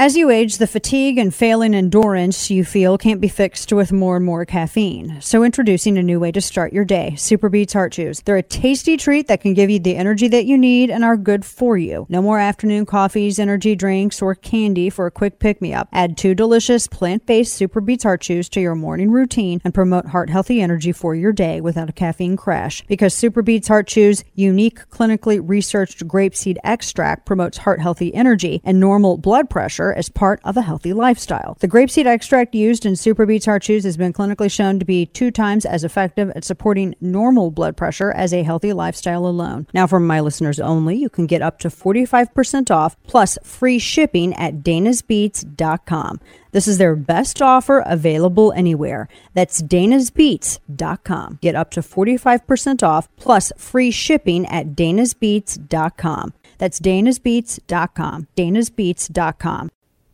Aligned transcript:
As 0.00 0.16
you 0.16 0.30
age, 0.30 0.56
the 0.56 0.66
fatigue 0.66 1.18
and 1.18 1.34
failing 1.34 1.74
endurance 1.74 2.50
you 2.50 2.64
feel 2.64 2.96
can't 2.96 3.20
be 3.20 3.28
fixed 3.28 3.70
with 3.70 3.92
more 3.92 4.16
and 4.16 4.24
more 4.24 4.46
caffeine. 4.46 5.20
So, 5.20 5.44
introducing 5.44 5.98
a 5.98 6.02
new 6.02 6.18
way 6.18 6.32
to 6.32 6.40
start 6.40 6.72
your 6.72 6.86
day 6.86 7.16
Super 7.16 7.50
Beets 7.50 7.74
Heart 7.74 7.92
Chews. 7.92 8.22
They're 8.22 8.38
a 8.38 8.42
tasty 8.42 8.96
treat 8.96 9.28
that 9.28 9.42
can 9.42 9.52
give 9.52 9.68
you 9.68 9.78
the 9.78 9.96
energy 9.96 10.26
that 10.28 10.46
you 10.46 10.56
need 10.56 10.88
and 10.88 11.04
are 11.04 11.18
good 11.18 11.44
for 11.44 11.76
you. 11.76 12.06
No 12.08 12.22
more 12.22 12.38
afternoon 12.38 12.86
coffees, 12.86 13.38
energy 13.38 13.76
drinks, 13.76 14.22
or 14.22 14.34
candy 14.34 14.88
for 14.88 15.04
a 15.04 15.10
quick 15.10 15.38
pick 15.38 15.60
me 15.60 15.74
up. 15.74 15.90
Add 15.92 16.16
two 16.16 16.34
delicious 16.34 16.86
plant 16.86 17.26
based 17.26 17.52
Super 17.52 17.82
Beets 17.82 18.04
Heart 18.04 18.22
Chews 18.22 18.48
to 18.48 18.60
your 18.62 18.74
morning 18.74 19.10
routine 19.10 19.60
and 19.64 19.74
promote 19.74 20.06
heart 20.06 20.30
healthy 20.30 20.62
energy 20.62 20.92
for 20.92 21.14
your 21.14 21.32
day 21.34 21.60
without 21.60 21.90
a 21.90 21.92
caffeine 21.92 22.38
crash. 22.38 22.82
Because 22.86 23.12
Super 23.12 23.42
Beets 23.42 23.68
Heart 23.68 23.88
Chews' 23.88 24.24
unique, 24.34 24.88
clinically 24.88 25.46
researched 25.46 26.08
grapeseed 26.08 26.56
extract 26.64 27.26
promotes 27.26 27.58
heart 27.58 27.82
healthy 27.82 28.14
energy 28.14 28.62
and 28.64 28.80
normal 28.80 29.18
blood 29.18 29.50
pressure 29.50 29.89
as 29.92 30.08
part 30.08 30.40
of 30.44 30.56
a 30.56 30.62
healthy 30.62 30.92
lifestyle. 30.92 31.56
The 31.60 31.68
grapeseed 31.68 32.06
extract 32.06 32.54
used 32.54 32.86
in 32.86 32.96
Super 32.96 33.26
Beets 33.26 33.46
Heart 33.46 33.62
Chews 33.62 33.84
has 33.84 33.96
been 33.96 34.12
clinically 34.12 34.50
shown 34.50 34.78
to 34.78 34.84
be 34.84 35.06
two 35.06 35.30
times 35.30 35.64
as 35.64 35.84
effective 35.84 36.30
at 36.30 36.44
supporting 36.44 36.94
normal 37.00 37.50
blood 37.50 37.76
pressure 37.76 38.12
as 38.12 38.32
a 38.32 38.42
healthy 38.42 38.72
lifestyle 38.72 39.26
alone. 39.26 39.66
Now, 39.72 39.86
for 39.86 40.00
my 40.00 40.20
listeners 40.20 40.60
only, 40.60 40.96
you 40.96 41.08
can 41.08 41.26
get 41.26 41.42
up 41.42 41.58
to 41.60 41.68
45% 41.68 42.70
off 42.70 42.96
plus 43.06 43.38
free 43.42 43.78
shipping 43.78 44.34
at 44.34 44.62
danasbeets.com. 44.62 46.20
This 46.52 46.66
is 46.66 46.78
their 46.78 46.96
best 46.96 47.40
offer 47.40 47.82
available 47.86 48.52
anywhere. 48.52 49.08
That's 49.34 49.62
danasbeets.com. 49.62 51.38
Get 51.40 51.54
up 51.54 51.70
to 51.72 51.80
45% 51.80 52.82
off 52.82 53.08
plus 53.16 53.52
free 53.56 53.90
shipping 53.90 54.46
at 54.46 54.74
danasbeets.com. 54.74 56.34
That's 56.58 56.80
danasbeets.com. 56.80 58.28
danasbeets.com. 58.36 59.70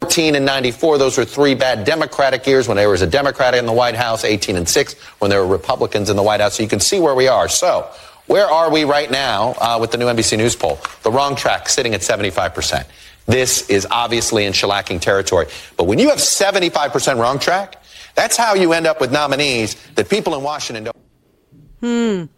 14 0.07 0.37
and 0.37 0.47
94, 0.47 0.99
those 0.99 1.19
were 1.19 1.25
three 1.25 1.57
bad 1.57 1.85
Democratic 1.85 2.47
years 2.47 2.69
when 2.69 2.77
there 2.77 2.89
was 2.89 3.03
a 3.03 3.09
Democrat 3.09 3.57
in 3.57 3.67
the 3.67 3.73
White 3.73 3.97
House, 3.97 4.25
18 4.25 4.55
and 4.55 4.69
6 4.69 4.95
when 5.19 5.31
there 5.31 5.45
were 5.45 5.53
Republicans 5.53 6.09
in 6.09 6.15
the 6.15 6.23
White 6.23 6.41
House. 6.41 6.55
So 6.55 6.63
you 6.63 6.69
can 6.69 6.79
see 6.79 7.01
where 7.01 7.17
we 7.17 7.27
are. 7.27 7.49
So, 7.49 7.91
where 8.27 8.47
are 8.47 8.71
we 8.71 8.85
right 8.85 9.11
now 9.11 9.57
uh, 9.61 9.79
with 9.81 9.91
the 9.91 9.99
new 9.99 10.07
NBC 10.07 10.39
News 10.39 10.55
poll? 10.55 10.79
The 11.03 11.11
wrong 11.11 11.35
track, 11.35 11.69
sitting 11.69 11.93
at 11.93 12.03
75%. 12.03 12.87
This 13.27 13.69
is 13.69 13.85
obviously 13.91 14.45
in 14.45 14.53
shellacking 14.53 15.01
territory. 15.01 15.47
But 15.77 15.89
when 15.89 15.99
you 15.99 16.09
have 16.11 16.19
75% 16.19 17.19
wrong 17.19 17.41
track, 17.41 17.83
that's 18.15 18.37
how 18.37 18.55
you 18.55 18.75
end 18.75 18.87
up 18.87 19.01
with 19.01 19.11
nominees 19.11 19.75
that 19.97 20.09
people 20.09 20.37
in 20.37 20.45
Washington 20.45 20.85
don't. 20.85 22.31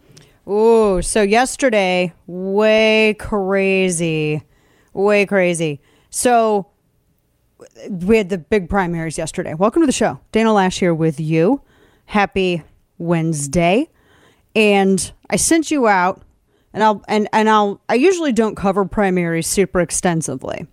Hmm. 0.43 0.51
Ooh, 0.51 1.03
so 1.03 1.21
yesterday, 1.21 2.13
way 2.25 3.15
crazy. 3.19 4.41
Way 4.93 5.27
crazy. 5.27 5.81
So 6.09 6.65
we 7.89 8.17
had 8.17 8.29
the 8.29 8.37
big 8.37 8.69
primaries 8.69 9.17
yesterday. 9.17 9.53
Welcome 9.53 9.81
to 9.81 9.85
the 9.85 9.91
show. 9.91 10.19
Dana 10.31 10.49
Loesch 10.49 10.79
here 10.79 10.93
with 10.93 11.19
you. 11.19 11.61
Happy 12.05 12.63
Wednesday. 12.97 13.89
And 14.55 15.11
I 15.29 15.35
sent 15.35 15.71
you 15.71 15.87
out 15.87 16.21
and 16.73 16.83
I'll 16.83 17.03
and, 17.07 17.27
and 17.33 17.49
I'll 17.49 17.81
I 17.89 17.95
usually 17.95 18.31
don't 18.31 18.55
cover 18.55 18.85
primaries 18.85 19.47
super 19.47 19.79
extensively. 19.79 20.67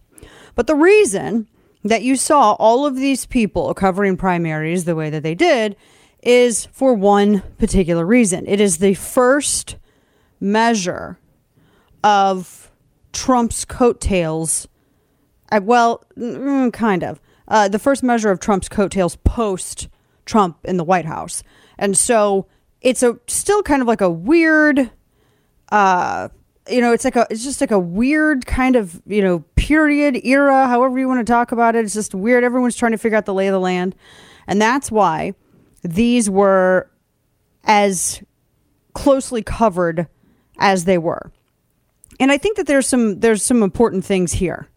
But 0.55 0.67
the 0.67 0.75
reason 0.75 1.49
that 1.85 2.03
you 2.03 2.17
saw 2.17 2.55
all 2.55 2.87
of 2.87 2.97
these 2.97 3.27
people 3.27 3.73
covering 3.75 4.17
primaries 4.17 4.85
the 4.85 4.97
way 4.97 5.11
that 5.11 5.23
they 5.23 5.35
did 5.35 5.77
is 6.23 6.67
for 6.67 6.95
one 6.95 7.43
particular 7.59 8.05
reason. 8.05 8.47
It 8.47 8.61
is 8.61 8.79
the 8.79 8.95
first 8.95 9.77
measure 10.41 11.19
of 12.03 12.71
Trump's 13.13 13.65
coattails. 13.65 14.67
Well, 15.53 16.05
mm, 16.17 16.73
kind 16.73 17.03
of. 17.03 17.21
Uh, 17.49 17.69
the 17.69 17.79
first 17.79 18.03
measure 18.03 18.31
of 18.31 18.41
Trump's 18.41 18.69
coattails 18.69 19.17
post 19.17 19.89
Trump 20.25 20.59
in 20.65 20.77
the 20.77 20.85
White 20.85 21.05
House. 21.05 21.43
And 21.79 21.97
so 21.97 22.47
it's 22.81 23.03
a 23.03 23.19
still 23.27 23.63
kind 23.63 23.81
of 23.81 23.89
like 23.89 24.01
a 24.01 24.11
weird 24.11 24.91
uh 25.71 26.29
you 26.69 26.81
know 26.81 26.93
it's 26.93 27.05
like 27.05 27.17
a 27.17 27.27
it's 27.31 27.43
just 27.43 27.61
like 27.61 27.71
a 27.71 27.79
weird 27.79 28.47
kind 28.47 28.77
of 28.77 29.01
you 29.07 29.23
know 29.23 29.41
period 29.57 30.21
era 30.25 30.69
however 30.69 30.99
you 30.99 31.09
want 31.09 31.25
to 31.25 31.33
talk 31.33 31.53
about 31.53 31.75
it. 31.75 31.85
It's 31.85 31.95
just 31.95 32.15
weird. 32.15 32.45
Everyone's 32.45 32.77
trying 32.77 32.93
to 32.93 32.99
figure 32.99 33.17
out 33.17 33.25
the 33.25 33.35
lay 33.35 33.49
of 33.49 33.53
the 33.53 33.61
land. 33.61 33.95
And 34.47 34.61
that's 34.61 34.91
why 34.91 35.35
these 35.83 36.29
were 36.29 36.91
as 37.65 38.23
closely 38.95 39.43
covered 39.43 40.07
as 40.59 40.85
they 40.85 40.99
were. 40.99 41.33
And 42.19 42.33
i 42.33 42.39
think 42.39 42.57
that 42.57 42.67
there's 42.67 42.87
some 42.87 43.21
there's 43.21 43.43
some 43.43 43.63
important 43.63 44.05
things 44.05 44.33
here 44.33 44.69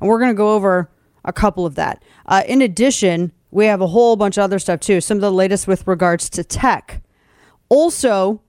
and 0.00 0.08
we're 0.08 0.18
going 0.18 0.30
to 0.30 0.34
go 0.34 0.54
over 0.54 0.90
a 1.24 1.32
couple 1.32 1.66
of 1.66 1.74
that 1.74 2.02
uh, 2.26 2.42
in 2.46 2.62
addition 2.62 3.32
we 3.50 3.66
have 3.66 3.80
a 3.80 3.86
whole 3.86 4.16
bunch 4.16 4.36
of 4.36 4.44
other 4.44 4.58
stuff 4.58 4.80
too 4.80 5.00
some 5.00 5.18
of 5.18 5.22
the 5.22 5.32
latest 5.32 5.66
with 5.66 5.86
regards 5.86 6.28
to 6.30 6.44
tech 6.44 7.02
also 7.68 8.40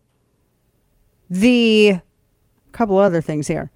the 1.29 1.99
couple 2.71 2.97
other 2.97 3.21
things 3.21 3.47
here. 3.47 3.71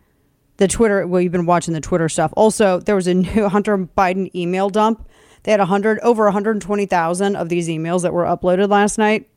The 0.57 0.67
Twitter, 0.67 1.05
well, 1.07 1.21
you've 1.21 1.31
been 1.31 1.45
watching 1.45 1.73
the 1.73 1.81
Twitter 1.81 2.09
stuff. 2.09 2.31
Also, 2.35 2.79
there 2.79 2.95
was 2.95 3.07
a 3.07 3.13
new 3.13 3.49
Hunter 3.49 3.77
Biden 3.77 4.33
email 4.35 4.69
dump. 4.69 5.07
They 5.43 5.51
had 5.51 5.59
100, 5.59 5.99
over 5.99 6.23
120,000 6.25 7.35
of 7.35 7.49
these 7.49 7.67
emails 7.67 8.03
that 8.03 8.13
were 8.13 8.23
uploaded 8.23 8.69
last 8.69 8.97
night. 8.97 9.29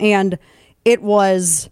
And 0.00 0.38
it 0.84 1.02
was, 1.02 1.70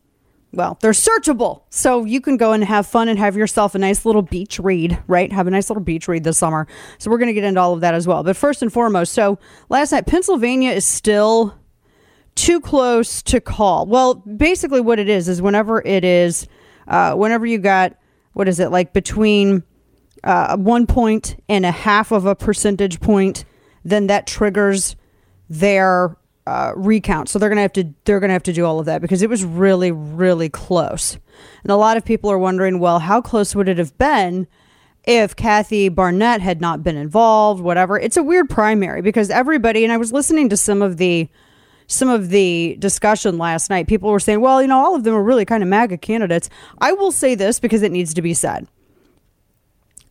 well, 0.56 0.78
they're 0.80 0.92
searchable. 0.92 1.62
So 1.70 2.04
you 2.04 2.20
can 2.20 2.36
go 2.36 2.52
and 2.52 2.64
have 2.64 2.86
fun 2.86 3.08
and 3.08 3.18
have 3.18 3.36
yourself 3.36 3.74
a 3.74 3.78
nice 3.78 4.06
little 4.06 4.22
beach 4.22 4.58
read, 4.58 4.98
right? 5.06 5.30
Have 5.30 5.46
a 5.46 5.50
nice 5.50 5.68
little 5.68 5.82
beach 5.82 6.08
read 6.08 6.24
this 6.24 6.38
summer. 6.38 6.66
So 6.98 7.10
we're 7.10 7.18
going 7.18 7.28
to 7.28 7.34
get 7.34 7.44
into 7.44 7.60
all 7.60 7.74
of 7.74 7.82
that 7.82 7.94
as 7.94 8.06
well. 8.06 8.22
But 8.22 8.36
first 8.36 8.62
and 8.62 8.72
foremost, 8.72 9.12
so 9.12 9.38
last 9.68 9.92
night, 9.92 10.06
Pennsylvania 10.06 10.70
is 10.70 10.86
still 10.86 11.54
too 12.34 12.60
close 12.60 13.22
to 13.24 13.40
call. 13.40 13.86
Well, 13.86 14.14
basically, 14.14 14.80
what 14.80 14.98
it 14.98 15.08
is 15.08 15.28
is 15.28 15.42
whenever 15.42 15.82
it 15.84 16.04
is, 16.04 16.48
uh, 16.88 17.14
whenever 17.14 17.46
you 17.46 17.58
got 17.58 17.96
what 18.32 18.48
is 18.48 18.60
it 18.60 18.70
like 18.70 18.92
between 18.92 19.62
uh, 20.22 20.56
one 20.56 20.86
point 20.86 21.42
and 21.48 21.64
a 21.64 21.70
half 21.70 22.12
of 22.12 22.26
a 22.26 22.34
percentage 22.34 23.00
point, 23.00 23.44
then 23.84 24.08
that 24.08 24.26
triggers 24.26 24.96
their 25.48 26.16
uh, 26.46 26.72
recount. 26.76 27.28
So 27.28 27.38
they're 27.38 27.48
gonna 27.48 27.62
have 27.62 27.72
to 27.74 27.92
they're 28.04 28.20
gonna 28.20 28.32
have 28.32 28.42
to 28.44 28.52
do 28.52 28.64
all 28.64 28.78
of 28.78 28.86
that 28.86 29.00
because 29.00 29.22
it 29.22 29.30
was 29.30 29.44
really 29.44 29.90
really 29.90 30.48
close. 30.48 31.18
And 31.62 31.72
a 31.72 31.76
lot 31.76 31.96
of 31.96 32.04
people 32.04 32.30
are 32.30 32.38
wondering, 32.38 32.78
well, 32.78 33.00
how 33.00 33.20
close 33.20 33.54
would 33.54 33.68
it 33.68 33.78
have 33.78 33.96
been? 33.98 34.46
if 35.06 35.36
Kathy 35.36 35.88
Barnette 35.88 36.40
had 36.40 36.60
not 36.60 36.82
been 36.82 36.96
involved, 36.96 37.62
whatever. 37.62 37.98
It's 37.98 38.16
a 38.16 38.22
weird 38.22 38.50
primary 38.50 39.02
because 39.02 39.30
everybody, 39.30 39.84
and 39.84 39.92
I 39.92 39.96
was 39.96 40.12
listening 40.12 40.48
to 40.48 40.56
some 40.56 40.82
of 40.82 40.96
the 40.96 41.28
some 41.88 42.08
of 42.08 42.30
the 42.30 42.76
discussion 42.80 43.38
last 43.38 43.70
night, 43.70 43.86
people 43.86 44.10
were 44.10 44.18
saying, 44.18 44.40
well, 44.40 44.60
you 44.60 44.66
know, 44.66 44.76
all 44.76 44.96
of 44.96 45.04
them 45.04 45.14
are 45.14 45.22
really 45.22 45.44
kind 45.44 45.62
of 45.62 45.68
MAGA 45.68 45.98
candidates. 45.98 46.50
I 46.80 46.90
will 46.90 47.12
say 47.12 47.36
this 47.36 47.60
because 47.60 47.82
it 47.82 47.92
needs 47.92 48.12
to 48.14 48.22
be 48.22 48.34
said 48.34 48.66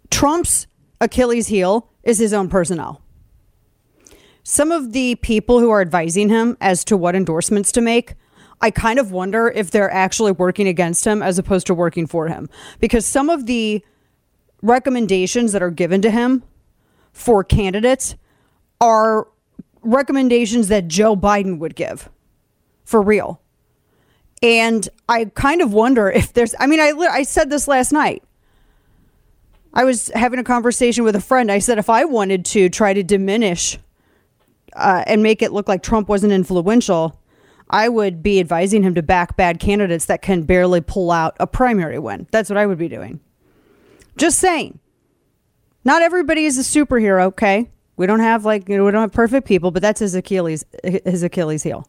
Trump's 0.10 0.68
Achilles 1.02 1.48
heel 1.48 1.90
is 2.04 2.18
his 2.18 2.34
own 2.34 2.48
personnel. 2.48 3.02
Some 4.48 4.72
of 4.72 4.94
the 4.94 5.16
people 5.16 5.60
who 5.60 5.72
are 5.72 5.82
advising 5.82 6.30
him 6.30 6.56
as 6.62 6.86
to 6.86 6.96
what 6.96 7.16
endorsements 7.16 7.72
to 7.72 7.82
make, 7.82 8.14
I 8.62 8.70
kind 8.70 9.00
of 9.00 9.12
wonder 9.12 9.48
if 9.48 9.72
they're 9.72 9.92
actually 9.92 10.34
working 10.34 10.68
against 10.68 11.04
him 11.04 11.24
as 11.24 11.40
opposed 11.40 11.66
to 11.66 11.74
working 11.74 12.06
for 12.06 12.28
him. 12.28 12.48
Because 12.80 13.08
some 13.08 13.28
of 13.28 13.48
the 13.48 13.84
recommendations 14.62 15.52
that 15.54 15.64
are 15.64 15.72
given 15.72 16.00
to 16.04 16.12
him 16.12 16.44
for 17.12 17.44
candidates 17.44 18.18
are 18.80 19.28
recommendations 19.82 20.68
that 20.68 20.88
Joe 20.88 21.16
Biden 21.16 21.58
would 21.58 21.76
give 21.76 22.12
for 22.84 23.02
real. 23.02 23.42
And 24.44 24.88
I 25.10 25.26
kind 25.26 25.64
of 25.64 25.74
wonder 25.74 26.08
if 26.12 26.34
there's, 26.34 26.54
I 26.60 26.68
mean, 26.68 26.80
I, 26.80 26.92
I 26.92 27.24
said 27.24 27.50
this 27.50 27.68
last 27.68 27.92
night. 27.92 28.22
I 29.74 29.86
was 29.86 30.10
having 30.14 30.38
a 30.38 30.44
conversation 30.44 31.04
with 31.04 31.16
a 31.16 31.22
friend. 31.22 31.52
I 31.52 31.58
said, 31.58 31.80
if 31.80 31.90
I 31.90 32.06
wanted 32.06 32.46
to 32.46 32.70
try 32.70 32.94
to 32.94 33.02
diminish 33.02 33.80
uh, 34.76 35.04
and 35.08 35.24
make 35.24 35.42
it 35.42 35.52
look 35.52 35.68
like 35.68 35.84
Trump 35.84 36.10
wasn't 36.10 36.34
influential, 36.34 37.20
I 37.70 37.90
would 37.90 38.22
be 38.22 38.40
advising 38.40 38.84
him 38.84 38.96
to 38.96 39.04
back 39.04 39.36
bad 39.36 39.60
candidates 39.60 40.06
that 40.06 40.22
can 40.22 40.44
barely 40.44 40.82
pull 40.82 41.12
out 41.12 41.36
a 41.40 41.48
primary 41.48 42.00
win. 42.00 42.28
That's 42.32 42.50
what 42.50 42.58
I 42.58 42.66
would 42.66 42.78
be 42.78 42.88
doing. 42.88 43.20
Just 44.18 44.40
saying. 44.40 44.80
Not 45.84 46.02
everybody 46.02 46.46
is 46.46 46.58
a 46.58 46.62
superhero, 46.62 47.26
okay? 47.26 47.70
We 47.98 48.08
don't 48.08 48.20
have 48.20 48.46
like 48.46 48.68
you 48.68 48.78
know 48.78 48.86
we 48.86 48.92
don't 48.92 49.02
have 49.02 49.12
perfect 49.12 49.48
people, 49.48 49.72
but 49.72 49.82
that's 49.82 50.00
his 50.00 50.16
Achilles 50.16 50.66
his 50.84 51.24
Achilles 51.24 51.64
heel. 51.64 51.88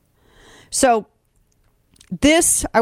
So 0.71 1.07
this 2.21 2.65
I 2.75 2.81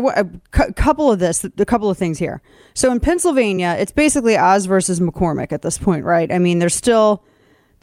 a 0.53 0.73
couple 0.73 1.11
of 1.11 1.19
this 1.19 1.45
a 1.45 1.65
couple 1.65 1.89
of 1.89 1.97
things 1.97 2.19
here. 2.19 2.43
So 2.75 2.93
in 2.93 3.01
Pennsylvania, 3.01 3.77
it's 3.79 3.93
basically 3.93 4.37
Oz 4.37 4.67
versus 4.67 5.01
McCormick 5.01 5.53
at 5.53 5.63
this 5.63 5.79
point, 5.79 6.05
right? 6.05 6.31
I 6.31 6.39
mean, 6.39 6.59
they're 6.59 6.69
still 6.69 7.25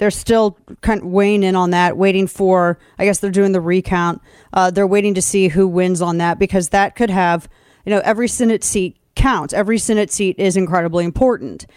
they're 0.01 0.09
still 0.09 0.57
kind 0.81 1.00
of 1.00 1.06
weighing 1.06 1.44
in 1.44 1.56
on 1.56 1.69
that, 1.69 1.95
waiting 1.95 2.25
for. 2.25 2.80
I 2.98 3.06
guess 3.06 3.19
they're 3.19 3.30
doing 3.30 3.51
the 3.51 3.62
recount. 3.62 4.19
Uh, 4.51 4.71
they're 4.71 4.88
waiting 4.88 5.13
to 5.13 5.21
see 5.21 5.48
who 5.48 5.68
wins 5.68 6.01
on 6.01 6.18
that 6.18 6.39
because 6.39 6.69
that 6.69 6.95
could 6.95 7.12
have, 7.12 7.48
you 7.86 7.92
know, 7.92 8.01
every 8.03 8.27
Senate 8.27 8.63
seat 8.63 8.98
counts. 9.13 9.53
Every 9.53 9.77
Senate 9.77 10.12
seat 10.12 10.39
is 10.39 10.57
incredibly 10.57 11.06
important, 11.06 11.68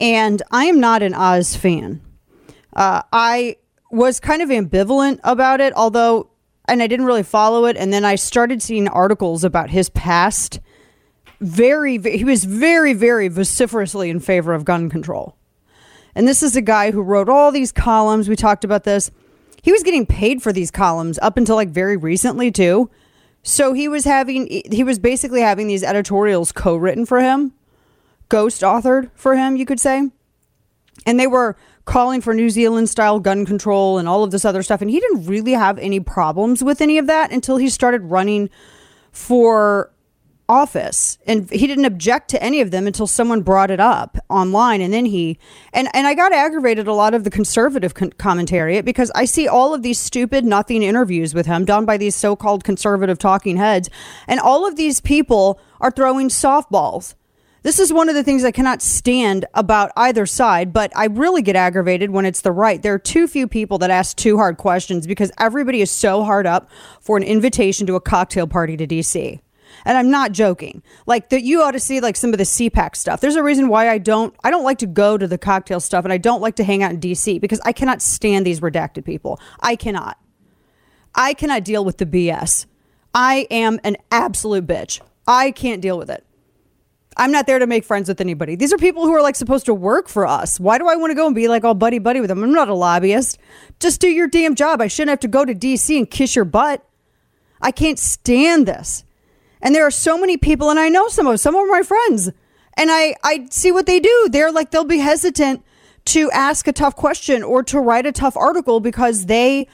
and 0.00 0.42
I 0.50 0.64
am 0.64 0.80
not 0.80 1.02
an 1.02 1.12
Oz 1.12 1.56
fan. 1.56 2.00
Uh, 2.72 3.02
I 3.12 3.56
was 3.90 4.18
kind 4.18 4.40
of 4.40 4.48
ambivalent 4.48 5.20
about 5.22 5.60
it, 5.60 5.74
although, 5.76 6.30
and 6.66 6.82
I 6.82 6.86
didn't 6.86 7.04
really 7.04 7.22
follow 7.22 7.66
it. 7.66 7.76
And 7.76 7.92
then 7.92 8.02
I 8.02 8.14
started 8.14 8.62
seeing 8.62 8.88
articles 8.88 9.44
about 9.44 9.68
his 9.68 9.90
past. 9.90 10.58
Very, 11.38 11.98
he 11.98 12.24
was 12.24 12.44
very, 12.44 12.94
very 12.94 13.28
vociferously 13.28 14.08
in 14.08 14.20
favor 14.20 14.54
of 14.54 14.64
gun 14.64 14.88
control. 14.88 15.36
And 16.14 16.28
this 16.28 16.42
is 16.42 16.56
a 16.56 16.62
guy 16.62 16.90
who 16.90 17.02
wrote 17.02 17.28
all 17.28 17.50
these 17.50 17.72
columns. 17.72 18.28
We 18.28 18.36
talked 18.36 18.64
about 18.64 18.84
this. 18.84 19.10
He 19.62 19.72
was 19.72 19.82
getting 19.82 20.06
paid 20.06 20.42
for 20.42 20.52
these 20.52 20.70
columns 20.70 21.18
up 21.20 21.36
until 21.36 21.56
like 21.56 21.70
very 21.70 21.96
recently, 21.96 22.50
too. 22.50 22.90
So 23.42 23.72
he 23.72 23.88
was 23.88 24.04
having, 24.04 24.46
he 24.70 24.84
was 24.84 24.98
basically 24.98 25.40
having 25.40 25.66
these 25.66 25.82
editorials 25.82 26.52
co 26.52 26.76
written 26.76 27.04
for 27.04 27.20
him, 27.20 27.52
ghost 28.28 28.62
authored 28.62 29.10
for 29.14 29.36
him, 29.36 29.56
you 29.56 29.66
could 29.66 29.80
say. 29.80 30.10
And 31.06 31.20
they 31.20 31.26
were 31.26 31.56
calling 31.84 32.20
for 32.20 32.32
New 32.32 32.48
Zealand 32.48 32.88
style 32.88 33.20
gun 33.20 33.44
control 33.44 33.98
and 33.98 34.08
all 34.08 34.24
of 34.24 34.30
this 34.30 34.44
other 34.44 34.62
stuff. 34.62 34.80
And 34.80 34.90
he 34.90 35.00
didn't 35.00 35.26
really 35.26 35.52
have 35.52 35.78
any 35.78 36.00
problems 36.00 36.64
with 36.64 36.80
any 36.80 36.98
of 36.98 37.06
that 37.06 37.32
until 37.32 37.56
he 37.56 37.68
started 37.68 38.02
running 38.04 38.48
for 39.12 39.90
office 40.48 41.16
and 41.26 41.50
he 41.50 41.66
didn't 41.66 41.86
object 41.86 42.28
to 42.28 42.42
any 42.42 42.60
of 42.60 42.70
them 42.70 42.86
until 42.86 43.06
someone 43.06 43.40
brought 43.40 43.70
it 43.70 43.80
up 43.80 44.18
online 44.28 44.82
and 44.82 44.92
then 44.92 45.06
he 45.06 45.38
and 45.72 45.88
and 45.94 46.06
I 46.06 46.14
got 46.14 46.32
aggravated 46.32 46.86
a 46.86 46.92
lot 46.92 47.14
of 47.14 47.24
the 47.24 47.30
conservative 47.30 47.94
con- 47.94 48.12
commentary 48.12 48.80
because 48.82 49.10
I 49.14 49.24
see 49.24 49.48
all 49.48 49.72
of 49.72 49.82
these 49.82 49.98
stupid 49.98 50.44
nothing 50.44 50.82
interviews 50.82 51.34
with 51.34 51.46
him 51.46 51.64
done 51.64 51.86
by 51.86 51.96
these 51.96 52.14
so-called 52.14 52.62
conservative 52.62 53.18
talking 53.18 53.56
heads 53.56 53.88
and 54.28 54.38
all 54.38 54.66
of 54.66 54.76
these 54.76 55.00
people 55.00 55.58
are 55.80 55.90
throwing 55.90 56.28
softballs 56.28 57.14
this 57.64 57.78
is 57.78 57.90
one 57.90 58.10
of 58.10 58.14
the 58.14 58.22
things 58.22 58.44
I 58.44 58.50
cannot 58.50 58.82
stand 58.82 59.46
about 59.54 59.90
either 59.96 60.26
side, 60.26 60.70
but 60.74 60.92
I 60.94 61.06
really 61.06 61.40
get 61.40 61.56
aggravated 61.56 62.10
when 62.10 62.26
it's 62.26 62.42
the 62.42 62.52
right. 62.52 62.82
There 62.82 62.92
are 62.92 62.98
too 62.98 63.26
few 63.26 63.48
people 63.48 63.78
that 63.78 63.90
ask 63.90 64.18
too 64.18 64.36
hard 64.36 64.58
questions 64.58 65.06
because 65.06 65.32
everybody 65.38 65.80
is 65.80 65.90
so 65.90 66.24
hard 66.24 66.46
up 66.46 66.68
for 67.00 67.16
an 67.16 67.22
invitation 67.22 67.86
to 67.86 67.94
a 67.94 68.02
cocktail 68.02 68.46
party 68.46 68.76
to 68.76 68.86
DC. 68.86 69.40
And 69.84 69.96
I'm 69.96 70.10
not 70.10 70.32
joking. 70.32 70.82
Like 71.06 71.30
that 71.30 71.42
you 71.42 71.62
ought 71.62 71.72
to 71.72 71.80
see 71.80 72.00
like 72.00 72.16
some 72.16 72.32
of 72.32 72.38
the 72.38 72.44
CPAC 72.44 72.96
stuff. 72.96 73.20
There's 73.20 73.36
a 73.36 73.42
reason 73.42 73.68
why 73.68 73.90
I 73.90 73.98
don't 73.98 74.34
I 74.44 74.50
don't 74.50 74.64
like 74.64 74.78
to 74.78 74.86
go 74.86 75.18
to 75.18 75.26
the 75.26 75.38
cocktail 75.38 75.80
stuff 75.80 76.04
and 76.04 76.12
I 76.12 76.18
don't 76.18 76.40
like 76.40 76.56
to 76.56 76.64
hang 76.64 76.82
out 76.82 76.92
in 76.92 77.00
DC 77.00 77.40
because 77.40 77.60
I 77.64 77.72
cannot 77.72 78.02
stand 78.02 78.46
these 78.46 78.60
redacted 78.60 79.04
people. 79.04 79.40
I 79.60 79.76
cannot. 79.76 80.18
I 81.14 81.34
cannot 81.34 81.64
deal 81.64 81.84
with 81.84 81.98
the 81.98 82.06
BS. 82.06 82.66
I 83.14 83.46
am 83.50 83.78
an 83.84 83.96
absolute 84.10 84.66
bitch. 84.66 85.00
I 85.26 85.52
can't 85.52 85.80
deal 85.80 85.96
with 85.96 86.10
it. 86.10 86.24
I'm 87.16 87.30
not 87.30 87.46
there 87.46 87.58
to 87.58 87.66
make 87.66 87.84
friends 87.84 88.08
with 88.08 88.20
anybody. 88.20 88.56
These 88.56 88.72
are 88.72 88.76
people 88.76 89.04
who 89.04 89.14
are 89.14 89.22
like 89.22 89.36
supposed 89.36 89.66
to 89.66 89.74
work 89.74 90.08
for 90.08 90.26
us. 90.26 90.58
Why 90.58 90.78
do 90.78 90.88
I 90.88 90.96
want 90.96 91.12
to 91.12 91.14
go 91.14 91.26
and 91.26 91.34
be 91.34 91.46
like 91.46 91.64
all 91.64 91.74
buddy 91.74 91.98
buddy 91.98 92.20
with 92.20 92.28
them? 92.28 92.42
I'm 92.42 92.52
not 92.52 92.68
a 92.68 92.74
lobbyist. 92.74 93.38
Just 93.78 94.00
do 94.00 94.08
your 94.08 94.26
damn 94.26 94.54
job. 94.54 94.80
I 94.80 94.88
shouldn't 94.88 95.10
have 95.10 95.20
to 95.20 95.28
go 95.28 95.44
to 95.44 95.54
DC 95.54 95.96
and 95.96 96.10
kiss 96.10 96.34
your 96.34 96.44
butt. 96.44 96.84
I 97.62 97.70
can't 97.70 97.98
stand 97.98 98.66
this. 98.66 99.04
And 99.64 99.74
there 99.74 99.86
are 99.86 99.90
so 99.90 100.18
many 100.18 100.36
people, 100.36 100.68
and 100.68 100.78
I 100.78 100.90
know 100.90 101.08
some 101.08 101.26
of 101.26 101.40
some 101.40 101.56
of 101.56 101.66
my 101.68 101.82
friends, 101.82 102.30
and 102.74 102.90
I, 102.90 103.16
I 103.24 103.46
see 103.50 103.72
what 103.72 103.86
they 103.86 103.98
do. 103.98 104.28
They're 104.30 104.52
like, 104.52 104.70
they'll 104.70 104.84
be 104.84 104.98
hesitant 104.98 105.64
to 106.06 106.30
ask 106.32 106.68
a 106.68 106.72
tough 106.72 106.94
question 106.94 107.42
or 107.42 107.62
to 107.64 107.80
write 107.80 108.04
a 108.04 108.12
tough 108.12 108.36
article 108.36 108.78
because 108.78 109.24
they 109.24 109.66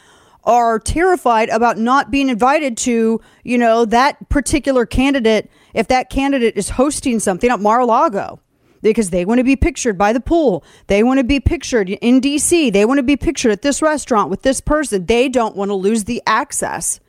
are 0.44 0.78
terrified 0.78 1.48
about 1.48 1.76
not 1.76 2.10
being 2.10 2.28
invited 2.28 2.76
to, 2.76 3.20
you 3.42 3.58
know, 3.58 3.84
that 3.84 4.28
particular 4.28 4.86
candidate 4.86 5.50
if 5.74 5.88
that 5.88 6.08
candidate 6.08 6.56
is 6.56 6.70
hosting 6.70 7.18
something 7.18 7.50
at 7.50 7.60
Mar-a-Lago 7.60 8.40
because 8.82 9.10
they 9.10 9.24
want 9.24 9.38
to 9.38 9.44
be 9.44 9.56
pictured 9.56 9.98
by 9.98 10.12
the 10.12 10.20
pool. 10.20 10.64
They 10.86 11.02
want 11.02 11.18
to 11.18 11.24
be 11.24 11.40
pictured 11.40 11.90
in 11.90 12.20
DC. 12.20 12.72
They 12.72 12.84
want 12.84 12.98
to 12.98 13.02
be 13.02 13.16
pictured 13.16 13.50
at 13.50 13.62
this 13.62 13.82
restaurant 13.82 14.30
with 14.30 14.42
this 14.42 14.60
person. 14.60 15.06
They 15.06 15.28
don't 15.28 15.56
want 15.56 15.68
to 15.70 15.74
lose 15.74 16.04
the 16.04 16.22
access. 16.26 17.00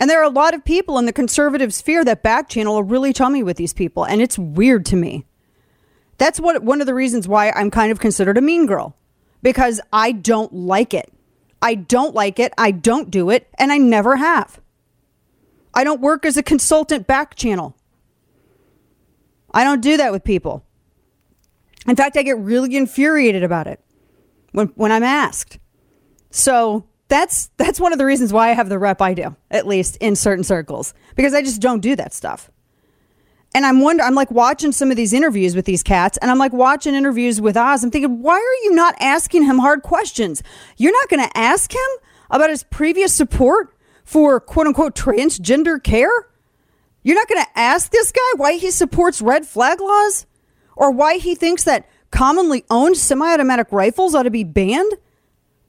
And 0.00 0.10
there 0.10 0.20
are 0.20 0.24
a 0.24 0.28
lot 0.28 0.54
of 0.54 0.64
people 0.64 0.98
in 0.98 1.06
the 1.06 1.12
conservative 1.12 1.72
sphere 1.72 2.04
that 2.04 2.22
back 2.22 2.48
channel 2.48 2.76
are 2.76 2.82
really 2.82 3.12
chummy 3.12 3.42
with 3.42 3.56
these 3.56 3.72
people. 3.72 4.04
And 4.04 4.20
it's 4.20 4.38
weird 4.38 4.84
to 4.86 4.96
me. 4.96 5.24
That's 6.18 6.40
what 6.40 6.62
one 6.62 6.80
of 6.80 6.86
the 6.86 6.94
reasons 6.94 7.28
why 7.28 7.50
I'm 7.50 7.70
kind 7.70 7.92
of 7.92 8.00
considered 8.00 8.38
a 8.38 8.40
mean 8.40 8.66
girl 8.66 8.96
because 9.42 9.80
I 9.92 10.12
don't 10.12 10.52
like 10.52 10.94
it. 10.94 11.12
I 11.62 11.74
don't 11.74 12.14
like 12.14 12.38
it. 12.38 12.52
I 12.58 12.70
don't 12.70 13.10
do 13.10 13.30
it. 13.30 13.48
And 13.58 13.72
I 13.72 13.78
never 13.78 14.16
have. 14.16 14.60
I 15.72 15.84
don't 15.84 16.00
work 16.00 16.24
as 16.24 16.36
a 16.36 16.42
consultant 16.42 17.06
back 17.06 17.34
channel. 17.34 17.76
I 19.52 19.64
don't 19.64 19.80
do 19.80 19.96
that 19.96 20.12
with 20.12 20.24
people. 20.24 20.64
In 21.86 21.96
fact, 21.96 22.16
I 22.16 22.22
get 22.22 22.38
really 22.38 22.76
infuriated 22.76 23.42
about 23.42 23.66
it 23.66 23.80
when, 24.52 24.68
when 24.74 24.90
I'm 24.90 25.02
asked. 25.02 25.58
So 26.30 26.86
that's 27.14 27.50
that's 27.58 27.78
one 27.78 27.92
of 27.92 27.98
the 27.98 28.04
reasons 28.04 28.32
why 28.32 28.50
I 28.50 28.54
have 28.54 28.68
the 28.68 28.78
rep 28.78 29.00
I 29.00 29.14
do, 29.14 29.36
at 29.48 29.68
least 29.68 29.96
in 29.98 30.16
certain 30.16 30.42
circles, 30.42 30.94
because 31.14 31.32
I 31.32 31.42
just 31.42 31.62
don't 31.62 31.80
do 31.80 31.94
that 31.94 32.12
stuff. 32.12 32.50
And 33.54 33.64
I'm 33.64 33.80
wonder 33.80 34.02
I'm 34.02 34.16
like 34.16 34.32
watching 34.32 34.72
some 34.72 34.90
of 34.90 34.96
these 34.96 35.12
interviews 35.12 35.54
with 35.54 35.64
these 35.64 35.84
cats, 35.84 36.18
and 36.18 36.28
I'm 36.28 36.38
like 36.38 36.52
watching 36.52 36.96
interviews 36.96 37.40
with 37.40 37.56
Oz. 37.56 37.84
I'm 37.84 37.92
thinking, 37.92 38.20
why 38.20 38.34
are 38.34 38.64
you 38.64 38.74
not 38.74 38.96
asking 38.98 39.44
him 39.44 39.60
hard 39.60 39.82
questions? 39.82 40.42
You're 40.76 40.92
not 40.92 41.08
going 41.08 41.22
to 41.22 41.38
ask 41.38 41.72
him 41.72 41.88
about 42.30 42.50
his 42.50 42.64
previous 42.64 43.14
support 43.14 43.76
for 44.04 44.40
quote 44.40 44.66
unquote 44.66 44.96
transgender 44.96 45.80
care? 45.80 46.28
You're 47.04 47.16
not 47.16 47.28
going 47.28 47.44
to 47.44 47.58
ask 47.58 47.92
this 47.92 48.10
guy 48.10 48.32
why 48.38 48.54
he 48.54 48.72
supports 48.72 49.22
red 49.22 49.46
flag 49.46 49.80
laws 49.80 50.26
or 50.74 50.90
why 50.90 51.18
he 51.18 51.36
thinks 51.36 51.62
that 51.62 51.88
commonly 52.10 52.64
owned 52.70 52.96
semi 52.96 53.32
automatic 53.32 53.68
rifles 53.70 54.16
ought 54.16 54.24
to 54.24 54.30
be 54.30 54.42
banned? 54.42 54.94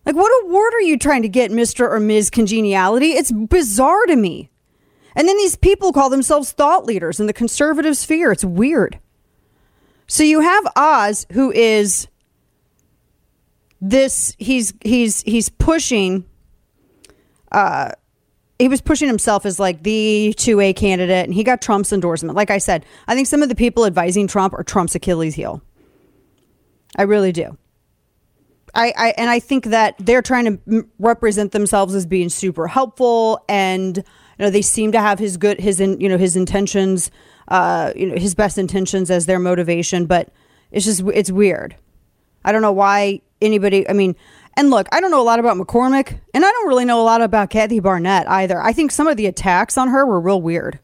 Like, 0.06 0.16
what 0.16 0.46
award 0.46 0.74
are 0.74 0.82
you 0.82 0.98
trying 0.98 1.24
to 1.24 1.30
get, 1.30 1.52
Mr. 1.52 1.90
or 1.90 2.00
Ms. 2.00 2.30
Congeniality? 2.30 3.12
It's 3.12 3.32
bizarre 3.32 4.06
to 4.06 4.16
me. 4.16 4.52
And 5.16 5.28
then 5.28 5.38
these 5.38 5.56
people 5.56 5.94
call 5.94 6.10
themselves 6.10 6.52
thought 6.52 6.86
leaders 6.86 7.20
in 7.20 7.26
the 7.26 7.34
conservative 7.34 7.98
sphere. 7.98 8.32
It's 8.32 8.46
weird. 8.46 9.00
So 10.08 10.24
you 10.24 10.42
have 10.42 10.68
Oz, 10.76 11.26
who 11.32 11.52
is 11.52 12.08
this, 13.82 14.36
he's, 14.38 14.74
he's, 14.82 15.22
he's 15.24 15.50
pushing, 15.50 16.26
uh, 17.52 17.92
he 18.60 18.68
was 18.68 18.82
pushing 18.82 19.08
himself 19.08 19.46
as 19.46 19.60
like 19.60 19.84
the 19.84 20.34
2A 20.38 20.76
candidate 20.76 21.26
and 21.26 21.34
he 21.34 21.44
got 21.44 21.62
Trump's 21.62 21.92
endorsement. 21.92 22.36
Like 22.36 22.52
I 22.52 22.58
said, 22.58 22.86
I 23.08 23.16
think 23.16 23.28
some 23.28 23.42
of 23.42 23.50
the 23.50 23.56
people 23.56 23.86
advising 23.86 24.28
Trump 24.28 24.54
are 24.54 24.64
Trump's 24.64 24.96
Achilles 24.96 25.36
heel. 25.36 25.62
I 26.96 27.04
really 27.04 27.32
do. 27.32 27.58
I, 28.76 28.94
I 28.98 29.14
and 29.18 29.30
I 29.30 29.40
think 29.40 29.66
that 29.66 29.96
they're 30.00 30.22
trying 30.22 30.46
to 30.46 30.60
m- 30.72 30.92
represent 31.00 31.52
themselves 31.52 31.96
as 31.96 32.06
being 32.06 32.30
super 32.30 32.68
helpful 32.68 33.44
and 33.48 33.98
you 33.98 34.04
know 34.40 34.50
they 34.50 34.62
seem 34.62 34.92
to 34.92 35.00
have 35.00 35.18
his 35.18 35.38
good 35.38 35.60
his 35.60 35.80
in, 35.80 36.00
you 36.00 36.10
know 36.10 36.18
his 36.18 36.36
intentions 36.36 37.10
uh 37.48 37.94
you 37.96 38.06
know 38.06 38.16
his 38.16 38.36
best 38.36 38.58
intentions 38.58 39.10
as 39.10 39.26
their 39.26 39.40
motivation 39.40 40.06
but 40.06 40.32
it's 40.72 40.86
just 40.86 41.02
it's 41.14 41.32
weird. 41.32 41.76
I 42.44 42.52
don't 42.52 42.62
know 42.62 42.74
why 42.74 43.22
anybody 43.42 43.88
I 43.90 43.94
mean 43.94 44.16
and 44.58 44.70
look, 44.70 44.88
I 44.92 45.02
don't 45.02 45.12
know 45.12 45.22
a 45.22 45.24
lot 45.24 45.40
about 45.40 45.58
McCormick, 45.58 46.18
and 46.34 46.46
I 46.46 46.50
don't 46.50 46.68
really 46.68 46.86
know 46.86 47.02
a 47.02 47.04
lot 47.04 47.22
about 47.22 47.50
Kathy 47.50 47.82
Barnette 47.82 48.30
either. 48.30 48.62
I 48.62 48.72
think 48.72 48.92
some 48.92 49.08
of 49.08 49.18
the 49.18 49.26
attacks 49.26 49.78
on 49.78 49.90
her 49.90 50.06
were 50.06 50.20
real 50.20 50.42
weird. 50.42 50.80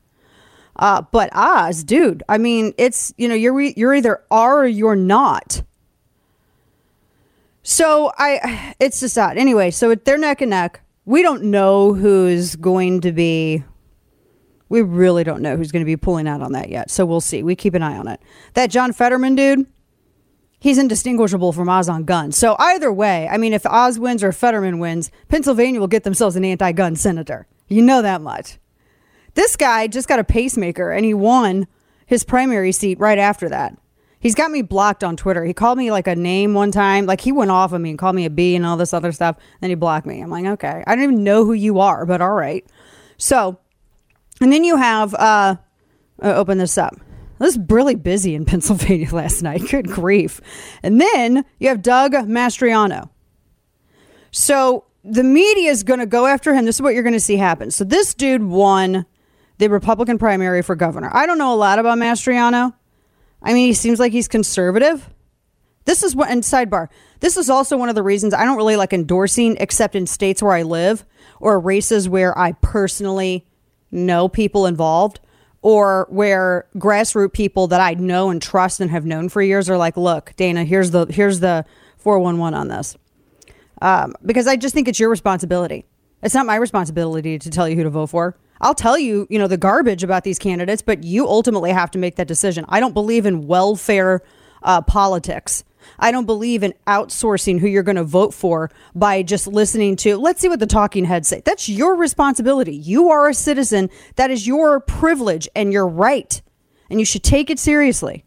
Uh, 0.75 1.01
but 1.11 1.29
Oz, 1.33 1.83
dude, 1.83 2.23
I 2.27 2.37
mean, 2.37 2.73
it's 2.77 3.13
you 3.17 3.27
know 3.27 3.35
you're 3.35 3.59
you're 3.61 3.93
either 3.93 4.21
are 4.29 4.61
or 4.61 4.67
you're 4.67 4.95
not. 4.95 5.63
So 7.63 8.11
I, 8.17 8.75
it's 8.79 8.99
just 8.99 9.17
odd. 9.17 9.37
Anyway, 9.37 9.71
so 9.71 9.93
they're 9.95 10.17
neck 10.17 10.41
and 10.41 10.49
neck. 10.49 10.81
We 11.05 11.21
don't 11.21 11.43
know 11.43 11.93
who's 11.93 12.55
going 12.55 13.01
to 13.01 13.11
be. 13.11 13.63
We 14.69 14.81
really 14.81 15.23
don't 15.23 15.41
know 15.41 15.57
who's 15.57 15.71
going 15.71 15.81
to 15.81 15.85
be 15.85 15.97
pulling 15.97 16.27
out 16.27 16.41
on 16.41 16.53
that 16.53 16.69
yet. 16.69 16.89
So 16.89 17.05
we'll 17.05 17.21
see. 17.21 17.43
We 17.43 17.55
keep 17.55 17.73
an 17.73 17.83
eye 17.83 17.97
on 17.97 18.07
it. 18.07 18.21
That 18.53 18.71
John 18.71 18.93
Fetterman 18.93 19.35
dude, 19.35 19.65
he's 20.59 20.77
indistinguishable 20.77 21.51
from 21.51 21.67
Oz 21.67 21.89
on 21.89 22.05
guns. 22.05 22.37
So 22.37 22.55
either 22.57 22.91
way, 22.91 23.27
I 23.27 23.37
mean, 23.37 23.53
if 23.53 23.65
Oz 23.65 23.99
wins 23.99 24.23
or 24.23 24.31
Fetterman 24.31 24.79
wins, 24.79 25.11
Pennsylvania 25.27 25.79
will 25.79 25.87
get 25.87 26.03
themselves 26.03 26.35
an 26.35 26.45
anti-gun 26.45 26.95
senator. 26.95 27.47
You 27.67 27.81
know 27.81 28.01
that 28.01 28.21
much. 28.21 28.59
This 29.33 29.55
guy 29.55 29.87
just 29.87 30.07
got 30.07 30.19
a 30.19 30.23
pacemaker 30.23 30.91
and 30.91 31.05
he 31.05 31.13
won 31.13 31.67
his 32.05 32.23
primary 32.23 32.71
seat 32.71 32.99
right 32.99 33.19
after 33.19 33.49
that. 33.49 33.77
He's 34.21 34.35
got 34.35 34.51
me 34.51 34.61
blocked 34.61 35.03
on 35.03 35.17
Twitter. 35.17 35.43
He 35.43 35.53
called 35.53 35.79
me 35.79 35.89
like 35.91 36.07
a 36.07 36.15
name 36.15 36.53
one 36.53 36.71
time. 36.71 37.07
Like 37.07 37.21
he 37.21 37.31
went 37.31 37.49
off 37.49 37.73
of 37.73 37.81
me 37.81 37.89
and 37.89 37.99
called 37.99 38.15
me 38.15 38.25
a 38.25 38.29
B 38.29 38.55
and 38.55 38.65
all 38.65 38.77
this 38.77 38.93
other 38.93 39.11
stuff. 39.11 39.35
Then 39.59 39.71
he 39.71 39.75
blocked 39.75 40.05
me. 40.05 40.21
I'm 40.21 40.29
like, 40.29 40.45
okay. 40.45 40.83
I 40.85 40.95
don't 40.95 41.03
even 41.03 41.23
know 41.23 41.43
who 41.43 41.53
you 41.53 41.79
are, 41.79 42.05
but 42.05 42.21
all 42.21 42.33
right. 42.33 42.63
So, 43.17 43.57
and 44.39 44.53
then 44.53 44.63
you 44.63 44.77
have, 44.77 45.15
uh, 45.15 45.55
uh 46.21 46.33
open 46.35 46.59
this 46.59 46.77
up. 46.77 46.93
It 46.93 46.99
was 47.39 47.57
really 47.67 47.95
busy 47.95 48.35
in 48.35 48.45
Pennsylvania 48.45 49.13
last 49.13 49.41
night. 49.41 49.63
Good 49.69 49.87
grief. 49.87 50.39
And 50.83 51.01
then 51.01 51.43
you 51.59 51.69
have 51.69 51.81
Doug 51.81 52.13
Mastriano. 52.13 53.09
So 54.29 54.85
the 55.03 55.23
media 55.23 55.71
is 55.71 55.81
going 55.81 55.99
to 55.99 56.05
go 56.05 56.27
after 56.27 56.53
him. 56.53 56.65
This 56.65 56.75
is 56.75 56.81
what 56.83 56.93
you're 56.93 57.03
going 57.03 57.13
to 57.13 57.19
see 57.19 57.37
happen. 57.37 57.71
So 57.71 57.83
this 57.83 58.13
dude 58.13 58.43
won 58.43 59.07
the 59.57 59.67
Republican 59.67 60.19
primary 60.19 60.61
for 60.61 60.75
governor. 60.75 61.09
I 61.11 61.25
don't 61.25 61.39
know 61.39 61.53
a 61.53 61.55
lot 61.55 61.79
about 61.79 61.97
Mastriano. 61.97 62.73
I 63.41 63.53
mean, 63.53 63.67
he 63.67 63.73
seems 63.73 63.99
like 63.99 64.11
he's 64.11 64.27
conservative. 64.27 65.09
This 65.85 66.03
is 66.03 66.15
what, 66.15 66.29
and 66.29 66.43
sidebar, 66.43 66.89
this 67.21 67.37
is 67.37 67.49
also 67.49 67.75
one 67.77 67.89
of 67.89 67.95
the 67.95 68.03
reasons 68.03 68.33
I 68.33 68.45
don't 68.45 68.57
really 68.57 68.75
like 68.75 68.93
endorsing 68.93 69.57
except 69.59 69.95
in 69.95 70.05
states 70.05 70.41
where 70.41 70.53
I 70.53 70.61
live 70.61 71.05
or 71.39 71.59
races 71.59 72.07
where 72.07 72.37
I 72.37 72.51
personally 72.53 73.47
know 73.89 74.29
people 74.29 74.67
involved 74.67 75.19
or 75.61 76.07
where 76.09 76.67
grassroots 76.75 77.33
people 77.33 77.67
that 77.67 77.81
I 77.81 77.93
know 77.95 78.29
and 78.29 78.41
trust 78.41 78.79
and 78.79 78.89
have 78.91 79.05
known 79.05 79.29
for 79.29 79.41
years 79.41 79.69
are 79.69 79.77
like, 79.77 79.97
look, 79.97 80.33
Dana, 80.35 80.63
here's 80.63 80.91
the, 80.91 81.05
here's 81.07 81.39
the 81.39 81.65
411 81.97 82.59
on 82.59 82.67
this. 82.67 82.95
Um, 83.81 84.15
because 84.23 84.47
I 84.47 84.55
just 84.55 84.73
think 84.73 84.87
it's 84.87 84.99
your 84.99 85.09
responsibility. 85.09 85.85
It's 86.21 86.35
not 86.35 86.45
my 86.45 86.55
responsibility 86.55 87.39
to 87.39 87.49
tell 87.49 87.67
you 87.67 87.75
who 87.75 87.83
to 87.83 87.89
vote 87.89 88.07
for. 88.07 88.37
I'll 88.61 88.75
tell 88.75 88.97
you, 88.97 89.25
you 89.29 89.39
know, 89.39 89.47
the 89.47 89.57
garbage 89.57 90.03
about 90.03 90.23
these 90.23 90.37
candidates, 90.37 90.83
but 90.83 91.03
you 91.03 91.27
ultimately 91.27 91.71
have 91.71 91.89
to 91.91 91.97
make 91.97 92.15
that 92.15 92.27
decision. 92.27 92.63
I 92.69 92.79
don't 92.79 92.93
believe 92.93 93.25
in 93.25 93.47
welfare 93.47 94.21
uh, 94.61 94.81
politics. 94.83 95.63
I 95.97 96.11
don't 96.11 96.27
believe 96.27 96.61
in 96.61 96.75
outsourcing 96.85 97.59
who 97.59 97.67
you're 97.67 97.81
going 97.81 97.95
to 97.95 98.03
vote 98.03 98.35
for 98.35 98.69
by 98.93 99.23
just 99.23 99.47
listening 99.47 99.95
to, 99.97 100.15
let's 100.15 100.39
see 100.39 100.47
what 100.47 100.59
the 100.59 100.67
talking 100.67 101.05
heads 101.05 101.27
say. 101.27 101.41
That's 101.43 101.67
your 101.67 101.95
responsibility. 101.95 102.75
You 102.75 103.09
are 103.09 103.29
a 103.29 103.33
citizen. 103.33 103.89
That 104.15 104.29
is 104.29 104.45
your 104.45 104.79
privilege 104.79 105.49
and 105.55 105.73
your 105.73 105.87
right. 105.87 106.39
And 106.91 106.99
you 106.99 107.05
should 107.05 107.23
take 107.23 107.49
it 107.49 107.57
seriously. 107.57 108.23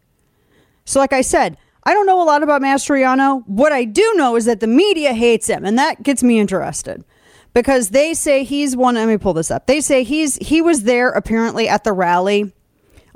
So, 0.83 0.99
like 0.99 1.13
I 1.13 1.21
said, 1.21 1.57
I 1.83 1.93
don't 1.93 2.05
know 2.05 2.21
a 2.21 2.25
lot 2.25 2.43
about 2.43 2.61
Mastriano. 2.61 3.47
What 3.47 3.71
I 3.71 3.85
do 3.85 4.13
know 4.17 4.35
is 4.35 4.45
that 4.45 4.59
the 4.59 4.67
media 4.67 5.13
hates 5.13 5.47
him, 5.47 5.65
and 5.65 5.77
that 5.77 6.03
gets 6.03 6.23
me 6.23 6.39
interested 6.39 7.05
because 7.55 7.89
they 7.89 8.13
say 8.13 8.43
he's 8.43 8.75
one. 8.75 8.93
Let 8.93 9.07
me 9.07 9.17
pull 9.17 9.33
this 9.33 9.49
up. 9.49 9.65
They 9.65 9.81
say 9.81 10.03
he's 10.03 10.35
he 10.35 10.61
was 10.61 10.83
there 10.83 11.09
apparently 11.09 11.67
at 11.67 11.83
the 11.83 11.93
rally 11.93 12.53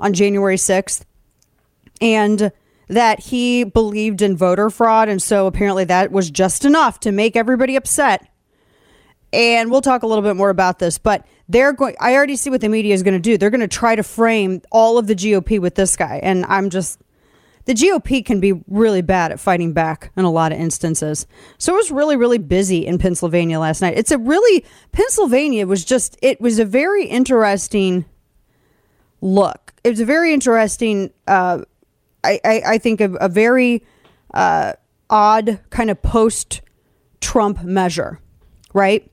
on 0.00 0.14
January 0.14 0.56
sixth, 0.56 1.04
and 2.00 2.50
that 2.88 3.20
he 3.20 3.62
believed 3.62 4.22
in 4.22 4.36
voter 4.36 4.70
fraud, 4.70 5.08
and 5.08 5.22
so 5.22 5.46
apparently 5.46 5.84
that 5.84 6.10
was 6.10 6.28
just 6.28 6.64
enough 6.64 6.98
to 7.00 7.12
make 7.12 7.36
everybody 7.36 7.76
upset. 7.76 8.26
And 9.32 9.70
we'll 9.70 9.82
talk 9.82 10.02
a 10.02 10.08
little 10.08 10.24
bit 10.24 10.34
more 10.34 10.50
about 10.50 10.80
this, 10.80 10.98
but 10.98 11.24
they're 11.48 11.72
going. 11.72 11.94
I 12.00 12.14
already 12.14 12.34
see 12.34 12.50
what 12.50 12.62
the 12.62 12.68
media 12.68 12.94
is 12.94 13.04
going 13.04 13.14
to 13.14 13.20
do. 13.20 13.38
They're 13.38 13.50
going 13.50 13.60
to 13.60 13.68
try 13.68 13.94
to 13.94 14.02
frame 14.02 14.62
all 14.72 14.98
of 14.98 15.06
the 15.06 15.14
GOP 15.14 15.60
with 15.60 15.76
this 15.76 15.94
guy, 15.94 16.18
and 16.20 16.44
I'm 16.46 16.70
just 16.70 16.98
the 17.70 17.86
GOP 17.86 18.24
can 18.24 18.40
be 18.40 18.60
really 18.66 19.00
bad 19.00 19.30
at 19.30 19.38
fighting 19.38 19.72
back 19.72 20.10
in 20.16 20.24
a 20.24 20.30
lot 20.30 20.50
of 20.50 20.58
instances. 20.58 21.24
So 21.56 21.72
it 21.72 21.76
was 21.76 21.92
really, 21.92 22.16
really 22.16 22.38
busy 22.38 22.84
in 22.84 22.98
Pennsylvania 22.98 23.60
last 23.60 23.80
night. 23.80 23.96
It's 23.96 24.10
a 24.10 24.18
really, 24.18 24.64
Pennsylvania 24.90 25.68
was 25.68 25.84
just, 25.84 26.18
it 26.20 26.40
was 26.40 26.58
a 26.58 26.64
very 26.64 27.04
interesting 27.04 28.06
look. 29.20 29.72
It 29.84 29.90
was 29.90 30.00
a 30.00 30.04
very 30.04 30.34
interesting, 30.34 31.12
uh, 31.28 31.62
I, 32.24 32.40
I, 32.44 32.62
I, 32.66 32.78
think, 32.78 33.00
a, 33.00 33.12
a 33.20 33.28
very 33.28 33.84
uh, 34.34 34.72
odd 35.08 35.60
kind 35.70 35.90
of 35.90 36.02
post 36.02 36.62
Trump 37.20 37.62
measure, 37.62 38.18
right? 38.74 39.08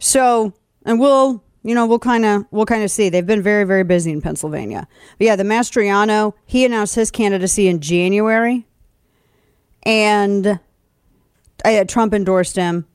So, 0.00 0.54
and 0.84 0.98
we'll 0.98 1.43
you 1.64 1.74
know, 1.74 1.86
we'll 1.86 1.98
kind 1.98 2.24
of 2.26 2.44
we'll 2.50 2.66
kind 2.66 2.84
of 2.84 2.90
see. 2.90 3.08
They've 3.08 3.26
been 3.26 3.42
very 3.42 3.64
very 3.64 3.84
busy 3.84 4.12
in 4.12 4.20
Pennsylvania. 4.20 4.86
But 5.18 5.24
yeah, 5.24 5.36
the 5.36 5.44
Mastriano 5.44 6.34
he 6.44 6.64
announced 6.64 6.94
his 6.94 7.10
candidacy 7.10 7.66
in 7.68 7.80
January, 7.80 8.66
and 9.82 10.60
uh, 11.64 11.84
Trump 11.84 12.12
endorsed 12.12 12.54
him, 12.54 12.86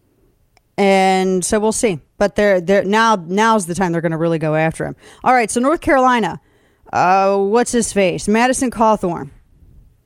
and 0.77 1.43
so 1.43 1.59
we'll 1.59 1.71
see. 1.71 1.99
But 2.19 2.35
they're 2.35 2.61
they're 2.61 2.83
now 2.83 3.15
now's 3.15 3.65
the 3.65 3.73
time 3.73 3.91
they're 3.91 4.01
going 4.01 4.11
to 4.11 4.17
really 4.17 4.39
go 4.39 4.53
after 4.55 4.85
him. 4.85 4.95
All 5.23 5.33
right, 5.33 5.49
so 5.49 5.59
North 5.59 5.81
Carolina, 5.81 6.39
uh, 6.93 7.37
what's 7.37 7.71
his 7.71 7.91
face? 7.91 8.27
Madison 8.27 8.69
Cawthorn 8.69 9.31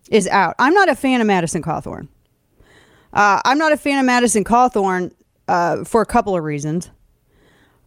is 0.09 0.25
out. 0.27 0.55
I'm 0.57 0.73
not 0.73 0.87
a 0.87 0.95
fan 0.95 1.19
of 1.19 1.27
Madison 1.27 1.61
Cawthorn. 1.61 2.07
Uh, 3.11 3.41
I'm 3.43 3.57
not 3.57 3.73
a 3.73 3.77
fan 3.77 3.99
of 3.99 4.05
Madison 4.05 4.43
Cawthorn 4.45 5.11
uh, 5.49 5.83
for 5.83 6.01
a 6.01 6.05
couple 6.05 6.35
of 6.37 6.43
reasons. 6.45 6.89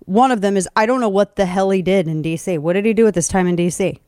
One 0.06 0.30
of 0.30 0.40
them 0.40 0.56
is 0.56 0.68
I 0.74 0.86
don't 0.86 1.00
know 1.00 1.08
what 1.08 1.36
the 1.36 1.46
hell 1.46 1.70
he 1.70 1.82
did 1.82 2.08
in 2.08 2.22
DC. 2.22 2.58
What 2.58 2.72
did 2.72 2.86
he 2.86 2.94
do 2.94 3.06
at 3.06 3.14
this 3.14 3.28
time 3.28 3.46
in 3.46 3.56
DC? 3.56 3.98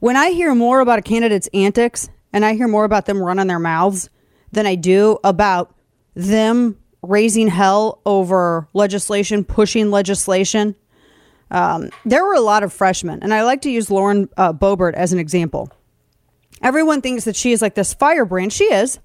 When 0.00 0.16
I 0.16 0.30
hear 0.30 0.54
more 0.54 0.80
about 0.80 0.98
a 0.98 1.02
candidate's 1.02 1.48
antics 1.54 2.08
and 2.32 2.44
I 2.44 2.54
hear 2.54 2.68
more 2.68 2.84
about 2.84 3.06
them 3.06 3.22
running 3.22 3.46
their 3.46 3.58
mouths 3.58 4.10
than 4.52 4.66
I 4.66 4.74
do 4.74 5.18
about 5.24 5.74
them 6.14 6.76
raising 7.02 7.48
hell 7.48 8.02
over 8.04 8.68
legislation, 8.74 9.44
pushing 9.44 9.90
legislation, 9.90 10.74
um, 11.50 11.90
there 12.04 12.24
were 12.24 12.34
a 12.34 12.40
lot 12.40 12.62
of 12.62 12.72
freshmen. 12.72 13.22
And 13.22 13.32
I 13.32 13.44
like 13.44 13.62
to 13.62 13.70
use 13.70 13.90
Lauren 13.90 14.28
uh, 14.36 14.52
Boebert 14.52 14.94
as 14.94 15.12
an 15.12 15.18
example. 15.18 15.70
Everyone 16.62 17.00
thinks 17.00 17.24
that 17.24 17.36
she 17.36 17.52
is 17.52 17.62
like 17.62 17.74
this 17.74 17.94
firebrand. 17.94 18.52
She 18.52 18.64
is 18.64 18.98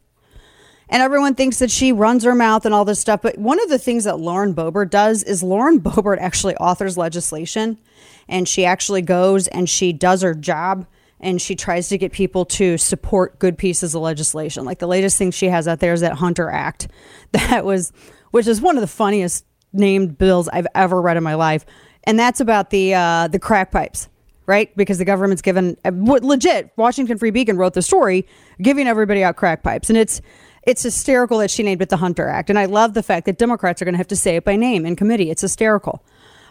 and 0.92 1.02
everyone 1.02 1.36
thinks 1.36 1.60
that 1.60 1.72
she 1.72 1.94
runs 1.94 2.26
her 2.26 2.36
mouth 2.36 2.66
and 2.66 2.76
all 2.76 2.84
this 2.84 3.00
stuff. 3.00 3.22
But 3.22 3.38
one 3.38 3.62
of 3.64 3.70
the 3.70 3.80
things 3.80 4.04
that 4.04 4.20
Lauren 4.20 4.54
Boebert 4.54 4.90
does 4.90 5.24
is 5.24 5.42
Lauren 5.42 5.80
Boebert 5.82 6.20
actually 6.20 6.56
authors 6.58 6.98
legislation 6.98 7.80
and 8.28 8.48
she 8.48 8.66
actually 8.66 9.02
goes 9.02 9.48
and 9.48 9.70
she 9.70 9.94
does 9.94 10.22
her 10.22 10.36
job 10.36 10.86
and 11.22 11.42
she 11.42 11.56
tries 11.56 11.88
to 11.90 11.98
get 11.98 12.12
people 12.12 12.46
to 12.46 12.78
support 12.78 13.40
good 13.40 13.58
pieces 13.58 13.96
of 13.96 14.02
legislation. 14.02 14.66
Like 14.66 14.80
the 14.80 14.88
latest 14.88 15.18
thing 15.18 15.32
she 15.32 15.48
has 15.48 15.68
out 15.68 15.80
there 15.80 15.94
is 15.94 16.02
that 16.02 16.14
Hunter 16.14 16.50
Act 16.50 16.90
that 17.32 17.64
was, 17.64 17.94
which 18.32 18.48
is 18.48 18.60
one 18.60 18.76
of 18.76 18.82
the 18.82 18.88
funniest 18.88 19.46
named 19.72 20.18
bills 20.18 20.50
I've 20.50 20.68
ever 20.76 21.02
read 21.02 21.16
in 21.16 21.24
my 21.24 21.36
life. 21.36 21.66
And 22.04 22.20
that's 22.20 22.42
about 22.42 22.70
the, 22.70 22.96
uh, 22.96 23.28
the 23.30 23.40
crack 23.40 23.72
pipes 23.72 24.10
right? 24.48 24.76
Because 24.76 24.98
the 24.98 25.06
government's 25.06 25.42
given 25.42 25.78
uh, 25.86 25.92
legit. 25.94 26.72
Washington 26.76 27.18
Free 27.18 27.30
Beacon 27.30 27.56
wrote 27.56 27.74
the 27.74 27.82
story, 27.82 28.28
giving 28.62 28.86
everybody 28.86 29.24
out 29.24 29.38
crack 29.38 29.64
pipes, 29.64 29.90
and 29.90 29.98
it's 29.98 30.20
it's 30.64 30.84
hysterical 30.84 31.40
that 31.40 31.52
she 31.52 31.64
named 31.64 31.82
it 31.82 31.90
the 31.90 31.98
Hunter 31.98 32.28
Act. 32.28 32.50
And 32.50 32.60
I 32.60 32.66
love 32.66 32.94
the 32.94 33.04
fact 33.04 33.26
that 33.26 33.38
Democrats 33.38 33.82
are 33.82 33.86
going 33.86 33.94
to 33.94 33.98
have 34.00 34.08
to 34.10 34.16
say 34.16 34.36
it 34.36 34.44
by 34.44 34.56
name 34.56 34.86
in 34.86 34.96
committee. 34.96 35.30
It's 35.32 35.42
hysterical. 35.42 36.04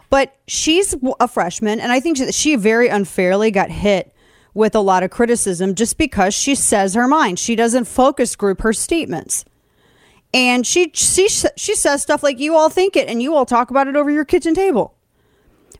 But 0.08 0.36
she's 0.48 0.94
a 1.20 1.28
freshman, 1.28 1.78
and 1.78 1.92
I 1.92 2.00
think 2.00 2.18
that 2.18 2.34
she 2.34 2.56
very 2.56 2.88
unfairly 2.88 3.52
got 3.52 3.70
hit 3.70 4.12
with 4.54 4.74
a 4.74 4.80
lot 4.80 5.04
of 5.04 5.10
criticism 5.10 5.76
just 5.76 5.96
because 5.96 6.34
she 6.34 6.56
says 6.56 6.94
her 6.94 7.06
mind. 7.06 7.38
She 7.38 7.54
doesn't 7.54 7.84
focus 7.84 8.34
group 8.34 8.62
her 8.62 8.72
statements. 8.72 9.44
And 10.34 10.66
she, 10.66 10.90
she, 10.94 11.28
she 11.28 11.74
says 11.76 12.02
stuff 12.02 12.24
like, 12.24 12.40
you 12.40 12.56
all 12.56 12.68
think 12.68 12.96
it, 12.96 13.08
and 13.08 13.22
you 13.22 13.34
all 13.34 13.46
talk 13.46 13.70
about 13.70 13.86
it 13.86 13.94
over 13.94 14.10
your 14.10 14.24
kitchen 14.24 14.54
table. 14.54 14.94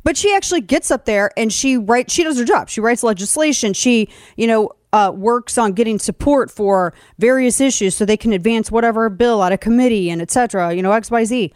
But 0.03 0.17
she 0.17 0.35
actually 0.35 0.63
gets 0.63 0.91
up 0.91 1.05
there 1.05 1.31
and 1.37 1.53
she 1.53 1.77
writes, 1.77 2.13
she 2.13 2.25
does 2.25 2.39
her 2.39 2.45
job. 2.45 2.69
She 2.69 2.81
writes 2.81 3.03
legislation. 3.03 3.75
She, 3.75 4.09
you 4.37 4.47
know, 4.47 4.71
uh, 4.93 5.13
works 5.15 5.57
on 5.57 5.73
getting 5.73 5.99
support 5.99 6.51
for 6.51 6.93
various 7.19 7.61
issues 7.61 7.97
so 7.97 8.05
they 8.05 8.17
can 8.17 8.33
advance 8.33 8.71
whatever 8.71 9.09
bill 9.09 9.43
out 9.43 9.53
of 9.53 9.61
committee 9.61 10.11
and 10.11 10.21
etc. 10.21 10.75
You 10.75 10.83
know, 10.83 10.93
X, 10.93 11.11
Y, 11.11 11.25
Z. 11.25 11.53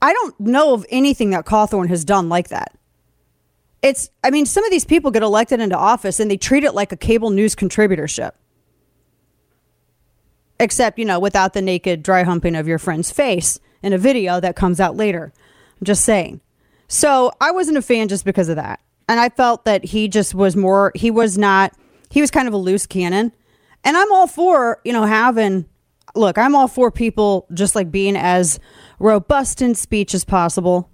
I 0.00 0.12
don't 0.12 0.38
know 0.40 0.74
of 0.74 0.86
anything 0.90 1.30
that 1.30 1.44
Cawthorn 1.44 1.88
has 1.88 2.04
done 2.04 2.28
like 2.28 2.48
that. 2.48 2.76
It's, 3.82 4.08
I 4.22 4.30
mean, 4.30 4.46
some 4.46 4.64
of 4.64 4.70
these 4.70 4.86
people 4.86 5.10
get 5.10 5.22
elected 5.22 5.60
into 5.60 5.76
office 5.76 6.18
and 6.18 6.30
they 6.30 6.38
treat 6.38 6.64
it 6.64 6.72
like 6.72 6.90
a 6.90 6.96
cable 6.96 7.30
news 7.30 7.54
contributorship. 7.54 8.32
Except, 10.58 10.98
you 10.98 11.04
know, 11.04 11.18
without 11.18 11.52
the 11.52 11.60
naked 11.60 12.02
dry 12.02 12.22
humping 12.22 12.56
of 12.56 12.66
your 12.66 12.78
friend's 12.78 13.10
face 13.10 13.60
in 13.82 13.92
a 13.92 13.98
video 13.98 14.40
that 14.40 14.56
comes 14.56 14.80
out 14.80 14.96
later. 14.96 15.34
I'm 15.80 15.84
just 15.84 16.04
saying. 16.04 16.40
So 16.88 17.32
I 17.40 17.50
wasn't 17.50 17.76
a 17.76 17.82
fan 17.82 18.08
just 18.08 18.24
because 18.24 18.48
of 18.48 18.56
that. 18.56 18.80
And 19.06 19.20
I 19.20 19.28
felt 19.28 19.66
that 19.66 19.84
he 19.84 20.08
just 20.08 20.34
was 20.34 20.56
more, 20.56 20.92
he 20.94 21.10
was 21.10 21.36
not 21.36 21.74
he 22.14 22.20
was 22.20 22.30
kind 22.30 22.46
of 22.46 22.54
a 22.54 22.56
loose 22.56 22.86
cannon. 22.86 23.32
And 23.82 23.96
I'm 23.96 24.12
all 24.12 24.28
for, 24.28 24.80
you 24.84 24.92
know, 24.92 25.02
having 25.02 25.66
look, 26.14 26.38
I'm 26.38 26.54
all 26.54 26.68
for 26.68 26.92
people 26.92 27.48
just 27.52 27.74
like 27.74 27.90
being 27.90 28.16
as 28.16 28.60
robust 29.00 29.60
in 29.60 29.74
speech 29.74 30.14
as 30.14 30.24
possible. 30.24 30.88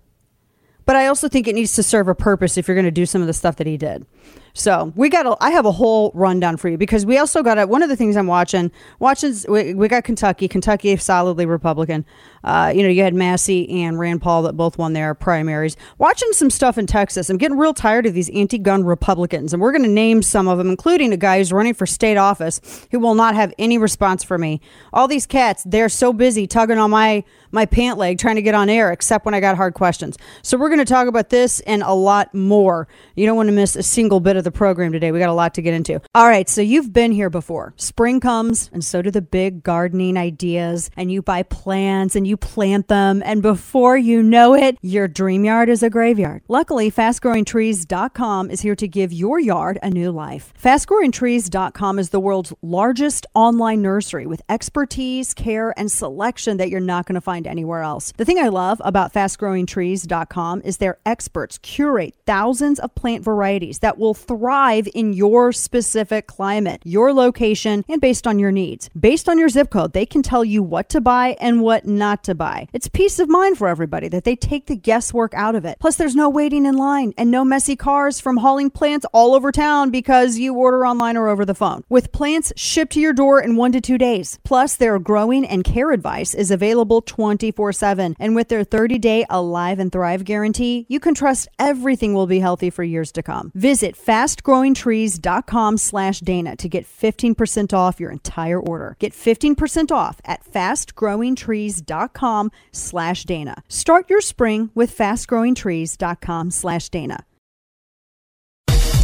But 0.87 0.97
I 0.97 1.09
also 1.09 1.29
think 1.29 1.47
it 1.47 1.55
needs 1.55 1.75
to 1.75 1.83
serve 1.83 2.09
a 2.09 2.15
purpose 2.15 2.57
if 2.57 2.67
you're 2.67 2.75
going 2.75 2.87
to 2.87 2.91
do 2.91 3.05
some 3.05 3.21
of 3.21 3.27
the 3.27 3.35
stuff 3.35 3.57
that 3.57 3.67
he 3.67 3.77
did. 3.77 4.07
So 4.52 4.92
we 4.97 5.09
got. 5.09 5.26
A, 5.26 5.37
I 5.40 5.50
have 5.50 5.66
a 5.66 5.73
whole 5.73 6.11
rundown 6.14 6.57
for 6.57 6.69
you 6.69 6.76
because 6.76 7.07
we 7.07 7.19
also 7.19 7.42
got 7.42 7.59
a, 7.59 7.66
one 7.66 7.83
of 7.83 7.88
the 7.88 7.97
things 7.97 8.16
I'm 8.16 8.26
watching. 8.26 8.71
Watching, 8.99 9.35
we, 9.49 9.75
we 9.75 9.88
got 9.88 10.04
Kentucky. 10.04 10.49
Kentucky 10.49 10.97
solidly 10.97 11.47
Republican. 11.47 12.04
Uh, 12.42 12.73
you 12.75 12.83
know, 12.83 12.88
you 12.88 13.02
had 13.02 13.14
Massey 13.14 13.69
and 13.83 13.99
Rand 13.99 14.23
Paul 14.23 14.42
that 14.42 14.57
both 14.57 14.78
won 14.78 14.92
their 14.95 15.14
primaries. 15.14 15.76
Watching 15.99 16.33
some 16.33 16.50
stuff 16.50 16.78
in 16.78 16.87
Texas. 16.87 17.28
I'm 17.28 17.37
getting 17.37 17.59
real 17.59 17.75
tired 17.75 18.07
of 18.07 18.14
these 18.14 18.30
anti-gun 18.30 18.85
Republicans, 18.85 19.52
and 19.52 19.61
we're 19.61 19.73
going 19.73 19.83
to 19.83 19.88
name 19.88 20.23
some 20.23 20.49
of 20.49 20.57
them, 20.59 20.69
including 20.69 21.12
a 21.12 21.16
guy 21.16 21.38
who's 21.38 21.52
running 21.52 21.75
for 21.75 21.87
state 21.87 22.16
office 22.16 22.87
who 22.90 22.99
will 22.99 23.14
not 23.14 23.35
have 23.35 23.52
any 23.59 23.76
response 23.78 24.25
for 24.25 24.38
me. 24.38 24.61
All 24.92 25.07
these 25.07 25.26
cats, 25.26 25.62
they're 25.64 25.88
so 25.88 26.12
busy 26.12 26.47
tugging 26.47 26.78
on 26.78 26.90
my 26.90 27.25
my 27.52 27.66
pant 27.66 27.99
leg 27.99 28.16
trying 28.16 28.37
to 28.37 28.42
get 28.42 28.54
on 28.54 28.69
air, 28.69 28.92
except 28.92 29.25
when 29.25 29.35
I 29.35 29.40
got 29.40 29.57
hard 29.57 29.75
questions. 29.75 30.16
So 30.40 30.57
we're 30.57 30.69
going 30.69 30.78
to 30.78 30.85
talk 30.85 31.09
about 31.09 31.30
this 31.30 31.59
and 31.61 31.83
a 31.83 31.92
lot 31.92 32.33
more. 32.33 32.87
You 33.16 33.26
don't 33.26 33.37
want 33.37 33.49
to 33.49 33.52
miss 33.52 33.75
a 33.75 33.83
single 33.83 34.21
bit 34.21 34.37
of 34.37 34.40
of 34.41 34.45
the 34.45 34.51
program 34.51 34.93
today. 34.93 35.13
We 35.13 35.19
got 35.19 35.29
a 35.29 35.35
lot 35.35 35.55
to 35.55 35.63
get 35.63 35.75
into. 35.75 36.01
All 36.15 36.27
right, 36.27 36.49
so 36.49 36.61
you've 36.61 36.93
been 36.93 37.13
here 37.13 37.31
before. 37.31 37.75
Spring 37.77 38.19
comes, 38.21 38.69
and 38.73 38.85
so 38.85 39.03
do 39.03 39.11
the 39.11 39.23
big 39.23 39.63
gardening 39.63 40.17
ideas, 40.17 40.91
and 40.97 41.13
you 41.13 41.23
buy 41.23 41.45
plants 41.45 42.17
and 42.17 42.27
you 42.27 42.37
plant 42.37 42.89
them, 42.89 43.23
and 43.25 43.43
before 43.43 43.97
you 43.97 44.23
know 44.23 44.55
it, 44.55 44.77
your 44.83 45.07
dream 45.07 45.45
yard 45.45 45.69
is 45.69 45.83
a 45.83 45.91
graveyard. 45.91 46.43
Luckily, 46.49 46.91
fastgrowingtrees.com 46.91 48.51
is 48.51 48.61
here 48.61 48.75
to 48.77 48.89
give 48.89 49.13
your 49.13 49.39
yard 49.39 49.79
a 49.83 49.91
new 49.91 50.11
life. 50.11 50.53
Fastgrowingtrees.com 50.61 51.99
is 51.99 52.11
the 52.11 52.21
world's 52.21 52.53
largest 52.63 53.27
online 53.35 53.83
nursery 53.83 54.27
with 54.27 54.43
expertise, 54.49 55.35
care, 55.35 55.73
and 55.79 55.93
selection 55.93 56.57
that 56.57 56.71
you're 56.71 56.81
not 56.81 57.07
going 57.07 57.15
to 57.15 57.21
find 57.21 57.47
anywhere 57.47 57.83
else. 57.83 58.13
The 58.17 58.25
thing 58.25 58.39
I 58.39 58.49
love 58.49 58.81
about 58.85 59.13
fastgrowingtrees.com 59.13 60.63
is 60.65 60.79
their 60.79 60.99
experts 61.05 61.59
curate 61.59 62.15
thousands 62.27 62.79
of 62.81 62.95
plant 62.95 63.25
varieties 63.25 63.81
that 63.81 63.99
will 63.99 64.15
thrive 64.31 64.89
in 64.95 65.13
your 65.13 65.51
specific 65.51 66.29
climate, 66.29 66.81
your 66.85 67.13
location, 67.13 67.85
and 67.89 68.01
based 68.01 68.29
on 68.29 68.39
your 68.39 68.53
needs. 68.53 68.89
Based 68.91 69.29
on 69.29 69.41
your 69.41 69.49
zip 69.49 69.71
code, 69.71 69.93
they 69.93 70.07
can 70.07 70.23
tell 70.23 70.45
you 70.45 70.63
what 70.63 70.89
to 70.91 71.01
buy 71.01 71.37
and 71.41 71.63
what 71.63 71.85
not 71.85 72.23
to 72.23 72.35
buy. 72.37 72.69
It's 72.73 72.87
peace 72.87 73.19
of 73.19 73.29
mind 73.29 73.59
for 73.59 73.67
everybody 73.67 74.07
that 74.07 74.23
they 74.23 74.37
take 74.37 74.67
the 74.67 74.77
guesswork 74.77 75.35
out 75.35 75.57
of 75.57 75.65
it. 75.65 75.79
Plus, 75.81 75.97
there's 75.97 76.15
no 76.15 76.29
waiting 76.29 76.65
in 76.65 76.77
line 76.77 77.13
and 77.19 77.29
no 77.29 77.45
messy 77.45 77.75
cars 77.75 78.21
from 78.21 78.37
hauling 78.37 78.71
plants 78.71 79.05
all 79.13 79.35
over 79.35 79.51
town 79.51 79.91
because 79.91 80.39
you 80.39 80.55
order 80.55 80.87
online 80.87 81.17
or 81.17 81.27
over 81.27 81.45
the 81.45 81.53
phone. 81.53 81.83
With 81.89 82.13
plants 82.13 82.53
shipped 82.55 82.93
to 82.93 83.01
your 83.01 83.13
door 83.13 83.41
in 83.41 83.57
one 83.57 83.73
to 83.73 83.81
two 83.81 83.99
days. 83.99 84.39
Plus, 84.45 84.77
their 84.77 85.01
growing 85.01 85.45
and 85.45 85.65
care 85.65 85.91
advice 85.91 86.35
is 86.35 86.53
available 86.53 87.03
24 87.03 87.73
7. 87.73 88.15
And 88.21 88.37
with 88.37 88.49
their 88.49 88.63
30 88.63 88.97
day 88.99 89.27
Alive 89.29 89.81
and 89.81 89.91
Thrive 89.91 90.25
guarantee, 90.25 90.87
you 90.89 91.01
can 91.01 91.15
trust 91.15 91.49
everything 91.59 92.15
will 92.15 92.29
be 92.29 92.39
healthy 92.39 92.71
for 92.71 92.85
years 92.85 93.11
to 93.11 93.25
come. 93.25 93.51
Visit 93.57 93.97
fastgrowingtrees.com 94.21 95.79
slash 95.79 96.21
Dana 96.21 96.55
to 96.57 96.69
get 96.69 96.85
15% 96.85 97.73
off 97.73 97.99
your 97.99 98.11
entire 98.11 98.61
order. 98.61 98.97
Get 98.99 99.12
15% 99.12 99.91
off 99.91 100.21
at 100.25 100.45
fastgrowingtrees.com 100.45 102.53
slash 102.73 103.25
Dana. 103.25 103.62
Start 103.69 104.11
your 104.11 104.21
spring 104.21 104.71
with 104.75 104.97
fastgrowingtrees.com 104.97 106.50
slash 106.50 106.89
Dana. 106.91 107.25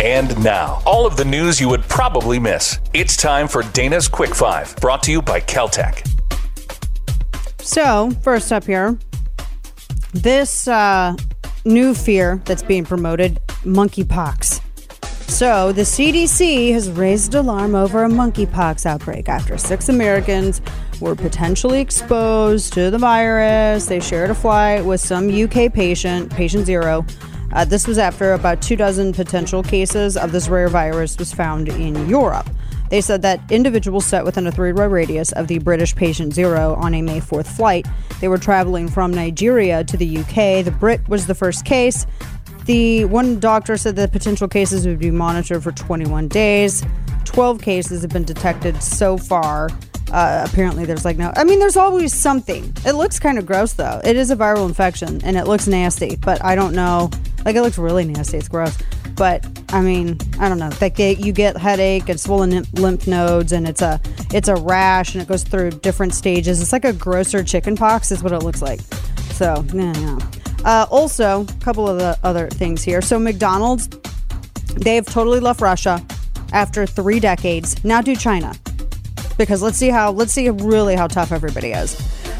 And 0.03 0.45
now, 0.45 0.83
all 0.85 1.07
of 1.07 1.17
the 1.17 1.25
news 1.25 1.59
you 1.59 1.71
would 1.71 1.83
probably 1.85 2.39
miss. 2.39 2.79
It's 2.93 3.17
time 3.17 3.49
for 3.49 3.63
Dana's 3.73 4.09
Quick 4.09 4.35
Five, 4.35 4.77
brought 4.77 5.03
to 5.05 5.11
you 5.11 5.23
by 5.23 5.41
Keltec. 5.41 6.07
So, 7.63 8.11
first 8.23 8.53
up 8.53 8.65
here, 8.65 8.99
this 10.13 10.69
uh, 10.69 11.17
new 11.65 11.95
fear 11.95 12.43
that's 12.45 12.63
being 12.63 12.85
promoted 12.85 13.41
monkeypox. 13.65 14.61
So, 15.29 15.73
the 15.73 15.83
CDC 15.83 16.73
has 16.73 16.91
raised 16.91 17.35
alarm 17.35 17.75
over 17.75 18.05
a 18.05 18.09
monkeypox 18.09 18.87
outbreak 18.87 19.29
after 19.29 19.59
six 19.59 19.89
Americans 19.89 20.63
were 21.01 21.15
potentially 21.15 21.81
exposed 21.81 22.73
to 22.73 22.91
the 22.91 22.99
virus. 22.99 23.87
They 23.87 24.01
shared 24.01 24.31
a 24.31 24.35
flight 24.35 24.85
with 24.85 25.01
some 25.01 25.29
UK 25.29 25.73
patient, 25.73 26.31
patient 26.31 26.65
zero. 26.65 27.05
Uh, 27.53 27.65
this 27.65 27.87
was 27.87 27.99
after 27.99 28.33
about 28.33 28.63
two 28.63 28.77
dozen 28.77 29.13
potential 29.13 29.63
cases 29.63 30.17
of 30.17 30.33
this 30.33 30.49
rare 30.49 30.69
virus 30.69 31.19
was 31.19 31.33
found 31.33 31.69
in 31.69 32.09
Europe. 32.09 32.49
They 32.91 33.01
said 33.01 33.23
that 33.23 33.41
individuals 33.51 34.07
set 34.07 34.25
within 34.25 34.47
a 34.47 34.53
three 34.53 34.73
row 34.73 34.87
radius 34.87 35.33
of 35.33 35.49
the 35.49 35.59
British 35.59 35.95
patient 35.95 36.33
zero 36.35 36.75
on 36.77 36.95
a 36.95 37.03
May 37.03 37.21
4th 37.21 37.49
flight. 37.49 37.87
They 38.21 38.29
were 38.29 38.39
traveling 38.39 38.89
from 38.89 39.11
Nigeria 39.11 39.85
to 39.85 39.97
the 39.97 40.19
UK. 40.19 40.65
The 40.65 40.75
Brit 40.79 41.07
was 41.09 41.27
the 41.27 41.35
first 41.35 41.65
case. 41.65 42.07
The 42.67 43.05
one 43.05 43.39
doctor 43.39 43.77
said 43.77 43.97
that 43.97 44.13
potential 44.13 44.49
cases 44.49 44.87
would 44.87 44.99
be 44.99 45.11
monitored 45.11 45.63
for 45.63 45.73
21 45.73 46.29
days. 46.29 46.85
12 47.25 47.63
cases 47.63 48.03
have 48.03 48.11
been 48.11 48.25
detected 48.25 48.83
so 48.83 49.17
far. 49.17 49.71
Uh, 50.13 50.47
apparently, 50.49 50.85
there's 50.85 51.05
like 51.05 51.17
no. 51.17 51.33
I 51.37 51.45
mean, 51.45 51.59
there's 51.59 51.77
always 51.77 52.13
something. 52.13 52.73
It 52.85 52.93
looks 52.93 53.19
kind 53.19 53.39
of 53.39 53.47
gross, 53.47 53.73
though. 53.73 54.01
It 54.05 54.17
is 54.17 54.31
a 54.31 54.37
viral 54.37 54.67
infection, 54.67 55.21
and 55.25 55.37
it 55.37 55.47
looks 55.47 55.67
nasty. 55.67 56.17
But 56.17 56.45
I 56.45 56.55
don't 56.55 56.75
know. 56.75 57.11
Like, 57.45 57.57
it 57.57 57.63
looks 57.63 57.79
really 57.79 58.05
nasty. 58.05 58.39
It's 58.39 58.49
gross. 58.49 58.77
But 59.17 59.45
I 59.71 59.81
mean, 59.81 60.19
I 60.39 60.49
don't 60.49 60.59
know. 60.59 60.71
Like, 60.81 60.97
they, 60.97 61.17
you 61.17 61.33
get 61.33 61.57
headache 61.57 62.09
and 62.09 62.21
swollen 62.21 62.65
lymph 62.75 63.07
nodes, 63.09 63.53
and 63.53 63.67
it's 63.67 63.83
a 63.83 64.01
it's 64.33 64.49
a 64.49 64.55
rash, 64.55 65.15
and 65.15 65.23
it 65.23 65.29
goes 65.29 65.43
through 65.43 65.71
different 65.73 66.15
stages. 66.15 66.63
It's 66.63 66.73
like 66.73 66.85
a 66.85 66.93
grosser 66.93 67.43
chicken 67.43 67.77
pox, 67.77 68.13
is 68.13 68.23
what 68.23 68.33
it 68.33 68.43
looks 68.43 68.63
like. 68.63 68.81
So, 69.33 69.65
yeah, 69.75 69.93
yeah. 69.99 70.19
Uh, 70.67 70.85
also, 70.91 71.45
a 71.45 71.61
couple 71.61 71.89
of 71.89 71.97
the 71.99 72.19
other 72.23 72.49
things 72.49 72.83
here. 72.83 73.01
So, 73.01 73.19
McDonald's, 73.19 73.89
they've 74.75 75.07
totally 75.07 75.41
left 75.41 75.61
Russia 75.61 76.05
after 76.53 76.87
three 76.87 77.21
decades. 77.21 77.83
Now 77.85 78.03
do 78.03 78.15
China 78.17 78.53
because 79.39 79.63
let's 79.63 79.77
see 79.77 79.89
how 79.89 80.11
let's 80.11 80.33
see 80.33 80.51
really 80.51 80.97
how 80.97 81.07
tough 81.07 81.33
everybody 81.33 81.73
is. 81.73 81.95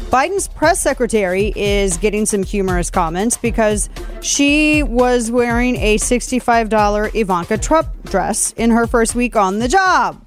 Biden's 0.09 0.47
press 0.47 0.81
secretary 0.81 1.51
is 1.55 1.97
getting 1.97 2.25
some 2.25 2.43
humorous 2.43 2.89
comments 2.89 3.37
because 3.37 3.89
she 4.21 4.81
was 4.81 5.29
wearing 5.29 5.75
a 5.75 5.97
$65 5.97 7.13
Ivanka 7.13 7.57
Trump 7.57 7.89
dress 8.05 8.53
in 8.53 8.71
her 8.71 8.87
first 8.87 9.15
week 9.15 9.35
on 9.35 9.59
the 9.59 9.67
job. 9.67 10.25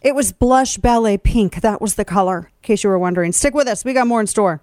It 0.00 0.14
was 0.14 0.30
blush 0.30 0.76
ballet 0.76 1.18
pink. 1.18 1.62
That 1.62 1.80
was 1.80 1.96
the 1.96 2.04
color, 2.04 2.50
in 2.62 2.62
case 2.62 2.84
you 2.84 2.90
were 2.90 2.98
wondering. 2.98 3.32
Stick 3.32 3.54
with 3.54 3.66
us. 3.66 3.84
We 3.84 3.92
got 3.92 4.06
more 4.06 4.20
in 4.20 4.28
store. 4.28 4.62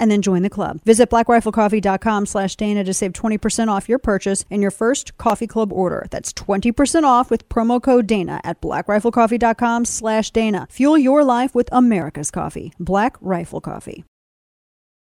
and 0.00 0.10
then 0.10 0.22
join 0.22 0.42
the 0.42 0.50
club. 0.50 0.80
Visit 0.84 1.10
blackriflecoffee.com 1.10 2.26
slash 2.26 2.56
Dana 2.56 2.82
to 2.82 2.92
save 2.92 3.12
20% 3.12 3.68
off 3.68 3.88
your 3.88 4.00
purchase 4.00 4.44
and 4.50 4.60
your 4.60 4.72
first 4.72 5.16
coffee 5.18 5.46
club 5.46 5.72
order. 5.72 6.08
That's 6.10 6.32
20% 6.32 7.04
off 7.04 7.30
with 7.30 7.48
promo 7.48 7.80
code 7.80 8.08
Dana 8.08 8.40
at 8.42 8.60
blackriflecoffee.com 8.60 9.84
slash 9.84 10.32
Dana. 10.32 10.66
Fuel 10.72 10.98
your 10.98 11.22
life 11.22 11.54
with 11.54 11.68
America's 11.70 12.32
coffee. 12.32 12.72
Black 12.80 13.16
Rifle 13.20 13.60
Coffee. 13.60 14.04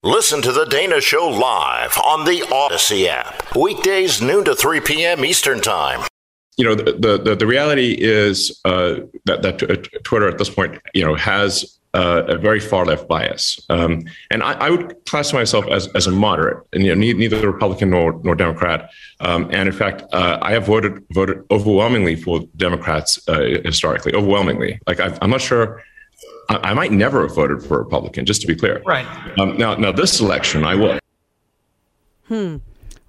Listen 0.02 0.42
to 0.42 0.52
the 0.52 0.66
Dana 0.66 1.00
Show 1.00 1.28
live 1.28 1.96
on 2.04 2.26
the 2.26 2.40
Audacy 2.52 3.06
app. 3.06 3.56
Weekdays 3.56 4.20
noon 4.20 4.44
to 4.44 4.54
3 4.54 4.80
p.m. 4.80 5.24
Eastern 5.24 5.60
Time. 5.62 6.02
You 6.56 6.64
know, 6.64 6.74
the 6.74 7.18
the, 7.22 7.34
the 7.34 7.46
reality 7.46 7.96
is 7.98 8.60
uh, 8.64 8.96
that 9.24 9.42
that 9.42 10.04
Twitter 10.04 10.28
at 10.28 10.38
this 10.38 10.50
point, 10.50 10.80
you 10.94 11.04
know, 11.04 11.14
has 11.14 11.78
uh, 11.94 12.24
a 12.26 12.36
very 12.36 12.60
far 12.60 12.84
left 12.84 13.06
bias. 13.08 13.60
Um, 13.70 14.04
and 14.30 14.42
I, 14.42 14.52
I, 14.54 14.70
would 14.70 15.04
classify 15.06 15.38
myself 15.38 15.64
as, 15.68 15.86
as 15.94 16.08
a 16.08 16.10
moderate, 16.10 16.66
and 16.72 16.84
you 16.84 16.94
know, 16.94 17.00
neither 17.00 17.48
Republican 17.48 17.90
nor, 17.90 18.20
nor 18.24 18.34
Democrat. 18.34 18.90
Um, 19.20 19.48
and 19.52 19.68
in 19.68 19.72
fact, 19.72 20.02
uh, 20.12 20.38
I 20.42 20.52
have 20.52 20.66
voted 20.66 21.04
voted 21.12 21.44
overwhelmingly 21.52 22.16
for 22.16 22.40
Democrats 22.56 23.26
uh, 23.28 23.60
historically, 23.64 24.12
overwhelmingly. 24.12 24.80
Like 24.88 24.98
i 24.98 25.16
am 25.22 25.30
not 25.30 25.40
sure 25.40 25.82
I, 26.48 26.70
I, 26.70 26.74
might 26.74 26.92
never 26.92 27.22
have 27.22 27.34
voted 27.34 27.62
for 27.62 27.76
a 27.76 27.84
Republican, 27.84 28.26
just 28.26 28.40
to 28.42 28.46
be 28.46 28.54
clear. 28.54 28.82
Right. 28.84 29.06
Um, 29.38 29.56
now, 29.56 29.74
now 29.76 29.92
this 29.92 30.20
election, 30.20 30.64
I 30.64 30.74
will. 30.74 30.98
Hmm. 32.28 32.56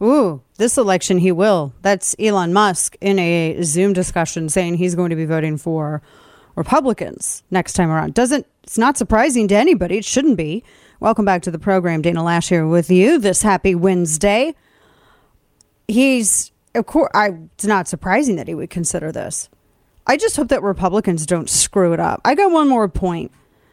Ooh, 0.01 0.41
this 0.57 0.77
election 0.77 1.17
he 1.17 1.31
will. 1.31 1.73
That's 1.81 2.15
Elon 2.19 2.53
Musk 2.53 2.95
in 3.01 3.19
a 3.19 3.61
Zoom 3.63 3.93
discussion 3.93 4.49
saying 4.49 4.75
he's 4.75 4.95
going 4.95 5.09
to 5.09 5.15
be 5.15 5.25
voting 5.25 5.57
for 5.57 6.01
Republicans 6.55 7.43
next 7.51 7.73
time 7.73 7.89
around. 7.89 8.13
Doesn't 8.13 8.47
it's 8.63 8.77
not 8.77 8.97
surprising 8.97 9.47
to 9.49 9.55
anybody. 9.55 9.97
It 9.97 10.05
shouldn't 10.05 10.37
be. 10.37 10.63
Welcome 10.99 11.25
back 11.25 11.41
to 11.43 11.51
the 11.51 11.59
program. 11.59 12.01
Dana 12.01 12.21
Loesch 12.21 12.49
here 12.49 12.65
with 12.65 12.89
you 12.89 13.19
this 13.19 13.41
happy 13.41 13.75
Wednesday. 13.75 14.55
He's 15.87 16.51
of 16.73 16.85
course 16.85 17.11
I 17.13 17.31
it's 17.55 17.65
not 17.65 17.87
surprising 17.87 18.37
that 18.37 18.47
he 18.47 18.55
would 18.55 18.69
consider 18.69 19.11
this. 19.11 19.49
I 20.07 20.17
just 20.17 20.35
hope 20.35 20.49
that 20.49 20.63
Republicans 20.63 21.25
don't 21.25 21.49
screw 21.49 21.93
it 21.93 21.99
up. 21.99 22.21
I 22.23 22.35
got 22.35 22.51
one 22.51 22.69
more 22.69 22.87
point 22.87 23.31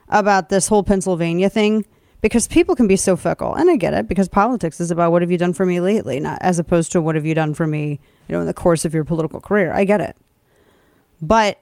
about 0.08 0.48
this 0.48 0.68
whole 0.68 0.82
Pennsylvania 0.82 1.48
thing 1.48 1.84
because 2.22 2.48
people 2.48 2.74
can 2.74 2.86
be 2.86 2.96
so 2.96 3.16
fickle, 3.16 3.54
and 3.54 3.70
I 3.70 3.76
get 3.76 3.92
it 3.92 4.08
because 4.08 4.28
politics 4.28 4.80
is 4.80 4.90
about 4.90 5.12
what 5.12 5.20
have 5.20 5.30
you 5.30 5.36
done 5.36 5.52
for 5.52 5.66
me 5.66 5.80
lately, 5.80 6.18
not 6.20 6.38
as 6.40 6.58
opposed 6.58 6.92
to 6.92 7.02
what 7.02 7.16
have 7.16 7.26
you 7.26 7.34
done 7.34 7.52
for 7.52 7.66
me, 7.66 8.00
you 8.28 8.34
know, 8.34 8.40
in 8.40 8.46
the 8.46 8.54
course 8.54 8.84
of 8.84 8.94
your 8.94 9.04
political 9.04 9.40
career. 9.40 9.72
I 9.72 9.84
get 9.84 10.00
it, 10.00 10.16
but 11.20 11.58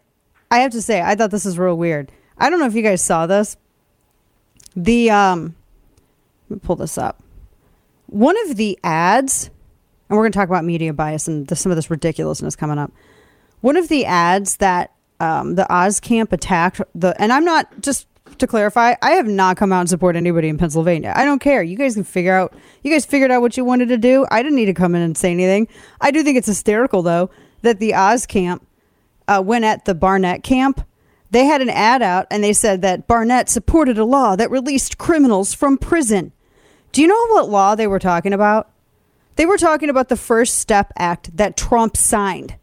I 0.51 0.61
have 0.61 0.73
to 0.73 0.83
say, 0.83 1.01
I 1.01 1.16
thought 1.16 1.31
this 1.31 1.46
is 1.46 1.59
real 1.59 1.77
weird. 1.77 2.12
I 2.38 2.51
don't 2.51 2.61
know 2.61 2.66
if 2.66 2.75
you 2.75 2.83
guys 2.83 3.03
saw 3.03 3.27
this. 3.27 3.57
The 4.77 5.11
um, 5.11 5.57
let 6.49 6.57
me 6.57 6.61
pull 6.62 6.77
this 6.77 6.99
up. 6.99 7.23
One 8.07 8.37
of 8.49 8.57
the 8.57 8.79
ads, 8.85 9.51
and 10.09 10.16
we're 10.16 10.25
going 10.25 10.33
to 10.33 10.38
talk 10.38 10.49
about 10.49 10.64
media 10.64 10.92
bias 10.92 11.29
and 11.29 11.46
the, 11.46 11.57
some 11.57 11.70
of 11.70 11.77
this 11.77 11.90
ridiculousness 11.90 12.57
coming 12.57 12.79
up. 12.79 12.92
One 13.61 13.77
of 13.77 13.88
the 13.88 14.05
ads 14.05 14.57
that 14.57 14.92
um, 15.20 15.55
the 15.55 15.73
Oz 15.73 16.01
camp 16.01 16.33
attacked 16.33 16.81
the, 16.94 17.14
and 17.20 17.33
I'm 17.33 17.44
not 17.44 17.81
just 17.81 18.07
to 18.40 18.46
clarify, 18.46 18.94
I 19.03 19.12
have 19.12 19.26
not 19.26 19.57
come 19.57 19.72
out 19.72 19.81
and 19.81 19.88
support 19.88 20.16
anybody 20.16 20.48
in 20.48 20.59
Pennsylvania. 20.59 21.12
I 21.14 21.24
don't 21.24 21.38
care. 21.38 21.62
You 21.62 21.76
guys 21.76 21.94
can 21.94 22.05
figure 22.05 22.35
out. 22.35 22.55
You 22.83 22.90
guys 22.90 23.05
figured 23.05 23.31
out 23.31 23.40
what 23.40 23.57
you 23.57 23.64
wanted 23.64 23.88
to 23.88 23.98
do. 23.98 24.26
I 24.31 24.42
didn't 24.42 24.57
need 24.57 24.66
to 24.66 24.74
come 24.74 24.94
in 24.94 25.03
and 25.03 25.16
say 25.16 25.31
anything. 25.31 25.68
I 26.00 26.11
do 26.11 26.22
think 26.22 26.37
it's 26.37 26.46
hysterical 26.46 27.03
though 27.03 27.31
that 27.62 27.79
the 27.79 27.94
Oz 27.94 28.26
camp 28.26 28.66
uh, 29.29 29.42
went 29.44 29.64
at 29.64 29.85
the 29.85 29.94
Barnette 29.94 30.42
camp. 30.42 30.87
They 31.31 31.44
had 31.44 31.61
an 31.61 31.70
ad 31.70 32.03
out 32.03 32.26
and 32.31 32.42
they 32.42 32.53
said 32.53 32.83
that 32.83 33.07
Barnette 33.07 33.48
supported 33.48 33.98
a 33.98 34.05
law 34.05 34.35
that 34.37 34.50
released 34.50 34.98
criminals 34.98 35.55
from 35.55 35.79
prison. 35.79 36.33
Do 36.92 37.00
you 37.03 37.07
know 37.07 37.26
what 37.29 37.48
law 37.48 37.74
they 37.74 37.87
were 37.87 38.00
talking 38.00 38.33
about? 38.33 38.70
They 39.37 39.46
were 39.46 39.59
talking 39.59 39.88
about 39.88 40.09
the 40.09 40.16
First 40.16 40.59
Step 40.59 40.92
Act 40.96 41.37
that 41.37 41.57
Trump 41.57 41.96
signed 41.96 42.57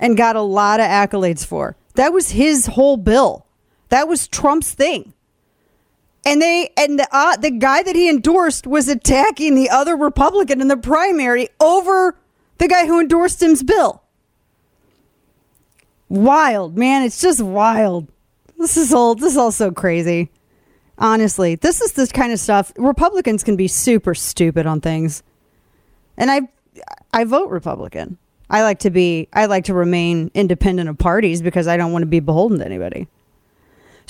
and 0.00 0.16
got 0.16 0.36
a 0.36 0.40
lot 0.40 0.80
of 0.80 0.86
accolades 0.86 1.44
for. 1.44 1.76
That 1.94 2.12
was 2.12 2.30
his 2.30 2.66
whole 2.66 2.96
bill. 2.96 3.44
That 3.88 4.08
was 4.08 4.28
Trump's 4.28 4.72
thing. 4.72 5.14
And 6.24 6.42
they 6.42 6.70
and 6.76 6.98
the 6.98 7.08
uh, 7.10 7.36
the 7.36 7.50
guy 7.50 7.82
that 7.82 7.96
he 7.96 8.08
endorsed 8.08 8.66
was 8.66 8.88
attacking 8.88 9.54
the 9.54 9.70
other 9.70 9.96
Republican 9.96 10.60
in 10.60 10.68
the 10.68 10.76
primary 10.76 11.48
over 11.60 12.18
the 12.58 12.68
guy 12.68 12.86
who 12.86 13.00
endorsed 13.00 13.40
him's 13.40 13.62
bill. 13.62 14.02
Wild, 16.08 16.76
man, 16.76 17.02
it's 17.02 17.20
just 17.20 17.40
wild. 17.40 18.08
This 18.58 18.76
is 18.76 18.92
all 18.92 19.14
this 19.14 19.32
is 19.32 19.38
all 19.38 19.52
so 19.52 19.70
crazy. 19.70 20.30
Honestly, 20.98 21.54
this 21.54 21.80
is 21.80 21.92
this 21.92 22.10
kind 22.10 22.32
of 22.32 22.40
stuff. 22.40 22.72
Republicans 22.76 23.44
can 23.44 23.56
be 23.56 23.68
super 23.68 24.14
stupid 24.14 24.66
on 24.66 24.80
things. 24.80 25.22
And 26.16 26.30
I 26.30 26.48
I 27.12 27.24
vote 27.24 27.50
Republican. 27.50 28.18
I 28.50 28.62
like 28.62 28.80
to 28.80 28.90
be 28.90 29.28
I 29.32 29.46
like 29.46 29.64
to 29.66 29.74
remain 29.74 30.30
independent 30.34 30.88
of 30.88 30.98
parties 30.98 31.40
because 31.40 31.68
I 31.68 31.76
don't 31.76 31.92
want 31.92 32.02
to 32.02 32.06
be 32.06 32.20
beholden 32.20 32.58
to 32.58 32.66
anybody. 32.66 33.06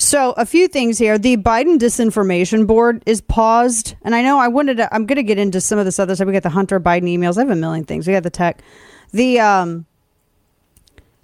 So, 0.01 0.33
a 0.37 0.47
few 0.47 0.69
things 0.69 0.97
here. 0.97 1.19
The 1.19 1.39
Biden 1.39 1.77
disinformation 1.77 2.69
board 2.69 3.03
is 3.05 3.21
paused. 3.21 3.97
And 4.03 4.15
I 4.15 4.23
know 4.23 4.39
I 4.39 4.47
wanted 4.47 4.77
to, 4.77 4.95
I'm 4.95 5.07
going 5.07 5.17
to 5.17 5.25
get 5.25 5.39
into 5.39 5.61
some 5.61 5.77
of 5.77 5.87
this 5.87 5.99
other 5.99 6.15
stuff. 6.15 6.29
We 6.29 6.33
got 6.33 6.45
the 6.45 6.51
Hunter 6.51 6.79
Biden 6.79 7.13
emails. 7.13 7.37
I 7.37 7.41
have 7.41 7.51
a 7.51 7.57
million 7.57 7.85
things. 7.85 8.07
We 8.07 8.13
got 8.13 8.23
the 8.23 8.31
tech. 8.31 8.63
The, 9.11 9.41
um, 9.41 9.87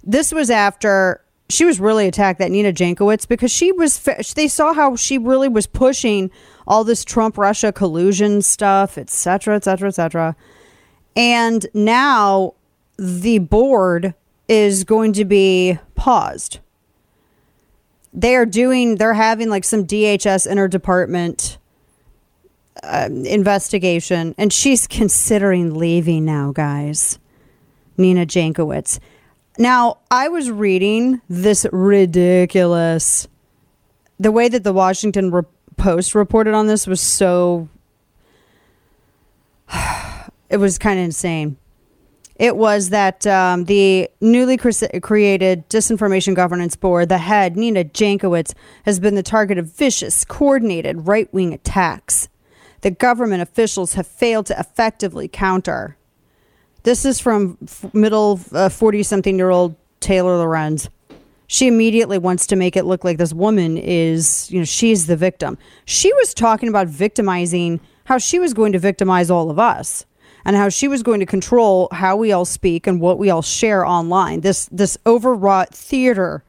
this 0.03 0.33
was 0.33 0.49
after 0.49 1.23
she 1.47 1.63
was 1.63 1.79
really 1.79 2.05
attacked, 2.05 2.39
that 2.39 2.51
Nina 2.51 2.73
Jankowicz, 2.73 3.29
because 3.29 3.49
she 3.49 3.71
was, 3.71 4.03
they 4.35 4.49
saw 4.49 4.73
how 4.73 4.97
she 4.97 5.17
really 5.17 5.47
was 5.47 5.67
pushing 5.67 6.29
all 6.67 6.83
this 6.83 7.05
Trump 7.05 7.37
Russia 7.37 7.71
collusion 7.71 8.41
stuff, 8.41 8.97
et 8.97 9.09
cetera, 9.09 9.55
et 9.55 9.63
cetera, 9.63 9.87
et 9.87 9.95
cetera. 9.95 10.35
And 11.15 11.65
now 11.73 12.55
the 12.97 13.39
board 13.39 14.15
is 14.49 14.83
going 14.83 15.13
to 15.13 15.23
be 15.23 15.79
paused 15.95 16.59
they 18.15 18.35
are 18.35 18.45
doing 18.45 18.95
they're 18.95 19.13
having 19.13 19.49
like 19.49 19.63
some 19.63 19.85
DHS 19.85 20.49
interdepartment 20.49 21.57
um, 22.83 23.25
investigation 23.25 24.33
and 24.37 24.51
she's 24.51 24.87
considering 24.87 25.75
leaving 25.75 26.25
now 26.25 26.51
guys. 26.51 27.19
Nina 27.97 28.25
Jankowicz. 28.25 28.99
Now 29.57 29.99
I 30.09 30.27
was 30.29 30.49
reading 30.49 31.21
this 31.29 31.65
ridiculous 31.71 33.27
the 34.19 34.31
way 34.31 34.47
that 34.47 34.63
the 34.63 34.73
Washington 34.73 35.45
Post 35.77 36.15
reported 36.15 36.53
on 36.53 36.67
this 36.67 36.87
was 36.87 37.01
so 37.01 37.67
it 40.49 40.57
was 40.57 40.77
kind 40.77 40.99
of 40.99 41.05
insane 41.05 41.57
it 42.35 42.57
was 42.57 42.89
that 42.89 43.25
um, 43.25 43.65
the 43.65 44.09
newly 44.19 44.57
cre- 44.57 44.99
created 45.01 45.67
Disinformation 45.69 46.35
Governance 46.35 46.75
Board, 46.75 47.07
the 47.09 47.17
head, 47.17 47.55
Nina 47.55 47.85
Jankowicz, 47.85 48.53
has 48.83 48.99
been 48.99 49.15
the 49.15 49.23
target 49.23 49.57
of 49.57 49.67
vicious, 49.67 50.25
coordinated 50.25 51.07
right 51.07 51.33
wing 51.33 51.53
attacks 51.53 52.27
that 52.81 52.99
government 52.99 53.41
officials 53.41 53.93
have 53.93 54.05
failed 54.05 54.45
to 54.47 54.59
effectively 54.59 55.27
counter. 55.27 55.97
This 56.83 57.05
is 57.05 57.19
from 57.19 57.57
f- 57.63 57.93
middle 57.93 58.37
40 58.37 58.99
uh, 58.99 59.03
something 59.03 59.37
year 59.37 59.49
old 59.49 59.75
Taylor 60.01 60.37
Lorenz. 60.37 60.89
She 61.47 61.67
immediately 61.67 62.17
wants 62.17 62.47
to 62.47 62.55
make 62.55 62.75
it 62.75 62.85
look 62.85 63.03
like 63.03 63.17
this 63.17 63.33
woman 63.33 63.77
is, 63.77 64.51
you 64.51 64.59
know, 64.59 64.65
she's 64.65 65.07
the 65.07 65.15
victim. 65.15 65.57
She 65.85 66.11
was 66.13 66.33
talking 66.33 66.67
about 66.67 66.87
victimizing, 66.87 67.79
how 68.05 68.17
she 68.17 68.39
was 68.39 68.53
going 68.53 68.73
to 68.73 68.79
victimize 68.79 69.31
all 69.31 69.49
of 69.49 69.57
us 69.57 70.05
and 70.45 70.55
how 70.55 70.69
she 70.69 70.87
was 70.87 71.03
going 71.03 71.19
to 71.19 71.25
control 71.25 71.89
how 71.91 72.15
we 72.15 72.31
all 72.31 72.45
speak 72.45 72.87
and 72.87 73.01
what 73.01 73.17
we 73.17 73.29
all 73.29 73.41
share 73.41 73.85
online. 73.85 74.41
This 74.41 74.69
this 74.71 74.97
overwrought 75.05 75.73
theater, 75.73 76.43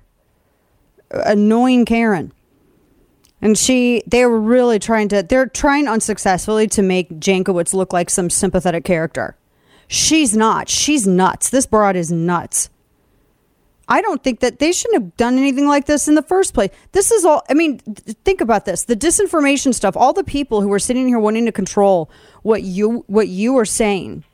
uh, 1.12 1.22
annoying 1.24 1.84
Karen. 1.84 2.32
And 3.42 3.56
she, 3.56 4.02
they 4.06 4.24
were 4.24 4.40
really 4.40 4.78
trying 4.78 5.08
to, 5.08 5.22
they're 5.22 5.46
trying 5.46 5.88
unsuccessfully 5.88 6.66
to 6.68 6.82
make 6.82 7.10
Jankowicz 7.10 7.74
look 7.74 7.92
like 7.92 8.08
some 8.08 8.30
sympathetic 8.30 8.84
character. 8.84 9.36
She's 9.88 10.34
not. 10.34 10.70
She's 10.70 11.06
nuts. 11.06 11.50
This 11.50 11.66
broad 11.66 11.96
is 11.96 12.10
nuts. 12.10 12.70
I 13.88 14.00
don't 14.00 14.22
think 14.22 14.40
that 14.40 14.58
they 14.58 14.72
shouldn't 14.72 15.02
have 15.02 15.16
done 15.16 15.38
anything 15.38 15.66
like 15.66 15.86
this 15.86 16.08
in 16.08 16.14
the 16.14 16.22
first 16.22 16.54
place. 16.54 16.70
This 16.92 17.12
is 17.12 17.24
all, 17.24 17.42
I 17.48 17.54
mean, 17.54 17.78
think 18.24 18.40
about 18.40 18.64
this 18.64 18.84
the 18.84 18.96
disinformation 18.96 19.72
stuff, 19.72 19.96
all 19.96 20.12
the 20.12 20.24
people 20.24 20.60
who 20.60 20.72
are 20.72 20.78
sitting 20.78 21.06
here 21.06 21.18
wanting 21.18 21.46
to 21.46 21.52
control 21.52 22.10
what 22.42 22.62
you, 22.62 23.04
what 23.06 23.28
you 23.28 23.56
are 23.58 23.64
saying 23.64 24.24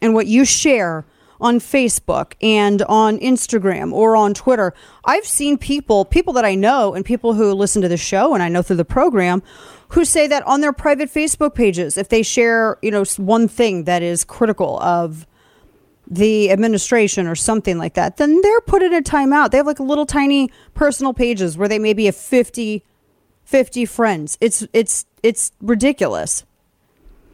and 0.00 0.14
what 0.14 0.26
you 0.26 0.44
share 0.44 1.04
on 1.40 1.58
Facebook 1.58 2.34
and 2.40 2.82
on 2.82 3.18
Instagram 3.18 3.92
or 3.92 4.16
on 4.16 4.32
Twitter. 4.32 4.72
I've 5.04 5.26
seen 5.26 5.58
people, 5.58 6.04
people 6.04 6.32
that 6.34 6.44
I 6.44 6.54
know 6.54 6.94
and 6.94 7.04
people 7.04 7.34
who 7.34 7.52
listen 7.52 7.82
to 7.82 7.88
the 7.88 7.96
show 7.96 8.32
and 8.32 8.42
I 8.42 8.48
know 8.48 8.62
through 8.62 8.76
the 8.76 8.84
program 8.84 9.42
who 9.88 10.04
say 10.04 10.26
that 10.28 10.46
on 10.46 10.60
their 10.60 10.72
private 10.72 11.12
Facebook 11.12 11.54
pages, 11.54 11.98
if 11.98 12.08
they 12.08 12.22
share, 12.22 12.78
you 12.80 12.90
know, 12.92 13.04
one 13.16 13.48
thing 13.48 13.84
that 13.84 14.02
is 14.02 14.24
critical 14.24 14.80
of 14.80 15.26
the 16.12 16.50
administration 16.50 17.26
or 17.26 17.34
something 17.34 17.78
like 17.78 17.94
that, 17.94 18.18
then 18.18 18.40
they're 18.42 18.60
put 18.60 18.82
in 18.82 18.92
a 18.92 19.00
timeout. 19.00 19.50
They 19.50 19.56
have 19.56 19.66
like 19.66 19.80
little 19.80 20.04
tiny 20.04 20.50
personal 20.74 21.14
pages 21.14 21.56
where 21.56 21.68
they 21.68 21.78
maybe 21.78 22.04
have 22.04 22.16
50, 22.16 22.84
50 23.44 23.84
friends. 23.86 24.36
It's 24.40 24.66
it's 24.72 25.06
it's 25.22 25.52
ridiculous. 25.60 26.44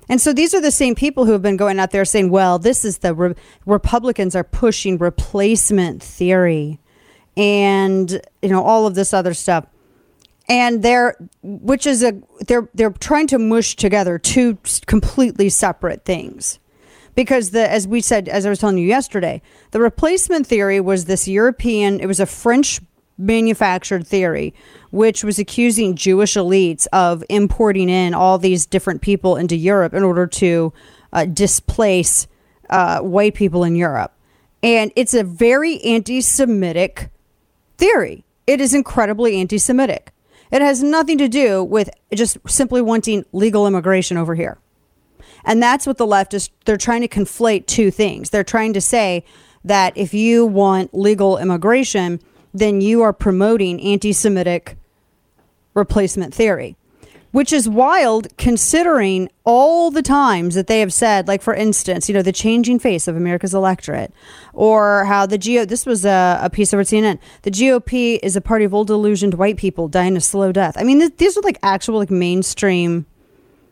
And 0.09 0.21
so 0.21 0.33
these 0.33 0.55
are 0.55 0.61
the 0.61 0.71
same 0.71 0.95
people 0.95 1.27
who 1.27 1.33
have 1.33 1.43
been 1.43 1.57
going 1.57 1.79
out 1.79 1.91
there 1.91 2.05
saying, 2.05 2.31
well, 2.31 2.59
this 2.59 2.85
is 2.85 2.99
the 2.99 3.15
re- 3.15 3.35
Republicans 3.67 4.35
are 4.35 4.45
pushing 4.45 4.97
replacement 4.97 6.03
theory 6.03 6.79
and 7.37 8.21
you 8.41 8.49
know 8.49 8.63
all 8.63 8.87
of 8.87 8.95
this 8.95 9.13
other 9.13 9.35
stuff. 9.35 9.67
And 10.49 10.83
they're 10.83 11.17
which 11.43 11.85
is 11.85 12.05
a 12.05 12.13
they're 12.47 12.69
they're 12.75 12.91
trying 12.91 13.27
to 13.29 13.39
mush 13.41 13.75
together 13.75 14.19
two 14.19 14.57
completely 14.87 15.49
separate 15.49 16.05
things 16.05 16.61
because 17.19 17.51
the 17.51 17.69
as 17.69 17.89
we 17.89 18.01
said 18.01 18.29
as 18.29 18.47
I 18.47 18.49
was 18.49 18.61
telling 18.61 18.79
you 18.79 18.87
yesterday, 18.87 19.43
the 19.73 19.81
replacement 19.81 20.47
theory 20.47 20.81
was 20.81 21.07
this 21.07 21.27
European. 21.27 21.99
It 21.99 22.07
was 22.07 22.21
a 22.21 22.27
French 22.27 22.81
manufactured 23.19 24.07
theory, 24.07 24.55
which 24.93 25.25
was 25.25 25.37
accusing 25.37 25.97
Jewish 25.97 26.35
elites 26.35 26.87
of 26.93 27.25
importing 27.29 27.89
in 27.89 28.15
all 28.15 28.39
these 28.39 28.67
different 28.67 29.03
people 29.03 29.35
into 29.35 29.57
Europe 29.57 29.95
in 29.95 30.05
order 30.05 30.29
to 30.29 30.73
uh, 31.13 31.25
displace 31.25 32.29
uh, 32.71 33.01
white 33.01 33.35
people 33.35 33.65
in 33.65 33.75
Europe. 33.75 34.13
And 34.63 34.93
it's 34.95 35.13
a 35.13 35.25
very 35.25 35.81
anti 35.83 36.21
Semitic 36.21 37.11
theory. 37.79 38.25
It 38.47 38.61
is 38.61 38.73
incredibly 38.73 39.41
anti 39.41 39.59
Semitic. 39.59 40.13
It 40.53 40.63
has 40.63 40.85
nothing 40.85 41.19
to 41.19 41.29
do 41.29 41.65
with 41.65 41.91
just 42.15 42.39
simply 42.47 42.81
wanting 42.81 43.25
legal 43.33 43.67
immigration 43.67 44.17
over 44.17 44.37
here. 44.37 44.61
And 45.49 45.63
that's 45.63 45.87
what 45.87 45.97
the 45.97 46.07
left 46.07 46.35
is, 46.35 46.51
they're 46.67 46.77
trying 46.77 47.01
to 47.01 47.09
conflate 47.09 47.67
two 47.67 47.91
things. 47.91 48.29
They're 48.29 48.45
trying 48.45 48.75
to 48.75 48.83
say 48.83 49.25
that 49.65 49.97
if 49.97 50.13
you 50.13 50.45
want 50.45 50.93
legal 50.93 51.39
immigration, 51.39 52.21
then 52.53 52.83
you 52.83 53.01
are 53.01 53.15
promoting 53.15 53.81
anti 53.81 54.13
Semitic 54.13 54.77
replacement 55.75 56.35
theory. 56.35 56.77
which 57.31 57.53
is 57.53 57.69
wild 57.69 58.27
considering 58.39 59.29
all 59.45 59.91
the 59.91 60.03
times 60.03 60.55
that 60.55 60.67
they 60.67 60.81
have 60.81 60.93
said, 60.93 61.29
like 61.29 61.43
for 61.43 61.55
instance, 61.55 62.09
you 62.09 62.15
know, 62.15 62.23
the 62.23 62.33
changing 62.33 62.79
face 62.79 63.07
of 63.07 63.17
America's 63.17 63.55
electorate, 63.55 64.13
or 64.55 65.05
how 65.05 65.27
the 65.27 65.39
GO. 65.39 65.65
This 65.65 65.85
was 65.85 66.05
a, 66.07 66.41
a 66.43 66.51
piece 66.51 66.73
over 66.73 66.83
CNN. 66.83 67.19
The 67.43 67.51
GOP 67.51 68.19
is 68.23 68.35
a 68.35 68.41
party 68.41 68.65
of 68.65 68.75
old 68.75 68.91
illusioned 68.91 69.35
white 69.35 69.59
people 69.59 69.89
dying 69.89 70.17
a 70.17 70.21
slow 70.21 70.53
death. 70.53 70.75
I 70.79 70.85
mean, 70.85 71.01
th- 71.01 71.17
these 71.19 71.37
are 71.37 71.43
like 71.43 71.59
actual 71.63 71.99
like 71.99 72.11
mainstream, 72.11 73.05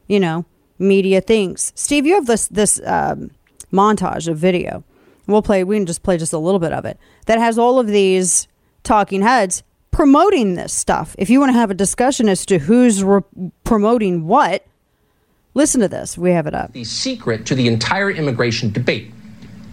you 0.06 0.20
know, 0.20 0.44
media 0.78 1.20
things. 1.20 1.72
Steve, 1.74 2.06
you 2.06 2.14
have 2.14 2.26
this 2.26 2.48
this 2.48 2.80
um, 2.84 3.30
montage 3.72 4.28
of 4.28 4.38
video. 4.38 4.84
We'll 5.26 5.42
play. 5.42 5.64
We 5.64 5.76
can 5.76 5.86
just 5.86 6.02
play 6.02 6.18
just 6.18 6.32
a 6.32 6.38
little 6.38 6.60
bit 6.60 6.72
of 6.72 6.84
it 6.84 6.98
that 7.26 7.38
has 7.38 7.58
all 7.58 7.78
of 7.78 7.88
these 7.88 8.48
talking 8.82 9.22
heads 9.22 9.62
promoting 9.90 10.54
this 10.56 10.74
stuff. 10.74 11.16
If 11.18 11.30
you 11.30 11.40
want 11.40 11.52
to 11.52 11.58
have 11.58 11.70
a 11.70 11.74
discussion 11.74 12.28
as 12.28 12.44
to 12.46 12.58
who's 12.58 13.02
re- 13.02 13.22
promoting 13.64 14.26
what, 14.26 14.66
listen 15.54 15.80
to 15.80 15.88
this. 15.88 16.18
We 16.18 16.32
have 16.32 16.46
it 16.46 16.54
up. 16.54 16.72
The 16.74 16.84
secret 16.84 17.46
to 17.46 17.54
the 17.54 17.66
entire 17.66 18.10
immigration 18.10 18.70
debate. 18.70 19.10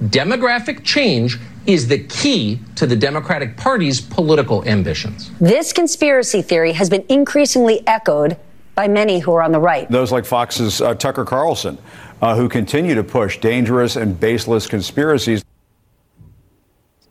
Demographic 0.01 0.83
change 0.85 1.37
is 1.65 1.89
the 1.89 1.99
key 2.05 2.59
to 2.75 2.85
the 2.85 2.95
Democratic 2.95 3.57
Party's 3.57 3.99
political 3.99 4.63
ambitions. 4.65 5.29
This 5.39 5.73
conspiracy 5.73 6.41
theory 6.41 6.71
has 6.71 6.89
been 6.89 7.05
increasingly 7.09 7.85
echoed 7.85 8.37
by 8.75 8.87
many 8.87 9.19
who 9.19 9.33
are 9.33 9.41
on 9.41 9.51
the 9.51 9.59
right. 9.59 9.89
Those 9.89 10.11
like 10.11 10.25
Fox's 10.25 10.81
uh, 10.81 10.95
Tucker 10.95 11.25
Carlson, 11.25 11.77
uh, 12.21 12.35
who 12.35 12.49
continue 12.49 12.95
to 12.95 13.03
push 13.03 13.37
dangerous 13.39 13.95
and 13.95 14.19
baseless 14.19 14.67
conspiracies. 14.67 15.43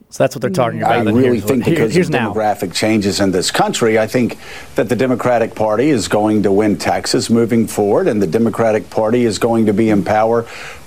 So 0.09 0.23
that's 0.23 0.35
what 0.35 0.41
they're 0.41 0.51
talking 0.51 0.79
about. 0.79 0.91
I 0.91 0.97
And 0.97 1.07
really 1.07 1.37
here's- 1.37 1.43
think 1.43 1.63
here- 1.63 1.73
because 1.75 1.93
here's 1.95 2.07
of 2.07 2.13
now. 2.13 2.31
demographic 2.33 2.71
changes 2.71 3.19
in 3.19 3.31
this 3.31 3.49
country, 3.49 3.97
I 3.97 4.05
think 4.05 4.37
that 4.75 4.87
the 4.87 4.95
Democratic 4.95 5.55
Party 5.55 5.89
is 5.89 6.07
going 6.07 6.43
to 6.43 6.51
win 6.51 6.77
Texas 6.77 7.31
moving 7.31 7.65
forward, 7.65 8.07
and 8.07 8.21
the 8.21 8.27
Democratic 8.27 8.91
Party 8.91 9.25
is 9.25 9.39
going 9.39 9.65
to 9.65 9.73
be 9.73 9.89
in 9.89 10.03
power 10.03 10.43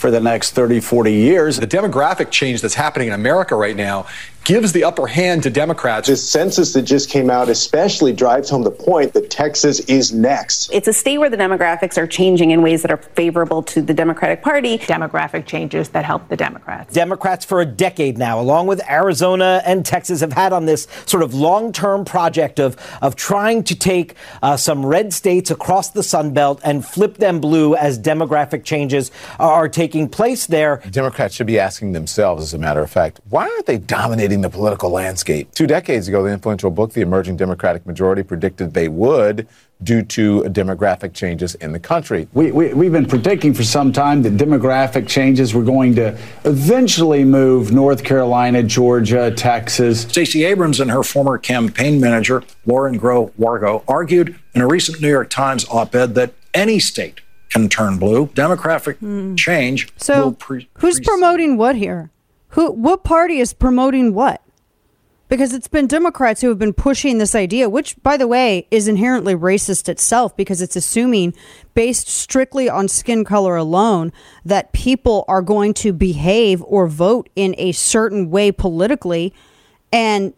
for 0.07 0.13
the 0.13 0.21
next 0.21 0.53
30, 0.53 0.79
40 0.79 1.13
years. 1.13 1.57
The 1.57 1.67
demographic 1.67 2.31
change 2.31 2.61
that's 2.61 2.75
happening 2.75 3.09
in 3.09 3.15
America 3.15 3.57
right 3.57 3.75
now 3.75 4.07
gives 4.47 4.71
the 4.71 4.85
upper 4.85 5.09
hand 5.09 5.43
to 5.43 5.51
Democrats. 5.51 6.07
This 6.07 6.31
census 6.31 6.73
that 6.75 6.83
just 6.83 7.11
came 7.11 7.31
out 7.31 7.49
especially 7.49 8.13
drives 8.13 8.49
home 8.49 8.63
the 8.63 8.71
point 8.71 9.13
that 9.15 9.29
Texas 9.29 9.81
is 9.81 10.13
next. 10.13 10.71
It's 10.73 10.87
a 10.87 10.93
state 10.93 11.19
where 11.19 11.29
the 11.29 11.37
demographics 11.37 11.99
are 11.99 12.07
changing 12.07 12.53
in 12.53 12.63
ways 12.63 12.83
that 12.83 12.93
are 12.93 12.97
favorable 12.97 13.61
to 13.65 13.83
the 13.83 13.93
Democratic 13.93 14.43
Party. 14.43 14.79
Demographic 14.79 15.47
changes 15.47 15.89
that 15.89 16.05
help 16.05 16.29
the 16.29 16.37
Democrats. 16.37 16.95
Democrats 16.95 17.45
for 17.45 17.61
a 17.61 17.67
decade 17.67 18.19
now, 18.19 18.41
along 18.41 18.69
with 18.69 18.81
Arizona 18.89 19.61
and 19.67 19.85
Texas, 19.85 20.21
have 20.21 20.33
had 20.33 20.53
on 20.53 20.67
this 20.67 20.87
sort 21.07 21.25
of 21.25 21.35
long-term 21.35 22.05
project 22.05 22.61
of 22.61 22.77
of 23.03 23.17
trying 23.17 23.65
to 23.65 23.75
take 23.75 24.15
uh, 24.43 24.57
some 24.57 24.87
red 24.87 25.13
states 25.13 25.51
across 25.51 25.91
the 25.91 26.05
Sun 26.05 26.35
Belt 26.35 26.61
and 26.63 26.87
flip 26.87 27.17
them 27.17 27.41
blue 27.41 27.75
as 27.75 27.99
demographic 27.99 28.63
changes 28.63 29.11
are 29.41 29.69
taking 29.69 29.96
place 30.05 30.47
there. 30.47 30.83
Democrats 30.91 31.35
should 31.35 31.47
be 31.47 31.59
asking 31.59 31.93
themselves, 31.93 32.43
as 32.43 32.55
a 32.55 32.59
matter 32.59 32.83
of 32.83 32.91
fact, 32.91 33.21
why 33.31 33.49
aren't 33.49 33.67
they 33.67 33.79
dominating 33.79 34.43
the 34.43 34.51
political 34.51 34.91
landscape? 34.91 35.51
Two 35.53 35.67
decades 35.67 36.09
ago, 36.09 36.23
the 36.23 36.31
influential 36.31 36.71
book, 36.71 36.93
The 36.93 37.01
Emerging 37.01 37.37
Democratic 37.37 37.87
Majority, 37.87 38.23
predicted 38.23 38.75
they 38.75 38.89
would 38.89 39.49
due 39.83 40.03
to 40.03 40.43
demographic 40.45 41.13
changes 41.13 41.55
in 41.57 41.73
the 41.73 41.79
country. 41.79 42.27
We, 42.33 42.51
we, 42.51 42.73
we've 42.73 42.93
been 42.93 43.07
predicting 43.07 43.53
for 43.53 43.63
some 43.63 43.93
time 43.93 44.23
that 44.23 44.37
demographic 44.37 45.07
changes 45.07 45.53
were 45.53 45.63
going 45.63 45.95
to 45.97 46.19
eventually 46.45 47.25
move 47.25 47.73
North 47.73 48.03
Carolina, 48.03 48.63
Georgia, 48.63 49.31
Texas. 49.31 50.03
Stacey 50.03 50.45
Abrams 50.45 50.81
and 50.81 50.91
her 50.91 51.03
former 51.03 51.37
campaign 51.37 52.01
manager, 52.01 52.43
Lauren 52.65 52.99
Groh 52.99 53.31
Wargo, 53.33 53.83
argued 53.87 54.39
in 54.55 54.63
a 54.63 54.67
recent 54.67 55.01
New 55.01 55.11
York 55.11 55.29
Times 55.29 55.67
op 55.69 55.95
ed 55.95 56.15
that 56.15 56.33
any 56.55 56.79
state 56.79 57.21
can 57.51 57.69
turn 57.69 57.99
blue. 57.99 58.27
Demographic 58.29 58.99
hmm. 58.99 59.35
change 59.35 59.87
will 59.87 59.93
So, 59.97 60.33
pre- 60.33 60.69
who's 60.75 61.01
promoting 61.01 61.57
what 61.57 61.77
here? 61.77 62.11
Who? 62.51 62.71
What 62.73 63.05
party 63.05 63.39
is 63.39 63.53
promoting 63.53 64.15
what? 64.15 64.43
Because 65.29 65.53
it's 65.53 65.67
been 65.67 65.89
Democrats 65.89 66.41
who 66.41 66.49
have 66.49 66.59
been 66.59 66.73
pushing 66.73 67.19
this 67.19 67.35
idea, 67.35 67.69
which, 67.69 68.01
by 68.05 68.17
the 68.17 68.29
way, 68.29 68.69
is 68.71 68.87
inherently 68.87 69.35
racist 69.35 69.89
itself 69.89 70.37
because 70.37 70.63
it's 70.63 70.77
assuming, 70.77 71.35
based 71.75 72.07
strictly 72.07 72.69
on 72.69 72.87
skin 72.87 73.25
color 73.25 73.57
alone, 73.57 74.13
that 74.45 74.73
people 74.73 75.25
are 75.27 75.43
going 75.43 75.75
to 75.75 75.93
behave 75.93 76.63
or 76.63 76.87
vote 76.87 77.29
in 77.35 77.57
a 77.59 77.73
certain 77.73 78.31
way 78.31 78.53
politically. 78.53 79.35
And 79.93 80.33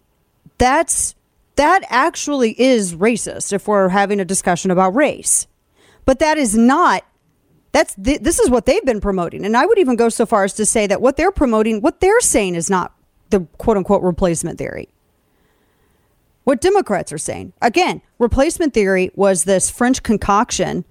that's 0.57 1.15
that 1.57 1.85
actually 1.91 2.59
is 2.59 2.95
racist 2.95 3.53
if 3.53 3.67
we're 3.67 3.89
having 3.89 4.21
a 4.21 4.25
discussion 4.25 4.71
about 4.71 4.95
race. 4.95 5.48
But 6.09 6.21
that 6.21 6.39
is 6.39 6.57
not 6.57 7.05
that's 7.73 7.95
th- 7.95 8.23
this 8.23 8.39
is 8.39 8.49
what 8.49 8.65
they've 8.65 8.83
been 8.83 8.99
promoting. 8.99 9.45
And 9.45 9.55
i 9.55 9.67
would 9.67 9.79
even 9.79 9.95
go 9.95 10.09
so 10.09 10.25
far 10.25 10.45
as 10.45 10.55
to 10.55 10.65
say 10.65 10.87
that 10.87 11.03
what 11.03 11.19
they're 11.19 11.31
promoting 11.31 11.83
what 11.83 12.01
they're 12.01 12.23
saying 12.23 12.55
is 12.55 12.71
not 12.71 12.95
the 13.29 13.41
quote 13.59 13.77
unquote 13.77 14.03
replacement 14.03 14.57
theory. 14.57 14.89
What 16.45 16.63
democrats 16.63 17.13
are 17.13 17.19
saying 17.19 17.53
again 17.61 18.01
replacement 18.19 18.73
theory 18.73 19.11
was 19.17 19.45
this 19.45 19.69
french 19.69 20.03
concoction 20.03 20.87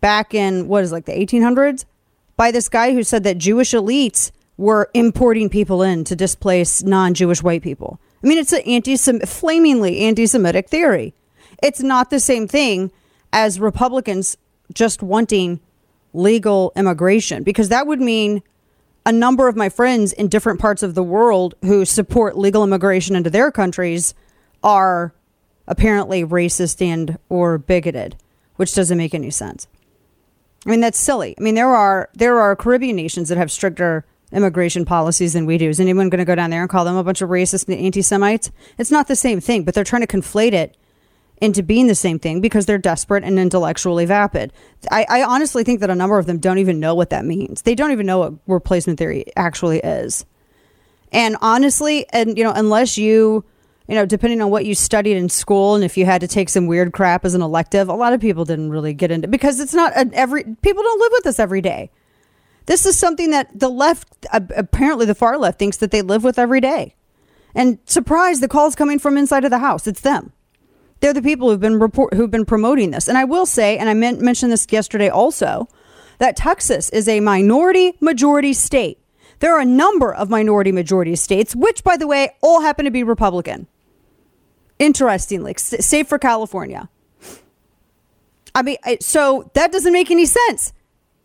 back 0.00 0.32
in 0.32 0.68
what 0.68 0.84
is 0.84 0.90
it, 0.90 0.94
like 0.94 1.04
the 1.04 1.12
1800s 1.12 1.84
by 2.38 2.50
this 2.50 2.70
guy 2.70 2.94
who 2.94 3.02
said 3.02 3.24
that 3.24 3.36
jewish 3.36 3.72
elites 3.72 4.30
were 4.56 4.88
importing 4.94 5.50
people 5.50 5.82
in 5.82 6.02
to 6.04 6.16
displace 6.16 6.82
non-jewish 6.82 7.42
white 7.42 7.62
people. 7.62 8.00
I 8.24 8.26
mean 8.26 8.38
it's 8.38 8.54
an 8.54 8.62
anti 8.62 8.96
flamingly 8.96 9.98
anti-semitic 9.98 10.70
theory. 10.70 11.12
It's 11.62 11.82
not 11.82 12.08
the 12.08 12.20
same 12.20 12.48
thing 12.48 12.90
as 13.34 13.60
republicans 13.60 14.38
just 14.72 15.02
wanting 15.02 15.60
legal 16.12 16.72
immigration 16.76 17.42
because 17.42 17.68
that 17.68 17.86
would 17.86 18.00
mean 18.00 18.42
a 19.04 19.12
number 19.12 19.48
of 19.48 19.56
my 19.56 19.68
friends 19.68 20.12
in 20.12 20.28
different 20.28 20.58
parts 20.58 20.82
of 20.82 20.94
the 20.94 21.02
world 21.02 21.54
who 21.62 21.84
support 21.84 22.36
legal 22.36 22.64
immigration 22.64 23.14
into 23.14 23.30
their 23.30 23.52
countries 23.52 24.14
are 24.62 25.14
apparently 25.68 26.24
racist 26.24 26.80
and 26.80 27.18
or 27.28 27.58
bigoted 27.58 28.16
which 28.56 28.74
doesn't 28.74 28.96
make 28.96 29.14
any 29.14 29.30
sense. 29.30 29.68
I 30.66 30.70
mean 30.70 30.80
that's 30.80 30.98
silly. 30.98 31.34
I 31.38 31.42
mean 31.42 31.54
there 31.54 31.74
are 31.74 32.08
there 32.14 32.40
are 32.40 32.56
caribbean 32.56 32.96
nations 32.96 33.28
that 33.28 33.38
have 33.38 33.52
stricter 33.52 34.04
immigration 34.32 34.84
policies 34.84 35.34
than 35.34 35.46
we 35.46 35.58
do. 35.58 35.68
Is 35.68 35.78
anyone 35.78 36.08
going 36.08 36.18
to 36.18 36.24
go 36.24 36.34
down 36.34 36.50
there 36.50 36.62
and 36.62 36.70
call 36.70 36.84
them 36.84 36.96
a 36.96 37.04
bunch 37.04 37.22
of 37.22 37.28
racist 37.28 37.68
and 37.68 37.78
anti-semites? 37.78 38.50
It's 38.78 38.90
not 38.90 39.06
the 39.06 39.16
same 39.16 39.40
thing 39.40 39.64
but 39.64 39.74
they're 39.74 39.84
trying 39.84 40.06
to 40.06 40.08
conflate 40.08 40.52
it 40.52 40.76
into 41.40 41.62
being 41.62 41.86
the 41.86 41.94
same 41.94 42.18
thing 42.18 42.40
because 42.40 42.66
they're 42.66 42.78
desperate 42.78 43.24
and 43.24 43.38
intellectually 43.38 44.06
vapid. 44.06 44.52
I, 44.90 45.06
I, 45.08 45.22
honestly 45.22 45.64
think 45.64 45.80
that 45.80 45.90
a 45.90 45.94
number 45.94 46.18
of 46.18 46.26
them 46.26 46.38
don't 46.38 46.58
even 46.58 46.80
know 46.80 46.94
what 46.94 47.10
that 47.10 47.24
means. 47.24 47.62
They 47.62 47.74
don't 47.74 47.92
even 47.92 48.06
know 48.06 48.18
what 48.18 48.32
replacement 48.46 48.98
theory 48.98 49.26
actually 49.36 49.80
is. 49.80 50.24
And 51.12 51.36
honestly, 51.40 52.06
and 52.10 52.36
you 52.38 52.44
know, 52.44 52.52
unless 52.54 52.96
you, 52.96 53.44
you 53.86 53.94
know, 53.94 54.06
depending 54.06 54.40
on 54.40 54.50
what 54.50 54.64
you 54.64 54.74
studied 54.74 55.16
in 55.16 55.28
school 55.28 55.74
and 55.74 55.84
if 55.84 55.96
you 55.96 56.06
had 56.06 56.22
to 56.22 56.28
take 56.28 56.48
some 56.48 56.66
weird 56.66 56.92
crap 56.92 57.24
as 57.24 57.34
an 57.34 57.42
elective, 57.42 57.88
a 57.88 57.94
lot 57.94 58.12
of 58.12 58.20
people 58.20 58.44
didn't 58.44 58.70
really 58.70 58.94
get 58.94 59.10
into 59.10 59.28
because 59.28 59.60
it's 59.60 59.74
not 59.74 59.92
an 59.94 60.12
every 60.14 60.42
people 60.62 60.82
don't 60.82 61.00
live 61.00 61.12
with 61.12 61.24
this 61.24 61.38
every 61.38 61.60
day. 61.60 61.90
This 62.64 62.84
is 62.84 62.98
something 62.98 63.30
that 63.30 63.56
the 63.58 63.68
left, 63.68 64.08
uh, 64.32 64.40
apparently 64.56 65.06
the 65.06 65.14
far 65.14 65.38
left, 65.38 65.58
thinks 65.58 65.76
that 65.76 65.92
they 65.92 66.02
live 66.02 66.24
with 66.24 66.38
every 66.38 66.60
day. 66.60 66.96
And 67.54 67.78
surprise, 67.86 68.40
the 68.40 68.48
call's 68.48 68.74
coming 68.74 68.98
from 68.98 69.16
inside 69.16 69.44
of 69.44 69.50
the 69.50 69.58
house. 69.58 69.86
It's 69.86 70.00
them. 70.00 70.32
They're 71.00 71.12
the 71.12 71.22
people 71.22 71.50
who've 71.50 71.60
been 71.60 71.78
report, 71.78 72.14
who've 72.14 72.30
been 72.30 72.44
promoting 72.44 72.90
this. 72.90 73.08
And 73.08 73.18
I 73.18 73.24
will 73.24 73.46
say, 73.46 73.78
and 73.78 73.88
I 73.88 73.94
meant, 73.94 74.20
mentioned 74.20 74.52
this 74.52 74.66
yesterday 74.70 75.08
also, 75.08 75.68
that 76.18 76.36
Texas 76.36 76.88
is 76.90 77.08
a 77.08 77.20
minority 77.20 77.96
majority 78.00 78.52
state. 78.52 78.98
There 79.40 79.54
are 79.54 79.60
a 79.60 79.66
number 79.66 80.14
of 80.14 80.30
minority 80.30 80.72
majority 80.72 81.14
states, 81.16 81.54
which, 81.54 81.84
by 81.84 81.96
the 81.96 82.06
way, 82.06 82.30
all 82.40 82.62
happen 82.62 82.86
to 82.86 82.90
be 82.90 83.02
Republican. 83.02 83.66
Interestingly, 84.78 85.54
save 85.58 86.08
for 86.08 86.18
California. 86.18 86.88
I 88.54 88.62
mean, 88.62 88.78
so 89.00 89.50
that 89.52 89.72
doesn't 89.72 89.92
make 89.92 90.10
any 90.10 90.24
sense. 90.24 90.72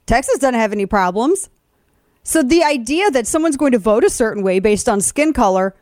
Texas 0.06 0.40
doesn't 0.40 0.56
have 0.56 0.74
any 0.74 0.86
problems. 0.86 1.50
So 2.24 2.44
the 2.44 2.64
idea 2.64 3.10
that 3.12 3.26
someone's 3.26 3.58
going 3.58 3.72
to 3.72 3.80
vote 3.80 4.04
a 4.04 4.10
certain 4.10 4.44
way 4.44 4.60
based 4.60 4.90
on 4.90 5.00
skin 5.00 5.32
color 5.32 5.74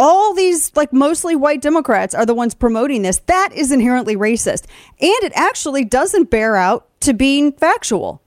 all 0.00 0.32
these 0.32 0.74
like 0.74 0.94
mostly 0.94 1.36
white 1.36 1.60
democrats 1.60 2.14
are 2.14 2.24
the 2.24 2.34
ones 2.34 2.54
promoting 2.54 3.02
this. 3.02 3.18
That 3.26 3.50
is 3.54 3.70
inherently 3.70 4.16
racist. 4.16 4.64
And 4.98 5.22
it 5.22 5.32
actually 5.34 5.84
doesn't 5.84 6.30
bear 6.30 6.56
out 6.56 6.88
to 7.00 7.12
being 7.12 7.52
factual. 7.52 8.22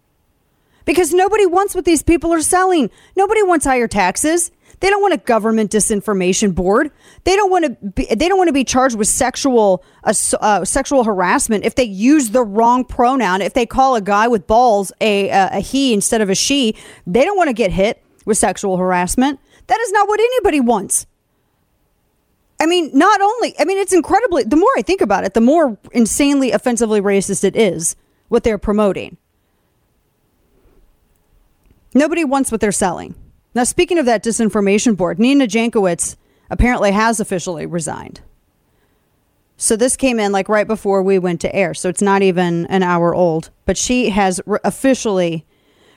Because 0.85 1.13
nobody 1.13 1.47
wants 1.47 1.73
what 1.73 1.85
these 1.85 2.03
people 2.03 2.31
are 2.31 2.41
selling. 2.41 2.91
Nobody 3.15 3.41
wants 3.41 3.65
higher 3.65 3.87
taxes. 3.87 4.51
They 4.81 4.89
don't 4.89 5.01
want 5.01 5.15
a 5.15 5.17
government 5.17 5.71
disinformation 5.71 6.53
board. 6.53 6.91
They 7.23 7.35
don't 7.35 7.49
want 7.49 7.65
to 7.65 7.89
be, 7.89 8.05
they 8.05 8.27
don't 8.27 8.37
want 8.37 8.49
to 8.49 8.53
be 8.53 8.65
charged 8.65 8.97
with 8.97 9.07
sexual 9.07 9.83
uh, 10.03 10.13
uh, 10.41 10.65
sexual 10.65 11.05
harassment 11.05 11.65
if 11.65 11.73
they 11.75 11.85
use 11.85 12.29
the 12.31 12.43
wrong 12.43 12.85
pronoun. 12.85 13.41
If 13.41 13.53
they 13.53 13.65
call 13.65 13.95
a 13.95 14.01
guy 14.01 14.27
with 14.27 14.45
balls 14.45 14.91
a, 15.01 15.29
a, 15.29 15.49
a 15.53 15.59
he 15.59 15.93
instead 15.93 16.21
of 16.21 16.29
a 16.29 16.35
she 16.35 16.75
they 17.07 17.23
don't 17.23 17.37
want 17.37 17.47
to 17.47 17.53
get 17.53 17.71
hit 17.71 18.03
with 18.25 18.37
sexual 18.37 18.77
harassment. 18.77 19.39
That 19.67 19.79
is 19.79 19.91
not 19.93 20.07
what 20.09 20.19
anybody 20.19 20.59
wants 20.59 21.07
I 22.63 22.65
mean, 22.65 22.91
not 22.93 23.19
only, 23.19 23.53
I 23.59 23.65
mean, 23.65 23.77
it's 23.77 23.91
incredibly, 23.91 24.45
the 24.45 24.55
more 24.55 24.69
I 24.77 24.81
think 24.83 25.01
about 25.01 25.25
it, 25.25 25.33
the 25.33 25.41
more 25.41 25.77
insanely 25.91 26.51
offensively 26.51 27.01
racist 27.01 27.43
it 27.43 27.57
is 27.57 27.97
what 28.29 28.45
they're 28.45 28.57
promoting. 28.57 29.17
Nobody 31.93 32.23
wants 32.23 32.53
what 32.53 32.61
they're 32.61 32.71
selling. 32.71 33.15
Now, 33.53 33.65
speaking 33.65 33.97
of 33.97 34.05
that 34.05 34.23
disinformation 34.23 34.95
board, 34.95 35.19
Nina 35.19 35.45
Jankowicz 35.45 36.15
apparently 36.49 36.91
has 36.91 37.19
officially 37.19 37.65
resigned. 37.65 38.21
So 39.57 39.75
this 39.75 39.97
came 39.97 40.17
in 40.17 40.31
like 40.31 40.47
right 40.47 40.65
before 40.65 41.03
we 41.03 41.19
went 41.19 41.41
to 41.41 41.53
air. 41.53 41.73
So 41.73 41.89
it's 41.89 42.01
not 42.01 42.21
even 42.21 42.65
an 42.67 42.81
hour 42.81 43.13
old, 43.13 43.49
but 43.65 43.77
she 43.77 44.11
has 44.11 44.39
re- 44.45 44.59
officially 44.63 45.45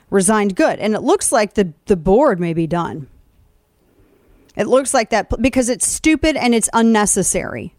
resigned 0.09 0.57
good. 0.57 0.79
And 0.79 0.95
it 0.95 1.01
looks 1.01 1.31
like 1.31 1.53
the, 1.53 1.71
the 1.85 1.95
board 1.95 2.41
may 2.41 2.53
be 2.53 2.67
done. 2.67 3.07
It 4.57 4.67
looks 4.67 4.91
like 4.91 5.11
that 5.11 5.29
because 5.39 5.69
it's 5.69 5.87
stupid 5.87 6.35
and 6.35 6.55
it's 6.55 6.69
unnecessary, 6.73 7.75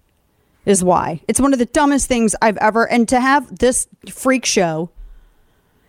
is 0.65 0.85
why. 0.85 1.21
It's 1.27 1.41
one 1.41 1.53
of 1.53 1.59
the 1.59 1.67
dumbest 1.67 2.07
things 2.07 2.37
I've 2.41 2.57
ever. 2.59 2.89
And 2.89 3.09
to 3.09 3.21
have 3.21 3.59
this 3.59 3.89
freak 4.09 4.47
show, 4.47 4.91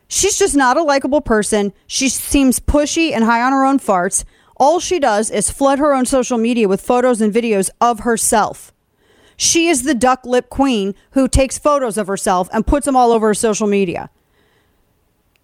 she's 0.08 0.38
just 0.38 0.56
not 0.56 0.78
a 0.78 0.84
likable 0.84 1.21
person. 1.21 1.73
She 1.86 2.10
seems 2.10 2.60
pushy 2.60 3.13
and 3.13 3.23
high 3.23 3.43
on 3.43 3.52
her 3.52 3.63
own 3.63 3.80
farts. 3.80 4.25
All 4.58 4.80
she 4.80 4.99
does 4.99 5.30
is 5.30 5.52
flood 5.52 5.78
her 5.78 5.93
own 5.93 6.08
social 6.08 6.39
media 6.39 6.67
with 6.67 6.82
photos 6.82 7.21
and 7.21 7.32
videos 7.32 7.69
of 7.80 7.99
herself. 7.99 8.73
She 9.38 9.67
is 9.67 9.84
the 9.84 9.93
duck 9.93 10.25
lip 10.25 10.49
queen 10.49 10.95
who 11.12 11.28
takes 11.28 11.60
photos 11.60 11.99
of 11.99 12.08
herself 12.08 12.49
and 12.52 12.65
puts 12.65 12.88
them 12.88 12.95
all 12.95 13.12
over 13.12 13.28
her 13.28 13.34
social 13.36 13.67
media. 13.67 14.10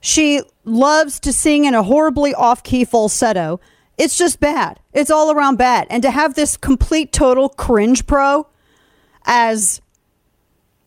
She 0.02 0.42
loves 0.66 1.20
to 1.22 1.32
sing 1.32 1.66
in 1.66 1.76
a 1.76 1.84
horribly 1.84 2.34
off 2.34 2.64
key 2.64 2.84
falsetto 2.84 3.60
it's 3.98 4.18
just 4.18 4.40
bad. 4.40 4.80
It's 4.94 5.12
all 5.12 5.32
around 5.32 5.58
bad. 5.58 5.88
And 5.90 6.04
to 6.04 6.12
have 6.12 6.34
this 6.34 6.58
complete 6.58 7.12
total 7.12 7.50
cringe 7.50 8.06
pro 8.06 8.48
as 9.26 9.82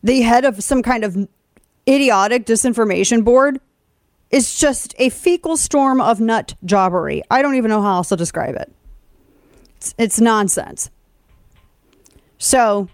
the 0.03 0.21
head 0.21 0.45
of 0.45 0.63
some 0.63 0.83
kind 0.83 1.03
of 1.03 1.27
idiotic 1.87 2.45
disinformation 2.45 3.23
board 3.23 3.59
is 4.29 4.59
just 4.59 4.93
a 4.99 5.09
fecal 5.09 5.57
storm 5.57 5.99
of 5.99 6.19
nut 6.19 6.55
jobbery. 6.63 7.21
I 7.31 7.41
don't 7.41 7.55
even 7.55 7.69
know 7.69 7.81
how 7.81 7.95
else 7.95 8.09
to 8.09 8.15
describe 8.15 8.55
it. 8.55 8.71
It's, 9.77 9.95
it's 9.97 10.19
nonsense. 10.19 10.91
So, 12.37 12.89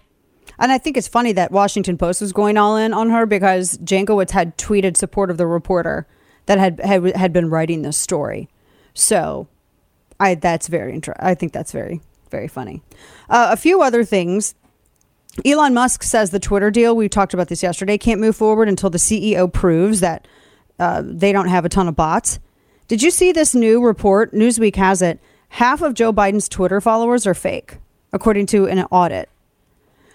and 0.58 0.72
I 0.72 0.78
think 0.78 0.96
it's 0.96 1.08
funny 1.08 1.32
that 1.32 1.52
Washington 1.52 1.98
Post 1.98 2.22
was 2.22 2.32
going 2.32 2.56
all 2.56 2.76
in 2.76 2.94
on 2.94 3.10
her 3.10 3.26
because 3.26 3.76
Jankowicz 3.78 4.30
had 4.30 4.56
tweeted 4.56 4.96
support 4.96 5.30
of 5.30 5.36
the 5.36 5.46
reporter 5.46 6.06
that 6.46 6.58
had 6.58 6.80
had, 6.80 7.14
had 7.16 7.32
been 7.32 7.50
writing 7.50 7.82
this 7.82 7.96
story. 7.96 8.48
So, 8.94 9.48
I 10.18 10.34
that's 10.34 10.68
very 10.68 10.92
interesting. 10.94 11.24
I 11.24 11.34
think 11.34 11.52
that's 11.52 11.72
very 11.72 12.00
very 12.30 12.48
funny. 12.48 12.82
Uh, 13.28 13.48
a 13.52 13.56
few 13.56 13.82
other 13.82 14.04
things. 14.04 14.54
Elon 15.44 15.74
Musk 15.74 16.02
says 16.02 16.30
the 16.30 16.40
Twitter 16.40 16.70
deal 16.70 16.96
we 16.96 17.08
talked 17.08 17.34
about 17.34 17.48
this 17.48 17.62
yesterday 17.62 17.98
can't 17.98 18.20
move 18.20 18.36
forward 18.36 18.68
until 18.68 18.88
the 18.88 18.98
CEO 18.98 19.52
proves 19.52 20.00
that 20.00 20.26
uh, 20.78 21.02
they 21.04 21.30
don't 21.30 21.48
have 21.48 21.64
a 21.64 21.68
ton 21.68 21.88
of 21.88 21.96
bots. 21.96 22.38
Did 22.88 23.02
you 23.02 23.10
see 23.10 23.32
this 23.32 23.54
new 23.54 23.84
report? 23.84 24.32
Newsweek 24.32 24.76
has 24.76 25.02
it. 25.02 25.20
Half 25.50 25.82
of 25.82 25.94
Joe 25.94 26.12
Biden's 26.12 26.48
Twitter 26.48 26.80
followers 26.80 27.26
are 27.26 27.34
fake, 27.34 27.78
according 28.12 28.46
to 28.46 28.66
an 28.66 28.80
audit. 28.90 29.28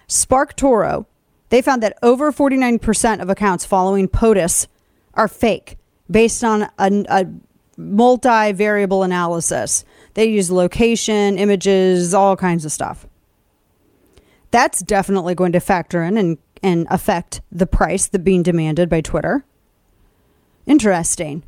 SparkToro, 0.07 1.05
they 1.49 1.61
found 1.61 1.83
that 1.83 1.97
over 2.01 2.31
49% 2.31 3.21
of 3.21 3.29
accounts 3.29 3.65
following 3.65 4.07
POTUS 4.07 4.67
are 5.13 5.27
fake 5.27 5.77
based 6.09 6.43
on 6.43 6.63
a, 6.77 7.05
a 7.09 7.25
multi-variable 7.81 9.03
analysis. 9.03 9.83
They 10.13 10.25
use 10.25 10.51
location, 10.51 11.37
images, 11.37 12.13
all 12.13 12.35
kinds 12.35 12.65
of 12.65 12.71
stuff. 12.71 13.07
That's 14.51 14.81
definitely 14.81 15.35
going 15.35 15.53
to 15.53 15.59
factor 15.59 16.03
in 16.03 16.17
and, 16.17 16.37
and 16.61 16.87
affect 16.89 17.41
the 17.51 17.65
price 17.65 18.07
that 18.07 18.19
being 18.19 18.43
demanded 18.43 18.89
by 18.89 19.01
Twitter. 19.01 19.45
Interesting. 20.65 21.43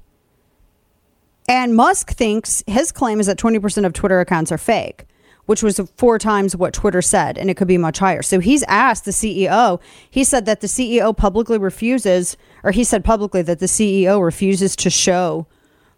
And 1.48 1.76
Musk 1.76 2.12
thinks 2.12 2.64
his 2.68 2.92
claim 2.92 3.20
is 3.20 3.28
that 3.28 3.38
20% 3.38 3.86
of 3.86 3.94
Twitter 3.94 4.22
accounts 4.22 4.52
are 4.52 4.58
fake, 4.58 5.06
which 5.46 5.62
was 5.62 5.80
four 5.98 6.18
times 6.18 6.56
what 6.56 6.74
Twitter 6.74 7.02
said, 7.02 7.38
and 7.38 7.50
it 7.50 7.58
could 7.58 7.68
be 7.68 7.78
much 7.78 8.00
higher. 8.00 8.22
So 8.22 8.40
he's 8.40 8.64
asked 8.64 9.04
the 9.04 9.12
CEO, 9.12 9.82
he 10.10 10.24
said 10.24 10.46
that 10.46 10.62
the 10.62 10.68
CEO 10.68 11.16
publicly 11.16 11.58
refuses, 11.58 12.38
or 12.64 12.72
he 12.72 12.86
said 12.86 13.04
publicly 13.04 13.42
that 13.42 13.60
the 13.60 13.66
CEO 13.66 14.24
refuses 14.24 14.78
to 14.78 14.90
show 14.90 15.46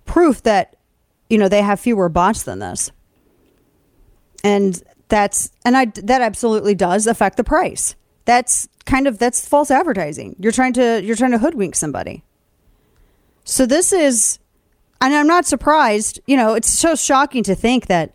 proof 0.06 0.44
that 0.44 0.76
you 1.30 1.38
know 1.38 1.48
they 1.48 1.62
have 1.62 1.80
fewer 1.80 2.10
bots 2.10 2.44
than 2.44 2.60
this. 2.60 2.92
And 4.44 4.82
that's 5.08 5.52
and 5.64 5.78
i 5.78 5.86
that 5.86 6.22
absolutely 6.22 6.76
does 6.76 7.08
affect 7.08 7.38
the 7.38 7.44
price. 7.44 7.96
That's 8.26 8.68
kind 8.86 9.08
of 9.08 9.18
that's 9.18 9.48
false 9.48 9.72
advertising. 9.72 10.36
You're 10.40 10.52
trying 10.52 10.74
to 10.74 11.02
you're 11.04 11.16
trying 11.16 11.32
to 11.32 11.40
hoodwink 11.40 11.76
somebody. 11.76 12.24
So 13.44 13.66
this 13.66 13.94
is 13.94 14.40
and 15.02 15.14
i'm 15.14 15.28
not 15.28 15.46
surprised 15.46 16.20
you 16.26 16.36
know 16.36 16.54
it's 16.54 16.70
so 16.70 16.96
shocking 16.96 17.44
to 17.44 17.56
think 17.56 17.88
that 17.88 18.14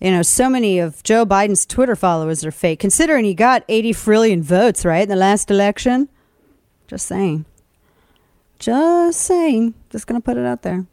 you 0.00 0.10
know 0.10 0.22
so 0.22 0.48
many 0.48 0.78
of 0.78 1.02
joe 1.02 1.26
biden's 1.26 1.66
twitter 1.66 1.96
followers 1.96 2.44
are 2.44 2.50
fake 2.50 2.78
considering 2.78 3.24
he 3.24 3.34
got 3.34 3.64
80 3.68 3.92
trillion 3.94 4.42
votes 4.42 4.84
right 4.84 5.02
in 5.02 5.08
the 5.08 5.16
last 5.16 5.50
election. 5.50 6.08
Just 6.86 7.06
saying. 7.06 7.44
Just 8.58 9.20
saying. 9.20 9.74
Just 9.90 10.06
gonna 10.06 10.20
put 10.20 10.36
it 10.36 10.46
out 10.46 10.62
there 10.62 10.86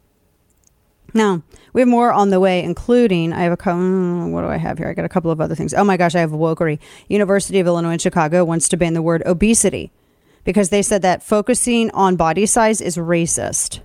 now, 1.14 1.42
we 1.72 1.80
have 1.80 1.88
more 1.88 2.12
on 2.12 2.30
the 2.30 2.40
way, 2.40 2.62
including 2.62 3.32
I 3.32 3.42
have 3.42 3.52
a 3.52 3.56
mm, 3.56 4.30
what 4.32 4.42
do 4.42 4.48
I 4.48 4.56
have 4.56 4.78
here? 4.78 4.88
I 4.88 4.94
got 4.94 5.04
a 5.04 5.08
couple 5.08 5.30
of 5.30 5.40
other 5.40 5.54
things. 5.54 5.74
Oh 5.74 5.84
my 5.84 5.96
gosh, 5.96 6.14
I 6.14 6.20
have 6.20 6.32
a 6.32 6.36
wokery. 6.36 6.78
University 7.08 7.60
of 7.60 7.66
Illinois 7.66 7.92
in 7.92 7.98
Chicago 7.98 8.44
wants 8.44 8.68
to 8.68 8.76
ban 8.76 8.94
the 8.94 9.02
word 9.02 9.22
obesity 9.26 9.90
because 10.44 10.70
they 10.70 10.82
said 10.82 11.02
that 11.02 11.22
focusing 11.22 11.90
on 11.90 12.16
body 12.16 12.46
size 12.46 12.80
is 12.80 12.96
racist. 12.96 13.80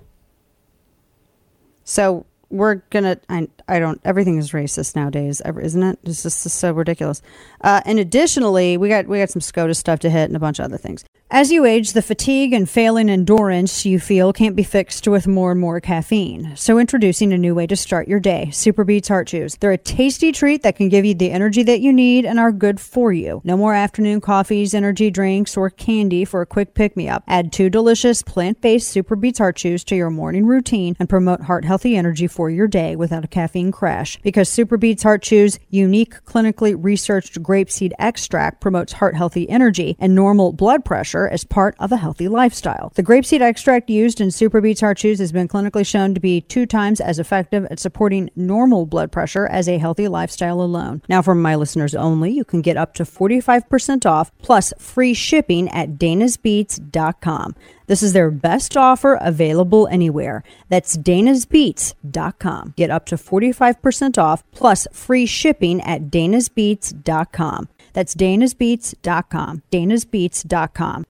So 1.84 2.26
we're 2.50 2.76
gonna. 2.90 3.18
I, 3.28 3.48
I 3.66 3.78
don't. 3.78 4.00
Everything 4.04 4.38
is 4.38 4.52
racist 4.52 4.94
nowadays, 4.94 5.40
isn't 5.40 5.82
it? 5.82 5.98
It's 6.04 6.22
just 6.22 6.40
so 6.42 6.72
ridiculous. 6.72 7.22
Uh, 7.60 7.80
and 7.84 7.98
additionally, 7.98 8.76
we 8.76 8.88
got 8.88 9.06
we 9.06 9.18
got 9.18 9.30
some 9.30 9.40
SCOTUS 9.40 9.78
stuff 9.78 10.00
to 10.00 10.10
hit 10.10 10.24
and 10.24 10.36
a 10.36 10.40
bunch 10.40 10.58
of 10.58 10.66
other 10.66 10.78
things. 10.78 11.04
As 11.34 11.50
you 11.50 11.64
age, 11.64 11.94
the 11.94 12.02
fatigue 12.02 12.52
and 12.52 12.68
failing 12.68 13.08
endurance 13.08 13.86
you 13.86 13.98
feel 13.98 14.34
can't 14.34 14.54
be 14.54 14.62
fixed 14.62 15.08
with 15.08 15.26
more 15.26 15.52
and 15.52 15.58
more 15.58 15.80
caffeine. 15.80 16.54
So, 16.56 16.78
introducing 16.78 17.32
a 17.32 17.38
new 17.38 17.54
way 17.54 17.66
to 17.68 17.74
start 17.74 18.06
your 18.06 18.20
day 18.20 18.50
Super 18.50 18.84
Beets 18.84 19.08
Heart 19.08 19.28
Chews. 19.28 19.56
They're 19.56 19.72
a 19.72 19.78
tasty 19.78 20.30
treat 20.30 20.62
that 20.62 20.76
can 20.76 20.90
give 20.90 21.06
you 21.06 21.14
the 21.14 21.30
energy 21.30 21.62
that 21.62 21.80
you 21.80 21.90
need 21.90 22.26
and 22.26 22.38
are 22.38 22.52
good 22.52 22.78
for 22.78 23.14
you. 23.14 23.40
No 23.44 23.56
more 23.56 23.72
afternoon 23.72 24.20
coffees, 24.20 24.74
energy 24.74 25.10
drinks, 25.10 25.56
or 25.56 25.70
candy 25.70 26.26
for 26.26 26.42
a 26.42 26.46
quick 26.46 26.74
pick 26.74 26.98
me 26.98 27.08
up. 27.08 27.24
Add 27.26 27.50
two 27.50 27.70
delicious 27.70 28.20
plant 28.20 28.60
based 28.60 28.90
Super 28.90 29.16
Beets 29.16 29.38
Heart 29.38 29.56
Chews 29.56 29.84
to 29.84 29.96
your 29.96 30.10
morning 30.10 30.44
routine 30.44 30.96
and 30.98 31.08
promote 31.08 31.40
heart 31.40 31.64
healthy 31.64 31.96
energy 31.96 32.26
for 32.26 32.50
your 32.50 32.68
day 32.68 32.94
without 32.94 33.24
a 33.24 33.28
caffeine 33.28 33.72
crash. 33.72 34.20
Because 34.20 34.50
Super 34.50 34.76
Beets 34.76 35.02
Heart 35.02 35.22
Chews' 35.22 35.58
unique, 35.70 36.22
clinically 36.26 36.76
researched 36.78 37.42
grapeseed 37.42 37.92
extract 37.98 38.60
promotes 38.60 38.92
heart 38.92 39.16
healthy 39.16 39.48
energy 39.48 39.96
and 39.98 40.14
normal 40.14 40.52
blood 40.52 40.84
pressure 40.84 41.21
as 41.28 41.44
part 41.44 41.74
of 41.78 41.92
a 41.92 41.96
healthy 41.96 42.28
lifestyle. 42.28 42.92
The 42.94 43.02
grapeseed 43.02 43.40
extract 43.40 43.90
used 43.90 44.20
in 44.20 44.30
Super 44.30 44.60
Beets 44.60 44.80
Heart 44.80 44.98
Chews 44.98 45.18
has 45.18 45.32
been 45.32 45.48
clinically 45.48 45.86
shown 45.86 46.14
to 46.14 46.20
be 46.20 46.40
two 46.40 46.66
times 46.66 47.00
as 47.00 47.18
effective 47.18 47.66
at 47.70 47.80
supporting 47.80 48.30
normal 48.36 48.86
blood 48.86 49.12
pressure 49.12 49.46
as 49.46 49.68
a 49.68 49.78
healthy 49.78 50.08
lifestyle 50.08 50.60
alone. 50.60 51.02
Now, 51.08 51.22
for 51.22 51.34
my 51.34 51.54
listeners 51.54 51.94
only, 51.94 52.30
you 52.30 52.44
can 52.44 52.62
get 52.62 52.76
up 52.76 52.94
to 52.94 53.04
45% 53.04 54.06
off 54.06 54.30
plus 54.38 54.72
free 54.78 55.14
shipping 55.14 55.68
at 55.68 55.98
danasbeets.com. 55.98 57.54
This 57.86 58.02
is 58.02 58.12
their 58.12 58.30
best 58.30 58.76
offer 58.76 59.18
available 59.20 59.86
anywhere. 59.88 60.42
That's 60.68 60.96
danasbeets.com. 60.96 62.74
Get 62.76 62.90
up 62.90 63.06
to 63.06 63.16
45% 63.16 64.18
off 64.18 64.50
plus 64.52 64.86
free 64.92 65.26
shipping 65.26 65.80
at 65.82 66.10
danasbeets.com. 66.10 67.68
That's 67.92 68.14
danasbeets.com. 68.14 69.62
danasbeets.com. 69.70 71.04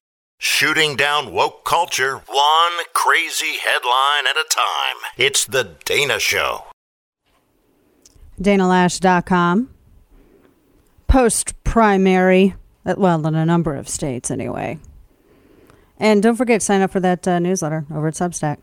Shooting 0.45 0.97
down 0.97 1.33
woke 1.33 1.65
culture, 1.65 2.21
one 2.27 2.73
crazy 2.95 3.59
headline 3.65 4.27
at 4.29 4.37
a 4.37 4.45
time. 4.51 4.97
It's 5.17 5.45
The 5.45 5.77
Dana 5.85 6.19
Show. 6.19 6.65
DanaLoesch.com. 8.41 9.71
Post 11.07 11.63
primary, 11.63 12.57
uh, 12.85 12.97
well, 12.99 13.25
in 13.25 13.37
a 13.37 13.47
number 13.47 13.77
of 13.77 13.89
states 13.89 14.33
anyway. 14.33 14.81
And 16.01 16.21
don't 16.25 16.35
forget 16.35 16.61
to 16.61 16.65
sign 16.67 16.81
up 16.81 16.91
for 16.91 16.99
that 16.99 17.29
uh, 17.29 17.39
newsletter 17.39 17.87
over 17.95 18.09
at 18.09 18.15
Substack. 18.15 18.57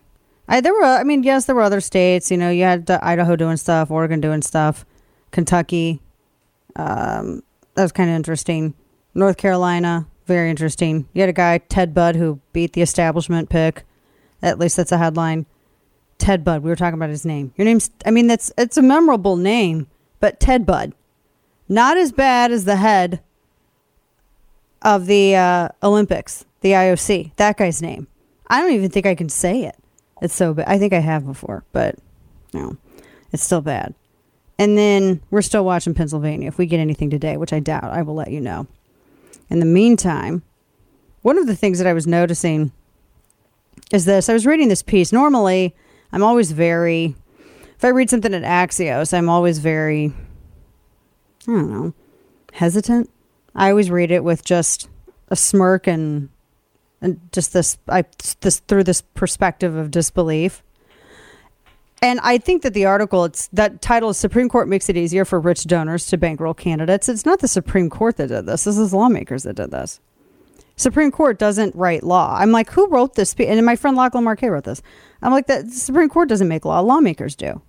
I, 0.49 0.59
there 0.59 0.73
were, 0.73 0.83
I 0.83 1.05
mean, 1.05 1.23
yes, 1.23 1.45
there 1.45 1.55
were 1.55 1.61
other 1.61 1.79
states. 1.79 2.29
You 2.29 2.35
know, 2.35 2.49
you 2.49 2.63
had 2.63 2.91
uh, 2.91 2.99
Idaho 3.01 3.37
doing 3.37 3.55
stuff, 3.55 3.89
Oregon 3.89 4.19
doing 4.19 4.41
stuff, 4.41 4.85
Kentucky. 5.31 6.01
Um, 6.75 7.41
that 7.75 7.83
was 7.83 7.93
kind 7.93 8.09
of 8.09 8.17
interesting. 8.17 8.73
North 9.15 9.37
Carolina, 9.37 10.07
very 10.29 10.49
interesting. 10.49 11.09
You 11.13 11.23
had 11.23 11.29
a 11.29 11.33
guy, 11.33 11.57
Ted 11.57 11.93
Budd, 11.93 12.15
who 12.15 12.39
beat 12.53 12.73
the 12.73 12.81
establishment 12.81 13.49
pick. 13.49 13.83
At 14.41 14.59
least 14.59 14.77
that's 14.77 14.93
a 14.93 14.97
headline. 14.97 15.47
Ted 16.19 16.45
Budd. 16.45 16.63
We 16.63 16.69
were 16.69 16.75
talking 16.75 16.93
about 16.93 17.09
his 17.09 17.25
name. 17.25 17.51
Your 17.57 17.65
name's, 17.65 17.89
I 18.05 18.11
mean, 18.11 18.27
that's 18.27 18.51
it's 18.57 18.77
a 18.77 18.81
memorable 18.81 19.35
name, 19.35 19.87
but 20.19 20.39
Ted 20.39 20.65
Budd. 20.65 20.93
Not 21.67 21.97
as 21.97 22.11
bad 22.11 22.51
as 22.51 22.65
the 22.65 22.75
head 22.75 23.21
of 24.83 25.07
the 25.07 25.35
uh, 25.35 25.69
Olympics, 25.81 26.45
the 26.61 26.71
IOC. 26.71 27.35
That 27.37 27.57
guy's 27.57 27.81
name. 27.81 28.07
I 28.47 28.61
don't 28.61 28.71
even 28.71 28.89
think 28.89 29.05
I 29.05 29.15
can 29.15 29.29
say 29.29 29.63
it. 29.63 29.75
It's 30.21 30.35
so 30.35 30.53
bad. 30.53 30.67
I 30.67 30.77
think 30.77 30.93
I 30.93 30.99
have 30.99 31.25
before, 31.25 31.63
but 31.71 31.95
no, 32.53 32.77
it's 33.31 33.43
still 33.43 33.61
bad. 33.61 33.95
And 34.57 34.77
then 34.77 35.21
we're 35.31 35.41
still 35.41 35.65
watching 35.65 35.93
Pennsylvania. 35.93 36.47
If 36.47 36.57
we 36.57 36.65
get 36.65 36.79
anything 36.79 37.09
today, 37.09 37.37
which 37.37 37.53
I 37.53 37.59
doubt, 37.59 37.85
I 37.85 38.01
will 38.01 38.15
let 38.15 38.31
you 38.31 38.41
know. 38.41 38.67
In 39.49 39.59
the 39.59 39.65
meantime, 39.65 40.43
one 41.21 41.37
of 41.37 41.47
the 41.47 41.55
things 41.55 41.79
that 41.79 41.87
I 41.87 41.93
was 41.93 42.07
noticing 42.07 42.71
is 43.91 44.05
this. 44.05 44.29
I 44.29 44.33
was 44.33 44.45
reading 44.45 44.69
this 44.69 44.83
piece. 44.83 45.11
Normally, 45.11 45.75
I'm 46.11 46.23
always 46.23 46.51
very, 46.51 47.15
if 47.75 47.83
I 47.83 47.89
read 47.89 48.09
something 48.09 48.33
at 48.33 48.43
Axios, 48.43 49.13
I'm 49.13 49.29
always 49.29 49.59
very, 49.59 50.13
I 51.47 51.51
don't 51.51 51.71
know, 51.71 51.93
hesitant. 52.53 53.09
I 53.55 53.69
always 53.69 53.89
read 53.89 54.11
it 54.11 54.23
with 54.23 54.45
just 54.45 54.89
a 55.29 55.35
smirk 55.35 55.87
and 55.87 56.29
and 57.01 57.19
just 57.31 57.53
this 57.53 57.77
I 57.87 58.03
this 58.41 58.59
through 58.59 58.83
this 58.83 59.01
perspective 59.01 59.75
of 59.75 59.91
disbelief. 59.91 60.63
And 62.01 62.19
I 62.21 62.37
think 62.37 62.61
that 62.63 62.73
the 62.73 62.85
article, 62.85 63.25
it's 63.25 63.47
that 63.47 63.81
title 63.81 64.13
Supreme 64.13 64.47
Court 64.47 64.69
makes 64.69 64.87
it 64.89 64.95
easier 64.95 65.25
for 65.25 65.39
rich 65.39 65.65
donors 65.65 66.05
to 66.07 66.17
bankroll 66.17 66.53
candidates. 66.53 67.09
It's 67.09 67.25
not 67.25 67.39
the 67.39 67.47
Supreme 67.47 67.89
Court 67.89 68.17
that 68.17 68.27
did 68.27 68.45
this. 68.45 68.63
This 68.63 68.77
is 68.77 68.93
lawmakers 68.93 69.43
that 69.43 69.55
did 69.55 69.71
this. 69.71 69.99
Supreme 70.77 71.11
Court 71.11 71.37
doesn't 71.37 71.75
write 71.75 72.03
law. 72.03 72.37
I'm 72.39 72.51
like, 72.51 72.69
who 72.69 72.87
wrote 72.87 73.15
this? 73.15 73.35
And 73.37 73.65
my 73.65 73.75
friend 73.75 73.97
Lachlan 73.97 74.23
Markay 74.23 74.49
wrote 74.49 74.63
this. 74.63 74.81
I'm 75.21 75.33
like, 75.33 75.47
the 75.47 75.69
Supreme 75.69 76.07
Court 76.07 76.29
doesn't 76.29 76.47
make 76.47 76.63
law. 76.63 76.79
Lawmakers 76.79 77.35
do. 77.35 77.61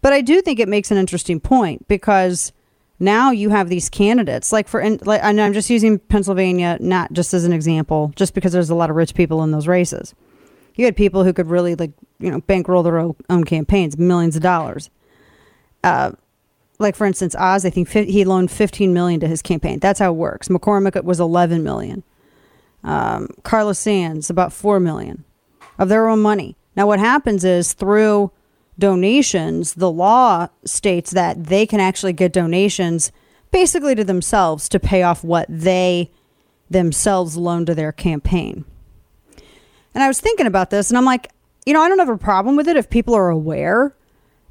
But 0.00 0.12
I 0.12 0.20
do 0.20 0.40
think 0.40 0.60
it 0.60 0.68
makes 0.68 0.92
an 0.92 0.96
interesting 0.96 1.40
point 1.40 1.88
because 1.88 2.52
now 3.00 3.32
you 3.32 3.50
have 3.50 3.68
these 3.68 3.88
candidates 3.88 4.52
like 4.52 4.68
for 4.68 4.88
like 5.00 5.22
and 5.24 5.40
I'm 5.40 5.52
just 5.52 5.70
using 5.70 5.98
Pennsylvania 5.98 6.76
not 6.80 7.12
just 7.12 7.32
as 7.32 7.44
an 7.44 7.52
example 7.52 8.12
just 8.14 8.34
because 8.34 8.52
there's 8.52 8.70
a 8.70 8.74
lot 8.74 8.90
of 8.90 8.96
rich 8.96 9.14
people 9.14 9.42
in 9.42 9.50
those 9.50 9.66
races. 9.66 10.14
You 10.80 10.86
had 10.86 10.96
people 10.96 11.24
who 11.24 11.34
could 11.34 11.50
really 11.50 11.74
like 11.74 11.90
you 12.18 12.30
know 12.30 12.40
bankroll 12.40 12.82
their 12.82 12.98
own, 12.98 13.44
campaigns 13.44 13.98
millions 13.98 14.34
of 14.34 14.40
dollars. 14.40 14.88
Uh, 15.84 16.12
like 16.78 16.96
for 16.96 17.06
instance, 17.06 17.34
Oz 17.34 17.66
I 17.66 17.70
think 17.70 17.90
he 17.90 18.24
loaned 18.24 18.50
15 18.50 18.94
million 18.94 19.20
to 19.20 19.28
his 19.28 19.42
campaign. 19.42 19.78
That's 19.78 19.98
how 19.98 20.10
it 20.10 20.16
works. 20.16 20.48
McCormick 20.48 21.04
was 21.04 21.20
11 21.20 21.62
million. 21.62 22.02
Um, 22.82 23.28
Carla 23.42 23.74
Sands 23.74 24.30
about 24.30 24.54
4 24.54 24.80
million 24.80 25.24
of 25.78 25.90
their 25.90 26.08
own 26.08 26.22
money. 26.22 26.56
Now 26.74 26.86
what 26.86 26.98
happens 26.98 27.44
is 27.44 27.74
through 27.74 28.32
donations, 28.78 29.74
the 29.74 29.90
law 29.90 30.48
states 30.64 31.10
that 31.10 31.44
they 31.44 31.66
can 31.66 31.80
actually 31.80 32.14
get 32.14 32.32
donations 32.32 33.12
basically 33.50 33.94
to 33.96 34.04
themselves 34.04 34.66
to 34.70 34.80
pay 34.80 35.02
off 35.02 35.22
what 35.22 35.46
they 35.50 36.10
themselves 36.70 37.36
loan 37.36 37.66
to 37.66 37.74
their 37.74 37.92
campaign. 37.92 38.64
And 39.94 40.02
I 40.02 40.08
was 40.08 40.20
thinking 40.20 40.46
about 40.46 40.70
this 40.70 40.90
and 40.90 40.98
I'm 40.98 41.04
like, 41.04 41.30
you 41.66 41.72
know, 41.72 41.82
I 41.82 41.88
don't 41.88 41.98
have 41.98 42.08
a 42.08 42.18
problem 42.18 42.56
with 42.56 42.68
it 42.68 42.76
if 42.76 42.90
people 42.90 43.14
are 43.14 43.28
aware 43.28 43.94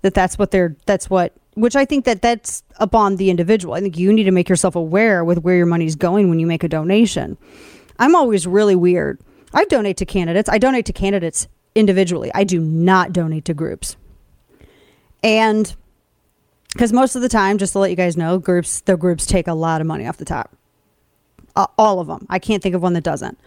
that 0.02 0.14
that's 0.14 0.38
what 0.38 0.52
they're 0.52 0.76
that's 0.86 1.10
what 1.10 1.34
which 1.56 1.76
I 1.76 1.84
think 1.84 2.06
that 2.06 2.22
that's 2.22 2.64
upon 2.78 3.18
the 3.18 3.30
individual. 3.30 3.74
I 3.74 3.82
think 3.82 3.98
you 3.98 4.14
need 4.14 4.24
to 4.24 4.32
make 4.32 4.48
yourself 4.48 4.76
aware 4.76 5.26
with 5.26 5.40
where 5.40 5.58
your 5.58 5.66
money's 5.66 5.96
going 5.96 6.30
when 6.30 6.40
you 6.40 6.48
make 6.48 6.64
a 6.64 6.70
donation. 6.70 7.38
I'm 7.98 8.16
always 8.16 8.48
really 8.48 8.76
weird. 8.76 9.20
I 9.54 9.66
donate 9.66 9.98
to 9.98 10.06
candidates. 10.06 10.48
I 10.48 10.58
donate 10.58 10.86
to 10.86 10.94
candidates 10.94 11.48
individually. 11.76 12.32
I 12.34 12.44
do 12.44 12.62
not 12.62 13.12
donate 13.12 13.46
to 13.46 13.54
groups. 13.54 13.98
And 15.22 15.76
because 16.74 16.94
most 16.94 17.16
of 17.16 17.22
the 17.22 17.30
time, 17.30 17.58
just 17.58 17.74
to 17.74 17.80
let 17.80 17.90
you 17.90 17.98
guys 17.98 18.16
know, 18.16 18.38
groups 18.38 18.82
the 18.82 18.96
groups 18.96 19.26
take 19.26 19.48
a 19.48 19.54
lot 19.54 19.82
of 19.82 19.88
money 19.88 20.08
off 20.08 20.18
the 20.18 20.26
top. 20.26 20.56
Uh, 21.56 21.68
all 21.78 22.00
of 22.00 22.08
them. 22.08 22.26
I 22.30 22.40
can't 22.40 22.64
think 22.64 22.76
of 22.76 22.82
one 22.82 22.94
that 22.94 23.04
doesn't. 23.04 23.38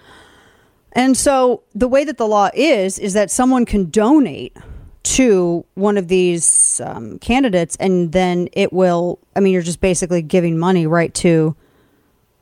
And 0.92 1.16
so 1.16 1.62
the 1.74 1.88
way 1.88 2.04
that 2.04 2.18
the 2.18 2.26
law 2.26 2.50
is 2.54 2.98
is 2.98 3.14
that 3.14 3.30
someone 3.30 3.64
can 3.64 3.90
donate 3.90 4.56
to 5.02 5.64
one 5.74 5.96
of 5.98 6.08
these 6.08 6.80
um, 6.84 7.18
candidates, 7.18 7.76
and 7.76 8.12
then 8.12 8.48
it 8.52 8.72
will. 8.72 9.18
I 9.34 9.40
mean, 9.40 9.52
you're 9.52 9.62
just 9.62 9.80
basically 9.80 10.22
giving 10.22 10.58
money 10.58 10.86
right 10.86 11.12
to 11.14 11.56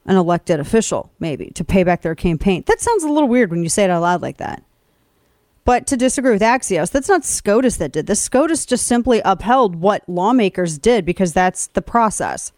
an 0.07 0.16
elected 0.16 0.61
official, 0.61 1.11
maybe 1.20 1.51
to 1.51 1.64
pay 1.64 1.84
back 1.84 2.03
their 2.03 2.14
campaign. 2.14 2.64
That 2.66 2.80
sounds 2.80 3.05
a 3.05 3.09
little 3.09 3.28
weird 3.28 3.51
when 3.51 3.62
you 3.62 3.68
say 3.68 3.84
it 3.84 3.90
out 3.90 4.03
loud 4.03 4.22
like 4.22 4.38
that. 4.38 4.62
But 5.64 5.86
to 5.88 5.96
disagree 5.96 6.32
with 6.32 6.42
Axios, 6.42 6.90
that's 6.90 7.09
not 7.09 7.24
SCOTUS 7.24 7.76
that 7.76 7.92
did 7.92 8.07
this. 8.07 8.20
SCOTUS 8.20 8.66
just 8.66 8.86
simply 8.86 9.20
upheld 9.24 9.76
what 9.76 10.09
lawmakers 10.09 10.78
did 10.78 11.05
because 11.05 11.32
that's 11.32 11.68
the 11.68 11.82
process. 11.82 12.53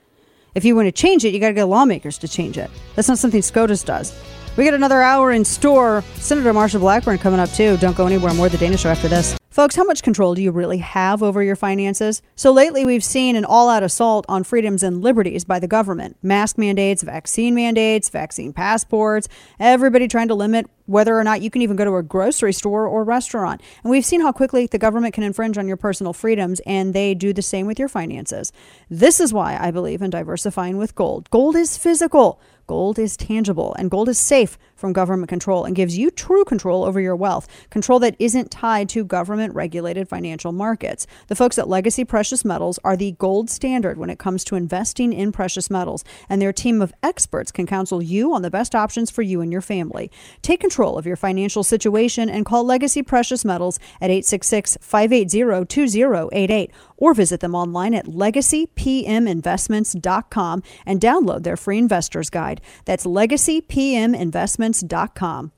If 0.55 0.65
you 0.65 0.77
want 0.77 0.87
to 0.87 0.93
change 0.93 1.25
it, 1.25 1.35
you 1.35 1.41
got 1.41 1.49
to 1.49 1.55
get 1.55 1.65
lawmakers 1.65 2.17
to 2.19 2.29
change 2.29 2.57
it. 2.57 2.71
That's 2.95 3.09
not 3.09 3.19
something 3.19 3.43
SCOTUS 3.43 3.83
does. 3.83 4.19
We 4.55 4.65
got 4.65 4.75
another 4.75 5.01
hour 5.01 5.33
in 5.33 5.47
store. 5.47 6.05
Senator 6.17 6.53
Marsha 6.53 6.79
Blackburn 6.79 7.17
coming 7.17 7.41
up 7.41 7.51
too. 7.53 7.79
Don't 7.79 7.97
go 7.97 8.07
anywhere. 8.07 8.35
More 8.35 8.51
the 8.51 8.59
Dana 8.59 8.77
Show 8.77 8.91
after 8.91 9.09
this. 9.09 9.35
Folks, 9.49 9.77
how 9.77 9.85
much 9.85 10.03
control 10.03 10.35
do 10.35 10.43
you 10.43 10.51
really 10.51 10.79
have 10.79 11.23
over 11.23 11.43
your 11.43 11.57
finances? 11.57 12.23
So 12.37 12.53
lately, 12.53 12.87
we've 12.87 13.05
seen 13.05 13.37
an 13.37 13.45
all 13.45 13.69
out 13.69 13.83
assault 13.83 14.25
on 14.29 14.45
freedoms 14.45 14.83
and 14.83 15.03
liberties 15.03 15.45
by 15.45 15.59
the 15.59 15.67
government 15.67 16.17
mask 16.23 16.57
mandates, 16.57 17.03
vaccine 17.03 17.55
mandates, 17.55 18.09
vaccine 18.09 18.53
passports, 18.55 19.29
everybody 19.61 20.09
trying 20.09 20.29
to 20.29 20.35
limit 20.35 20.67
whether 20.87 21.19
or 21.19 21.25
not 21.25 21.43
you 21.43 21.51
can 21.51 21.63
even 21.63 21.77
go 21.77 21.85
to 21.85 21.97
a 21.97 22.03
grocery 22.03 22.53
store 22.53 22.87
or 22.87 23.05
restaurant. 23.05 23.61
And 23.83 23.91
we've 23.91 24.05
seen 24.05 24.21
how 24.21 24.33
quickly 24.33 24.67
the 24.67 24.79
government 24.79 25.15
can 25.15 25.23
infringe 25.23 25.59
on 25.59 25.69
your 25.69 25.77
personal 25.77 26.13
freedoms, 26.13 26.61
and 26.67 26.95
they 26.95 27.15
do 27.15 27.33
the 27.33 27.43
same 27.43 27.67
with 27.67 27.79
your 27.79 27.89
finances. 27.89 28.53
This 28.91 29.21
is 29.21 29.33
why 29.33 29.59
I 29.59 29.71
believe 29.71 30.03
in 30.03 30.11
diversifying 30.11 30.79
with 30.79 30.95
gold. 30.95 31.31
Gold 31.31 31.57
is 31.57 31.77
physical. 31.77 32.41
Gold 32.67 32.99
is 32.99 33.17
tangible 33.17 33.75
and 33.79 33.91
gold 33.91 34.09
is 34.09 34.19
safe 34.19 34.59
from 34.83 34.93
government 34.93 35.29
control 35.29 35.65
and 35.65 35.77
gives 35.77 35.97
you 35.97 36.11
true 36.11 36.45
control 36.45 36.85
over 36.85 37.01
your 37.01 37.15
wealth, 37.15 37.47
control 37.71 38.01
that 38.01 38.17
isn't 38.19 38.51
tied 38.51 38.89
to 38.89 39.05
government 39.05 39.55
regulated 39.55 40.09
financial 40.09 40.51
markets. 40.51 41.07
The 41.29 41.37
folks 41.37 41.57
at 41.57 41.69
Legacy 41.69 42.05
Precious 42.05 42.45
Metals 42.45 42.81
are 42.83 42.97
the 42.97 43.13
gold 43.13 43.49
standard 43.49 43.97
when 43.97 44.11
it 44.11 44.19
comes 44.19 44.43
to 44.45 44.57
investing 44.57 45.13
in 45.13 45.31
precious 45.31 45.71
metals, 45.71 46.03
and 46.29 46.43
their 46.43 46.53
team 46.53 46.83
of 46.83 46.93
experts 47.01 47.53
can 47.53 47.65
counsel 47.65 48.03
you 48.03 48.35
on 48.35 48.43
the 48.43 48.51
best 48.51 48.75
options 48.75 49.09
for 49.09 49.23
you 49.23 49.41
and 49.41 49.53
your 49.53 49.61
family. 49.61 50.11
Take 50.43 50.59
control 50.59 50.99
of 50.99 51.07
your 51.07 51.15
financial 51.15 51.63
situation 51.63 52.29
and 52.29 52.45
call 52.45 52.65
Legacy 52.65 53.05
Precious 53.05 53.45
Metals 53.45 53.79
at 54.01 54.11
866 54.11 54.79
580 54.81 55.65
2088 55.65 56.73
or 56.97 57.15
visit 57.15 57.39
them 57.39 57.55
online 57.55 57.95
at 57.95 58.07
legacypminvestments.com 58.07 60.63
and 60.85 61.01
download 61.01 61.45
their 61.45 61.57
free 61.57 61.79
investor's 61.79 62.31
guide. 62.31 62.61
That's 62.85 63.07
legacypminvestments.com. 63.07 64.72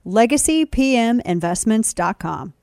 Legacypminvestments.com. 0.06 2.54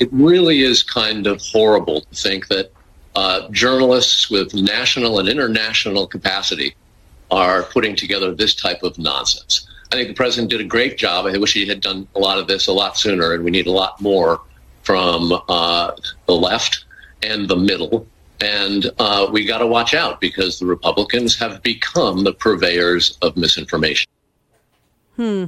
It 0.00 0.08
really 0.12 0.62
is 0.62 0.82
kind 0.82 1.26
of 1.26 1.40
horrible 1.40 2.00
to 2.00 2.14
think 2.14 2.48
that 2.48 2.72
uh, 3.14 3.48
journalists 3.50 4.28
with 4.28 4.54
national 4.54 5.20
and 5.20 5.28
international 5.28 6.06
capacity 6.06 6.74
are 7.30 7.62
putting 7.62 7.94
together 7.94 8.34
this 8.34 8.54
type 8.54 8.82
of 8.82 8.98
nonsense. 8.98 9.68
I 9.92 9.96
think 9.96 10.08
the 10.08 10.14
president 10.14 10.50
did 10.50 10.60
a 10.60 10.64
great 10.64 10.98
job. 10.98 11.26
I 11.26 11.38
wish 11.38 11.52
he 11.52 11.66
had 11.66 11.80
done 11.80 12.08
a 12.16 12.18
lot 12.18 12.38
of 12.38 12.48
this 12.48 12.66
a 12.66 12.72
lot 12.72 12.98
sooner, 12.98 13.34
and 13.34 13.44
we 13.44 13.50
need 13.50 13.66
a 13.66 13.70
lot 13.70 14.00
more 14.00 14.40
from 14.82 15.32
uh, 15.48 15.92
the 16.26 16.34
left 16.34 16.84
and 17.22 17.48
the 17.48 17.56
middle. 17.56 18.06
And 18.40 18.90
uh, 18.98 19.28
we 19.30 19.44
got 19.44 19.58
to 19.58 19.66
watch 19.66 19.94
out 19.94 20.20
because 20.20 20.58
the 20.58 20.66
Republicans 20.66 21.38
have 21.38 21.62
become 21.62 22.24
the 22.24 22.34
purveyors 22.34 23.16
of 23.22 23.36
misinformation. 23.36 24.08
Hmm. 25.16 25.44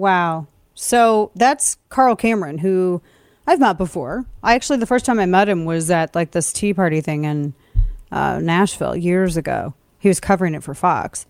Wow. 0.00 0.46
So 0.74 1.30
that's 1.34 1.76
Carl 1.90 2.16
Cameron, 2.16 2.56
who 2.56 3.02
I've 3.46 3.60
met 3.60 3.76
before. 3.76 4.24
I 4.42 4.54
actually, 4.54 4.78
the 4.78 4.86
first 4.86 5.04
time 5.04 5.20
I 5.20 5.26
met 5.26 5.46
him 5.46 5.66
was 5.66 5.90
at 5.90 6.14
like 6.14 6.30
this 6.30 6.54
Tea 6.54 6.72
Party 6.72 7.02
thing 7.02 7.24
in 7.24 7.52
uh, 8.10 8.40
Nashville 8.42 8.96
years 8.96 9.36
ago. 9.36 9.74
He 9.98 10.08
was 10.08 10.18
covering 10.18 10.54
it 10.54 10.62
for 10.62 10.72
Fox. 10.72 11.26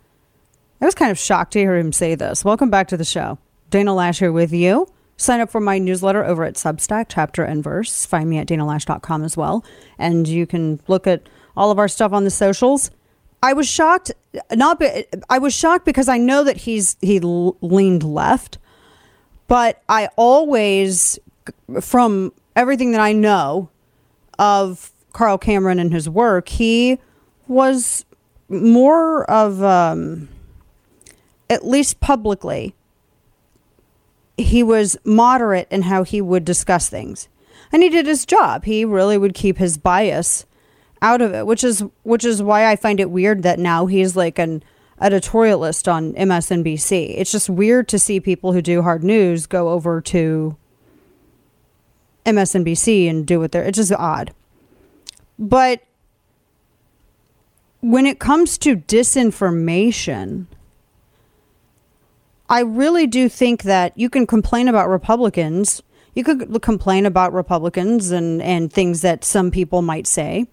I 0.80 0.84
was 0.84 0.94
kind 0.94 1.10
of 1.10 1.18
shocked 1.18 1.54
to 1.54 1.58
hear 1.58 1.76
him 1.76 1.92
say 1.92 2.14
this. 2.14 2.44
Welcome 2.44 2.70
back 2.70 2.86
to 2.88 2.96
the 2.96 3.04
show. 3.04 3.38
Dana 3.70 3.90
Loesch 3.90 4.20
here 4.20 4.30
with 4.30 4.52
you. 4.52 4.86
Sign 5.16 5.40
up 5.40 5.50
for 5.50 5.60
my 5.60 5.78
newsletter 5.78 6.24
over 6.24 6.44
at 6.44 6.54
Substack, 6.54 7.06
chapter 7.08 7.42
and 7.42 7.64
verse. 7.64 8.06
Find 8.06 8.30
me 8.30 8.38
at 8.38 8.46
danaloesch.com 8.46 9.24
as 9.24 9.36
well. 9.36 9.64
And 9.98 10.28
you 10.28 10.46
can 10.46 10.80
look 10.86 11.08
at 11.08 11.28
all 11.56 11.72
of 11.72 11.80
our 11.80 11.88
stuff 11.88 12.12
on 12.12 12.22
the 12.22 12.30
socials. 12.30 12.92
I 13.42 13.52
was 13.54 13.68
shocked, 13.68 14.12
not 14.52 14.78
be, 14.78 15.06
I 15.28 15.38
was 15.38 15.54
shocked 15.54 15.84
because 15.84 16.08
I 16.08 16.18
know 16.18 16.44
that 16.44 16.58
he's 16.58 16.96
he 17.00 17.20
leaned 17.20 18.02
left, 18.02 18.58
but 19.48 19.82
I 19.88 20.08
always, 20.16 21.18
from 21.80 22.32
everything 22.54 22.92
that 22.92 23.00
I 23.00 23.12
know 23.12 23.70
of 24.38 24.92
Carl 25.12 25.38
Cameron 25.38 25.78
and 25.78 25.92
his 25.92 26.08
work, 26.08 26.48
he 26.48 26.98
was 27.48 28.04
more 28.48 29.28
of, 29.30 29.62
um, 29.62 30.28
at 31.48 31.66
least 31.66 32.00
publicly, 32.00 32.74
he 34.36 34.62
was 34.62 34.96
moderate 35.04 35.68
in 35.70 35.82
how 35.82 36.02
he 36.02 36.20
would 36.20 36.44
discuss 36.44 36.88
things. 36.88 37.28
And 37.72 37.82
he 37.82 37.88
did 37.88 38.06
his 38.06 38.24
job. 38.26 38.64
He 38.64 38.84
really 38.84 39.18
would 39.18 39.34
keep 39.34 39.58
his 39.58 39.78
bias 39.78 40.44
out 41.02 41.22
of 41.22 41.34
it, 41.34 41.46
which 41.46 41.64
is 41.64 41.84
which 42.02 42.24
is 42.24 42.42
why 42.42 42.66
I 42.70 42.76
find 42.76 43.00
it 43.00 43.10
weird 43.10 43.42
that 43.42 43.58
now 43.58 43.86
he's 43.86 44.16
like 44.16 44.38
an 44.38 44.62
editorialist 45.00 45.90
on 45.90 46.12
MSNBC. 46.14 47.14
It's 47.16 47.32
just 47.32 47.48
weird 47.48 47.88
to 47.88 47.98
see 47.98 48.20
people 48.20 48.52
who 48.52 48.60
do 48.60 48.82
hard 48.82 49.02
news 49.02 49.46
go 49.46 49.70
over 49.70 50.00
to 50.02 50.56
MSNBC 52.26 53.08
and 53.08 53.26
do 53.26 53.40
what 53.40 53.52
they're. 53.52 53.64
It's 53.64 53.76
just 53.76 53.92
odd. 53.92 54.34
But 55.38 55.82
when 57.80 58.04
it 58.04 58.18
comes 58.18 58.58
to 58.58 58.76
disinformation, 58.76 60.46
I 62.48 62.60
really 62.60 63.06
do 63.06 63.28
think 63.28 63.62
that 63.62 63.96
you 63.96 64.10
can 64.10 64.26
complain 64.26 64.68
about 64.68 64.88
Republicans. 64.88 65.82
You 66.14 66.24
could 66.24 66.60
complain 66.60 67.06
about 67.06 67.32
Republicans 67.32 68.10
and, 68.10 68.42
and 68.42 68.70
things 68.70 69.00
that 69.00 69.24
some 69.24 69.50
people 69.50 69.80
might 69.80 70.06
say. 70.06 70.46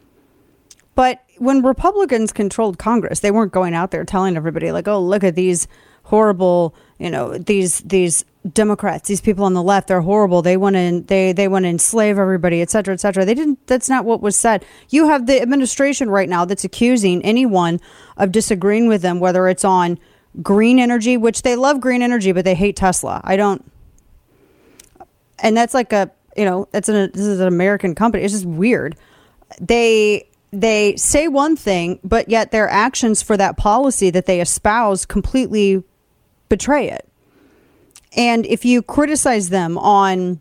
But 0.98 1.22
when 1.38 1.62
Republicans 1.62 2.34
controlled 2.34 2.80
Congress, 2.80 3.20
they 3.20 3.30
weren't 3.30 3.52
going 3.52 3.76
out 3.76 3.91
there 3.91 4.04
telling 4.04 4.36
everybody 4.36 4.72
like, 4.72 4.88
"Oh, 4.88 5.00
look 5.00 5.24
at 5.24 5.36
these 5.36 5.68
horrible, 6.06 6.74
you 6.98 7.12
know, 7.12 7.38
these 7.38 7.82
these 7.82 8.26
Democrats, 8.52 9.08
these 9.08 9.22
people 9.22 9.45
on 9.45 9.54
the 9.54 9.62
left, 9.62 9.89
they're 9.89 10.02
horrible. 10.02 10.41
They 10.41 10.58
want 10.58 10.76
to 10.76 11.04
they 11.06 11.34
they 11.34 11.48
want 11.48 11.66
to 11.66 11.70
enslave 11.70 12.18
everybody, 12.18 12.64
et 12.64 12.72
cetera, 12.72 12.95
et 12.95 13.00
cetera." 13.00 13.26
They 13.26 13.36
didn't. 13.36 13.60
That's 13.68 13.88
not 13.88 14.06
what 14.06 14.22
was 14.24 14.36
said. 14.36 14.66
You 14.89 15.08
have 15.08 15.28
the 15.28 15.39
administration 15.39 16.10
right 16.10 16.28
now 16.28 16.45
that's 16.45 16.64
accusing 16.64 17.24
anyone 17.24 17.80
of 18.18 18.32
disagreeing 18.32 18.88
with 18.88 19.04
them, 19.04 19.20
whether 19.20 19.48
it's 19.48 19.64
on 19.64 20.00
green 20.41 20.80
energy, 20.80 21.16
which 21.16 21.43
they 21.43 21.56
love 21.56 21.80
green 21.80 22.02
energy, 22.02 22.32
but 22.32 22.43
they 22.43 22.56
hate 22.56 22.76
Tesla. 22.76 23.22
I 23.24 23.36
don't. 23.36 23.64
And 25.38 25.56
that's 25.56 25.76
like 25.76 25.93
a 25.93 26.10
you 26.36 26.45
know 26.45 26.68
that's 26.72 26.89
an 26.89 27.12
this 27.14 27.22
is 27.22 27.39
an 27.39 27.48
American 27.48 27.93
company. 27.93 28.24
It's 28.24 28.34
just 28.34 28.48
weird. 28.48 28.95
They 29.62 30.28
they 30.52 30.95
say 30.95 31.28
one 31.28 31.56
thing, 31.56 32.00
but 32.04 32.30
yet 32.30 32.52
their 32.52 32.70
actions 32.70 33.22
for 33.22 33.36
that 33.38 33.58
policy 33.58 34.10
that 34.10 34.26
they 34.26 34.39
espouse 34.39 35.06
completely 35.06 35.84
betray 36.50 36.89
it. 36.89 37.08
And 38.16 38.45
if 38.45 38.64
you 38.64 38.82
criticize 38.82 39.50
them 39.50 39.78
on 39.78 40.39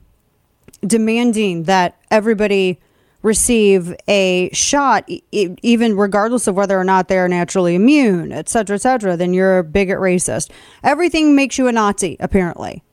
demanding 0.80 1.64
that 1.64 1.98
everybody 2.10 2.78
receive 3.22 3.92
a 4.06 4.48
shot, 4.52 5.10
even 5.32 5.96
regardless 5.96 6.46
of 6.46 6.54
whether 6.54 6.78
or 6.78 6.84
not 6.84 7.08
they're 7.08 7.26
naturally 7.26 7.74
immune, 7.74 8.30
et 8.30 8.48
cetera, 8.48 8.76
et 8.76 8.82
cetera, 8.82 9.16
then 9.16 9.34
you're 9.34 9.58
a 9.58 9.64
bigot 9.64 9.98
racist. 9.98 10.50
Everything 10.84 11.34
makes 11.34 11.58
you 11.58 11.66
a 11.66 11.72
Nazi, 11.72 12.16
apparently. 12.20 12.84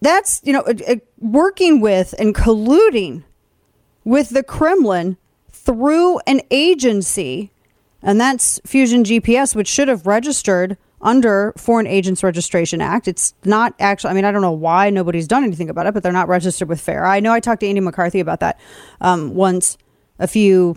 That's, 0.00 0.40
you 0.44 0.54
know, 0.54 0.64
working 1.18 1.80
with 1.80 2.14
and 2.18 2.34
colluding 2.34 3.24
with 4.06 4.28
the 4.28 4.44
Kremlin 4.44 5.16
through 5.50 6.20
an 6.28 6.40
agency, 6.52 7.50
and 8.00 8.20
that's 8.20 8.60
Fusion 8.64 9.02
GPS, 9.02 9.54
which 9.56 9.66
should 9.66 9.88
have 9.88 10.06
registered 10.06 10.78
under 11.02 11.52
Foreign 11.58 11.88
Agents 11.88 12.22
Registration 12.22 12.80
Act. 12.80 13.08
It's 13.08 13.34
not 13.44 13.74
actually, 13.80 14.10
I 14.10 14.14
mean, 14.14 14.24
I 14.24 14.30
don't 14.30 14.42
know 14.42 14.52
why 14.52 14.90
nobody's 14.90 15.26
done 15.26 15.42
anything 15.42 15.68
about 15.68 15.86
it, 15.86 15.92
but 15.92 16.04
they're 16.04 16.12
not 16.12 16.28
registered 16.28 16.68
with 16.68 16.80
FARA. 16.80 17.10
I 17.10 17.18
know 17.18 17.32
I 17.32 17.40
talked 17.40 17.60
to 17.60 17.66
Andy 17.66 17.80
McCarthy 17.80 18.20
about 18.20 18.38
that 18.40 18.60
um, 19.00 19.34
once 19.34 19.76
a 20.20 20.28
few 20.28 20.76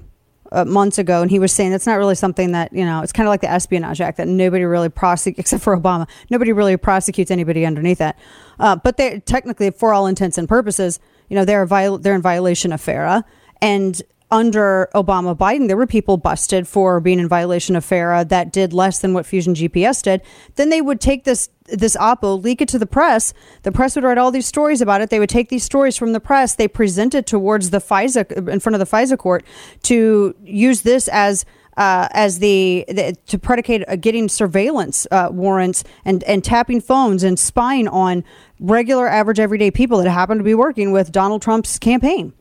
uh, 0.51 0.65
months 0.65 0.97
ago, 0.97 1.21
and 1.21 1.29
he 1.29 1.37
was 1.37 1.53
saying 1.53 1.69
that's 1.69 1.85
not 1.85 1.99
really 1.99 2.15
something 2.15 2.53
that, 2.53 2.73
you 2.73 2.83
know, 2.83 3.01
it's 3.03 3.13
kind 3.13 3.27
of 3.27 3.29
like 3.29 3.41
the 3.41 3.49
Espionage 3.49 4.01
Act 4.01 4.17
that 4.17 4.27
nobody 4.27 4.63
really 4.63 4.89
prosecutes, 4.89 5.39
except 5.39 5.63
for 5.63 5.77
Obama, 5.77 6.09
nobody 6.31 6.51
really 6.51 6.77
prosecutes 6.77 7.29
anybody 7.29 7.63
underneath 7.63 7.99
that. 7.99 8.17
Uh, 8.59 8.75
but 8.75 8.97
they 8.97 9.19
technically, 9.19 9.69
for 9.69 9.93
all 9.93 10.07
intents 10.07 10.39
and 10.39 10.49
purposes, 10.49 10.99
you 11.29 11.35
know, 11.35 11.45
they're, 11.45 11.65
viol- 11.65 11.97
they're 11.97 12.15
in 12.15 12.21
violation 12.21 12.73
of 12.73 12.81
FARA. 12.81 13.23
And 13.61 14.01
under 14.31 14.89
Obama 14.93 15.35
Biden, 15.35 15.67
there 15.67 15.77
were 15.77 15.87
people 15.87 16.17
busted 16.17 16.67
for 16.67 16.99
being 16.99 17.19
in 17.19 17.27
violation 17.27 17.75
of 17.75 17.83
FARA 17.83 18.25
that 18.25 18.51
did 18.51 18.73
less 18.73 18.99
than 18.99 19.13
what 19.13 19.25
Fusion 19.25 19.55
GPS 19.55 20.03
did. 20.03 20.21
Then 20.55 20.69
they 20.69 20.81
would 20.81 21.01
take 21.01 21.23
this 21.23 21.49
this 21.65 21.95
oppo, 21.97 22.41
leak 22.41 22.61
it 22.61 22.67
to 22.69 22.79
the 22.79 22.87
press. 22.87 23.31
The 23.61 23.71
press 23.71 23.95
would 23.95 24.03
write 24.03 24.17
all 24.17 24.31
these 24.31 24.47
stories 24.47 24.81
about 24.81 25.01
it. 25.01 25.11
They 25.11 25.19
would 25.19 25.29
take 25.29 25.49
these 25.49 25.63
stories 25.63 25.97
from 25.97 26.13
the 26.13 26.19
press. 26.19 26.55
They 26.55 26.67
present 26.67 27.13
it 27.13 27.27
towards 27.27 27.69
the 27.69 27.77
FISA 27.77 28.49
in 28.49 28.59
front 28.59 28.73
of 28.75 28.79
the 28.79 28.97
FISA 28.97 29.17
court 29.19 29.45
to 29.83 30.35
use 30.43 30.81
this 30.81 31.07
as 31.09 31.45
uh, 31.79 32.09
as 32.11 32.39
the, 32.39 32.83
the 32.89 33.17
to 33.27 33.39
predicate 33.39 33.83
uh, 33.87 33.95
getting 33.95 34.27
surveillance 34.27 35.07
uh, 35.11 35.29
warrants 35.31 35.83
and 36.03 36.23
and 36.25 36.43
tapping 36.43 36.81
phones 36.81 37.23
and 37.23 37.39
spying 37.39 37.87
on 37.87 38.23
regular, 38.59 39.07
average, 39.07 39.39
everyday 39.39 39.71
people 39.71 39.97
that 39.97 40.09
happen 40.09 40.37
to 40.37 40.43
be 40.43 40.53
working 40.53 40.91
with 40.91 41.11
Donald 41.11 41.41
Trump's 41.41 41.79
campaign 41.79 42.33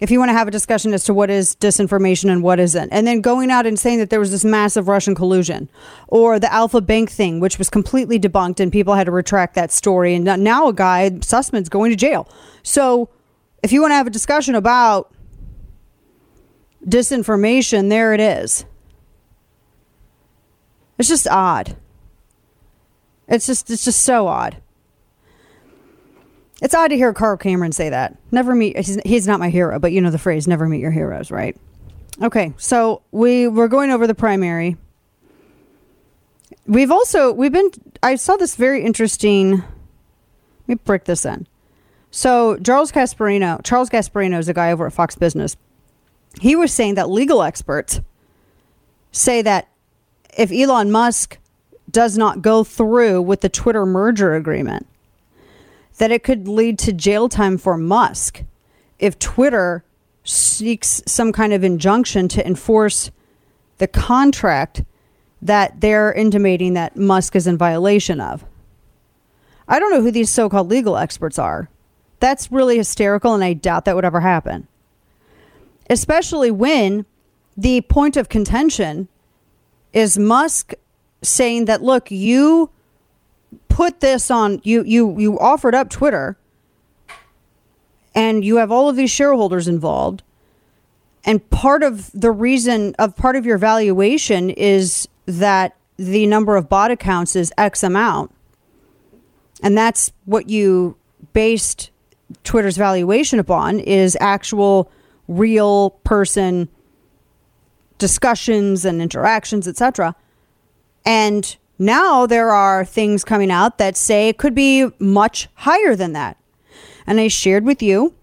if 0.00 0.10
you 0.10 0.18
want 0.18 0.28
to 0.28 0.32
have 0.32 0.46
a 0.46 0.50
discussion 0.50 0.92
as 0.94 1.04
to 1.04 1.14
what 1.14 1.30
is 1.30 1.56
disinformation 1.56 2.30
and 2.30 2.42
what 2.42 2.60
isn't, 2.60 2.90
and 2.90 3.06
then 3.06 3.20
going 3.20 3.50
out 3.50 3.66
and 3.66 3.78
saying 3.78 3.98
that 3.98 4.10
there 4.10 4.20
was 4.20 4.30
this 4.30 4.44
massive 4.44 4.86
Russian 4.86 5.14
collusion, 5.14 5.68
or 6.06 6.38
the 6.38 6.52
Alfa 6.52 6.80
Bank 6.80 7.10
thing, 7.10 7.40
which 7.40 7.58
was 7.58 7.68
completely 7.68 8.18
debunked, 8.18 8.60
and 8.60 8.70
people 8.70 8.94
had 8.94 9.04
to 9.04 9.12
retract 9.12 9.54
that 9.54 9.72
story, 9.72 10.14
and 10.14 10.24
now 10.24 10.68
a 10.68 10.72
guy 10.72 11.10
Sussman's 11.10 11.68
going 11.68 11.90
to 11.90 11.96
jail. 11.96 12.28
So, 12.62 13.08
if 13.62 13.72
you 13.72 13.80
want 13.80 13.90
to 13.90 13.96
have 13.96 14.06
a 14.06 14.10
discussion 14.10 14.54
about 14.54 15.12
disinformation, 16.88 17.88
there 17.88 18.14
it 18.14 18.20
is. 18.20 18.64
It's 20.98 21.08
just 21.08 21.28
odd. 21.28 21.76
It's 23.28 23.46
just 23.46 23.70
it's 23.70 23.84
just 23.84 24.02
so 24.02 24.26
odd. 24.26 24.56
It's 26.60 26.74
odd 26.74 26.88
to 26.88 26.96
hear 26.96 27.12
Carl 27.12 27.36
Cameron 27.36 27.72
say 27.72 27.90
that. 27.90 28.16
Never 28.32 28.54
meet. 28.54 28.76
He's, 28.76 28.98
he's 29.04 29.26
not 29.28 29.38
my 29.38 29.48
hero, 29.48 29.78
but 29.78 29.92
you 29.92 30.00
know 30.00 30.10
the 30.10 30.18
phrase 30.18 30.48
"never 30.48 30.68
meet 30.68 30.80
your 30.80 30.90
heroes," 30.90 31.30
right? 31.30 31.56
Okay, 32.20 32.52
so 32.56 33.02
we 33.12 33.46
we're 33.46 33.68
going 33.68 33.90
over 33.90 34.06
the 34.06 34.14
primary. 34.14 34.76
We've 36.66 36.90
also 36.90 37.32
we've 37.32 37.52
been. 37.52 37.70
I 38.02 38.16
saw 38.16 38.36
this 38.36 38.56
very 38.56 38.84
interesting. 38.84 39.58
Let 39.58 39.64
me 40.66 40.74
break 40.74 41.04
this 41.04 41.24
in. 41.24 41.46
So 42.10 42.56
Charles 42.56 42.90
Gasparino, 42.90 43.62
Charles 43.62 43.90
Gasparino 43.90 44.38
is 44.38 44.48
a 44.48 44.54
guy 44.54 44.72
over 44.72 44.86
at 44.86 44.92
Fox 44.92 45.14
Business. 45.14 45.56
He 46.40 46.54
was 46.56 46.72
saying 46.72 46.94
that 46.94 47.10
legal 47.10 47.42
experts 47.42 48.00
say 49.12 49.42
that 49.42 49.68
if 50.36 50.52
Elon 50.52 50.90
Musk 50.90 51.38
does 51.90 52.18
not 52.18 52.42
go 52.42 52.64
through 52.64 53.22
with 53.22 53.40
the 53.40 53.48
Twitter 53.48 53.86
merger 53.86 54.34
agreement, 54.34 54.86
that 55.98 56.12
it 56.12 56.22
could 56.22 56.46
lead 56.46 56.78
to 56.80 56.92
jail 56.92 57.28
time 57.28 57.58
for 57.58 57.76
Musk 57.76 58.42
if 58.98 59.18
Twitter 59.18 59.84
seeks 60.24 61.02
some 61.06 61.32
kind 61.32 61.52
of 61.52 61.64
injunction 61.64 62.28
to 62.28 62.46
enforce 62.46 63.10
the 63.78 63.88
contract 63.88 64.82
that 65.40 65.80
they're 65.80 66.12
intimating 66.12 66.74
that 66.74 66.96
Musk 66.96 67.34
is 67.34 67.46
in 67.46 67.56
violation 67.56 68.20
of. 68.20 68.44
I 69.66 69.78
don't 69.78 69.90
know 69.90 70.02
who 70.02 70.10
these 70.10 70.30
so 70.30 70.48
called 70.48 70.68
legal 70.68 70.96
experts 70.96 71.38
are. 71.38 71.68
That's 72.20 72.50
really 72.50 72.76
hysterical, 72.76 73.34
and 73.34 73.44
I 73.44 73.52
doubt 73.52 73.84
that 73.84 73.94
would 73.94 74.04
ever 74.04 74.20
happen. 74.20 74.66
Especially 75.90 76.50
when 76.50 77.06
the 77.56 77.80
point 77.82 78.16
of 78.16 78.28
contention 78.28 79.08
is 79.92 80.18
Musk 80.18 80.74
saying 81.22 81.64
that, 81.64 81.82
look, 81.82 82.10
you 82.10 82.70
put 83.68 84.00
this 84.00 84.30
on 84.30 84.60
you 84.64 84.82
you 84.84 85.18
you 85.18 85.38
offered 85.38 85.74
up 85.74 85.88
Twitter 85.88 86.36
and 88.14 88.44
you 88.44 88.56
have 88.56 88.72
all 88.72 88.88
of 88.88 88.96
these 88.96 89.10
shareholders 89.10 89.68
involved. 89.68 90.22
And 91.24 91.48
part 91.50 91.82
of 91.82 92.10
the 92.12 92.30
reason 92.30 92.94
of 92.98 93.16
part 93.16 93.36
of 93.36 93.46
your 93.46 93.58
valuation 93.58 94.50
is 94.50 95.08
that 95.26 95.76
the 95.96 96.26
number 96.26 96.56
of 96.56 96.68
bot 96.68 96.90
accounts 96.90 97.36
is 97.36 97.52
x 97.56 97.82
amount. 97.82 98.34
And 99.62 99.76
that's 99.76 100.12
what 100.24 100.48
you 100.48 100.96
based 101.32 101.90
Twitter's 102.44 102.76
valuation 102.76 103.38
upon 103.38 103.80
is 103.80 104.16
actual 104.20 104.90
real 105.28 105.90
person 106.04 106.68
discussions 107.98 108.84
and 108.84 109.00
interactions 109.00 109.68
etc 109.68 110.14
and 111.04 111.56
now 111.78 112.26
there 112.26 112.50
are 112.50 112.84
things 112.84 113.24
coming 113.24 113.50
out 113.50 113.78
that 113.78 113.96
say 113.96 114.28
it 114.28 114.38
could 114.38 114.54
be 114.54 114.88
much 114.98 115.48
higher 115.54 115.94
than 115.94 116.12
that. 116.12 116.36
And 117.06 117.20
I 117.20 117.28
shared 117.28 117.64
with 117.64 117.82
you. 117.82 118.14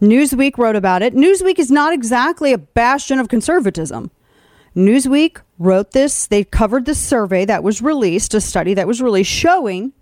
Newsweek 0.00 0.56
wrote 0.56 0.76
about 0.76 1.02
it. 1.02 1.14
Newsweek 1.14 1.58
is 1.58 1.70
not 1.70 1.92
exactly 1.92 2.52
a 2.52 2.58
bastion 2.58 3.18
of 3.18 3.28
conservatism. 3.28 4.12
Newsweek 4.76 5.38
wrote 5.58 5.90
this. 5.90 6.28
They 6.28 6.44
covered 6.44 6.84
this 6.84 7.00
survey 7.00 7.44
that 7.46 7.64
was 7.64 7.82
released, 7.82 8.32
a 8.32 8.40
study 8.40 8.74
that 8.74 8.86
was 8.86 9.02
released 9.02 9.30
showing 9.30 9.92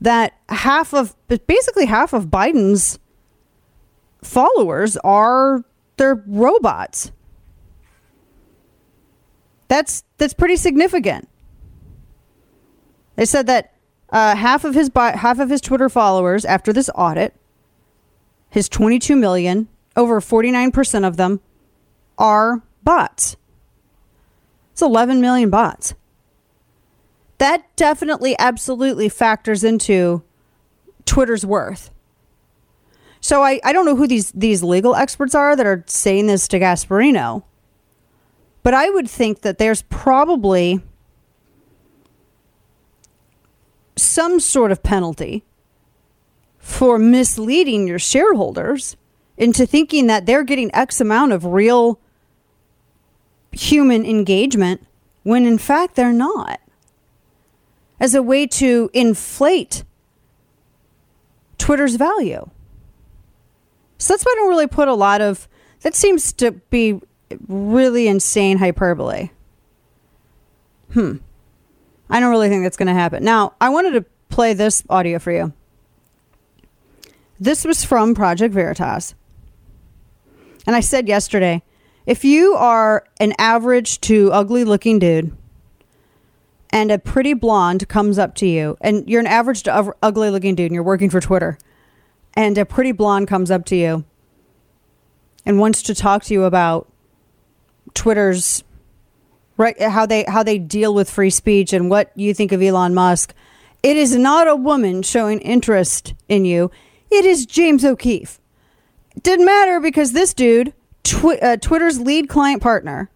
that 0.00 0.34
half 0.48 0.92
of, 0.92 1.14
basically 1.46 1.86
half 1.86 2.12
of 2.12 2.26
Biden's 2.26 2.98
followers 4.22 4.96
are 4.98 5.64
they're 5.96 6.22
robots. 6.26 7.12
That's 9.68 10.02
that's 10.18 10.34
pretty 10.34 10.56
significant. 10.56 11.28
They 13.16 13.26
said 13.26 13.46
that 13.46 13.74
uh, 14.10 14.34
half 14.34 14.64
of 14.64 14.74
his 14.74 14.90
half 14.94 15.38
of 15.38 15.50
his 15.50 15.60
Twitter 15.60 15.88
followers 15.88 16.44
after 16.44 16.72
this 16.72 16.90
audit, 16.94 17.34
his 18.48 18.68
22 18.68 19.14
million 19.16 19.68
over 19.96 20.20
49% 20.20 21.06
of 21.06 21.16
them 21.16 21.40
are 22.18 22.62
bots. 22.82 23.36
It's 24.72 24.82
11 24.82 25.20
million 25.20 25.50
bots. 25.50 25.94
That 27.38 27.64
definitely, 27.76 28.36
absolutely 28.38 29.08
factors 29.08 29.64
into 29.64 30.22
Twitter's 31.06 31.44
worth. 31.44 31.90
So 33.20 33.42
I, 33.42 33.60
I 33.62 33.72
don't 33.72 33.84
know 33.84 33.96
who 33.96 34.06
these, 34.06 34.32
these 34.32 34.62
legal 34.62 34.94
experts 34.94 35.34
are 35.34 35.54
that 35.54 35.66
are 35.66 35.84
saying 35.86 36.26
this 36.26 36.48
to 36.48 36.58
Gasparino, 36.58 37.44
but 38.62 38.74
I 38.74 38.88
would 38.90 39.08
think 39.08 39.42
that 39.42 39.58
there's 39.58 39.82
probably 39.82 40.80
some 43.96 44.40
sort 44.40 44.72
of 44.72 44.82
penalty 44.82 45.44
for 46.58 46.98
misleading 46.98 47.86
your 47.86 47.98
shareholders 47.98 48.96
into 49.36 49.66
thinking 49.66 50.06
that 50.06 50.26
they're 50.26 50.44
getting 50.44 50.74
X 50.74 51.00
amount 51.00 51.32
of 51.32 51.44
real 51.44 51.98
human 53.52 54.04
engagement 54.04 54.86
when 55.22 55.46
in 55.46 55.58
fact 55.58 55.94
they're 55.94 56.12
not. 56.12 56.60
As 57.98 58.14
a 58.14 58.22
way 58.22 58.46
to 58.46 58.90
inflate 58.94 59.84
Twitter's 61.58 61.96
value. 61.96 62.48
So 64.00 64.14
that's 64.14 64.24
why 64.24 64.32
I 64.32 64.40
don't 64.40 64.48
really 64.48 64.66
put 64.66 64.88
a 64.88 64.94
lot 64.94 65.20
of 65.20 65.46
that 65.82 65.94
seems 65.94 66.32
to 66.34 66.52
be 66.52 67.00
really 67.48 68.08
insane 68.08 68.56
hyperbole. 68.56 69.28
Hmm. 70.92 71.16
I 72.08 72.18
don't 72.18 72.30
really 72.30 72.48
think 72.48 72.64
that's 72.64 72.78
going 72.78 72.88
to 72.88 72.94
happen. 72.94 73.22
Now, 73.22 73.54
I 73.60 73.68
wanted 73.68 73.92
to 73.92 74.04
play 74.30 74.54
this 74.54 74.82
audio 74.88 75.18
for 75.18 75.32
you. 75.32 75.52
This 77.38 77.64
was 77.64 77.84
from 77.84 78.14
Project 78.14 78.54
Veritas. 78.54 79.14
And 80.66 80.74
I 80.74 80.80
said 80.80 81.06
yesterday 81.06 81.62
if 82.06 82.24
you 82.24 82.54
are 82.54 83.04
an 83.20 83.34
average 83.38 84.00
to 84.02 84.32
ugly 84.32 84.64
looking 84.64 84.98
dude 84.98 85.36
and 86.70 86.90
a 86.90 86.98
pretty 86.98 87.34
blonde 87.34 87.86
comes 87.88 88.18
up 88.18 88.34
to 88.36 88.46
you, 88.46 88.78
and 88.80 89.08
you're 89.08 89.20
an 89.20 89.26
average 89.26 89.64
to 89.64 89.94
ugly 90.02 90.30
looking 90.30 90.54
dude 90.54 90.66
and 90.66 90.74
you're 90.74 90.82
working 90.82 91.10
for 91.10 91.20
Twitter, 91.20 91.58
and 92.34 92.56
a 92.58 92.64
pretty 92.64 92.92
blonde 92.92 93.28
comes 93.28 93.50
up 93.50 93.64
to 93.66 93.76
you 93.76 94.04
and 95.44 95.58
wants 95.58 95.82
to 95.82 95.94
talk 95.94 96.24
to 96.24 96.34
you 96.34 96.44
about 96.44 96.90
Twitter's 97.94 98.62
right 99.56 99.80
how 99.80 100.06
they 100.06 100.24
how 100.24 100.42
they 100.42 100.58
deal 100.58 100.94
with 100.94 101.10
free 101.10 101.30
speech 101.30 101.72
and 101.72 101.90
what 101.90 102.12
you 102.14 102.32
think 102.34 102.52
of 102.52 102.62
Elon 102.62 102.94
Musk. 102.94 103.34
It 103.82 103.96
is 103.96 104.14
not 104.14 104.46
a 104.46 104.56
woman 104.56 105.02
showing 105.02 105.40
interest 105.40 106.14
in 106.28 106.44
you. 106.44 106.70
It 107.10 107.24
is 107.24 107.46
James 107.46 107.84
O'Keefe. 107.84 108.38
Didn't 109.22 109.46
matter 109.46 109.80
because 109.80 110.12
this 110.12 110.34
dude, 110.34 110.72
uh, 111.24 111.56
Twitter's 111.56 111.98
lead 111.98 112.28
client 112.28 112.62
partner, 112.62 113.10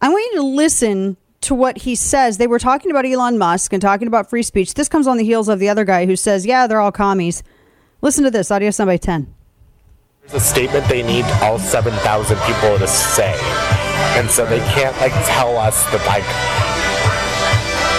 I 0.00 0.08
want 0.08 0.32
you 0.32 0.40
to 0.40 0.46
listen 0.46 1.16
to 1.42 1.54
what 1.54 1.78
he 1.78 1.94
says. 1.94 2.38
They 2.38 2.46
were 2.46 2.58
talking 2.58 2.90
about 2.90 3.06
Elon 3.06 3.38
Musk 3.38 3.72
and 3.72 3.80
talking 3.80 4.08
about 4.08 4.28
free 4.28 4.42
speech. 4.42 4.74
This 4.74 4.88
comes 4.88 5.06
on 5.06 5.16
the 5.16 5.24
heels 5.24 5.48
of 5.48 5.60
the 5.60 5.68
other 5.68 5.84
guy 5.84 6.06
who 6.06 6.16
says, 6.16 6.44
yeah, 6.44 6.66
they're 6.66 6.80
all 6.80 6.92
commies. 6.92 7.42
Listen 8.00 8.22
to 8.22 8.30
this 8.30 8.50
audio 8.52 8.70
sound 8.70 8.86
by 8.86 8.96
10. 8.96 9.34
There's 10.22 10.34
a 10.34 10.40
statement 10.40 10.86
they 10.88 11.02
need 11.02 11.24
all 11.42 11.58
7,000 11.58 12.38
people 12.38 12.78
to 12.78 12.86
say. 12.86 13.36
And 14.16 14.30
so 14.30 14.46
they 14.46 14.60
can't, 14.60 14.96
like, 15.00 15.12
tell 15.26 15.56
us 15.56 15.82
that, 15.90 16.06
like, 16.06 16.22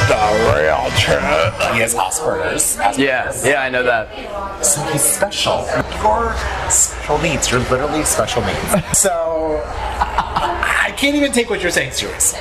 the 0.08 0.16
real 0.56 0.90
truth. 0.98 1.74
He 1.74 1.82
has 1.82 1.96
Asperger's. 1.96 2.78
Asperger's. 2.78 2.98
Yeah, 2.98 3.34
yeah, 3.44 3.62
I 3.62 3.70
know 3.70 3.84
that. 3.84 4.66
So 4.66 4.82
he's 4.84 5.02
special. 5.02 5.66
You're 6.02 6.34
special 6.70 7.18
needs. 7.20 7.52
You're 7.52 7.60
literally 7.62 8.06
special 8.06 8.42
needs. 8.44 8.98
so 8.98 9.62
I 9.66 10.94
can't 10.96 11.18
even 11.18 11.34
take 11.34 11.50
what 11.50 11.62
you're 11.62 11.72
saying 11.72 11.92
seriously. 11.92 12.40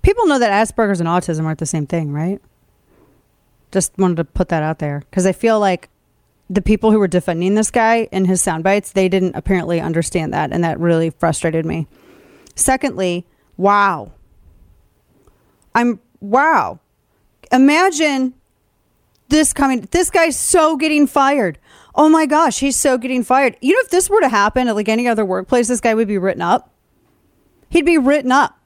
People 0.00 0.26
know 0.26 0.38
that 0.38 0.66
Asperger's 0.66 1.00
and 1.00 1.08
autism 1.08 1.44
aren't 1.44 1.58
the 1.58 1.66
same 1.66 1.86
thing, 1.86 2.10
right? 2.12 2.40
Just 3.76 3.98
wanted 3.98 4.16
to 4.16 4.24
put 4.24 4.48
that 4.48 4.62
out 4.62 4.78
there 4.78 5.02
because 5.10 5.26
I 5.26 5.32
feel 5.32 5.60
like 5.60 5.90
the 6.48 6.62
people 6.62 6.92
who 6.92 6.98
were 6.98 7.06
defending 7.06 7.56
this 7.56 7.70
guy 7.70 8.08
in 8.10 8.24
his 8.24 8.40
sound 8.40 8.64
bites, 8.64 8.92
they 8.92 9.06
didn't 9.06 9.34
apparently 9.36 9.82
understand 9.82 10.32
that, 10.32 10.50
and 10.50 10.64
that 10.64 10.80
really 10.80 11.10
frustrated 11.10 11.66
me. 11.66 11.86
Secondly, 12.54 13.26
wow. 13.58 14.12
I'm 15.74 16.00
wow. 16.20 16.80
Imagine 17.52 18.32
this 19.28 19.52
coming. 19.52 19.86
This 19.90 20.08
guy's 20.08 20.38
so 20.38 20.78
getting 20.78 21.06
fired. 21.06 21.58
Oh 21.94 22.08
my 22.08 22.24
gosh, 22.24 22.60
he's 22.60 22.76
so 22.76 22.96
getting 22.96 23.22
fired. 23.22 23.58
You 23.60 23.74
know, 23.74 23.80
if 23.80 23.90
this 23.90 24.08
were 24.08 24.22
to 24.22 24.30
happen 24.30 24.68
at 24.68 24.74
like 24.74 24.88
any 24.88 25.06
other 25.06 25.26
workplace, 25.26 25.68
this 25.68 25.82
guy 25.82 25.92
would 25.92 26.08
be 26.08 26.16
written 26.16 26.40
up. 26.40 26.72
He'd 27.68 27.84
be 27.84 27.98
written 27.98 28.32
up. 28.32 28.58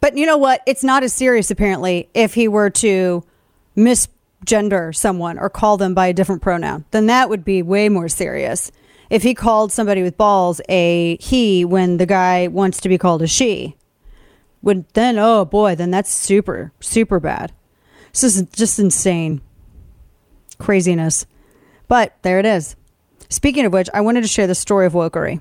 But 0.00 0.16
you 0.16 0.26
know 0.26 0.36
what? 0.36 0.62
It's 0.66 0.84
not 0.84 1.02
as 1.02 1.12
serious 1.12 1.50
apparently 1.50 2.08
if 2.14 2.34
he 2.34 2.48
were 2.48 2.70
to 2.70 3.24
misgender 3.76 4.94
someone 4.94 5.38
or 5.38 5.50
call 5.50 5.76
them 5.76 5.94
by 5.94 6.08
a 6.08 6.12
different 6.12 6.42
pronoun. 6.42 6.84
Then 6.90 7.06
that 7.06 7.28
would 7.28 7.44
be 7.44 7.62
way 7.62 7.88
more 7.88 8.08
serious. 8.08 8.70
If 9.10 9.22
he 9.22 9.34
called 9.34 9.72
somebody 9.72 10.02
with 10.02 10.16
balls 10.16 10.60
a 10.68 11.16
he 11.20 11.64
when 11.64 11.96
the 11.96 12.06
guy 12.06 12.48
wants 12.48 12.80
to 12.82 12.88
be 12.88 12.98
called 12.98 13.22
a 13.22 13.26
she, 13.26 13.76
would 14.62 14.88
then 14.94 15.18
oh 15.18 15.44
boy, 15.44 15.74
then 15.74 15.90
that's 15.90 16.12
super 16.12 16.72
super 16.80 17.18
bad. 17.18 17.52
This 18.12 18.24
is 18.24 18.42
just 18.52 18.78
insane. 18.78 19.40
Craziness. 20.58 21.26
But 21.86 22.16
there 22.22 22.38
it 22.38 22.46
is. 22.46 22.76
Speaking 23.30 23.64
of 23.64 23.72
which, 23.72 23.88
I 23.94 24.00
wanted 24.00 24.22
to 24.22 24.28
share 24.28 24.46
the 24.46 24.54
story 24.54 24.86
of 24.86 24.92
wokery 24.92 25.40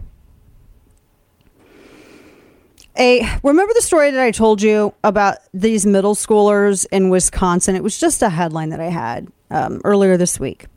a 3.00 3.28
remember 3.43 3.74
the 3.74 3.82
story 3.82 4.12
that 4.12 4.20
I 4.20 4.32
told 4.32 4.62
you 4.62 4.93
about 5.04 5.38
these 5.54 5.86
middle 5.86 6.16
schoolers 6.16 6.86
in 6.91 7.10
Wisconsin? 7.10 7.76
It 7.76 7.84
was 7.84 8.00
just 8.00 8.22
a 8.22 8.30
headline 8.30 8.70
that 8.70 8.80
I 8.80 8.89
had 8.89 9.28
um, 9.50 9.82
earlier 9.84 10.18
this 10.18 10.39
week. 10.39 10.68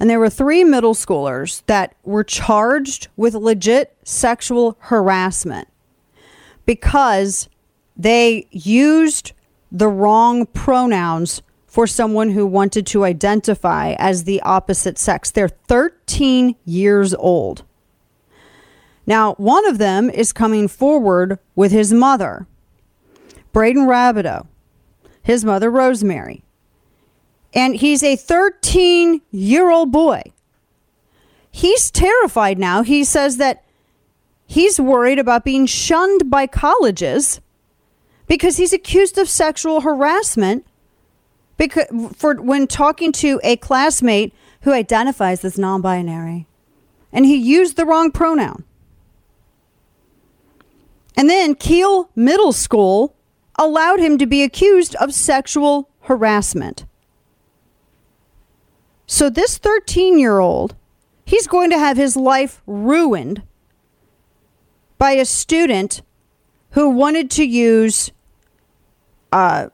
And 0.00 0.08
there 0.08 0.20
were 0.20 0.30
three 0.30 0.64
middle 0.64 0.94
schoolers 0.94 1.62
that 1.66 1.94
were 2.04 2.24
charged 2.24 3.08
with 3.16 3.34
legit 3.34 3.96
sexual 4.04 4.76
harassment 4.80 5.68
because 6.66 7.48
they 7.96 8.46
used 8.50 9.32
the 9.72 9.88
wrong 9.88 10.46
pronouns 10.46 11.42
for 11.66 11.86
someone 11.86 12.30
who 12.30 12.46
wanted 12.46 12.86
to 12.86 13.04
identify 13.04 13.94
as 13.98 14.24
the 14.24 14.40
opposite 14.42 14.98
sex. 14.98 15.30
They're 15.30 15.48
13 15.48 16.56
years 16.64 17.14
old. 17.14 17.64
Now, 19.08 19.32
one 19.36 19.66
of 19.66 19.78
them 19.78 20.10
is 20.10 20.34
coming 20.34 20.68
forward 20.68 21.38
with 21.56 21.72
his 21.72 21.94
mother, 21.94 22.46
Braden 23.54 23.86
Rabideau, 23.86 24.46
his 25.22 25.46
mother, 25.46 25.70
Rosemary. 25.70 26.44
And 27.54 27.76
he's 27.76 28.02
a 28.02 28.16
13 28.16 29.22
year 29.30 29.70
old 29.70 29.90
boy. 29.90 30.24
He's 31.50 31.90
terrified 31.90 32.58
now. 32.58 32.82
He 32.82 33.02
says 33.02 33.38
that 33.38 33.64
he's 34.46 34.78
worried 34.78 35.18
about 35.18 35.42
being 35.42 35.64
shunned 35.64 36.30
by 36.30 36.46
colleges 36.46 37.40
because 38.26 38.58
he's 38.58 38.74
accused 38.74 39.16
of 39.16 39.30
sexual 39.30 39.80
harassment 39.80 40.66
because 41.56 41.86
for 42.14 42.34
when 42.34 42.66
talking 42.66 43.12
to 43.12 43.40
a 43.42 43.56
classmate 43.56 44.34
who 44.62 44.72
identifies 44.74 45.46
as 45.46 45.58
non-binary 45.58 46.46
and 47.10 47.24
he 47.24 47.36
used 47.36 47.78
the 47.78 47.86
wrong 47.86 48.12
pronoun 48.12 48.64
and 51.18 51.28
then 51.28 51.56
Kiel 51.56 52.10
Middle 52.14 52.52
School 52.52 53.16
allowed 53.58 53.98
him 53.98 54.18
to 54.18 54.26
be 54.26 54.44
accused 54.44 54.94
of 54.94 55.12
sexual 55.12 55.90
harassment. 56.02 56.86
So 59.08 59.28
this 59.28 59.58
13 59.58 60.20
year 60.20 60.38
old, 60.38 60.76
he's 61.24 61.48
going 61.48 61.70
to 61.70 61.78
have 61.78 61.96
his 61.96 62.16
life 62.16 62.62
ruined 62.68 63.42
by 64.96 65.10
a 65.12 65.24
student 65.24 66.02
who 66.70 66.88
wanted 66.88 67.32
to 67.32 67.44
use 67.44 68.12
uh, 69.32 69.70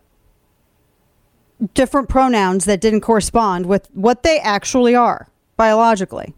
different 1.75 2.09
pronouns 2.09 2.65
that 2.65 2.81
didn't 2.81 3.03
correspond 3.03 3.67
with 3.67 3.91
what 3.93 4.23
they 4.23 4.39
actually 4.39 4.95
are 4.95 5.29
biologically. 5.59 6.35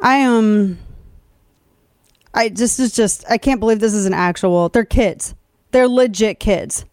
I 0.00 0.16
am. 0.16 0.34
Um, 0.34 0.78
I 2.34 2.48
this 2.48 2.78
is 2.78 2.92
just 2.92 3.24
I 3.28 3.38
can't 3.38 3.60
believe 3.60 3.80
this 3.80 3.94
is 3.94 4.06
an 4.06 4.14
actual. 4.14 4.68
They're 4.68 4.84
kids. 4.84 5.34
They're 5.72 5.88
legit 5.88 6.40
kids. 6.40 6.84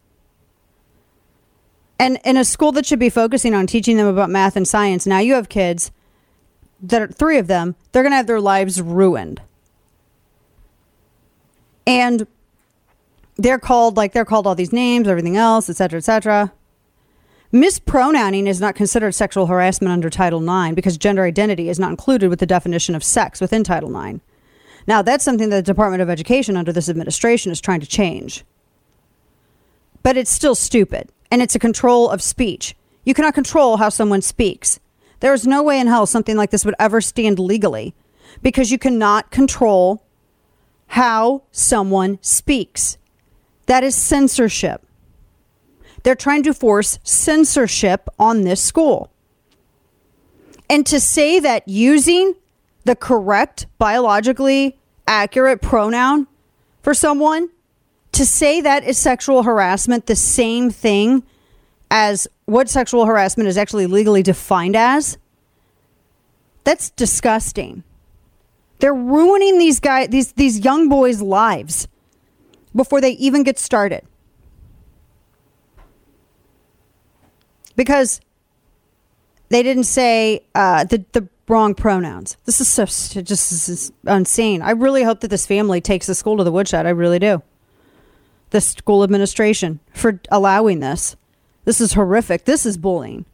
And 2.00 2.18
in 2.24 2.36
a 2.36 2.44
school 2.44 2.70
that 2.72 2.86
should 2.86 3.00
be 3.00 3.10
focusing 3.10 3.54
on 3.54 3.66
teaching 3.66 3.96
them 3.96 4.06
about 4.06 4.30
math 4.30 4.56
and 4.56 4.68
science, 4.68 5.06
now 5.06 5.18
you 5.18 5.34
have 5.34 5.48
kids 5.48 5.90
that 6.80 7.02
are 7.02 7.08
three 7.08 7.38
of 7.38 7.48
them, 7.48 7.74
they're 7.90 8.04
going 8.04 8.12
to 8.12 8.16
have 8.16 8.28
their 8.28 8.40
lives 8.40 8.80
ruined. 8.80 9.42
And 11.86 12.26
they're 13.36 13.58
called 13.58 13.96
like 13.96 14.12
they're 14.12 14.24
called 14.24 14.46
all 14.46 14.54
these 14.54 14.72
names, 14.72 15.08
everything 15.08 15.36
else, 15.36 15.68
etc., 15.68 15.98
etc. 15.98 16.52
Mispronouncing 17.50 18.46
is 18.46 18.60
not 18.60 18.74
considered 18.74 19.12
sexual 19.12 19.46
harassment 19.46 19.90
under 19.90 20.10
Title 20.10 20.42
IX 20.42 20.74
because 20.74 20.98
gender 20.98 21.24
identity 21.24 21.68
is 21.68 21.78
not 21.78 21.90
included 21.90 22.28
with 22.28 22.40
the 22.40 22.46
definition 22.46 22.94
of 22.94 23.02
sex 23.02 23.40
within 23.40 23.64
Title 23.64 23.96
IX. 23.98 24.20
Now, 24.88 25.02
that's 25.02 25.22
something 25.22 25.50
that 25.50 25.56
the 25.56 25.62
Department 25.74 26.00
of 26.00 26.08
Education 26.08 26.56
under 26.56 26.72
this 26.72 26.88
administration 26.88 27.52
is 27.52 27.60
trying 27.60 27.80
to 27.80 27.86
change. 27.86 28.42
But 30.02 30.16
it's 30.16 30.30
still 30.30 30.54
stupid, 30.54 31.12
and 31.30 31.42
it's 31.42 31.54
a 31.54 31.58
control 31.58 32.08
of 32.08 32.22
speech. 32.22 32.74
You 33.04 33.12
cannot 33.12 33.34
control 33.34 33.76
how 33.76 33.90
someone 33.90 34.22
speaks. 34.22 34.80
There 35.20 35.34
is 35.34 35.46
no 35.46 35.62
way 35.62 35.78
in 35.78 35.88
hell 35.88 36.06
something 36.06 36.38
like 36.38 36.48
this 36.48 36.64
would 36.64 36.74
ever 36.78 37.02
stand 37.02 37.38
legally 37.38 37.94
because 38.40 38.70
you 38.70 38.78
cannot 38.78 39.30
control 39.30 40.06
how 40.86 41.42
someone 41.52 42.18
speaks. 42.22 42.96
That 43.66 43.84
is 43.84 43.94
censorship. 43.94 44.86
They're 46.02 46.14
trying 46.14 46.44
to 46.44 46.54
force 46.54 46.98
censorship 47.02 48.08
on 48.18 48.44
this 48.44 48.62
school. 48.62 49.10
And 50.70 50.86
to 50.86 50.98
say 50.98 51.40
that 51.40 51.68
using 51.68 52.36
the 52.84 52.96
correct 52.96 53.66
biologically 53.76 54.77
accurate 55.08 55.60
pronoun 55.60 56.28
for 56.82 56.94
someone, 56.94 57.48
to 58.12 58.24
say 58.24 58.60
that 58.60 58.84
is 58.84 58.96
sexual 58.98 59.42
harassment, 59.42 60.06
the 60.06 60.14
same 60.14 60.70
thing 60.70 61.24
as 61.90 62.28
what 62.44 62.68
sexual 62.68 63.06
harassment 63.06 63.48
is 63.48 63.56
actually 63.56 63.86
legally 63.86 64.22
defined 64.22 64.76
as, 64.76 65.18
that's 66.64 66.90
disgusting. 66.90 67.82
They're 68.78 68.94
ruining 68.94 69.58
these 69.58 69.80
guys, 69.80 70.08
these 70.08 70.32
these 70.32 70.60
young 70.60 70.88
boys' 70.88 71.20
lives 71.20 71.88
before 72.76 73.00
they 73.00 73.12
even 73.12 73.42
get 73.42 73.58
started. 73.58 74.04
Because 77.74 78.20
they 79.48 79.62
didn't 79.62 79.84
say 79.84 80.44
uh, 80.54 80.84
the 80.84 81.04
the 81.12 81.28
wrong 81.48 81.74
pronouns. 81.74 82.36
This 82.44 82.60
is 82.60 82.68
so 82.68 82.84
just 82.84 83.26
this 83.26 83.68
is 83.68 83.92
insane. 84.06 84.62
I 84.62 84.70
really 84.70 85.02
hope 85.02 85.20
that 85.20 85.28
this 85.28 85.46
family 85.46 85.80
takes 85.80 86.06
the 86.06 86.14
school 86.14 86.36
to 86.36 86.44
the 86.44 86.52
woodshed. 86.52 86.86
I 86.86 86.90
really 86.90 87.18
do. 87.18 87.42
The 88.50 88.60
school 88.60 89.02
administration 89.02 89.80
for 89.92 90.20
allowing 90.30 90.80
this. 90.80 91.16
This 91.64 91.80
is 91.80 91.92
horrific. 91.92 92.44
This 92.44 92.64
is 92.64 92.78
bullying. 92.78 93.26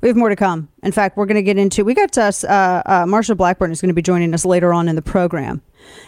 We 0.00 0.08
have 0.08 0.16
more 0.16 0.28
to 0.28 0.36
come. 0.36 0.68
In 0.82 0.92
fact, 0.92 1.16
we're 1.16 1.26
going 1.26 1.36
to 1.36 1.42
get 1.42 1.58
into. 1.58 1.84
We 1.84 1.94
got 1.94 2.16
us. 2.16 2.42
Uh, 2.44 2.82
uh, 2.86 3.04
Marsha 3.04 3.36
Blackburn 3.36 3.70
is 3.70 3.80
going 3.80 3.88
to 3.88 3.94
be 3.94 4.02
joining 4.02 4.32
us 4.32 4.44
later 4.44 4.72
on 4.72 4.88
in 4.88 4.96
the 4.96 5.02
program, 5.02 5.62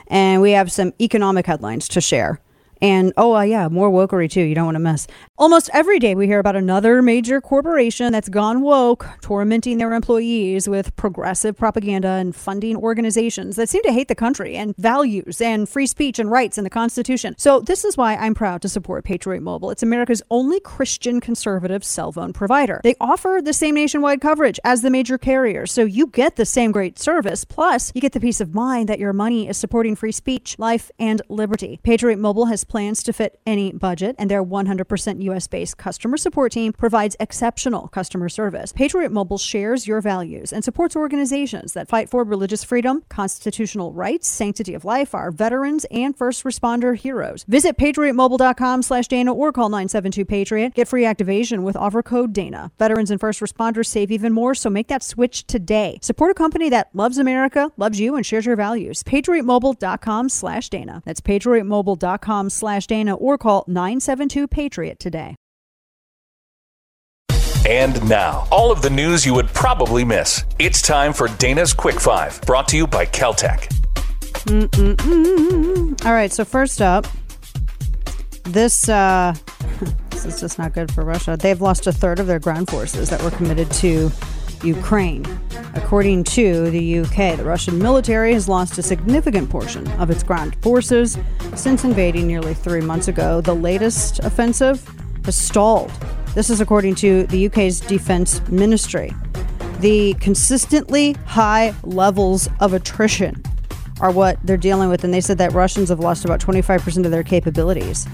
and 0.07 0.41
we 0.41 0.53
have 0.53 0.73
some 0.73 0.93
economic 1.01 1.47
headlines 1.47 1.89
to 1.89 2.01
share. 2.01 2.41
And 2.83 3.13
oh, 3.17 3.37
uh, 3.37 3.43
yeah, 3.43 3.69
more 3.69 3.91
wokery 3.91 4.29
too. 4.29 4.43
You 4.43 4.57
don't 4.57 4.65
want 4.65 4.75
to 4.75 4.81
miss. 4.81 5.07
Almost 5.39 5.71
every 5.73 6.01
day, 6.01 6.17
we 6.17 6.27
hear 6.27 6.41
about 6.41 6.57
another 6.57 7.01
major 7.01 7.41
corporation 7.41 8.13
that's 8.13 8.29
gone 8.29 8.61
woke, 8.61 9.09
tormenting 9.21 9.79
their 9.79 9.93
employees 9.93 10.69
with 10.69 10.95
progressive 10.97 11.57
propaganda 11.57 12.09
and 12.09 12.35
funding 12.35 12.77
organizations 12.77 13.55
that 13.55 13.69
seem 13.69 13.83
to 13.85 13.93
hate 13.93 14.09
the 14.09 14.17
country 14.17 14.57
and 14.57 14.77
values 14.77 15.41
and 15.41 15.69
free 15.69 15.87
speech 15.87 16.19
and 16.19 16.29
rights 16.29 16.59
and 16.59 16.67
the 16.67 16.71
Constitution. 16.71 17.37
So, 17.39 17.61
this 17.61 17.85
is 17.85 17.97
why 17.97 18.17
I'm 18.17 18.35
proud 18.35 18.63
to 18.63 18.69
support 18.69 19.05
Patriot 19.05 19.43
Mobile. 19.43 19.71
It's 19.71 19.85
America's 19.85 20.23
only 20.29 20.59
Christian 20.59 21.21
conservative 21.21 21.85
cell 21.85 22.11
phone 22.11 22.33
provider. 22.33 22.81
They 22.83 22.97
offer 23.01 23.41
the 23.43 23.53
same 23.53 23.77
nationwide 23.77 24.21
coverage 24.21 24.59
as 24.65 24.83
the 24.83 24.91
major 24.91 25.19
carriers, 25.19 25.71
so 25.71 25.85
you 25.85 26.09
get 26.09 26.35
the 26.35 26.45
same 26.45 26.73
great 26.73 26.99
service. 26.99 27.45
Plus, 27.45 27.93
you 27.95 28.01
get 28.01 28.11
the 28.11 28.19
peace 28.19 28.41
of 28.41 28.57
mind 28.57 28.89
that 28.89 28.99
your 28.99 29.13
money 29.13 29.49
is 29.49 29.57
supporting 29.57 29.95
free 29.95 30.11
speech, 30.11 30.59
life, 30.59 30.91
and 30.99 31.23
liberty. 31.29 31.79
Patriot 31.85 32.19
Mobile 32.19 32.47
has 32.47 32.65
plans 32.73 33.03
to 33.03 33.13
fit 33.13 33.39
any 33.47 33.71
budget, 33.71 34.17
and 34.19 34.31
their 34.31 34.43
100% 34.43 35.23
US 35.23 35.47
based 35.47 35.77
customer 35.77 36.17
support 36.17 36.53
team 36.53 36.73
provides 36.73 37.17
exceptional 37.21 37.89
customer 37.89 38.31
service. 38.31 38.73
Patriot 38.73 39.13
Mobile 39.13 39.37
shares 39.37 39.87
your 39.87 40.01
values 40.01 40.55
and 40.55 40.65
supports 40.65 40.97
organizations 40.97 41.75
that 41.75 41.91
fight 41.91 42.09
for 42.09 42.25
religious 42.25 42.65
freedom, 42.65 43.05
constitutional 43.11 43.93
rights, 43.93 44.27
sanctity 44.27 44.73
of 44.73 44.87
life, 44.87 45.15
our 45.15 45.31
veterans, 45.31 45.85
and 45.91 46.17
first 46.17 46.45
responder 46.45 46.97
heroes. 46.97 47.45
Visit 47.47 47.77
patriotmobile.com 47.77 48.81
slash 48.81 49.07
Dana 49.07 49.35
or 49.35 49.53
call 49.53 49.69
972 49.69 50.25
Patriot. 50.25 50.73
Get 50.73 50.89
free 50.89 51.05
activation 51.05 51.65
with 51.65 51.77
offer 51.77 52.03
code 52.03 52.33
Dana. 52.33 52.73
Veterans 52.79 53.11
and 53.11 53.21
first 53.21 53.41
responders 53.41 53.87
save 53.87 54.11
even 54.11 54.33
more, 54.33 54.55
so 54.55 54.71
make 54.71 54.89
that 54.89 55.03
switch 55.03 55.47
today. 55.47 55.99
Support 56.01 56.31
a 56.31 56.35
company 56.35 56.71
that 56.71 56.89
loves 56.95 57.19
America, 57.19 57.71
loves 57.77 58.01
you, 58.01 58.17
and 58.17 58.25
shares 58.25 58.47
your 58.47 58.57
values. 58.57 59.03
PatriotMobile.com 59.03 60.31
slash 60.31 60.71
Dana. 60.71 61.03
That's 61.05 61.21
PatriotMobile.com 61.21 62.49
slash 62.49 62.62
Dana 62.87 63.15
or 63.15 63.37
call 63.39 63.65
972 63.69 64.49
Patriot 64.49 64.99
today. 64.99 65.37
And 67.69 68.09
now, 68.09 68.49
all 68.51 68.73
of 68.73 68.83
the 68.83 68.91
news 68.91 69.25
you 69.25 69.35
would 69.35 69.47
probably 69.49 70.05
miss. 70.05 70.45
It's 70.59 70.83
time 70.83 71.13
for 71.13 71.29
Dana's 71.39 71.73
Quick 71.73 72.01
Five, 72.01 72.41
brought 72.43 72.67
to 72.69 72.77
you 72.77 72.89
by 72.89 73.07
KelTec. 73.07 73.69
Mm-mm-mm. 74.47 76.05
All 76.05 76.13
right, 76.13 76.33
so 76.33 76.45
first 76.45 76.83
up, 76.83 77.07
this 78.45 78.89
uh, 78.89 79.35
this 80.11 80.25
is 80.25 80.41
just 80.41 80.59
not 80.59 80.73
good 80.73 80.93
for 80.93 81.05
Russia. 81.05 81.37
They've 81.39 81.61
lost 81.61 81.87
a 81.87 81.93
third 81.93 82.19
of 82.19 82.27
their 82.27 82.41
ground 82.41 82.69
forces 82.69 83.11
that 83.11 83.23
were 83.23 83.31
committed 83.31 83.71
to 83.73 84.11
Ukraine. 84.65 85.27
According 85.75 86.25
to 86.25 86.71
the 86.71 86.99
UK, 87.01 87.37
the 87.37 87.45
Russian 87.45 87.79
military 87.79 88.33
has 88.35 88.49
lost 88.49 88.79
a 88.79 88.83
significant 88.83 89.49
portion 89.49 89.89
of 89.93 90.11
its 90.11 90.23
ground 90.23 90.57
forces 90.63 91.19
since 91.55 91.85
invading 91.85 92.27
nearly 92.27 92.55
three 92.55 92.81
months 92.81 93.09
ago. 93.09 93.41
The 93.41 93.55
latest 93.55 94.19
offensive 94.21 94.87
has 95.25 95.37
stalled. 95.37 95.91
This 96.35 96.51
is 96.51 96.61
according 96.61 96.95
to 96.97 97.27
the 97.29 97.47
UK's 97.47 97.81
defense 97.81 98.47
ministry. 98.49 99.13
The 99.81 100.15
consistently 100.15 101.13
high 101.27 101.75
levels 101.83 102.49
of 102.61 102.73
attrition 102.73 103.43
are 104.01 104.11
what 104.11 104.39
they're 104.45 104.57
dealing 104.57 104.89
with, 104.89 105.05
and 105.05 105.13
they 105.13 105.21
said 105.21 105.39
that 105.39 105.53
Russians 105.53 105.89
have 105.89 106.01
lost 106.01 106.25
about 106.25 106.41
25% 106.41 107.05
of 107.05 107.11
their 107.11 107.23
capabilities. 107.23 108.07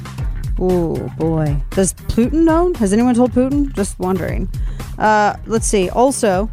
Ooh, 0.61 1.11
boy. 1.19 1.57
Does 1.71 1.95
Putin 1.95 2.45
know? 2.45 2.73
Has 2.75 2.93
anyone 2.93 3.15
told 3.15 3.33
Putin? 3.33 3.73
Just 3.75 3.99
wondering. 3.99 4.49
Uh, 4.99 5.37
let's 5.47 5.67
see. 5.67 5.89
Also, 5.91 6.51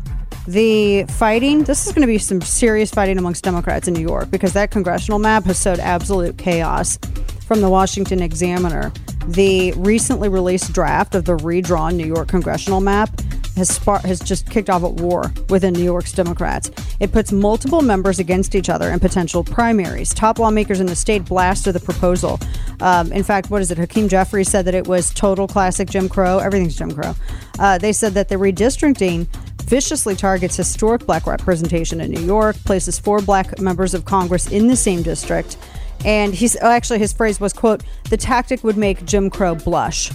the 0.47 1.05
fighting, 1.05 1.63
this 1.63 1.87
is 1.87 1.93
going 1.93 2.01
to 2.01 2.07
be 2.07 2.19
some 2.19 2.41
serious 2.41 2.91
fighting 2.91 3.17
amongst 3.17 3.43
Democrats 3.43 3.87
in 3.87 3.95
New 3.95 4.01
York 4.01 4.29
because 4.29 4.53
that 4.53 4.69
congressional 4.69 5.17
map 5.17 5.45
has 5.45 5.57
sowed 5.57 5.79
absolute 5.79 6.37
chaos 6.37 6.99
from 7.47 7.61
the 7.61 7.69
Washington 7.69 8.21
Examiner. 8.21 8.91
The 9.27 9.71
recently 9.73 10.29
released 10.29 10.71
draft 10.71 11.15
of 11.15 11.25
the 11.25 11.35
redrawn 11.35 11.97
New 11.97 12.05
York 12.05 12.27
congressional 12.27 12.81
map 12.81 13.09
has 13.55 13.77
has 13.77 14.19
just 14.19 14.49
kicked 14.49 14.69
off 14.69 14.83
a 14.83 14.89
war 14.89 15.31
within 15.49 15.73
New 15.73 15.83
York's 15.83 16.11
Democrats. 16.11 16.71
It 16.99 17.11
puts 17.11 17.31
multiple 17.31 17.81
members 17.81 18.19
against 18.19 18.55
each 18.55 18.69
other 18.69 18.89
in 18.91 18.99
potential 18.99 19.43
primaries. 19.43 20.13
Top 20.13 20.39
lawmakers 20.39 20.79
in 20.79 20.87
the 20.87 20.95
state 20.95 21.25
blasted 21.25 21.75
the 21.75 21.79
proposal. 21.79 22.39
Um, 22.81 23.11
in 23.11 23.23
fact, 23.23 23.49
what 23.49 23.61
is 23.61 23.71
it? 23.71 23.77
Hakeem 23.77 24.09
Jeffries 24.09 24.49
said 24.49 24.65
that 24.65 24.75
it 24.75 24.87
was 24.87 25.13
total 25.13 25.47
classic 25.47 25.89
Jim 25.89 26.09
Crow. 26.09 26.39
Everything's 26.39 26.75
Jim 26.75 26.91
Crow. 26.91 27.15
Uh, 27.59 27.77
they 27.77 27.93
said 27.93 28.13
that 28.13 28.29
the 28.29 28.35
redistricting 28.35 29.27
viciously 29.63 30.15
targets 30.15 30.55
historic 30.55 31.05
black 31.05 31.25
representation 31.25 31.99
in 32.01 32.11
New 32.11 32.21
York, 32.21 32.55
places 32.65 32.99
four 32.99 33.19
black 33.21 33.59
members 33.59 33.93
of 33.93 34.05
Congress 34.05 34.51
in 34.51 34.67
the 34.67 34.75
same 34.75 35.01
district. 35.01 35.57
And 36.03 36.35
he's 36.35 36.55
oh, 36.61 36.69
actually 36.69 36.99
his 36.99 37.13
phrase 37.13 37.39
was 37.39 37.53
quote, 37.53 37.83
the 38.09 38.17
tactic 38.17 38.63
would 38.63 38.77
make 38.77 39.05
Jim 39.05 39.29
Crow 39.29 39.55
blush. 39.55 40.11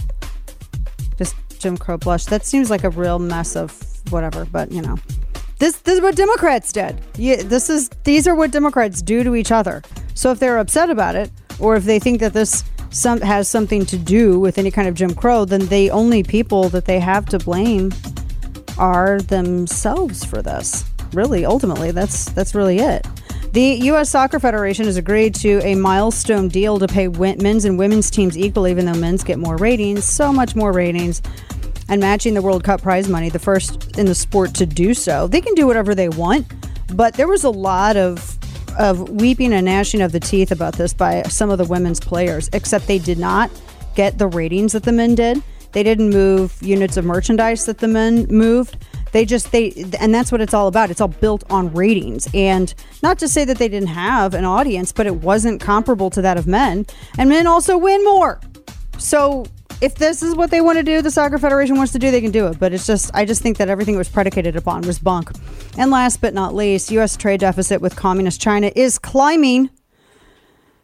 Jim 1.61 1.77
Crow 1.77 1.97
blush. 1.97 2.25
That 2.25 2.45
seems 2.45 2.69
like 2.69 2.83
a 2.83 2.89
real 2.89 3.19
mess 3.19 3.55
of 3.55 3.71
whatever, 4.09 4.45
but 4.45 4.71
you 4.71 4.81
know. 4.81 4.97
This 5.59 5.77
this 5.81 5.95
is 5.95 6.01
what 6.01 6.15
Democrats 6.15 6.71
did. 6.71 6.99
Yeah, 7.17 7.43
this 7.43 7.69
is 7.69 7.89
these 8.03 8.27
are 8.27 8.35
what 8.35 8.51
Democrats 8.51 9.01
do 9.01 9.23
to 9.23 9.35
each 9.35 9.51
other. 9.51 9.83
So 10.15 10.31
if 10.31 10.39
they're 10.39 10.57
upset 10.57 10.89
about 10.89 11.15
it, 11.15 11.29
or 11.59 11.75
if 11.75 11.83
they 11.83 11.99
think 11.99 12.19
that 12.19 12.33
this 12.33 12.63
some 12.89 13.21
has 13.21 13.47
something 13.47 13.85
to 13.85 13.97
do 13.97 14.39
with 14.39 14.57
any 14.57 14.71
kind 14.71 14.87
of 14.87 14.95
Jim 14.95 15.13
Crow, 15.13 15.45
then 15.45 15.67
the 15.67 15.91
only 15.91 16.23
people 16.23 16.67
that 16.69 16.85
they 16.85 16.99
have 16.99 17.25
to 17.27 17.39
blame 17.39 17.91
are 18.77 19.21
themselves 19.21 20.25
for 20.25 20.41
this. 20.41 20.83
Really, 21.13 21.45
ultimately, 21.45 21.91
that's 21.91 22.25
that's 22.31 22.55
really 22.55 22.79
it. 22.79 23.05
The 23.51 23.79
U.S. 23.83 24.09
Soccer 24.09 24.39
Federation 24.39 24.85
has 24.85 24.95
agreed 24.95 25.35
to 25.35 25.59
a 25.65 25.75
milestone 25.75 26.47
deal 26.47 26.79
to 26.79 26.87
pay 26.87 27.09
men's 27.09 27.65
and 27.65 27.77
women's 27.77 28.09
teams 28.09 28.37
equal, 28.37 28.65
even 28.65 28.85
though 28.85 28.93
men's 28.93 29.25
get 29.25 29.39
more 29.39 29.57
ratings, 29.57 30.05
so 30.05 30.31
much 30.31 30.55
more 30.55 30.71
ratings, 30.71 31.21
and 31.89 31.99
matching 31.99 32.33
the 32.33 32.41
World 32.41 32.63
Cup 32.63 32.81
prize 32.81 33.09
money, 33.09 33.27
the 33.27 33.39
first 33.39 33.97
in 33.97 34.05
the 34.05 34.15
sport 34.15 34.53
to 34.55 34.65
do 34.65 34.93
so. 34.93 35.27
They 35.27 35.41
can 35.41 35.53
do 35.53 35.67
whatever 35.67 35.93
they 35.93 36.07
want, 36.07 36.47
but 36.95 37.15
there 37.15 37.27
was 37.27 37.43
a 37.43 37.49
lot 37.49 37.97
of 37.97 38.37
of 38.79 39.09
weeping 39.09 39.51
and 39.51 39.65
gnashing 39.65 40.01
of 40.01 40.13
the 40.13 40.19
teeth 40.21 40.53
about 40.53 40.75
this 40.75 40.93
by 40.93 41.21
some 41.23 41.49
of 41.49 41.57
the 41.57 41.65
women's 41.65 41.99
players, 41.99 42.49
except 42.53 42.87
they 42.87 42.99
did 42.99 43.17
not 43.17 43.51
get 43.95 44.17
the 44.17 44.27
ratings 44.27 44.71
that 44.71 44.83
the 44.83 44.93
men 44.93 45.13
did. 45.13 45.43
They 45.73 45.83
didn't 45.83 46.09
move 46.11 46.57
units 46.61 46.95
of 46.95 47.03
merchandise 47.03 47.65
that 47.65 47.79
the 47.79 47.89
men 47.89 48.27
moved. 48.29 48.77
They 49.11 49.25
just 49.25 49.51
they 49.51 49.71
and 49.99 50.13
that's 50.13 50.31
what 50.31 50.41
it's 50.41 50.53
all 50.53 50.67
about. 50.67 50.89
It's 50.89 51.01
all 51.01 51.09
built 51.09 51.43
on 51.49 51.73
ratings. 51.73 52.27
And 52.33 52.73
not 53.03 53.19
to 53.19 53.27
say 53.27 53.45
that 53.45 53.57
they 53.57 53.67
didn't 53.67 53.89
have 53.89 54.33
an 54.33 54.45
audience, 54.45 54.91
but 54.91 55.05
it 55.05 55.15
wasn't 55.15 55.61
comparable 55.61 56.09
to 56.11 56.21
that 56.21 56.37
of 56.37 56.47
men. 56.47 56.85
And 57.17 57.29
men 57.29 57.47
also 57.47 57.77
win 57.77 58.03
more. 58.03 58.39
So 58.97 59.45
if 59.81 59.95
this 59.95 60.21
is 60.21 60.35
what 60.35 60.51
they 60.51 60.61
want 60.61 60.77
to 60.77 60.83
do, 60.83 61.01
the 61.01 61.09
Soccer 61.09 61.39
Federation 61.39 61.75
wants 61.75 61.91
to 61.93 61.99
do, 61.99 62.11
they 62.11 62.21
can 62.21 62.31
do 62.31 62.47
it. 62.47 62.59
But 62.59 62.71
it's 62.71 62.85
just, 62.85 63.09
I 63.15 63.25
just 63.25 63.41
think 63.41 63.57
that 63.57 63.67
everything 63.67 63.95
it 63.95 63.97
was 63.97 64.09
predicated 64.09 64.55
upon 64.55 64.83
was 64.83 64.99
bunk. 64.99 65.31
And 65.77 65.89
last 65.89 66.21
but 66.21 66.35
not 66.35 66.53
least, 66.53 66.91
U.S. 66.91 67.17
trade 67.17 67.39
deficit 67.39 67.81
with 67.81 67.95
communist 67.95 68.39
China 68.39 68.71
is 68.75 68.99
climbing. 68.99 69.71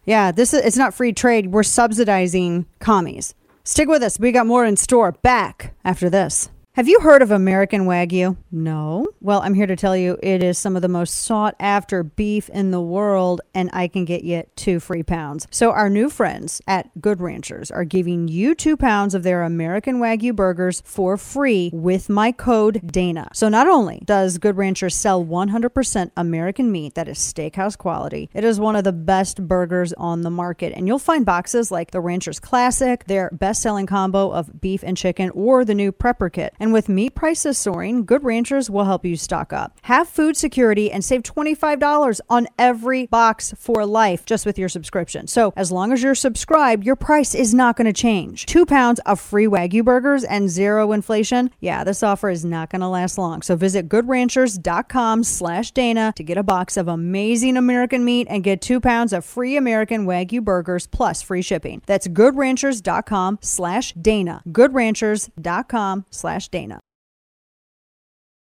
Yeah, 0.06 0.32
this 0.32 0.54
is 0.54 0.66
it's 0.66 0.78
not 0.78 0.94
free 0.94 1.14
trade. 1.14 1.52
We're 1.52 1.64
subsidizing 1.64 2.66
commies. 2.80 3.36
Stick 3.64 3.88
with 3.88 4.02
us. 4.02 4.20
We 4.20 4.32
got 4.32 4.48
more 4.48 4.66
in 4.66 4.78
store. 4.78 5.12
Back 5.12 5.76
after 5.84 6.10
this. 6.10 6.50
Have 6.78 6.88
you 6.88 7.00
heard 7.00 7.24
of 7.24 7.32
American 7.32 7.88
Wagyu? 7.88 8.38
No. 8.52 9.08
Well, 9.20 9.42
I'm 9.42 9.56
here 9.56 9.66
to 9.66 9.76
tell 9.76 9.98
you 9.98 10.16
it 10.22 10.44
is 10.44 10.60
some 10.60 10.76
of 10.76 10.84
the 10.84 10.88
most 10.88 11.24
sought 11.24 11.56
after 11.60 12.04
beef 12.04 12.50
in 12.50 12.70
the 12.70 12.80
world, 12.80 13.42
and 13.56 13.72
I 13.74 13.88
can 13.88 14.06
get 14.06 14.24
you 14.24 14.44
two 14.56 14.80
free 14.80 15.02
pounds. 15.02 15.48
So, 15.50 15.72
our 15.72 15.90
new 15.90 16.08
friends 16.08 16.62
at 16.68 17.02
Good 17.02 17.20
Ranchers 17.20 17.72
are 17.72 17.84
giving 17.84 18.28
you 18.28 18.54
two 18.54 18.78
pounds 18.78 19.16
of 19.16 19.24
their 19.24 19.42
American 19.42 19.98
Wagyu 19.98 20.36
burgers 20.36 20.84
for 20.86 21.18
free 21.18 21.72
with 21.74 22.10
my 22.10 22.32
code 22.32 22.86
Dana. 22.86 23.30
So, 23.34 23.50
not 23.50 23.68
only 23.68 24.04
does 24.06 24.38
Good 24.38 24.56
Ranchers 24.56 24.94
sell 24.94 25.26
100% 25.26 26.12
American 26.16 26.72
meat 26.72 26.94
that 26.94 27.08
is 27.08 27.18
steakhouse 27.18 27.76
quality, 27.76 28.30
it 28.36 28.44
is 28.44 28.60
one 28.60 28.76
of 28.76 28.84
the 28.84 28.94
best 28.94 29.48
burgers 29.48 29.94
on 29.94 30.22
the 30.22 30.30
market. 30.30 30.74
And 30.76 30.86
you'll 30.86 31.00
find 31.00 31.26
boxes 31.26 31.72
like 31.72 31.90
the 31.90 32.02
Ranchers 32.02 32.40
Classic, 32.40 33.04
their 33.06 33.32
best 33.32 33.64
selling 33.64 33.88
combo 33.88 34.30
of 34.30 34.62
beef 34.62 34.84
and 34.84 34.96
chicken, 34.96 35.32
or 35.32 35.66
the 35.66 35.74
new 35.74 35.92
Prepper 35.92 36.32
Kit. 36.32 36.54
And 36.60 36.67
with 36.72 36.90
meat 36.90 37.16
prices 37.16 37.58
soaring, 37.58 38.06
Good 38.06 38.24
Ranchers 38.24 38.70
will 38.70 38.86
help 38.86 39.06
you 39.06 39.16
stock 39.16 39.54
up. 39.54 39.78
Have 39.84 40.08
food 40.08 40.38
security 40.38 40.92
and 40.92 41.04
save 41.04 41.24
$25 41.24 42.22
on 42.30 42.48
every 42.58 43.08
box 43.08 43.54
for 43.58 43.86
life 43.86 44.26
just 44.26 44.46
with 44.46 44.58
your 44.58 44.70
subscription. 44.70 45.28
So, 45.28 45.54
as 45.56 45.72
long 45.72 45.92
as 45.92 46.04
you're 46.04 46.16
subscribed, 46.16 46.86
your 46.86 46.96
price 46.96 47.36
is 47.36 47.54
not 47.54 47.78
going 47.78 47.86
to 47.86 47.94
change. 47.94 48.46
Two 48.46 48.66
pounds 48.66 49.00
of 49.06 49.20
free 49.20 49.46
Wagyu 49.46 49.84
burgers 49.84 50.24
and 50.24 50.50
zero 50.50 50.92
inflation. 50.92 51.52
Yeah, 51.60 51.84
this 51.84 52.04
offer 52.04 52.30
is 52.30 52.44
not 52.44 52.70
going 52.70 52.82
to 52.82 52.88
last 52.88 53.18
long. 53.18 53.42
So, 53.42 53.56
visit 53.56 53.88
goodranchers.com 53.90 55.24
slash 55.24 55.72
Dana 55.72 56.14
to 56.16 56.24
get 56.24 56.38
a 56.38 56.44
box 56.44 56.78
of 56.78 56.88
amazing 56.88 57.58
American 57.58 58.04
meat 58.04 58.28
and 58.30 58.44
get 58.44 58.62
two 58.62 58.80
pounds 58.80 59.14
of 59.14 59.26
free 59.26 59.58
American 59.58 60.06
Wagyu 60.06 60.44
burgers 60.44 60.88
plus 60.88 61.22
free 61.22 61.42
shipping. 61.42 61.82
That's 61.86 62.08
goodranchers.com 62.08 63.40
slash 63.42 63.94
Dana. 63.94 64.42
Goodranchers.com 64.48 66.06
slash 66.10 66.50
Dana. 66.50 66.57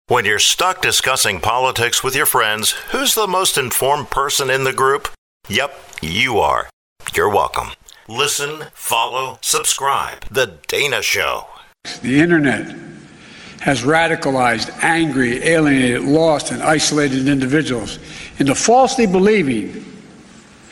When 0.07 0.25
you're 0.25 0.39
stuck 0.39 0.81
discussing 0.81 1.39
politics 1.39 2.03
with 2.03 2.15
your 2.15 2.25
friends, 2.25 2.71
who's 2.91 3.15
the 3.15 3.27
most 3.27 3.57
informed 3.57 4.09
person 4.09 4.49
in 4.49 4.65
the 4.65 4.73
group? 4.73 5.07
Yep, 5.47 5.73
you 6.01 6.39
are. 6.39 6.69
You're 7.15 7.29
welcome. 7.29 7.69
Listen, 8.09 8.65
follow, 8.73 9.37
subscribe. 9.41 10.25
The 10.29 10.57
Dana 10.67 11.01
Show. 11.01 11.47
The 12.01 12.19
internet 12.19 12.75
has 13.61 13.83
radicalized, 13.83 14.69
angry, 14.83 15.41
alienated, 15.43 16.01
lost, 16.01 16.51
and 16.51 16.61
isolated 16.61 17.29
individuals 17.29 17.99
into 18.39 18.53
falsely 18.53 19.05
believing 19.05 19.85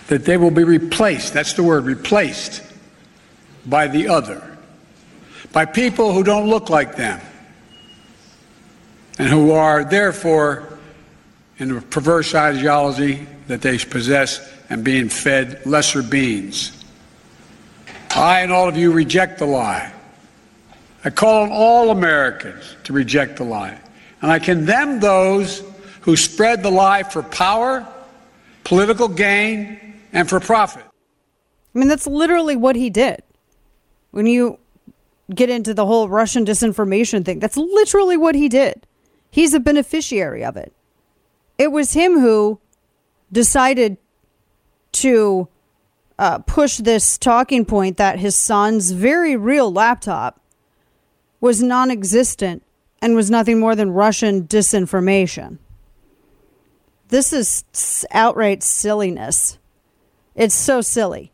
that 0.08 0.26
they 0.26 0.36
will 0.38 0.52
be 0.52 0.64
replaced. 0.64 1.34
That's 1.34 1.54
the 1.54 1.64
word, 1.64 1.86
replaced 1.86 2.64
by 3.68 3.88
the 3.88 4.10
other, 4.10 4.58
by 5.54 5.66
people 5.66 6.12
who 6.12 6.24
don't 6.24 6.50
look 6.50 6.70
like 6.70 6.96
them, 6.96 7.22
and 9.20 9.28
who 9.28 9.51
are 9.51 9.84
therefore 9.84 10.80
in 11.57 11.76
a 11.76 11.82
perverse 11.82 12.34
ideology 12.34 13.28
that 13.47 13.61
they 13.61 13.78
possess 13.78 14.51
and 14.70 14.84
being 14.84 15.09
fed 15.09 15.65
lesser 15.65 16.01
beings. 16.01 16.84
I 18.15 18.39
and 18.39 18.51
all 18.51 18.67
of 18.67 18.78
you 18.78 18.91
reject 18.91 19.38
the 19.38 19.45
lie. 19.45 19.91
I 21.03 21.09
call 21.09 21.43
on 21.43 21.51
all 21.51 21.91
Americans 21.91 22.76
to 22.86 22.93
reject 22.93 23.38
the 23.38 23.43
lie. 23.43 23.78
And 24.22 24.32
I 24.32 24.39
condemn 24.39 24.99
those 24.99 25.63
who 26.01 26.15
spread 26.15 26.63
the 26.63 26.72
lie 26.72 27.03
for 27.03 27.22
power, 27.24 27.88
political 28.63 29.07
gain, 29.07 29.95
and 30.11 30.28
for 30.28 30.39
profit. 30.39 30.84
I 31.76 31.80
mean, 31.80 31.88
that's 31.88 32.07
literally 32.07 32.55
what 32.55 32.76
he 32.76 32.89
did. 32.89 33.22
When 34.11 34.26
you 34.26 34.59
get 35.34 35.49
into 35.49 35.74
the 35.74 35.86
whole 35.86 36.09
Russian 36.09 36.45
disinformation 36.45 37.24
thing, 37.24 37.39
that's 37.39 37.57
literally 37.57 38.17
what 38.17 38.36
he 38.36 38.49
did. 38.49 38.86
He's 39.30 39.53
a 39.53 39.59
beneficiary 39.59 40.43
of 40.43 40.57
it. 40.57 40.73
It 41.57 41.71
was 41.71 41.93
him 41.93 42.19
who 42.19 42.59
decided 43.32 43.97
to 44.93 45.47
uh, 46.17 46.39
push 46.39 46.77
this 46.77 47.17
talking 47.17 47.65
point 47.65 47.97
that 47.97 48.19
his 48.19 48.36
son's 48.36 48.91
very 48.91 49.36
real 49.36 49.71
laptop 49.71 50.41
was 51.39 51.61
non 51.61 51.91
existent 51.91 52.63
and 53.01 53.15
was 53.15 53.30
nothing 53.32 53.59
more 53.59 53.75
than 53.75 53.91
Russian 53.91 54.47
disinformation. 54.47 55.57
This 57.09 57.34
is 57.34 58.05
outright 58.11 58.61
silliness. 58.61 59.57
It's 60.36 60.55
so 60.55 60.82
silly. 60.82 61.32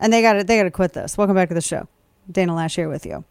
And 0.00 0.12
they 0.12 0.22
got 0.22 0.34
to 0.34 0.44
they 0.44 0.56
got 0.56 0.64
to 0.64 0.70
quit 0.70 0.92
this. 0.92 1.16
Welcome 1.16 1.34
back 1.34 1.48
to 1.48 1.54
the 1.54 1.60
show. 1.60 1.88
Dana 2.30 2.52
Loesch 2.52 2.76
here 2.76 2.88
with 2.88 3.06
you. 3.06 3.24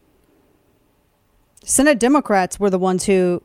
Senate 1.63 1.99
Democrats 1.99 2.59
were 2.59 2.69
the 2.69 2.79
ones 2.79 3.05
who 3.05 3.43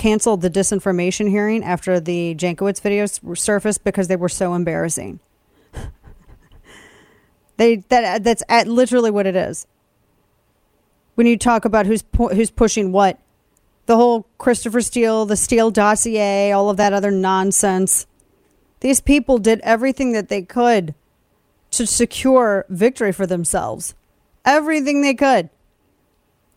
canceled 0.00 0.40
the 0.40 0.48
disinformation 0.48 1.28
hearing 1.28 1.62
after 1.62 2.00
the 2.00 2.34
Jankowicz 2.34 2.80
videos 2.80 3.36
surfaced 3.36 3.84
because 3.84 4.08
they 4.08 4.16
were 4.16 4.30
so 4.30 4.54
embarrassing. 4.54 5.20
they 7.58 7.76
that 7.90 8.24
that's 8.24 8.42
at 8.48 8.66
literally 8.66 9.10
what 9.10 9.26
it 9.26 9.36
is. 9.36 9.66
When 11.16 11.26
you 11.26 11.36
talk 11.36 11.66
about 11.66 11.84
who's 11.84 12.00
pu- 12.00 12.28
who's 12.28 12.50
pushing 12.50 12.92
what, 12.92 13.18
the 13.84 13.96
whole 13.96 14.26
Christopher 14.38 14.80
Steele, 14.80 15.26
the 15.26 15.36
Steele 15.36 15.70
dossier, 15.70 16.50
all 16.50 16.70
of 16.70 16.78
that 16.78 16.94
other 16.94 17.10
nonsense. 17.10 18.06
These 18.80 19.02
people 19.02 19.36
did 19.36 19.60
everything 19.60 20.12
that 20.12 20.30
they 20.30 20.40
could 20.40 20.94
to 21.72 21.86
secure 21.86 22.64
victory 22.70 23.12
for 23.12 23.26
themselves. 23.26 23.94
Everything 24.46 25.02
they 25.02 25.12
could. 25.12 25.50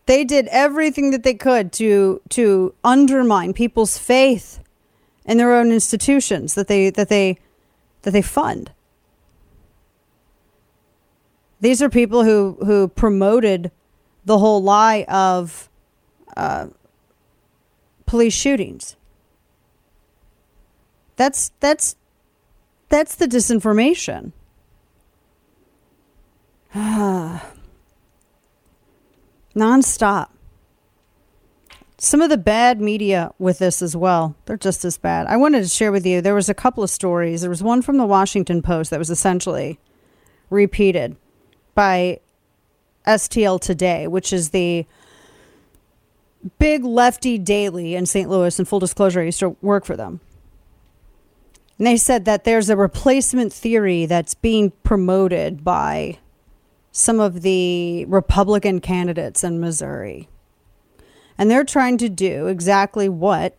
They 0.05 0.23
did 0.25 0.47
everything 0.47 1.11
that 1.11 1.23
they 1.23 1.33
could 1.33 1.71
to 1.73 2.21
to 2.29 2.73
undermine 2.83 3.53
people's 3.53 3.97
faith 3.97 4.59
in 5.25 5.37
their 5.37 5.53
own 5.53 5.71
institutions 5.71 6.55
that 6.55 6.67
they 6.67 6.89
that 6.89 7.09
they 7.09 7.37
that 8.01 8.11
they 8.11 8.21
fund. 8.21 8.71
These 11.61 11.81
are 11.81 11.89
people 11.89 12.23
who 12.25 12.57
who 12.65 12.89
promoted 12.89 13.71
the 14.25 14.37
whole 14.37 14.61
lie 14.61 15.05
of 15.07 15.69
uh, 16.35 16.67
police 18.05 18.33
shootings. 18.33 18.97
That's 21.15 21.51
that's 21.61 21.95
that's 22.89 23.15
the 23.15 23.27
disinformation. 23.27 24.33
Nonstop. 29.55 30.29
Some 31.97 32.21
of 32.21 32.29
the 32.29 32.37
bad 32.37 32.81
media 32.81 33.31
with 33.39 33.59
this 33.59 33.81
as 33.81 33.95
well. 33.95 34.35
They're 34.45 34.57
just 34.57 34.83
as 34.83 34.97
bad. 34.97 35.27
I 35.27 35.37
wanted 35.37 35.63
to 35.63 35.69
share 35.69 35.91
with 35.91 36.05
you 36.05 36.21
there 36.21 36.35
was 36.35 36.49
a 36.49 36.53
couple 36.53 36.83
of 36.83 36.89
stories. 36.89 37.41
There 37.41 37.49
was 37.49 37.63
one 37.63 37.81
from 37.81 37.97
the 37.97 38.05
Washington 38.05 38.61
Post 38.61 38.89
that 38.89 38.99
was 38.99 39.09
essentially 39.09 39.79
repeated 40.49 41.15
by 41.75 42.19
STL 43.07 43.59
Today, 43.61 44.07
which 44.07 44.33
is 44.33 44.49
the 44.49 44.85
big 46.59 46.83
lefty 46.83 47.37
daily 47.37 47.95
in 47.95 48.05
St. 48.05 48.29
Louis. 48.29 48.57
And 48.59 48.67
full 48.67 48.79
disclosure, 48.79 49.21
I 49.21 49.25
used 49.25 49.39
to 49.39 49.55
work 49.61 49.85
for 49.85 49.95
them. 49.95 50.19
And 51.77 51.87
they 51.87 51.97
said 51.97 52.25
that 52.25 52.43
there's 52.43 52.69
a 52.69 52.77
replacement 52.77 53.51
theory 53.51 54.05
that's 54.05 54.33
being 54.33 54.71
promoted 54.83 55.63
by 55.63 56.19
some 56.93 57.19
of 57.19 57.41
the 57.41 58.05
Republican 58.05 58.79
candidates 58.79 59.43
in 59.43 59.59
Missouri. 59.59 60.29
And 61.37 61.49
they're 61.49 61.65
trying 61.65 61.97
to 61.97 62.07
do 62.07 62.45
exactly 62.45 63.09
what 63.09 63.57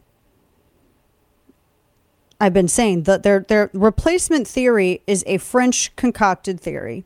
I've 2.40 2.54
been 2.54 2.68
saying. 2.68 3.02
That 3.02 3.24
their 3.24 3.40
their 3.40 3.70
replacement 3.74 4.46
theory 4.46 5.02
is 5.06 5.24
a 5.26 5.38
French 5.38 5.94
concocted 5.96 6.60
theory 6.60 7.04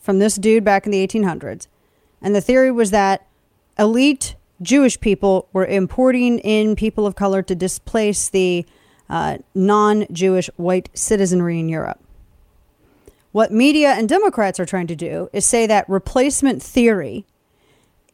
from 0.00 0.18
this 0.18 0.34
dude 0.34 0.64
back 0.64 0.84
in 0.86 0.92
the 0.92 1.06
1800s. 1.06 1.68
And 2.20 2.34
the 2.34 2.40
theory 2.40 2.72
was 2.72 2.90
that 2.90 3.26
elite 3.78 4.34
Jewish 4.60 4.98
people 4.98 5.48
were 5.52 5.66
importing 5.66 6.40
in 6.40 6.74
people 6.74 7.06
of 7.06 7.14
color 7.14 7.42
to 7.42 7.54
displace 7.54 8.28
the 8.28 8.66
uh, 9.08 9.38
non 9.54 10.04
Jewish 10.10 10.50
white 10.56 10.90
citizenry 10.94 11.60
in 11.60 11.68
Europe. 11.68 12.00
What 13.32 13.52
media 13.52 13.90
and 13.90 14.08
Democrats 14.08 14.58
are 14.58 14.66
trying 14.66 14.86
to 14.88 14.96
do 14.96 15.28
is 15.32 15.46
say 15.46 15.66
that 15.66 15.88
replacement 15.88 16.62
theory 16.62 17.26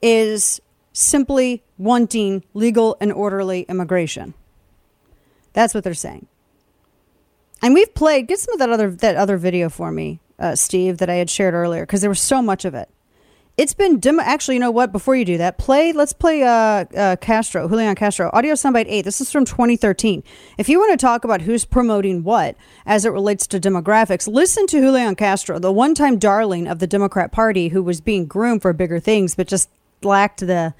is 0.02 0.60
simply 0.92 1.62
wanting 1.78 2.44
legal 2.52 2.96
and 3.00 3.12
orderly 3.12 3.62
immigration. 3.62 4.34
That's 5.52 5.74
what 5.74 5.84
they're 5.84 5.94
saying. 5.94 6.26
And 7.62 7.74
we've 7.74 7.94
played. 7.94 8.26
Get 8.26 8.40
some 8.40 8.54
of 8.54 8.58
that 8.58 8.70
other 8.70 8.90
that 8.90 9.16
other 9.16 9.36
video 9.36 9.68
for 9.68 9.90
me, 9.90 10.20
uh, 10.38 10.56
Steve, 10.56 10.98
that 10.98 11.08
I 11.08 11.14
had 11.14 11.30
shared 11.30 11.54
earlier, 11.54 11.84
because 11.84 12.00
there 12.00 12.10
was 12.10 12.20
so 12.20 12.42
much 12.42 12.64
of 12.64 12.74
it. 12.74 12.90
It's 13.56 13.72
been 13.72 14.00
dim. 14.00 14.18
Actually, 14.18 14.54
you 14.54 14.60
know 14.60 14.72
what? 14.72 14.90
Before 14.90 15.14
you 15.14 15.24
do 15.24 15.38
that, 15.38 15.58
play. 15.58 15.92
Let's 15.92 16.12
play 16.12 16.42
uh, 16.42 16.48
uh, 16.96 17.16
Castro, 17.20 17.68
Julian 17.68 17.94
Castro, 17.94 18.28
audio 18.32 18.54
soundbite 18.54 18.86
eight. 18.88 19.04
This 19.04 19.20
is 19.20 19.30
from 19.30 19.44
2013. 19.44 20.24
If 20.58 20.68
you 20.68 20.80
want 20.80 20.90
to 20.90 20.96
talk 20.96 21.22
about 21.22 21.42
who's 21.42 21.64
promoting 21.64 22.24
what 22.24 22.56
as 22.84 23.04
it 23.04 23.10
relates 23.10 23.46
to 23.48 23.60
demographics, 23.60 24.26
listen 24.26 24.66
to 24.66 24.80
Julian 24.80 25.14
Castro, 25.14 25.60
the 25.60 25.70
one-time 25.70 26.18
darling 26.18 26.66
of 26.66 26.80
the 26.80 26.88
Democrat 26.88 27.30
Party, 27.30 27.68
who 27.68 27.80
was 27.80 28.00
being 28.00 28.26
groomed 28.26 28.60
for 28.60 28.72
bigger 28.72 28.98
things, 28.98 29.36
but 29.36 29.46
just 29.46 29.68
lacked 30.02 30.40
the 30.40 30.74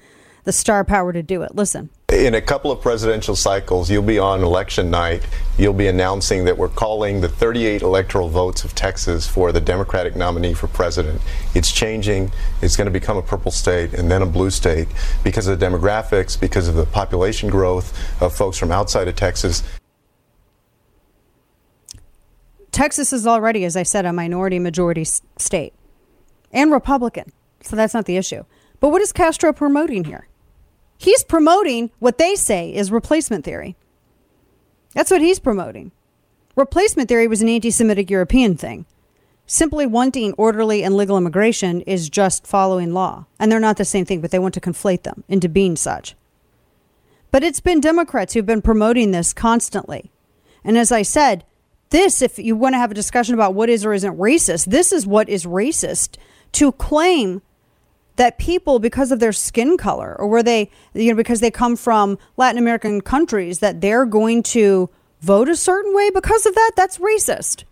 the 0.45 0.53
star 0.53 0.85
power 0.85 1.11
to 1.11 1.21
do 1.21 1.41
it. 1.41 1.55
Listen. 1.55 1.89
In 2.13 2.35
a 2.35 2.41
couple 2.41 2.71
of 2.71 2.79
presidential 2.79 3.35
cycles, 3.35 3.89
you'll 3.89 4.03
be 4.03 4.19
on 4.19 4.41
election 4.41 4.89
night. 4.89 5.27
You'll 5.57 5.73
be 5.73 5.87
announcing 5.87 6.45
that 6.45 6.57
we're 6.57 6.69
calling 6.69 7.19
the 7.19 7.27
38 7.27 7.81
electoral 7.81 8.29
votes 8.29 8.63
of 8.63 8.75
Texas 8.75 9.27
for 9.27 9.51
the 9.51 9.59
Democratic 9.59 10.15
nominee 10.15 10.53
for 10.53 10.67
president. 10.67 11.19
It's 11.55 11.71
changing. 11.71 12.31
It's 12.61 12.77
going 12.77 12.85
to 12.85 12.91
become 12.91 13.17
a 13.17 13.23
purple 13.23 13.51
state 13.51 13.93
and 13.95 14.09
then 14.09 14.21
a 14.21 14.25
blue 14.25 14.51
state 14.51 14.87
because 15.23 15.47
of 15.47 15.59
the 15.59 15.65
demographics, 15.65 16.39
because 16.39 16.67
of 16.67 16.75
the 16.75 16.85
population 16.85 17.49
growth 17.49 18.21
of 18.21 18.33
folks 18.33 18.57
from 18.57 18.71
outside 18.71 19.07
of 19.07 19.15
Texas. 19.15 19.63
Texas 22.71 23.11
is 23.11 23.25
already, 23.25 23.65
as 23.65 23.75
I 23.75 23.83
said, 23.83 24.05
a 24.05 24.13
minority 24.13 24.59
majority 24.59 25.05
state 25.05 25.73
and 26.51 26.71
Republican. 26.71 27.31
So 27.61 27.75
that's 27.75 27.95
not 27.95 28.05
the 28.05 28.17
issue. 28.17 28.43
But 28.79 28.89
what 28.89 29.01
is 29.01 29.11
Castro 29.11 29.51
promoting 29.51 30.03
here? 30.03 30.27
He's 30.97 31.23
promoting 31.23 31.91
what 31.99 32.17
they 32.17 32.35
say 32.35 32.73
is 32.73 32.91
replacement 32.91 33.45
theory. 33.45 33.75
That's 34.93 35.11
what 35.11 35.21
he's 35.21 35.39
promoting. 35.39 35.91
Replacement 36.55 37.09
theory 37.09 37.27
was 37.27 37.41
an 37.41 37.49
anti 37.49 37.69
Semitic 37.69 38.09
European 38.09 38.55
thing. 38.55 38.85
Simply 39.45 39.85
wanting 39.85 40.33
orderly 40.33 40.83
and 40.83 40.95
legal 40.95 41.17
immigration 41.17 41.81
is 41.81 42.09
just 42.09 42.47
following 42.47 42.93
law. 42.93 43.25
And 43.39 43.51
they're 43.51 43.59
not 43.59 43.77
the 43.77 43.85
same 43.85 44.05
thing, 44.05 44.21
but 44.21 44.31
they 44.31 44.39
want 44.39 44.53
to 44.55 44.61
conflate 44.61 45.03
them 45.03 45.23
into 45.27 45.49
being 45.49 45.75
such. 45.75 46.15
But 47.29 47.43
it's 47.43 47.59
been 47.59 47.81
Democrats 47.81 48.33
who've 48.33 48.45
been 48.45 48.61
promoting 48.61 49.11
this 49.11 49.33
constantly. 49.33 50.11
And 50.63 50.77
as 50.77 50.91
I 50.91 51.01
said, 51.01 51.43
this, 51.89 52.21
if 52.21 52.39
you 52.39 52.55
want 52.55 52.73
to 52.73 52.79
have 52.79 52.91
a 52.91 52.95
discussion 52.95 53.35
about 53.35 53.53
what 53.53 53.69
is 53.69 53.85
or 53.85 53.93
isn't 53.93 54.17
racist, 54.17 54.65
this 54.65 54.91
is 54.91 55.05
what 55.05 55.29
is 55.29 55.45
racist 55.45 56.17
to 56.53 56.71
claim 56.71 57.41
that 58.15 58.37
people, 58.37 58.79
because 58.79 59.11
of 59.11 59.19
their 59.19 59.33
skin 59.33 59.77
color 59.77 60.15
or 60.17 60.27
where 60.27 60.43
they, 60.43 60.69
you 60.93 61.11
know, 61.11 61.15
because 61.15 61.39
they 61.39 61.51
come 61.51 61.75
from 61.75 62.17
Latin 62.37 62.57
American 62.57 63.01
countries, 63.01 63.59
that 63.59 63.81
they're 63.81 64.05
going 64.05 64.43
to 64.43 64.89
vote 65.21 65.49
a 65.49 65.55
certain 65.55 65.93
way 65.93 66.09
because 66.09 66.45
of 66.45 66.55
that, 66.55 66.71
that's 66.75 66.97
racist. 66.99 67.63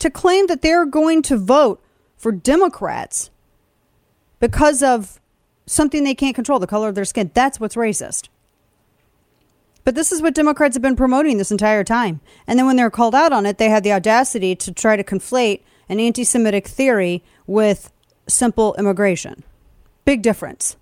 To 0.00 0.10
claim 0.10 0.46
that 0.46 0.62
they're 0.62 0.84
going 0.84 1.22
to 1.22 1.36
vote 1.36 1.82
for 2.16 2.30
Democrats 2.30 3.30
because 4.40 4.82
of 4.82 5.20
something 5.66 6.04
they 6.04 6.14
can't 6.14 6.34
control, 6.34 6.58
the 6.58 6.66
color 6.66 6.88
of 6.88 6.94
their 6.94 7.04
skin, 7.04 7.30
that's 7.34 7.58
what's 7.58 7.76
racist. 7.76 8.28
But 9.84 9.94
this 9.94 10.10
is 10.10 10.20
what 10.20 10.34
Democrats 10.34 10.74
have 10.74 10.82
been 10.82 10.96
promoting 10.96 11.38
this 11.38 11.52
entire 11.52 11.84
time. 11.84 12.20
And 12.46 12.58
then 12.58 12.66
when 12.66 12.76
they're 12.76 12.90
called 12.90 13.14
out 13.14 13.32
on 13.32 13.46
it, 13.46 13.58
they 13.58 13.70
had 13.70 13.84
the 13.84 13.92
audacity 13.92 14.54
to 14.56 14.72
try 14.72 14.96
to 14.96 15.04
conflate 15.04 15.60
an 15.88 16.00
anti 16.00 16.24
Semitic 16.24 16.66
theory 16.66 17.22
with 17.46 17.92
simple 18.28 18.74
immigration. 18.78 19.44
Big 20.06 20.22
difference. 20.22 20.76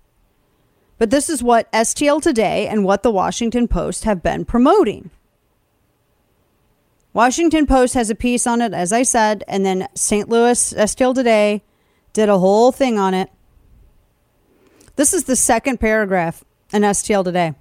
But 0.97 1.09
this 1.09 1.29
is 1.29 1.43
what 1.43 1.69
STL 1.73 2.21
Today 2.21 2.67
and 2.67 2.85
what 2.85 3.03
the 3.03 3.11
Washington 3.11 3.67
Post 3.67 4.05
have 4.05 4.23
been 4.23 4.45
promoting. 4.45 5.09
Washington 7.11 7.65
Post 7.65 7.95
has 7.95 8.09
a 8.09 8.15
piece 8.15 8.45
on 8.45 8.61
it, 8.61 8.73
as 8.73 8.93
I 8.93 9.03
said, 9.03 9.43
and 9.47 9.65
then 9.65 9.87
St. 9.95 10.29
Louis 10.29 10.73
STL 10.73 11.15
Today 11.15 11.63
did 12.13 12.29
a 12.29 12.39
whole 12.39 12.71
thing 12.71 12.97
on 12.99 13.13
it. 13.13 13.29
This 14.95 15.13
is 15.13 15.25
the 15.25 15.35
second 15.35 15.79
paragraph 15.79 16.43
in 16.71 16.83
STL 16.83 17.23
Today. 17.23 17.55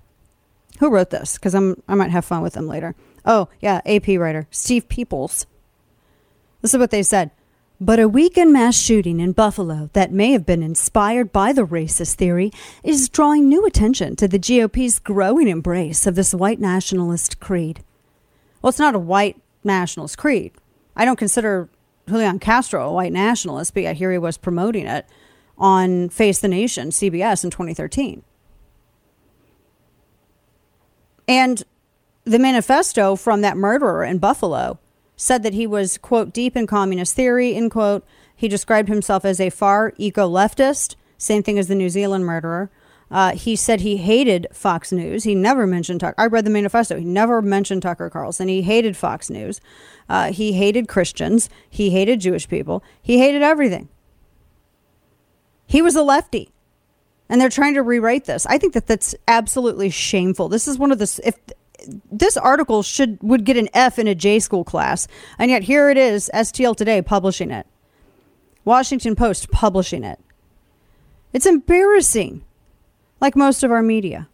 Who 0.80 0.90
wrote 0.90 1.10
this? 1.10 1.34
Because 1.34 1.54
I'm 1.54 1.82
I 1.88 1.94
might 1.94 2.10
have 2.10 2.24
fun 2.24 2.42
with 2.42 2.52
them 2.52 2.68
later. 2.68 2.94
Oh 3.24 3.48
yeah, 3.60 3.80
AP 3.86 4.08
writer 4.18 4.46
Steve 4.50 4.88
Peoples. 4.88 5.46
This 6.60 6.74
is 6.74 6.78
what 6.78 6.90
they 6.90 7.02
said. 7.02 7.30
But 7.80 7.98
a 7.98 8.08
weekend 8.08 8.52
mass 8.52 8.76
shooting 8.76 9.18
in 9.18 9.32
Buffalo 9.32 9.90
that 9.94 10.12
may 10.12 10.30
have 10.30 10.46
been 10.46 10.62
inspired 10.62 11.32
by 11.32 11.52
the 11.52 11.66
racist 11.66 12.14
theory 12.14 12.52
is 12.84 13.08
drawing 13.08 13.48
new 13.48 13.66
attention 13.66 14.14
to 14.16 14.28
the 14.28 14.38
GOP's 14.38 15.00
growing 15.00 15.48
embrace 15.48 16.06
of 16.06 16.14
this 16.14 16.32
white 16.32 16.60
nationalist 16.60 17.40
creed. 17.40 17.82
Well, 18.62 18.68
it's 18.68 18.78
not 18.78 18.94
a 18.94 19.00
white 19.00 19.40
nationalist 19.64 20.16
creed. 20.16 20.52
I 20.94 21.04
don't 21.04 21.18
consider 21.18 21.68
Julian 22.08 22.38
Castro 22.38 22.88
a 22.88 22.92
white 22.92 23.12
nationalist, 23.12 23.74
but 23.74 23.82
yet 23.82 23.96
here 23.96 24.12
he 24.12 24.18
was 24.18 24.38
promoting 24.38 24.86
it 24.86 25.06
on 25.58 26.10
Face 26.10 26.38
the 26.38 26.48
Nation, 26.48 26.90
CBS, 26.90 27.42
in 27.42 27.50
2013. 27.50 28.22
And 31.26 31.64
the 32.24 32.38
manifesto 32.38 33.16
from 33.16 33.40
that 33.40 33.56
murderer 33.56 34.04
in 34.04 34.18
Buffalo 34.18 34.78
said 35.16 35.42
that 35.42 35.54
he 35.54 35.66
was, 35.66 35.98
quote, 35.98 36.32
deep 36.32 36.56
in 36.56 36.66
communist 36.66 37.14
theory, 37.14 37.54
end 37.54 37.70
quote. 37.70 38.04
He 38.34 38.48
described 38.48 38.88
himself 38.88 39.24
as 39.24 39.40
a 39.40 39.50
far 39.50 39.92
eco 39.96 40.28
leftist, 40.28 40.96
same 41.16 41.42
thing 41.42 41.58
as 41.58 41.68
the 41.68 41.74
New 41.74 41.88
Zealand 41.88 42.26
murderer. 42.26 42.70
Uh, 43.10 43.32
he 43.32 43.54
said 43.54 43.80
he 43.80 43.98
hated 43.98 44.46
Fox 44.52 44.90
News. 44.90 45.24
He 45.24 45.34
never 45.34 45.66
mentioned 45.66 46.00
Tucker. 46.00 46.20
I 46.20 46.26
read 46.26 46.44
the 46.44 46.50
manifesto. 46.50 46.98
He 46.98 47.04
never 47.04 47.40
mentioned 47.40 47.82
Tucker 47.82 48.10
Carlson. 48.10 48.48
He 48.48 48.62
hated 48.62 48.96
Fox 48.96 49.30
News. 49.30 49.60
Uh, 50.08 50.32
he 50.32 50.54
hated 50.54 50.88
Christians. 50.88 51.48
He 51.70 51.90
hated 51.90 52.20
Jewish 52.20 52.48
people. 52.48 52.82
He 53.00 53.18
hated 53.18 53.42
everything. 53.42 53.88
He 55.66 55.80
was 55.80 55.94
a 55.94 56.02
lefty 56.02 56.50
and 57.28 57.40
they're 57.40 57.48
trying 57.48 57.74
to 57.74 57.82
rewrite 57.82 58.24
this. 58.24 58.46
I 58.46 58.58
think 58.58 58.74
that 58.74 58.86
that's 58.86 59.14
absolutely 59.26 59.90
shameful. 59.90 60.48
This 60.48 60.68
is 60.68 60.78
one 60.78 60.92
of 60.92 60.98
the 60.98 61.20
if 61.24 61.36
this 62.10 62.36
article 62.36 62.82
should 62.82 63.18
would 63.22 63.44
get 63.44 63.56
an 63.56 63.68
F 63.74 63.98
in 63.98 64.06
a 64.06 64.14
J 64.14 64.38
school 64.38 64.64
class, 64.64 65.06
and 65.38 65.50
yet 65.50 65.64
here 65.64 65.90
it 65.90 65.96
is, 65.96 66.30
STL 66.34 66.76
Today 66.76 67.02
publishing 67.02 67.50
it, 67.50 67.66
Washington 68.64 69.14
Post 69.14 69.50
publishing 69.50 70.04
it. 70.04 70.18
It's 71.32 71.46
embarrassing, 71.46 72.44
like 73.20 73.36
most 73.36 73.62
of 73.62 73.70
our 73.70 73.82
media. 73.82 74.28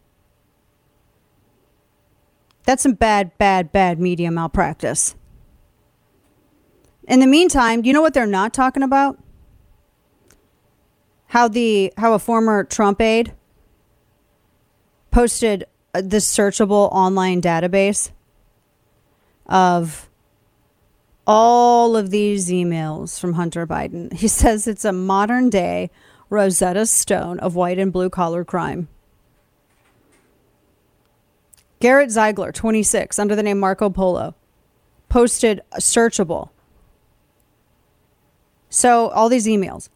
That's 2.63 2.83
some 2.83 2.93
bad, 2.93 3.37
bad, 3.37 3.71
bad 3.71 3.99
media 3.99 4.29
malpractice. 4.29 5.15
In 7.07 7.19
the 7.19 7.27
meantime, 7.27 7.83
you 7.83 7.91
know 7.91 8.01
what 8.01 8.13
they're 8.13 8.27
not 8.27 8.53
talking 8.53 8.83
about? 8.83 9.17
how 11.31 11.47
the 11.47 11.93
how 11.95 12.13
a 12.13 12.19
former 12.19 12.65
Trump 12.65 12.99
aide 12.99 13.31
posted 15.11 15.63
this 15.93 16.31
searchable 16.31 16.89
online 16.91 17.41
database 17.41 18.11
of 19.45 20.09
all 21.27 21.95
of 21.95 22.09
these 22.09 22.49
emails 22.49 23.19
from 23.19 23.33
Hunter 23.33 23.67
Biden. 23.67 24.11
He 24.13 24.27
says 24.39 24.67
it's 24.67 24.85
a 24.85 24.91
modern 24.91 25.49
day 25.49 25.89
Rosetta 26.29 26.85
Stone 26.85 27.39
of 27.39 27.55
white 27.55 27.77
and 27.77 27.91
blue 27.91 28.09
collar 28.09 28.45
crime. 28.45 28.87
Garrett 31.79 32.11
Ziegler, 32.11 32.51
26, 32.51 33.17
under 33.17 33.35
the 33.35 33.41
name 33.41 33.59
Marco 33.59 33.89
Polo, 33.89 34.35
posted 35.09 35.61
searchable. 35.75 36.49
So 38.69 39.09
all 39.09 39.29
these 39.29 39.47
emails 39.47 39.89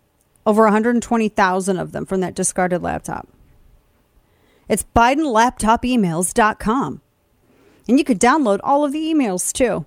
over 0.46 0.64
120,000 0.64 1.78
of 1.78 1.91
them 1.91 2.06
from 2.06 2.22
that 2.22 2.36
discarded 2.36 2.82
laptop. 2.82 3.28
It's 4.68 4.84
BidenLaptopEmails.com. 4.95 7.01
And 7.88 7.99
you 7.99 8.03
could 8.03 8.20
download 8.20 8.59
all 8.63 8.84
of 8.84 8.91
the 8.91 9.13
emails 9.13 9.53
too. 9.53 9.86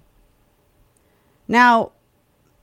Now, 1.48 1.90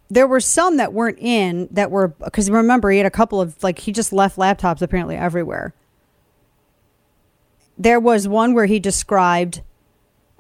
there 0.10 0.28
were 0.28 0.40
some 0.40 0.78
that 0.78 0.94
weren't 0.94 1.20
in 1.20 1.68
that 1.72 1.92
were, 1.92 2.10
because 2.10 2.50
remember, 2.50 2.92
he 2.92 3.00
had 3.00 3.08
a 3.08 3.12
couple 3.12 3.42
of, 3.42 3.62
like, 3.64 3.80
he 3.80 3.92
just 3.92 4.14
left 4.14 4.38
laptops 4.38 4.82
apparently 4.82 5.16
everywhere. 5.16 5.74
There 7.78 8.00
was 8.00 8.28
one 8.28 8.54
where 8.54 8.68
he 8.68 8.80
described, 8.80 9.62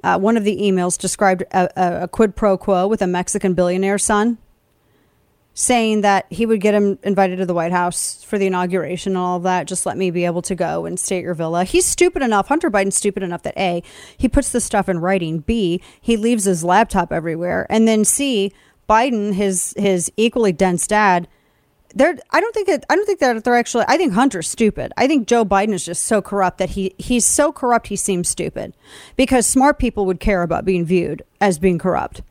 uh, 0.03 0.17
one 0.17 0.37
of 0.37 0.45
the 0.45 0.57
emails 0.57 0.97
described 0.97 1.43
a, 1.51 1.69
a, 1.75 2.03
a 2.03 2.07
quid 2.07 2.35
pro 2.35 2.57
quo 2.57 2.87
with 2.87 3.01
a 3.01 3.07
Mexican 3.07 3.53
billionaire 3.53 3.97
son 3.97 4.37
saying 5.55 6.01
that 6.01 6.25
he 6.29 6.45
would 6.45 6.59
get 6.59 6.73
him 6.75 6.99
invited 7.01 7.37
to 7.37 7.45
the 7.45 7.53
White 7.53 7.71
House 7.71 8.21
for 8.23 8.37
the 8.37 8.45
inauguration 8.45 9.13
and 9.13 9.17
all 9.17 9.37
of 9.37 9.43
that. 9.43 9.67
Just 9.67 9.85
let 9.85 9.97
me 9.97 10.11
be 10.11 10.25
able 10.25 10.41
to 10.43 10.53
go 10.53 10.85
and 10.85 10.99
stay 10.99 11.17
at 11.17 11.23
your 11.23 11.33
villa. 11.33 11.63
He's 11.63 11.85
stupid 11.85 12.21
enough, 12.21 12.49
Hunter 12.49 12.69
Biden's 12.69 12.97
stupid 12.97 13.23
enough 13.23 13.41
that 13.43 13.57
A, 13.57 13.81
he 14.17 14.27
puts 14.27 14.51
this 14.51 14.65
stuff 14.65 14.89
in 14.89 14.99
writing. 14.99 15.39
B, 15.39 15.81
he 16.01 16.17
leaves 16.17 16.43
his 16.43 16.63
laptop 16.63 17.11
everywhere. 17.11 17.65
And 17.69 17.87
then 17.87 18.03
C, 18.03 18.51
Biden, 18.87 19.33
his 19.33 19.73
his 19.77 20.11
equally 20.17 20.51
dense 20.51 20.85
dad, 20.87 21.27
they're 21.95 22.17
I 22.31 22.41
don't 22.41 22.53
think 22.53 22.67
it 22.67 22.85
I 22.89 22.95
don't 22.97 23.05
think 23.05 23.21
that 23.21 23.45
they're 23.45 23.55
actually 23.55 23.85
I 23.87 23.95
think 23.95 24.11
Hunter's 24.11 24.49
stupid. 24.49 24.91
I 24.97 25.07
think 25.07 25.25
Joe 25.25 25.45
Biden 25.45 25.73
is 25.73 25.85
just 25.85 26.03
so 26.03 26.21
corrupt 26.21 26.57
that 26.57 26.71
he 26.71 26.93
he's 26.97 27.25
so 27.25 27.53
corrupt 27.53 27.87
he 27.87 27.95
seems 27.95 28.27
stupid. 28.27 28.75
Because 29.15 29.47
smart 29.47 29.79
people 29.79 30.05
would 30.05 30.19
care 30.19 30.43
about 30.43 30.65
being 30.65 30.85
viewed 30.85 31.23
as 31.39 31.59
being 31.59 31.79
corrupt. 31.79 32.21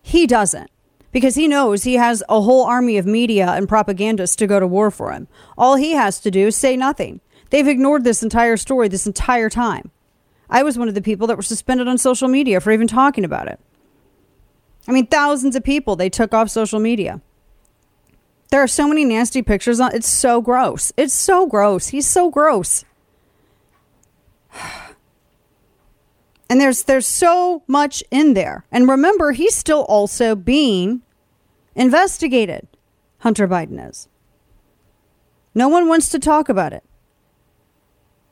He 0.00 0.26
doesn't 0.26 0.70
because 1.12 1.34
he 1.34 1.48
knows 1.48 1.82
he 1.82 1.94
has 1.94 2.22
a 2.28 2.40
whole 2.40 2.64
army 2.64 2.96
of 2.96 3.06
media 3.06 3.48
and 3.50 3.68
propagandists 3.68 4.36
to 4.36 4.46
go 4.46 4.60
to 4.60 4.66
war 4.66 4.90
for 4.90 5.12
him. 5.12 5.28
All 5.58 5.76
he 5.76 5.92
has 5.92 6.20
to 6.20 6.30
do 6.30 6.48
is 6.48 6.56
say 6.56 6.76
nothing. 6.76 7.20
They've 7.50 7.66
ignored 7.66 8.04
this 8.04 8.22
entire 8.22 8.56
story 8.56 8.88
this 8.88 9.06
entire 9.06 9.50
time. 9.50 9.90
I 10.48 10.62
was 10.62 10.78
one 10.78 10.88
of 10.88 10.94
the 10.94 11.02
people 11.02 11.26
that 11.26 11.36
were 11.36 11.42
suspended 11.42 11.88
on 11.88 11.98
social 11.98 12.28
media 12.28 12.60
for 12.60 12.72
even 12.72 12.86
talking 12.86 13.24
about 13.24 13.48
it. 13.48 13.60
I 14.88 14.92
mean, 14.92 15.06
thousands 15.06 15.56
of 15.56 15.64
people 15.64 15.96
they 15.96 16.10
took 16.10 16.34
off 16.34 16.50
social 16.50 16.80
media. 16.80 17.20
There 18.50 18.60
are 18.60 18.68
so 18.68 18.88
many 18.88 19.04
nasty 19.04 19.42
pictures 19.42 19.78
on 19.78 19.94
it's 19.94 20.08
so 20.08 20.40
gross. 20.40 20.92
It's 20.96 21.14
so 21.14 21.46
gross. 21.46 21.88
He's 21.88 22.06
so 22.06 22.30
gross. 22.30 22.84
And 26.50 26.60
there's 26.60 26.82
there's 26.82 27.06
so 27.06 27.62
much 27.68 28.02
in 28.10 28.34
there. 28.34 28.66
And 28.72 28.88
remember, 28.88 29.30
he's 29.30 29.54
still 29.54 29.82
also 29.82 30.34
being 30.34 31.02
investigated. 31.76 32.66
Hunter 33.18 33.46
Biden 33.46 33.88
is. 33.88 34.08
No 35.54 35.68
one 35.68 35.86
wants 35.86 36.08
to 36.08 36.18
talk 36.18 36.48
about 36.48 36.72
it. 36.72 36.82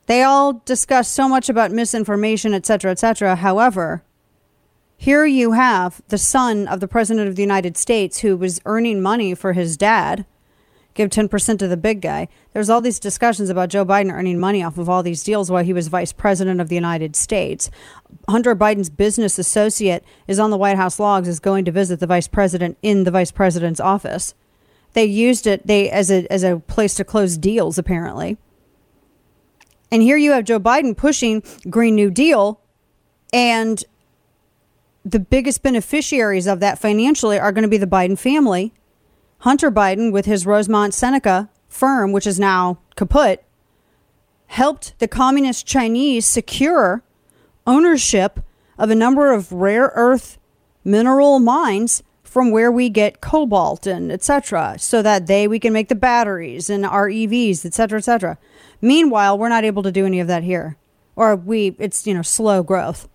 They 0.06 0.22
all 0.24 0.62
discuss 0.64 1.08
so 1.08 1.28
much 1.28 1.48
about 1.48 1.70
misinformation, 1.70 2.54
et 2.54 2.66
cetera, 2.66 2.90
et 2.90 2.98
cetera. 2.98 3.36
However, 3.36 4.02
here 4.96 5.24
you 5.24 5.52
have 5.52 6.02
the 6.08 6.18
son 6.18 6.66
of 6.66 6.80
the 6.80 6.88
president 6.88 7.28
of 7.28 7.36
the 7.36 7.42
United 7.42 7.76
States 7.76 8.18
who 8.20 8.36
was 8.36 8.60
earning 8.64 9.00
money 9.00 9.34
for 9.34 9.52
his 9.52 9.76
dad 9.76 10.26
give 10.98 11.10
10% 11.10 11.58
to 11.60 11.68
the 11.68 11.76
big 11.76 12.02
guy. 12.02 12.28
There's 12.52 12.68
all 12.68 12.80
these 12.80 12.98
discussions 12.98 13.48
about 13.48 13.68
Joe 13.68 13.86
Biden 13.86 14.12
earning 14.12 14.38
money 14.40 14.64
off 14.64 14.78
of 14.78 14.88
all 14.88 15.04
these 15.04 15.22
deals 15.22 15.48
while 15.50 15.62
he 15.62 15.72
was 15.72 15.86
vice 15.86 16.12
president 16.12 16.60
of 16.60 16.68
the 16.68 16.74
United 16.74 17.14
States. 17.14 17.70
Hunter 18.28 18.56
Biden's 18.56 18.90
business 18.90 19.38
associate 19.38 20.04
is 20.26 20.40
on 20.40 20.50
the 20.50 20.56
White 20.56 20.76
House 20.76 20.98
logs 20.98 21.28
is 21.28 21.38
going 21.38 21.64
to 21.64 21.70
visit 21.70 22.00
the 22.00 22.06
vice 22.06 22.26
president 22.26 22.76
in 22.82 23.04
the 23.04 23.12
vice 23.12 23.30
president's 23.30 23.78
office. 23.78 24.34
They 24.94 25.04
used 25.04 25.46
it 25.46 25.66
they 25.66 25.88
as 25.88 26.10
a 26.10 26.26
as 26.32 26.42
a 26.42 26.58
place 26.58 26.94
to 26.96 27.04
close 27.04 27.38
deals 27.38 27.78
apparently. 27.78 28.36
And 29.92 30.02
here 30.02 30.16
you 30.16 30.32
have 30.32 30.44
Joe 30.44 30.58
Biden 30.58 30.96
pushing 30.96 31.42
Green 31.70 31.94
New 31.94 32.10
Deal 32.10 32.60
and 33.32 33.84
the 35.04 35.20
biggest 35.20 35.62
beneficiaries 35.62 36.46
of 36.46 36.60
that 36.60 36.78
financially 36.78 37.38
are 37.38 37.52
going 37.52 37.62
to 37.62 37.68
be 37.68 37.78
the 37.78 37.86
Biden 37.86 38.18
family 38.18 38.74
Hunter 39.40 39.70
Biden, 39.70 40.12
with 40.12 40.26
his 40.26 40.46
Rosemont 40.46 40.94
Seneca 40.94 41.48
firm, 41.68 42.12
which 42.12 42.26
is 42.26 42.40
now 42.40 42.78
kaput, 42.96 43.44
helped 44.46 44.98
the 44.98 45.08
communist 45.08 45.66
Chinese 45.66 46.26
secure 46.26 47.02
ownership 47.66 48.40
of 48.78 48.90
a 48.90 48.94
number 48.94 49.32
of 49.32 49.52
rare 49.52 49.92
earth 49.94 50.38
mineral 50.84 51.38
mines 51.38 52.02
from 52.22 52.50
where 52.50 52.70
we 52.70 52.88
get 52.88 53.20
cobalt 53.20 53.86
and 53.86 54.12
etc 54.12 54.76
so 54.78 55.02
that 55.02 55.26
they 55.26 55.48
we 55.48 55.58
can 55.58 55.72
make 55.72 55.88
the 55.88 55.94
batteries 55.94 56.70
and 56.70 56.86
our 56.86 57.08
EVs 57.08 57.64
etc 57.64 57.98
etc 57.98 58.38
meanwhile 58.80 59.36
we're 59.36 59.48
not 59.48 59.64
able 59.64 59.82
to 59.82 59.92
do 59.92 60.06
any 60.06 60.20
of 60.20 60.28
that 60.28 60.42
here 60.42 60.76
or 61.18 61.34
we 61.34 61.74
it's 61.80 62.06
you 62.06 62.14
know 62.14 62.22
slow 62.22 62.62
growth. 62.62 63.08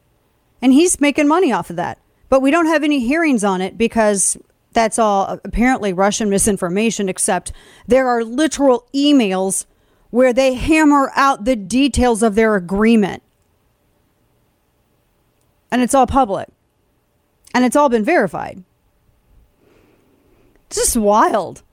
And 0.62 0.74
he's 0.74 1.00
making 1.00 1.28
money 1.28 1.52
off 1.52 1.70
of 1.70 1.78
that. 1.78 1.98
But 2.30 2.42
we 2.42 2.52
don't 2.52 2.68
have 2.68 2.84
any 2.84 3.00
hearings 3.00 3.44
on 3.44 3.62
it 3.62 3.78
because 3.78 4.38
that's 4.74 5.00
all 5.00 5.40
apparently 5.44 5.94
Russian 5.94 6.30
misinformation, 6.30 7.10
except 7.10 7.52
there 7.88 8.08
are 8.08 8.24
literal 8.24 8.88
emails 8.94 9.66
where 10.10 10.34
they 10.34 10.54
hammer 10.54 11.12
out 11.16 11.46
the 11.46 11.56
details 11.56 12.22
of 12.22 12.36
their 12.36 12.56
agreement. 12.56 13.24
And 15.72 15.82
it's 15.82 15.96
all 15.96 16.06
public. 16.06 16.50
And 17.54 17.66
it's 17.66 17.76
all 17.76 17.90
been 17.90 18.04
verified. 18.04 18.64
It's 20.68 20.78
just 20.78 20.98
wild. 20.98 21.64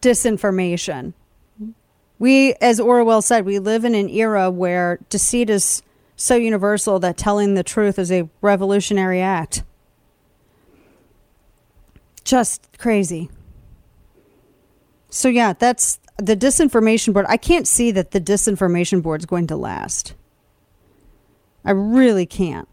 Disinformation. 0.00 1.12
We, 2.18 2.54
as 2.60 2.78
Orwell 2.78 3.20
said, 3.20 3.44
we 3.44 3.58
live 3.58 3.84
in 3.84 3.94
an 3.94 4.08
era 4.08 4.50
where 4.50 5.00
deceit 5.08 5.50
is 5.50 5.82
so 6.16 6.36
universal 6.36 6.98
that 7.00 7.16
telling 7.16 7.54
the 7.54 7.64
truth 7.64 7.98
is 7.98 8.12
a 8.12 8.28
revolutionary 8.40 9.20
act. 9.20 9.64
Just 12.24 12.78
crazy. 12.78 13.30
So, 15.10 15.28
yeah, 15.28 15.52
that's 15.52 15.98
the 16.16 16.36
disinformation 16.36 17.12
board. 17.12 17.26
I 17.28 17.36
can't 17.36 17.66
see 17.66 17.90
that 17.90 18.12
the 18.12 18.20
disinformation 18.20 19.02
board 19.02 19.20
is 19.20 19.26
going 19.26 19.46
to 19.48 19.56
last. 19.56 20.14
I 21.64 21.72
really 21.72 22.26
can't. 22.26 22.68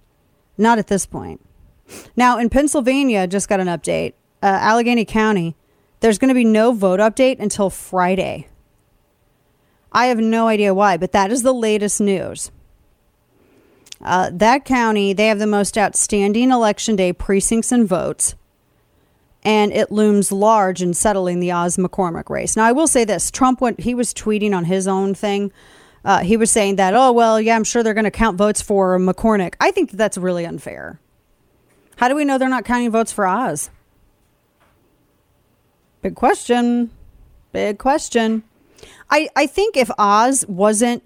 Not 0.58 0.80
at 0.80 0.88
this 0.88 1.06
point. 1.06 1.42
Now, 2.16 2.38
in 2.38 2.50
Pennsylvania, 2.50 3.28
just 3.28 3.50
got 3.50 3.60
an 3.60 3.68
update. 3.68 4.14
Uh, 4.42 4.58
Allegheny 4.62 5.06
County, 5.06 5.56
there's 6.00 6.18
going 6.18 6.30
to 6.30 6.36
be 6.36 6.46
no 6.46 6.72
vote 6.72 7.00
update 7.00 7.40
until 7.40 7.70
Friday. 7.70 8.48
I 9.92 10.06
have 10.08 10.20
no 10.20 10.48
idea 10.48 10.74
why, 10.74 10.98
but 10.98 11.12
that 11.14 11.32
is 11.32 11.44
the 11.44 11.54
latest 11.54 12.00
news. 12.00 12.52
Uh, 14.02 14.30
that 14.32 14.64
county, 14.64 15.12
they 15.12 15.28
have 15.28 15.40
the 15.40 15.48
most 15.48 15.78
outstanding 15.78 16.52
election 16.52 16.96
day 16.96 17.12
precincts 17.12 17.72
and 17.72 17.88
votes 17.88 18.36
and 19.44 19.72
it 19.72 19.92
looms 19.92 20.32
large 20.32 20.82
in 20.82 20.94
settling 20.94 21.40
the 21.40 21.52
Oz 21.52 21.78
McCormick 21.78 22.30
race. 22.30 22.56
Now, 22.56 22.66
I 22.66 22.72
will 22.72 22.88
say 22.88 23.06
this 23.06 23.32
Trump, 23.32 23.62
went, 23.62 23.80
he 23.80 23.94
was 23.94 24.14
tweeting 24.14 24.56
on 24.56 24.66
his 24.66 24.88
own 24.88 25.14
thing. 25.14 25.52
Uh, 26.04 26.20
he 26.20 26.38
was 26.38 26.50
saying 26.50 26.78
that, 26.78 26.94
oh, 26.94 27.12
well, 27.12 27.40
yeah, 27.42 27.56
I'm 27.56 27.64
sure 27.64 27.84
they're 27.84 27.94
going 27.94 28.06
to 28.06 28.12
count 28.12 28.38
votes 28.38 28.62
for 28.62 28.98
McCormick. 28.98 29.56
I 29.60 29.72
think 29.72 29.92
that 29.92 29.98
that's 29.98 30.18
really 30.18 30.46
unfair. 30.46 31.00
How 31.98 32.08
do 32.08 32.16
we 32.16 32.24
know 32.24 32.38
they're 32.38 32.50
not 32.50 32.64
counting 32.64 32.92
votes 32.92 33.12
for 33.12 33.28
Oz? 33.28 33.70
Big 36.02 36.16
question. 36.16 36.92
Big 37.52 37.78
question. 37.78 38.44
I, 39.10 39.28
I 39.36 39.46
think 39.48 39.76
if 39.76 39.92
Oz 39.98 40.46
wasn't 40.48 41.04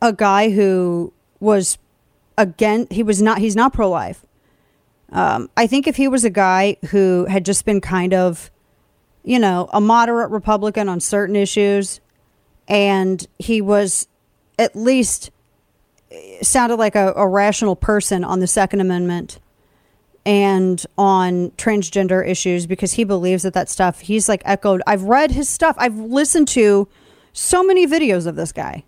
a 0.00 0.12
guy 0.12 0.50
who 0.50 1.12
was 1.40 1.78
again, 2.38 2.86
he 2.90 3.02
was 3.02 3.20
not, 3.20 3.38
he's 3.38 3.56
not 3.56 3.72
pro 3.72 3.90
life. 3.90 4.24
Um, 5.12 5.50
I 5.56 5.66
think 5.66 5.86
if 5.86 5.96
he 5.96 6.08
was 6.08 6.24
a 6.24 6.30
guy 6.30 6.76
who 6.90 7.26
had 7.26 7.44
just 7.44 7.64
been 7.64 7.80
kind 7.80 8.14
of, 8.14 8.50
you 9.22 9.38
know, 9.38 9.68
a 9.72 9.80
moderate 9.80 10.30
Republican 10.30 10.88
on 10.88 11.00
certain 11.00 11.36
issues, 11.36 12.00
and 12.66 13.26
he 13.38 13.60
was 13.60 14.08
at 14.58 14.74
least 14.74 15.30
sounded 16.40 16.76
like 16.76 16.94
a, 16.94 17.12
a 17.14 17.26
rational 17.26 17.76
person 17.76 18.24
on 18.24 18.40
the 18.40 18.46
Second 18.46 18.80
Amendment 18.80 19.38
and 20.24 20.84
on 20.96 21.50
transgender 21.52 22.26
issues 22.26 22.66
because 22.66 22.92
he 22.92 23.04
believes 23.04 23.42
that 23.42 23.54
that 23.54 23.68
stuff 23.68 24.00
he's 24.00 24.28
like 24.28 24.42
echoed. 24.44 24.82
I've 24.86 25.02
read 25.02 25.32
his 25.32 25.48
stuff. 25.48 25.74
I've 25.78 25.96
listened 25.96 26.48
to 26.48 26.88
so 27.32 27.62
many 27.62 27.86
videos 27.86 28.26
of 28.26 28.36
this 28.36 28.52
guy 28.52 28.84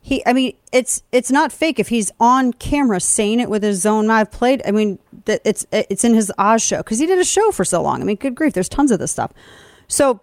he 0.00 0.22
i 0.26 0.32
mean 0.32 0.56
it's 0.72 1.02
it's 1.12 1.30
not 1.30 1.52
fake. 1.52 1.78
If 1.78 1.88
he's 1.88 2.10
on 2.20 2.52
camera 2.54 3.00
saying 3.00 3.40
it 3.40 3.50
with 3.50 3.62
his 3.62 3.84
own 3.84 4.06
mouth 4.06 4.30
played 4.30 4.62
i 4.66 4.70
mean 4.70 4.98
that 5.24 5.40
it's 5.44 5.66
it's 5.72 6.04
in 6.04 6.14
his 6.14 6.32
oz 6.38 6.62
show 6.62 6.78
because 6.78 6.98
he 6.98 7.06
did 7.06 7.18
a 7.18 7.24
show 7.24 7.50
for 7.50 7.64
so 7.64 7.82
long. 7.82 8.00
I 8.00 8.04
mean 8.04 8.16
good 8.16 8.34
grief 8.34 8.52
there's 8.52 8.68
tons 8.68 8.90
of 8.90 8.98
this 8.98 9.12
stuff. 9.12 9.32
So 9.86 10.20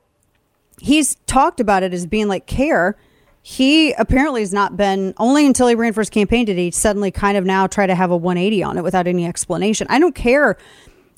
he's 0.80 1.16
talked 1.28 1.60
about 1.60 1.84
it 1.84 1.94
as 1.94 2.06
being 2.06 2.28
like 2.28 2.46
care. 2.46 2.98
He 3.42 3.94
apparently 3.94 4.42
has 4.42 4.52
not 4.52 4.76
been 4.76 5.14
only 5.18 5.46
until 5.46 5.68
he 5.68 5.76
ran 5.76 5.94
for 5.94 6.02
his 6.02 6.10
campaign 6.10 6.46
did 6.46 6.58
he 6.58 6.72
suddenly 6.72 7.12
kind 7.12 7.38
of 7.38 7.46
now 7.46 7.68
try 7.68 7.86
to 7.86 7.94
have 7.94 8.10
a 8.10 8.18
180 8.18 8.64
on 8.64 8.78
it 8.78 8.84
without 8.84 9.06
any 9.06 9.26
explanation. 9.26 9.86
I 9.90 10.00
don't 10.00 10.16
care 10.16 10.58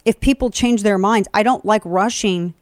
if 0.03 0.19
people 0.19 0.49
change 0.49 0.83
their 0.83 0.97
minds. 0.97 1.29
I 1.33 1.43
don't 1.43 1.63
like 1.63 1.81
rushing 1.85 2.53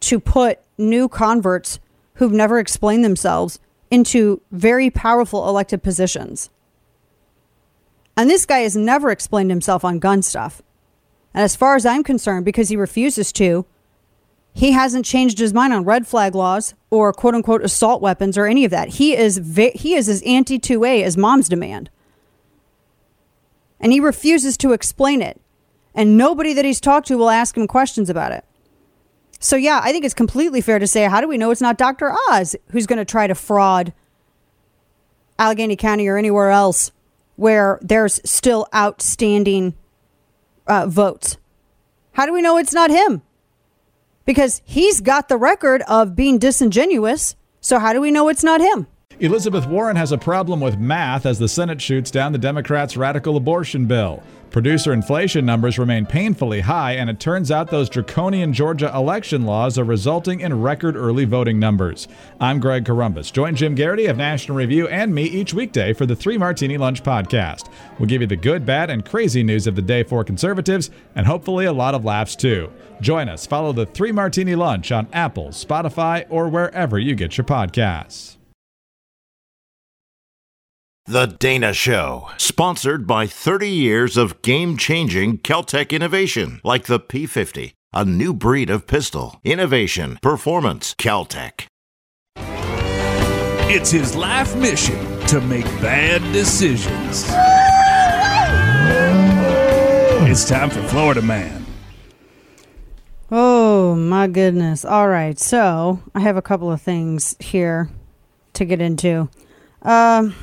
to 0.00 0.20
put 0.20 0.60
new 0.78 1.08
converts 1.08 1.80
who've 2.14 2.32
never 2.32 2.58
explained 2.60 3.04
themselves 3.04 3.58
into 3.94 4.42
very 4.50 4.90
powerful 4.90 5.48
elected 5.48 5.82
positions. 5.82 6.50
And 8.16 8.28
this 8.28 8.44
guy 8.44 8.58
has 8.60 8.76
never 8.76 9.10
explained 9.10 9.50
himself 9.50 9.84
on 9.84 10.00
gun 10.00 10.20
stuff. 10.20 10.60
And 11.32 11.44
as 11.44 11.54
far 11.54 11.76
as 11.76 11.86
I'm 11.86 12.02
concerned, 12.02 12.44
because 12.44 12.68
he 12.68 12.76
refuses 12.76 13.32
to, 13.34 13.66
he 14.52 14.72
hasn't 14.72 15.04
changed 15.04 15.38
his 15.38 15.54
mind 15.54 15.72
on 15.72 15.84
red 15.84 16.06
flag 16.06 16.34
laws 16.34 16.74
or 16.90 17.12
quote 17.12 17.34
unquote 17.34 17.62
assault 17.62 18.02
weapons 18.02 18.36
or 18.36 18.46
any 18.46 18.64
of 18.64 18.72
that. 18.72 18.88
He 18.88 19.16
is 19.16 19.38
vi- 19.38 19.72
he 19.74 19.94
is 19.94 20.08
as 20.08 20.22
anti 20.22 20.58
2A 20.58 21.02
as 21.02 21.16
Moms 21.16 21.48
Demand. 21.48 21.88
And 23.80 23.92
he 23.92 24.00
refuses 24.00 24.56
to 24.58 24.72
explain 24.72 25.22
it. 25.22 25.40
And 25.94 26.16
nobody 26.16 26.52
that 26.52 26.64
he's 26.64 26.80
talked 26.80 27.06
to 27.08 27.18
will 27.18 27.30
ask 27.30 27.56
him 27.56 27.68
questions 27.68 28.10
about 28.10 28.32
it. 28.32 28.44
So, 29.44 29.56
yeah, 29.56 29.82
I 29.84 29.92
think 29.92 30.06
it's 30.06 30.14
completely 30.14 30.62
fair 30.62 30.78
to 30.78 30.86
say, 30.86 31.04
how 31.04 31.20
do 31.20 31.28
we 31.28 31.36
know 31.36 31.50
it's 31.50 31.60
not 31.60 31.76
Dr. 31.76 32.14
Oz 32.30 32.56
who's 32.70 32.86
going 32.86 32.96
to 32.96 33.04
try 33.04 33.26
to 33.26 33.34
fraud 33.34 33.92
Allegheny 35.38 35.76
County 35.76 36.08
or 36.08 36.16
anywhere 36.16 36.48
else 36.48 36.92
where 37.36 37.78
there's 37.82 38.22
still 38.24 38.66
outstanding 38.74 39.74
uh, 40.66 40.86
votes? 40.86 41.36
How 42.12 42.24
do 42.24 42.32
we 42.32 42.40
know 42.40 42.56
it's 42.56 42.72
not 42.72 42.88
him? 42.88 43.20
Because 44.24 44.62
he's 44.64 45.02
got 45.02 45.28
the 45.28 45.36
record 45.36 45.82
of 45.88 46.16
being 46.16 46.38
disingenuous. 46.38 47.36
So, 47.60 47.78
how 47.78 47.92
do 47.92 48.00
we 48.00 48.10
know 48.10 48.28
it's 48.28 48.44
not 48.44 48.62
him? 48.62 48.86
Elizabeth 49.20 49.66
Warren 49.66 49.96
has 49.96 50.10
a 50.10 50.16
problem 50.16 50.58
with 50.58 50.78
math 50.78 51.26
as 51.26 51.38
the 51.38 51.48
Senate 51.48 51.82
shoots 51.82 52.10
down 52.10 52.32
the 52.32 52.38
Democrats' 52.38 52.96
radical 52.96 53.36
abortion 53.36 53.84
bill. 53.84 54.22
Producer 54.54 54.92
inflation 54.92 55.44
numbers 55.44 55.80
remain 55.80 56.06
painfully 56.06 56.60
high, 56.60 56.92
and 56.92 57.10
it 57.10 57.18
turns 57.18 57.50
out 57.50 57.72
those 57.72 57.88
draconian 57.88 58.52
Georgia 58.52 58.88
election 58.94 59.42
laws 59.42 59.80
are 59.80 59.84
resulting 59.84 60.38
in 60.38 60.62
record 60.62 60.94
early 60.94 61.24
voting 61.24 61.58
numbers. 61.58 62.06
I'm 62.38 62.60
Greg 62.60 62.84
Corombos. 62.84 63.32
Join 63.32 63.56
Jim 63.56 63.74
Geraghty 63.74 64.06
of 64.06 64.16
National 64.16 64.56
Review 64.56 64.86
and 64.86 65.12
me 65.12 65.24
each 65.24 65.54
weekday 65.54 65.92
for 65.92 66.06
the 66.06 66.14
Three 66.14 66.38
Martini 66.38 66.78
Lunch 66.78 67.02
podcast. 67.02 67.68
We'll 67.98 68.08
give 68.08 68.20
you 68.20 68.28
the 68.28 68.36
good, 68.36 68.64
bad, 68.64 68.90
and 68.90 69.04
crazy 69.04 69.42
news 69.42 69.66
of 69.66 69.74
the 69.74 69.82
day 69.82 70.04
for 70.04 70.22
conservatives, 70.22 70.88
and 71.16 71.26
hopefully 71.26 71.64
a 71.64 71.72
lot 71.72 71.96
of 71.96 72.04
laughs 72.04 72.36
too. 72.36 72.70
Join 73.00 73.28
us. 73.28 73.44
Follow 73.46 73.72
the 73.72 73.86
Three 73.86 74.12
Martini 74.12 74.54
Lunch 74.54 74.92
on 74.92 75.08
Apple, 75.12 75.48
Spotify, 75.48 76.26
or 76.28 76.48
wherever 76.48 76.96
you 76.96 77.16
get 77.16 77.36
your 77.36 77.44
podcasts. 77.44 78.36
The 81.06 81.26
Dana 81.26 81.74
Show, 81.74 82.30
sponsored 82.38 83.06
by 83.06 83.26
30 83.26 83.68
years 83.68 84.16
of 84.16 84.40
game 84.40 84.78
changing 84.78 85.36
KelTec 85.40 85.90
innovation, 85.90 86.62
like 86.64 86.86
the 86.86 86.98
P50, 86.98 87.74
a 87.92 88.06
new 88.06 88.32
breed 88.32 88.70
of 88.70 88.86
pistol. 88.86 89.38
Innovation, 89.44 90.18
performance, 90.22 90.94
KelTec. 90.94 91.66
It's 93.68 93.90
his 93.90 94.16
life 94.16 94.56
mission 94.56 95.20
to 95.26 95.42
make 95.42 95.66
bad 95.82 96.22
decisions. 96.32 97.26
It's 100.26 100.48
time 100.48 100.70
for 100.70 100.82
Florida 100.84 101.20
Man. 101.20 101.66
Oh 103.30 103.94
my 103.94 104.26
goodness. 104.26 104.86
All 104.86 105.08
right. 105.08 105.38
So 105.38 106.00
I 106.14 106.20
have 106.20 106.38
a 106.38 106.42
couple 106.42 106.72
of 106.72 106.80
things 106.80 107.36
here 107.40 107.90
to 108.54 108.64
get 108.64 108.80
into. 108.80 109.28
Um, 109.82 110.34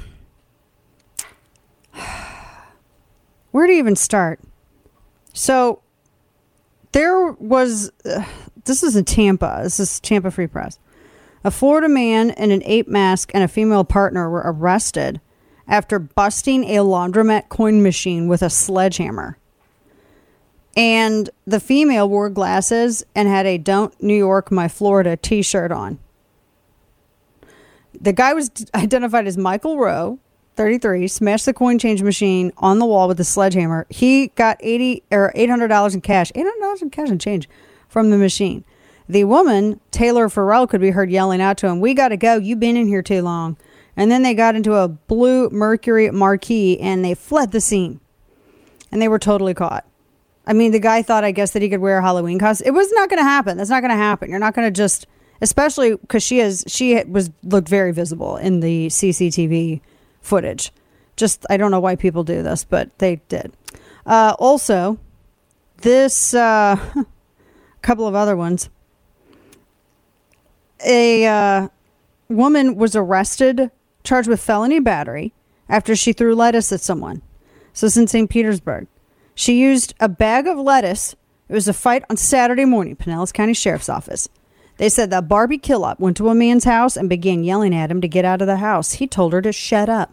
where 3.52 3.68
to 3.68 3.74
even 3.74 3.96
start? 3.96 4.40
So 5.34 5.82
there 6.92 7.32
was, 7.34 7.92
uh, 8.06 8.24
this 8.66 8.84
is 8.84 8.96
in 8.96 9.06
Tampa. 9.06 9.60
This 9.64 9.80
is 9.80 10.00
Tampa 10.00 10.32
Free 10.32 10.48
Press. 10.48 10.80
A 11.44 11.52
Florida 11.52 11.90
man 11.90 12.32
in 12.32 12.52
an 12.52 12.62
ape 12.66 12.88
mask 12.88 13.32
and 13.34 13.44
a 13.44 13.48
female 13.48 13.84
partner 13.84 14.30
were 14.30 14.44
arrested 14.46 15.22
after 15.68 16.00
busting 16.00 16.66
a 16.66 16.78
laundromat 16.78 17.50
coin 17.50 17.82
machine 17.82 18.28
with 18.28 18.42
a 18.42 18.50
sledgehammer. 18.50 19.38
And 20.76 21.30
the 21.46 21.60
female 21.60 22.08
wore 22.08 22.30
glasses 22.30 23.04
and 23.16 23.28
had 23.28 23.46
a 23.46 23.58
Don't 23.58 24.02
New 24.02 24.16
York 24.16 24.52
My 24.52 24.68
Florida 24.68 25.18
t 25.18 25.42
shirt 25.42 25.72
on. 25.72 26.00
The 28.00 28.14
guy 28.14 28.34
was 28.34 28.52
identified 28.76 29.28
as 29.28 29.38
Michael 29.38 29.78
Rowe, 29.78 30.20
33, 30.56 31.08
smashed 31.08 31.46
the 31.46 31.54
coin 31.54 31.80
change 31.80 32.04
machine 32.04 32.52
on 32.58 32.80
the 32.80 32.86
wall 32.86 33.08
with 33.08 33.20
a 33.20 33.24
sledgehammer. 33.24 33.88
He 33.90 34.28
got 34.30 34.58
80 34.60 35.04
or 35.12 35.32
$800 35.36 35.94
in 35.94 36.02
cash, 36.02 36.32
$800 36.34 36.82
in 36.82 36.90
cash 36.90 37.10
and 37.10 37.22
change 37.22 37.50
from 37.88 38.10
the 38.10 38.18
machine. 38.18 38.64
The 39.08 39.24
woman, 39.26 39.80
Taylor 39.92 40.30
Farrell, 40.30 40.68
could 40.68 40.82
be 40.82 40.92
heard 40.92 41.12
yelling 41.12 41.42
out 41.42 41.58
to 41.58 41.68
him, 41.68 41.80
We 41.80 41.94
got 41.94 42.10
to 42.10 42.18
go. 42.18 42.38
You've 42.38 42.60
been 42.60 42.78
in 42.78 42.88
here 42.88 43.02
too 43.02 43.22
long. 43.22 43.58
And 43.98 44.10
then 44.10 44.24
they 44.24 44.34
got 44.34 44.56
into 44.56 44.76
a 44.76 44.88
blue 44.88 45.50
Mercury 45.50 46.10
Marquis 46.12 46.80
and 46.80 47.04
they 47.04 47.14
fled 47.14 47.52
the 47.52 47.60
scene. 47.60 48.00
And 48.92 49.02
they 49.02 49.08
were 49.08 49.20
totally 49.20 49.54
caught. 49.54 49.86
I 50.48 50.54
mean, 50.54 50.72
the 50.72 50.80
guy 50.80 51.02
thought, 51.02 51.24
I 51.24 51.32
guess, 51.32 51.52
that 51.52 51.62
he 51.62 51.70
could 51.70 51.82
wear 51.82 51.98
a 51.98 52.02
Halloween 52.02 52.40
costume. 52.40 52.68
It 52.68 52.72
was 52.72 52.92
not 52.94 53.10
going 53.10 53.20
to 53.20 53.24
happen. 53.24 53.58
That's 53.58 53.70
not 53.70 53.82
going 53.82 53.92
to 53.92 53.98
happen. 53.98 54.30
You're 54.30 54.40
not 54.40 54.54
going 54.54 54.68
to 54.68 54.72
just, 54.72 55.08
especially 55.42 55.96
because 55.96 56.24
she 56.24 56.40
is, 56.40 56.64
she 56.68 57.04
was 57.04 57.30
looked 57.44 57.70
very 57.70 57.92
visible 57.92 58.38
in 58.38 58.60
the 58.60 58.88
CCTV 58.88 59.82
footage. 60.22 60.72
Just, 61.16 61.46
I 61.50 61.58
don't 61.58 61.72
know 61.72 61.80
why 61.80 61.96
people 61.96 62.24
do 62.24 62.42
this, 62.42 62.64
but 62.64 62.98
they 63.00 63.18
did. 63.28 63.54
Uh, 64.06 64.36
also, 64.40 64.98
this, 65.78 66.34
uh, 66.34 66.78
couple 67.82 68.08
of 68.08 68.16
other 68.16 68.36
ones. 68.36 68.70
A 70.86 71.26
uh, 71.28 71.68
woman 72.30 72.76
was 72.76 72.96
arrested, 72.96 73.72
charged 74.04 74.30
with 74.30 74.42
felony 74.42 74.80
battery 74.80 75.34
after 75.70 75.96
she 75.96 76.14
threw 76.14 76.34
lettuce 76.36 76.72
at 76.72 76.82
someone. 76.82 77.22
So 77.74 77.88
it's 77.88 77.98
in 77.98 78.08
St. 78.08 78.30
Petersburg. 78.30 78.88
She 79.36 79.60
used 79.60 79.94
a 80.00 80.10
bag 80.10 80.48
of 80.48 80.58
lettuce. 80.58 81.16
It 81.50 81.54
was 81.54 81.68
a 81.68 81.74
fight 81.74 82.04
on 82.10 82.18
Saturday 82.18 82.66
morning, 82.66 82.96
Pinellas 82.96 83.34
County 83.34 83.54
Sheriff's 83.54 83.90
Office. 83.90 84.28
They 84.82 84.90
said 84.90 85.12
that 85.12 85.28
Barbie 85.28 85.60
Killop 85.60 86.00
went 86.00 86.18
to 86.18 86.30
a 86.30 86.34
man's 86.34 86.64
house 86.64 86.98
and 86.98 87.08
began 87.08 87.44
yelling 87.44 87.76
at 87.76 87.92
him 87.92 88.02
to 88.02 88.08
get 88.08 88.26
out 88.26 88.42
of 88.42 88.48
the 88.48 88.58
house. 88.58 88.94
He 88.94 89.06
told 89.06 89.32
her 89.32 89.40
to 89.40 89.52
shut 89.52 89.90
up. 89.90 90.12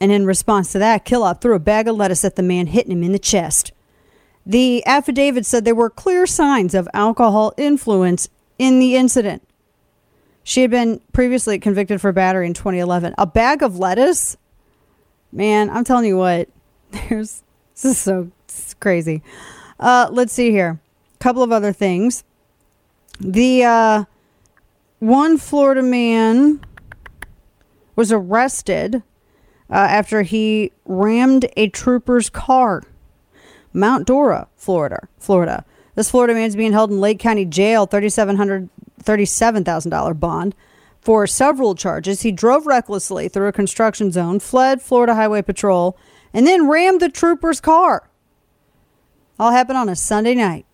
And 0.00 0.10
in 0.10 0.24
response 0.24 0.72
to 0.72 0.78
that, 0.78 1.04
Killop 1.04 1.42
threw 1.42 1.54
a 1.54 1.58
bag 1.58 1.86
of 1.86 1.96
lettuce 1.96 2.24
at 2.24 2.36
the 2.36 2.42
man, 2.42 2.68
hitting 2.68 2.92
him 2.92 3.02
in 3.02 3.12
the 3.12 3.18
chest. 3.18 3.70
The 4.46 4.82
affidavit 4.86 5.44
said 5.44 5.66
there 5.66 5.74
were 5.74 5.90
clear 5.90 6.26
signs 6.26 6.74
of 6.74 6.88
alcohol 6.94 7.52
influence 7.58 8.30
in 8.58 8.78
the 8.78 8.96
incident. 8.96 9.46
She 10.42 10.62
had 10.62 10.70
been 10.70 11.02
previously 11.12 11.58
convicted 11.58 12.00
for 12.00 12.12
battery 12.12 12.46
in 12.46 12.54
2011. 12.54 13.14
A 13.18 13.26
bag 13.26 13.62
of 13.62 13.78
lettuce? 13.78 14.38
Man, 15.32 15.68
I'm 15.68 15.84
telling 15.84 16.06
you 16.06 16.16
what, 16.16 16.48
there's 16.92 17.42
this 17.74 17.84
is 17.84 17.98
so 17.98 18.30
crazy. 18.80 19.22
Uh, 19.78 20.08
let's 20.10 20.32
see 20.32 20.50
here. 20.50 20.80
A 21.14 21.18
couple 21.18 21.42
of 21.42 21.52
other 21.52 21.74
things. 21.74 22.24
The 23.24 23.62
uh, 23.62 24.04
one 24.98 25.38
Florida 25.38 25.80
man 25.80 26.60
was 27.94 28.10
arrested 28.10 28.96
uh, 29.70 29.74
after 29.74 30.22
he 30.22 30.72
rammed 30.84 31.46
a 31.56 31.68
trooper's 31.68 32.28
car. 32.28 32.82
Mount 33.72 34.08
Dora, 34.08 34.48
Florida. 34.56 35.08
Florida. 35.18 35.64
This 35.94 36.10
Florida 36.10 36.34
man 36.34 36.48
is 36.48 36.56
being 36.56 36.72
held 36.72 36.90
in 36.90 37.00
Lake 37.00 37.20
County 37.20 37.44
Jail, 37.44 37.86
$3,700, 37.86 38.68
$37,000 39.04 40.18
bond 40.18 40.56
for 41.00 41.24
several 41.28 41.76
charges. 41.76 42.22
He 42.22 42.32
drove 42.32 42.66
recklessly 42.66 43.28
through 43.28 43.46
a 43.46 43.52
construction 43.52 44.10
zone, 44.10 44.40
fled 44.40 44.82
Florida 44.82 45.14
Highway 45.14 45.42
Patrol, 45.42 45.96
and 46.34 46.44
then 46.44 46.68
rammed 46.68 47.00
the 47.00 47.08
trooper's 47.08 47.60
car. 47.60 48.10
All 49.38 49.52
happened 49.52 49.78
on 49.78 49.88
a 49.88 49.94
Sunday 49.94 50.34
night. 50.34 50.66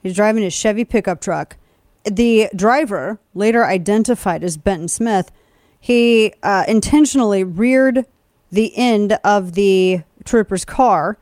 He's 0.00 0.14
driving 0.14 0.44
his 0.44 0.54
Chevy 0.54 0.84
pickup 0.84 1.20
truck. 1.20 1.56
The 2.04 2.48
driver, 2.54 3.18
later 3.34 3.64
identified 3.64 4.42
as 4.44 4.56
Benton 4.56 4.88
Smith, 4.88 5.30
he 5.80 6.32
uh, 6.42 6.64
intentionally 6.66 7.44
reared 7.44 8.06
the 8.50 8.76
end 8.76 9.18
of 9.24 9.52
the 9.52 10.02
trooper's 10.24 10.64
car. 10.64 11.18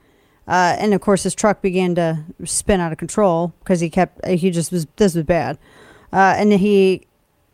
Uh, 0.46 0.76
and 0.78 0.94
of 0.94 1.00
course, 1.00 1.24
his 1.24 1.34
truck 1.34 1.60
began 1.60 1.94
to 1.96 2.24
spin 2.44 2.80
out 2.80 2.92
of 2.92 2.98
control 2.98 3.52
because 3.60 3.80
he 3.80 3.90
kept, 3.90 4.24
he 4.26 4.50
just 4.50 4.70
was, 4.70 4.86
this 4.96 5.14
was 5.14 5.24
bad. 5.24 5.58
Uh, 6.12 6.34
and 6.36 6.52
he 6.52 7.06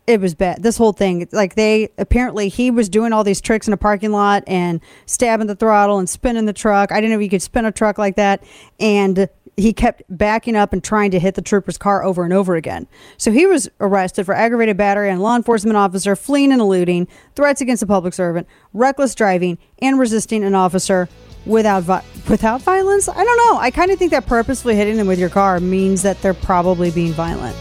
it 0.05 0.19
was 0.19 0.35
bad. 0.35 0.61
This 0.61 0.77
whole 0.77 0.91
thing, 0.91 1.27
like 1.31 1.55
they 1.55 1.89
apparently 1.97 2.49
he 2.49 2.71
was 2.71 2.89
doing 2.89 3.13
all 3.13 3.23
these 3.23 3.39
tricks 3.39 3.67
in 3.67 3.73
a 3.73 3.77
parking 3.77 4.11
lot 4.11 4.43
and 4.47 4.81
stabbing 5.05 5.47
the 5.47 5.55
throttle 5.55 5.97
and 5.97 6.09
spinning 6.09 6.45
the 6.45 6.53
truck. 6.53 6.91
I 6.91 6.99
didn't 6.99 7.13
know 7.13 7.19
you 7.19 7.29
could 7.29 7.41
spin 7.41 7.65
a 7.65 7.71
truck 7.71 7.97
like 7.97 8.17
that, 8.17 8.43
and 8.79 9.29
he 9.55 9.71
kept 9.71 10.01
backing 10.09 10.55
up 10.55 10.73
and 10.73 10.83
trying 10.83 11.11
to 11.11 11.19
hit 11.19 11.35
the 11.35 11.41
trooper's 11.41 11.77
car 11.77 12.03
over 12.03 12.23
and 12.23 12.33
over 12.33 12.55
again. 12.55 12.87
So 13.17 13.31
he 13.31 13.45
was 13.45 13.69
arrested 13.79 14.25
for 14.25 14.33
aggravated 14.33 14.77
battery 14.77 15.09
on 15.09 15.19
law 15.19 15.35
enforcement 15.35 15.77
officer, 15.77 16.15
fleeing 16.15 16.51
and 16.51 16.59
eluding, 16.59 17.07
threats 17.35 17.61
against 17.61 17.83
a 17.83 17.87
public 17.87 18.13
servant, 18.13 18.47
reckless 18.73 19.15
driving, 19.15 19.57
and 19.79 19.99
resisting 19.99 20.43
an 20.43 20.55
officer 20.55 21.07
without 21.45 21.83
vi- 21.83 22.03
without 22.29 22.61
violence. 22.61 23.07
I 23.07 23.23
don't 23.23 23.37
know. 23.37 23.57
I 23.59 23.71
kind 23.71 23.91
of 23.91 23.99
think 23.99 24.11
that 24.11 24.25
purposefully 24.25 24.75
hitting 24.75 24.97
them 24.97 25.07
with 25.07 25.19
your 25.19 25.29
car 25.29 25.59
means 25.59 26.01
that 26.01 26.21
they're 26.21 26.33
probably 26.33 26.91
being 26.91 27.13
violent. 27.13 27.55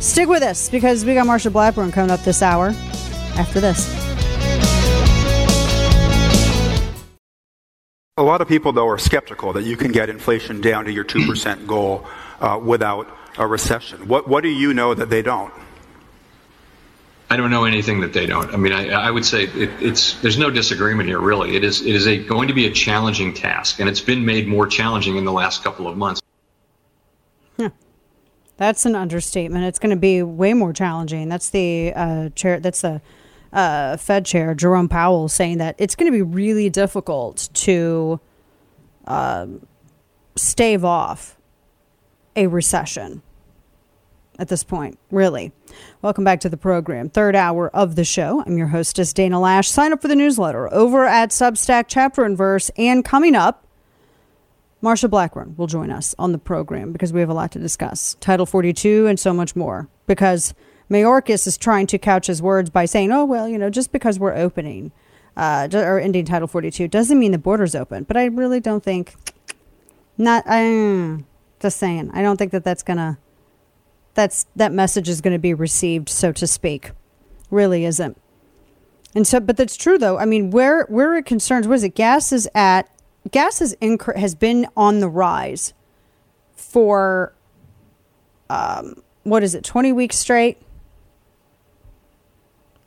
Stick 0.00 0.28
with 0.28 0.42
us 0.42 0.68
because 0.68 1.04
we 1.04 1.14
got 1.14 1.26
Marsha 1.26 1.52
Blackburn 1.52 1.92
coming 1.92 2.10
up 2.10 2.20
this 2.20 2.42
hour 2.42 2.68
after 3.36 3.60
this. 3.60 3.94
A 8.18 8.22
lot 8.22 8.40
of 8.40 8.48
people, 8.48 8.72
though, 8.72 8.88
are 8.88 8.98
skeptical 8.98 9.52
that 9.52 9.64
you 9.64 9.76
can 9.76 9.92
get 9.92 10.08
inflation 10.08 10.62
down 10.62 10.86
to 10.86 10.92
your 10.92 11.04
2% 11.04 11.66
goal 11.66 12.06
uh, 12.40 12.58
without 12.62 13.08
a 13.36 13.46
recession. 13.46 14.08
What, 14.08 14.26
what 14.26 14.42
do 14.42 14.48
you 14.48 14.72
know 14.72 14.94
that 14.94 15.10
they 15.10 15.20
don't? 15.20 15.52
I 17.28 17.36
don't 17.36 17.50
know 17.50 17.64
anything 17.64 18.00
that 18.00 18.12
they 18.12 18.24
don't. 18.24 18.54
I 18.54 18.56
mean, 18.56 18.72
I, 18.72 18.88
I 18.88 19.10
would 19.10 19.26
say 19.26 19.44
it, 19.44 19.70
it's 19.82 20.14
there's 20.22 20.38
no 20.38 20.48
disagreement 20.48 21.08
here, 21.08 21.18
really. 21.18 21.56
It 21.56 21.64
is 21.64 21.80
it 21.80 21.94
is 21.94 22.06
a 22.06 22.16
going 22.16 22.46
to 22.48 22.54
be 22.54 22.66
a 22.66 22.70
challenging 22.70 23.34
task, 23.34 23.80
and 23.80 23.88
it's 23.88 24.00
been 24.00 24.24
made 24.24 24.46
more 24.46 24.66
challenging 24.66 25.16
in 25.16 25.24
the 25.24 25.32
last 25.32 25.64
couple 25.64 25.88
of 25.88 25.96
months. 25.96 26.22
That's 28.56 28.86
an 28.86 28.94
understatement. 28.94 29.64
It's 29.64 29.78
going 29.78 29.90
to 29.90 29.96
be 29.96 30.22
way 30.22 30.54
more 30.54 30.72
challenging. 30.72 31.28
That's 31.28 31.50
the 31.50 31.92
uh, 31.94 32.28
chair. 32.30 32.58
That's 32.58 32.80
the 32.80 33.02
uh, 33.52 33.96
Fed 33.96 34.24
chair, 34.24 34.54
Jerome 34.54 34.88
Powell, 34.88 35.28
saying 35.28 35.58
that 35.58 35.76
it's 35.78 35.94
going 35.94 36.10
to 36.10 36.16
be 36.16 36.22
really 36.22 36.70
difficult 36.70 37.48
to 37.54 38.20
um, 39.06 39.66
stave 40.36 40.84
off 40.84 41.36
a 42.34 42.46
recession 42.46 43.22
at 44.38 44.48
this 44.48 44.64
point. 44.64 44.98
Really. 45.10 45.52
Welcome 46.02 46.24
back 46.24 46.40
to 46.40 46.48
the 46.48 46.56
program. 46.56 47.08
Third 47.08 47.36
hour 47.36 47.68
of 47.74 47.96
the 47.96 48.04
show. 48.04 48.42
I'm 48.46 48.58
your 48.58 48.68
hostess, 48.68 49.12
Dana 49.12 49.36
Loesch. 49.36 49.68
Sign 49.68 49.92
up 49.92 50.02
for 50.02 50.08
the 50.08 50.16
newsletter 50.16 50.72
over 50.72 51.06
at 51.06 51.30
Substack 51.30 51.86
Chapter 51.88 52.24
and 52.24 52.36
Verse. 52.36 52.70
And 52.76 53.04
coming 53.04 53.34
up, 53.34 53.65
Marsha 54.86 55.10
Blackburn 55.10 55.56
will 55.56 55.66
join 55.66 55.90
us 55.90 56.14
on 56.16 56.30
the 56.30 56.38
program 56.38 56.92
because 56.92 57.12
we 57.12 57.18
have 57.18 57.28
a 57.28 57.34
lot 57.34 57.50
to 57.50 57.58
discuss. 57.58 58.14
Title 58.20 58.46
42 58.46 59.08
and 59.08 59.18
so 59.18 59.32
much 59.32 59.56
more. 59.56 59.88
Because 60.06 60.54
Mayorkas 60.88 61.48
is 61.48 61.58
trying 61.58 61.88
to 61.88 61.98
couch 61.98 62.28
his 62.28 62.40
words 62.40 62.70
by 62.70 62.84
saying, 62.84 63.10
oh, 63.10 63.24
well, 63.24 63.48
you 63.48 63.58
know, 63.58 63.68
just 63.68 63.90
because 63.90 64.20
we're 64.20 64.36
opening 64.36 64.92
uh, 65.36 65.66
or 65.72 65.98
ending 65.98 66.24
Title 66.24 66.46
42 66.46 66.86
doesn't 66.86 67.18
mean 67.18 67.32
the 67.32 67.38
border's 67.38 67.74
open. 67.74 68.04
But 68.04 68.16
I 68.16 68.26
really 68.26 68.60
don't 68.60 68.84
think, 68.84 69.16
not, 70.16 70.44
I, 70.46 71.24
just 71.58 71.78
saying, 71.78 72.12
I 72.14 72.22
don't 72.22 72.36
think 72.36 72.52
that 72.52 72.62
that's 72.62 72.84
going 72.84 72.98
to, 72.98 73.18
that's, 74.14 74.46
that 74.54 74.70
message 74.70 75.08
is 75.08 75.20
going 75.20 75.34
to 75.34 75.40
be 75.40 75.52
received, 75.52 76.08
so 76.08 76.30
to 76.30 76.46
speak. 76.46 76.92
Really 77.50 77.84
isn't. 77.84 78.16
And 79.16 79.26
so, 79.26 79.40
but 79.40 79.56
that's 79.56 79.76
true 79.76 79.98
though. 79.98 80.16
I 80.16 80.26
mean, 80.26 80.52
where, 80.52 80.84
where 80.84 81.16
it 81.16 81.26
concerns, 81.26 81.66
what 81.66 81.74
is 81.74 81.82
it? 81.82 81.96
Gas 81.96 82.30
is 82.30 82.48
at, 82.54 82.88
gas 83.30 83.60
is 83.60 83.76
inc- 83.80 84.16
has 84.16 84.34
been 84.34 84.66
on 84.76 85.00
the 85.00 85.08
rise 85.08 85.74
for, 86.54 87.32
um, 88.48 89.02
what 89.22 89.42
is 89.42 89.54
it, 89.54 89.64
20 89.64 89.92
weeks 89.92 90.16
straight? 90.16 90.60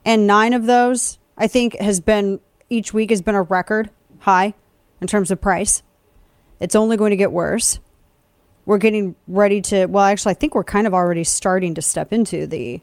And 0.05 0.25
nine 0.25 0.53
of 0.53 0.65
those, 0.65 1.19
I 1.37 1.47
think, 1.47 1.77
has 1.79 1.99
been 1.99 2.39
each 2.69 2.93
week 2.93 3.09
has 3.09 3.21
been 3.21 3.35
a 3.35 3.41
record 3.41 3.89
high 4.19 4.53
in 5.01 5.07
terms 5.07 5.31
of 5.31 5.41
price. 5.41 5.83
It's 6.59 6.75
only 6.75 6.97
going 6.97 7.11
to 7.11 7.17
get 7.17 7.31
worse. 7.31 7.79
We're 8.65 8.77
getting 8.77 9.15
ready 9.27 9.61
to, 9.61 9.87
well, 9.87 10.03
actually, 10.03 10.31
I 10.31 10.35
think 10.35 10.53
we're 10.53 10.63
kind 10.63 10.85
of 10.85 10.93
already 10.93 11.23
starting 11.23 11.73
to 11.75 11.81
step 11.81 12.13
into 12.13 12.45
the 12.45 12.81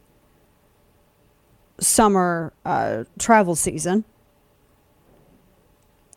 summer 1.79 2.53
uh, 2.65 3.05
travel 3.19 3.55
season. 3.55 4.03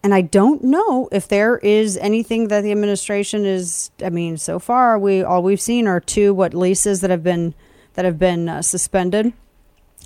And 0.03 0.15
I 0.15 0.23
don't 0.23 0.65
know 0.65 1.09
if 1.13 1.29
there 1.29 1.59
is 1.59 1.97
anything 1.99 2.49
that 2.49 2.63
the 2.63 2.73
administration 2.73 3.45
is. 3.45 3.91
I 4.03 4.09
mean, 4.09 4.39
so 4.39 4.59
far 4.59 4.99
we 4.99 5.23
all 5.23 5.43
we've 5.43 5.61
seen 5.61 5.87
are 5.87 6.01
two 6.01 6.33
what 6.33 6.55
leases 6.55 7.03
that 7.03 7.11
have 7.11 7.23
been 7.23 7.55
that 7.95 8.05
have 8.05 8.19
been 8.19 8.49
uh, 8.49 8.63
suspended 8.63 9.35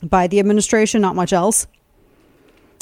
by 0.03 0.27
the 0.27 0.41
administration. 0.41 1.01
Not 1.01 1.15
much 1.15 1.33
else. 1.33 1.69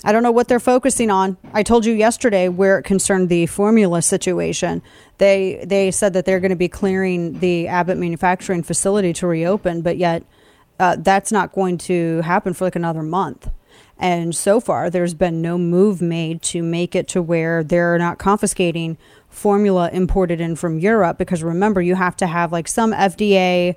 I 0.04 0.10
don't 0.10 0.24
know 0.24 0.32
what 0.32 0.48
they're 0.48 0.58
focusing 0.58 1.10
on. 1.10 1.36
I 1.52 1.62
told 1.62 1.86
you 1.86 1.92
yesterday 1.92 2.48
where 2.48 2.78
it 2.78 2.82
concerned 2.82 3.28
the 3.28 3.46
formula 3.46 4.02
situation. 4.02 4.82
They 5.18 5.62
they 5.66 5.90
said 5.90 6.14
that 6.14 6.24
they're 6.24 6.40
going 6.40 6.50
to 6.50 6.56
be 6.56 6.68
clearing 6.68 7.38
the 7.40 7.68
Abbott 7.68 7.98
manufacturing 7.98 8.62
facility 8.62 9.12
to 9.14 9.26
reopen, 9.26 9.82
but 9.82 9.98
yet 9.98 10.24
uh, 10.80 10.96
that's 10.98 11.30
not 11.30 11.52
going 11.52 11.78
to 11.78 12.20
happen 12.22 12.54
for 12.54 12.64
like 12.64 12.74
another 12.74 13.02
month. 13.02 13.48
And 14.02 14.34
so 14.34 14.58
far, 14.58 14.90
there's 14.90 15.14
been 15.14 15.40
no 15.40 15.56
move 15.56 16.02
made 16.02 16.42
to 16.42 16.60
make 16.60 16.96
it 16.96 17.06
to 17.08 17.22
where 17.22 17.62
they're 17.62 17.96
not 17.98 18.18
confiscating 18.18 18.98
formula 19.28 19.90
imported 19.92 20.40
in 20.40 20.56
from 20.56 20.80
Europe. 20.80 21.18
Because 21.18 21.44
remember, 21.44 21.80
you 21.80 21.94
have 21.94 22.16
to 22.16 22.26
have 22.26 22.50
like 22.50 22.66
some 22.66 22.92
FDA, 22.92 23.76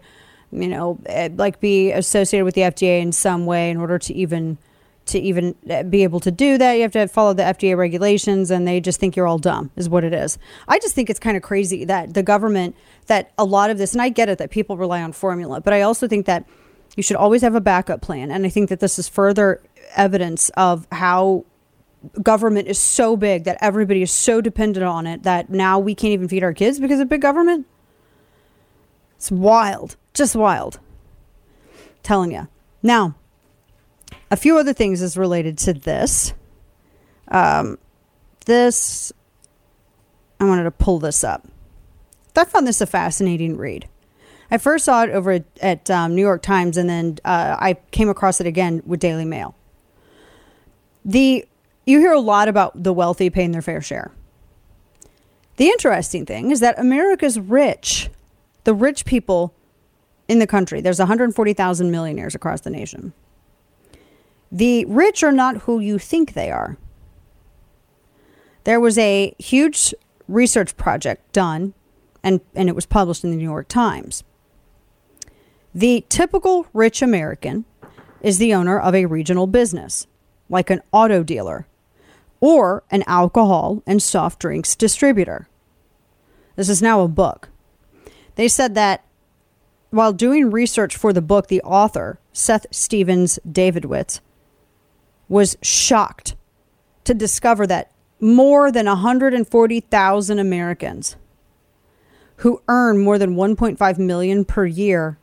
you 0.52 0.68
know, 0.68 0.98
eh, 1.06 1.30
like 1.36 1.60
be 1.60 1.92
associated 1.92 2.44
with 2.44 2.56
the 2.56 2.62
FDA 2.62 3.02
in 3.02 3.12
some 3.12 3.46
way 3.46 3.70
in 3.70 3.78
order 3.78 4.00
to 4.00 4.14
even 4.16 4.58
to 5.06 5.20
even 5.20 5.54
eh, 5.70 5.84
be 5.84 6.02
able 6.02 6.20
to 6.22 6.32
do 6.32 6.58
that. 6.58 6.74
You 6.74 6.82
have 6.82 6.92
to 6.94 7.08
follow 7.08 7.36
the 7.36 7.44
FDA 7.44 7.78
regulations, 7.78 8.50
and 8.50 8.68
they 8.68 8.82
just 8.82 9.00
think 9.00 9.16
you're 9.16 9.28
all 9.28 9.38
dumb, 9.38 9.70
is 9.76 9.88
what 9.88 10.04
it 10.04 10.12
is. 10.12 10.40
I 10.68 10.80
just 10.80 10.96
think 10.96 11.12
it's 11.12 11.20
kind 11.20 11.38
of 11.38 11.44
crazy 11.44 11.86
that 11.86 12.16
the 12.16 12.24
government, 12.24 12.76
that 13.06 13.32
a 13.38 13.46
lot 13.46 13.70
of 13.70 13.78
this, 13.78 13.94
and 13.94 14.02
I 14.02 14.10
get 14.10 14.28
it 14.28 14.40
that 14.40 14.50
people 14.50 14.76
rely 14.76 15.04
on 15.04 15.12
formula, 15.12 15.62
but 15.62 15.72
I 15.72 15.82
also 15.82 16.08
think 16.08 16.26
that 16.26 16.48
you 16.96 17.04
should 17.04 17.18
always 17.18 17.42
have 17.42 17.56
a 17.56 17.62
backup 17.62 18.02
plan. 18.02 18.32
And 18.32 18.46
I 18.46 18.50
think 18.50 18.70
that 18.70 18.80
this 18.80 18.98
is 18.98 19.08
further 19.08 19.62
evidence 19.96 20.50
of 20.58 20.88
how 20.92 21.46
government 22.22 22.68
is 22.68 22.80
so 22.80 23.18
big 23.18 23.46
that 23.46 23.58
everybody 23.62 24.02
is 24.02 24.12
so 24.12 24.42
dependent 24.42 24.86
on 24.86 25.08
it 25.08 25.24
that 25.24 25.50
now 25.50 25.80
we 25.80 25.96
can't 25.96 26.14
even 26.14 26.28
feed 26.28 26.44
our 26.44 26.54
kids 26.54 26.80
because 26.80 27.00
of 27.00 27.10
big 27.10 27.22
government. 27.22 27.66
It's 29.18 29.32
wild, 29.32 29.96
just 30.14 30.36
wild. 30.36 30.80
telling 32.04 32.32
you. 32.32 32.48
Now, 32.84 33.16
a 34.30 34.38
few 34.38 34.58
other 34.58 34.74
things 34.74 35.02
is 35.02 35.18
related 35.18 35.58
to 35.60 35.74
this. 35.74 36.34
Um, 37.30 37.80
this, 38.46 39.12
I 40.40 40.46
wanted 40.46 40.64
to 40.64 40.72
pull 40.72 41.00
this 41.00 41.24
up. 41.24 41.48
I 42.36 42.44
found 42.44 42.68
this 42.68 42.82
a 42.82 42.86
fascinating 42.86 43.58
read. 43.58 43.88
I 44.52 44.58
first 44.58 44.86
saw 44.86 45.04
it 45.04 45.10
over 45.10 45.32
at, 45.32 45.46
at 45.62 45.90
um, 45.90 46.16
New 46.16 46.22
York 46.22 46.44
Times, 46.44 46.78
and 46.78 46.90
then 46.90 47.18
uh, 47.26 47.56
I 47.58 47.78
came 47.92 48.10
across 48.10 48.40
it 48.40 48.46
again 48.46 48.84
with 48.86 49.00
Daily 49.00 49.26
Mail. 49.26 49.56
The 51.06 51.46
you 51.86 52.00
hear 52.00 52.14
a 52.14 52.20
lot 52.20 52.48
about 52.48 52.84
the 52.84 52.92
wealthy 52.92 53.30
paying 53.30 53.52
their 53.52 53.62
fair 53.62 53.80
share. 53.80 54.12
The 55.58 55.68
interesting 55.68 56.26
thing 56.26 56.52
is 56.52 56.60
that 56.60 56.78
America's 56.80 57.40
rich, 57.40 58.10
the 58.64 58.74
rich 58.74 59.06
people 59.06 59.54
in 60.28 60.40
the 60.40 60.48
country. 60.48 60.82
There's 60.82 61.00
140,000 61.00 61.92
millionaires 61.92 62.36
across 62.36 62.62
the 62.62 62.70
nation. 62.70 63.14
The 64.52 64.86
rich 64.86 65.24
are 65.24 65.32
not 65.32 65.58
who 65.58 65.80
you 65.80 66.00
think 66.00 66.34
they 66.34 66.52
are. 66.52 66.78
There 68.64 68.80
was 68.80 68.98
a 68.98 69.36
huge 69.38 69.94
research 70.28 70.76
project 70.76 71.32
done, 71.32 71.74
and, 72.24 72.42
and 72.56 72.68
it 72.68 72.76
was 72.76 72.86
published 72.86 73.24
in 73.24 73.30
the 73.30 73.38
New 73.38 73.44
York 73.44 73.68
Times. 73.68 74.24
The 75.74 76.04
typical 76.10 76.66
rich 76.74 77.02
American 77.02 77.66
is 78.22 78.40
the 78.40 78.54
owner 78.54 78.80
of 78.80 78.96
a 78.96 79.06
regional 79.06 79.46
business, 79.46 80.08
like 80.50 80.70
an 80.70 80.82
auto 80.92 81.24
dealer 81.24 81.68
or 82.40 82.84
an 82.92 83.04
alcohol 83.08 83.82
and 83.88 84.02
soft 84.02 84.40
drinks 84.40 84.76
distributor. 84.76 85.48
This 86.56 86.70
is 86.70 86.82
now 86.82 87.02
a 87.02 87.08
book. 87.08 87.50
They 88.36 88.48
said 88.48 88.76
that 88.76 89.04
while 89.90 90.14
doing 90.14 90.52
research 90.52 90.96
for 90.96 91.14
the 91.14 91.22
book, 91.22 91.48
the 91.48 91.62
author, 91.62 92.20
Seth 92.34 92.66
Stevens 92.72 93.40
Davidowitz, 93.50 94.20
was 95.30 95.58
shocked 95.62 96.36
to 97.06 97.14
discover 97.14 97.66
that 97.68 97.92
more 98.20 98.72
than 98.72 98.86
140,000 98.86 100.40
Americans 100.40 101.16
who 102.38 102.62
earn 102.68 103.00
more 103.00 103.18
than 103.18 103.36
1.5 103.36 103.98
million 103.98 104.44
per 104.44 104.66
year 104.66 105.18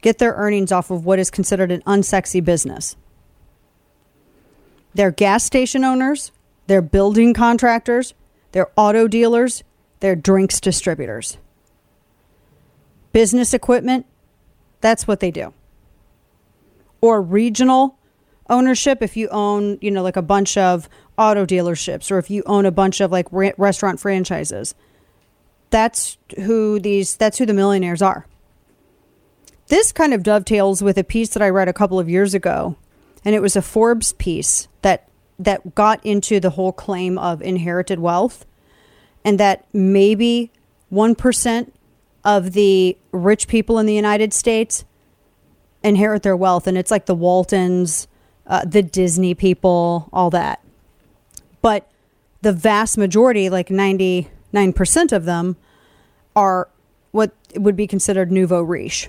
get 0.00 0.18
their 0.18 0.34
earnings 0.34 0.72
off 0.72 0.90
of 0.90 1.04
what 1.04 1.18
is 1.18 1.30
considered 1.30 1.70
an 1.70 1.82
unsexy 1.82 2.44
business. 2.44 2.96
They're 4.94 5.10
gas 5.10 5.44
station 5.44 5.84
owners, 5.84 6.32
they're 6.66 6.82
building 6.82 7.34
contractors, 7.34 8.14
they're 8.52 8.70
auto 8.76 9.08
dealers, 9.08 9.64
they're 10.00 10.16
drinks 10.16 10.60
distributors. 10.60 11.38
Business 13.12 13.54
equipment, 13.54 14.06
that's 14.80 15.06
what 15.06 15.20
they 15.20 15.30
do. 15.30 15.52
Or 17.00 17.22
regional 17.22 17.98
ownership 18.48 19.02
if 19.02 19.16
you 19.16 19.28
own, 19.28 19.78
you 19.80 19.90
know, 19.90 20.02
like 20.02 20.16
a 20.16 20.22
bunch 20.22 20.56
of 20.56 20.88
auto 21.18 21.46
dealerships 21.46 22.10
or 22.10 22.18
if 22.18 22.30
you 22.30 22.42
own 22.46 22.66
a 22.66 22.70
bunch 22.70 23.00
of 23.00 23.10
like 23.10 23.26
re- 23.30 23.54
restaurant 23.56 24.00
franchises. 24.00 24.74
That's 25.70 26.18
who 26.36 26.78
these 26.78 27.16
that's 27.16 27.38
who 27.38 27.46
the 27.46 27.54
millionaires 27.54 28.02
are. 28.02 28.26
This 29.68 29.90
kind 29.90 30.12
of 30.12 30.22
dovetails 30.22 30.82
with 30.82 30.98
a 30.98 31.04
piece 31.04 31.30
that 31.30 31.42
I 31.42 31.48
read 31.48 31.68
a 31.68 31.72
couple 31.72 31.98
of 31.98 32.10
years 32.10 32.34
ago, 32.34 32.76
and 33.24 33.34
it 33.34 33.42
was 33.42 33.56
a 33.56 33.62
Forbes 33.62 34.12
piece 34.14 34.68
that 34.82 35.08
that 35.38 35.74
got 35.74 36.04
into 36.04 36.38
the 36.38 36.50
whole 36.50 36.72
claim 36.72 37.18
of 37.18 37.42
inherited 37.42 37.98
wealth 37.98 38.46
and 39.24 39.40
that 39.40 39.64
maybe 39.72 40.50
1% 40.92 41.70
of 42.24 42.52
the 42.52 42.96
rich 43.10 43.48
people 43.48 43.78
in 43.78 43.86
the 43.86 43.94
United 43.94 44.32
States 44.32 44.84
inherit 45.82 46.22
their 46.22 46.36
wealth 46.36 46.66
and 46.66 46.78
it's 46.78 46.90
like 46.90 47.06
the 47.06 47.14
Waltons, 47.14 48.06
uh, 48.46 48.64
the 48.64 48.82
Disney 48.82 49.34
people, 49.34 50.08
all 50.12 50.30
that. 50.30 50.62
But 51.60 51.90
the 52.42 52.52
vast 52.52 52.98
majority, 52.98 53.48
like 53.48 53.68
99% 53.68 54.28
of 55.12 55.24
them, 55.24 55.56
are 56.34 56.68
what 57.10 57.32
would 57.56 57.76
be 57.76 57.86
considered 57.86 58.30
nouveau 58.30 58.62
riche. 58.62 59.08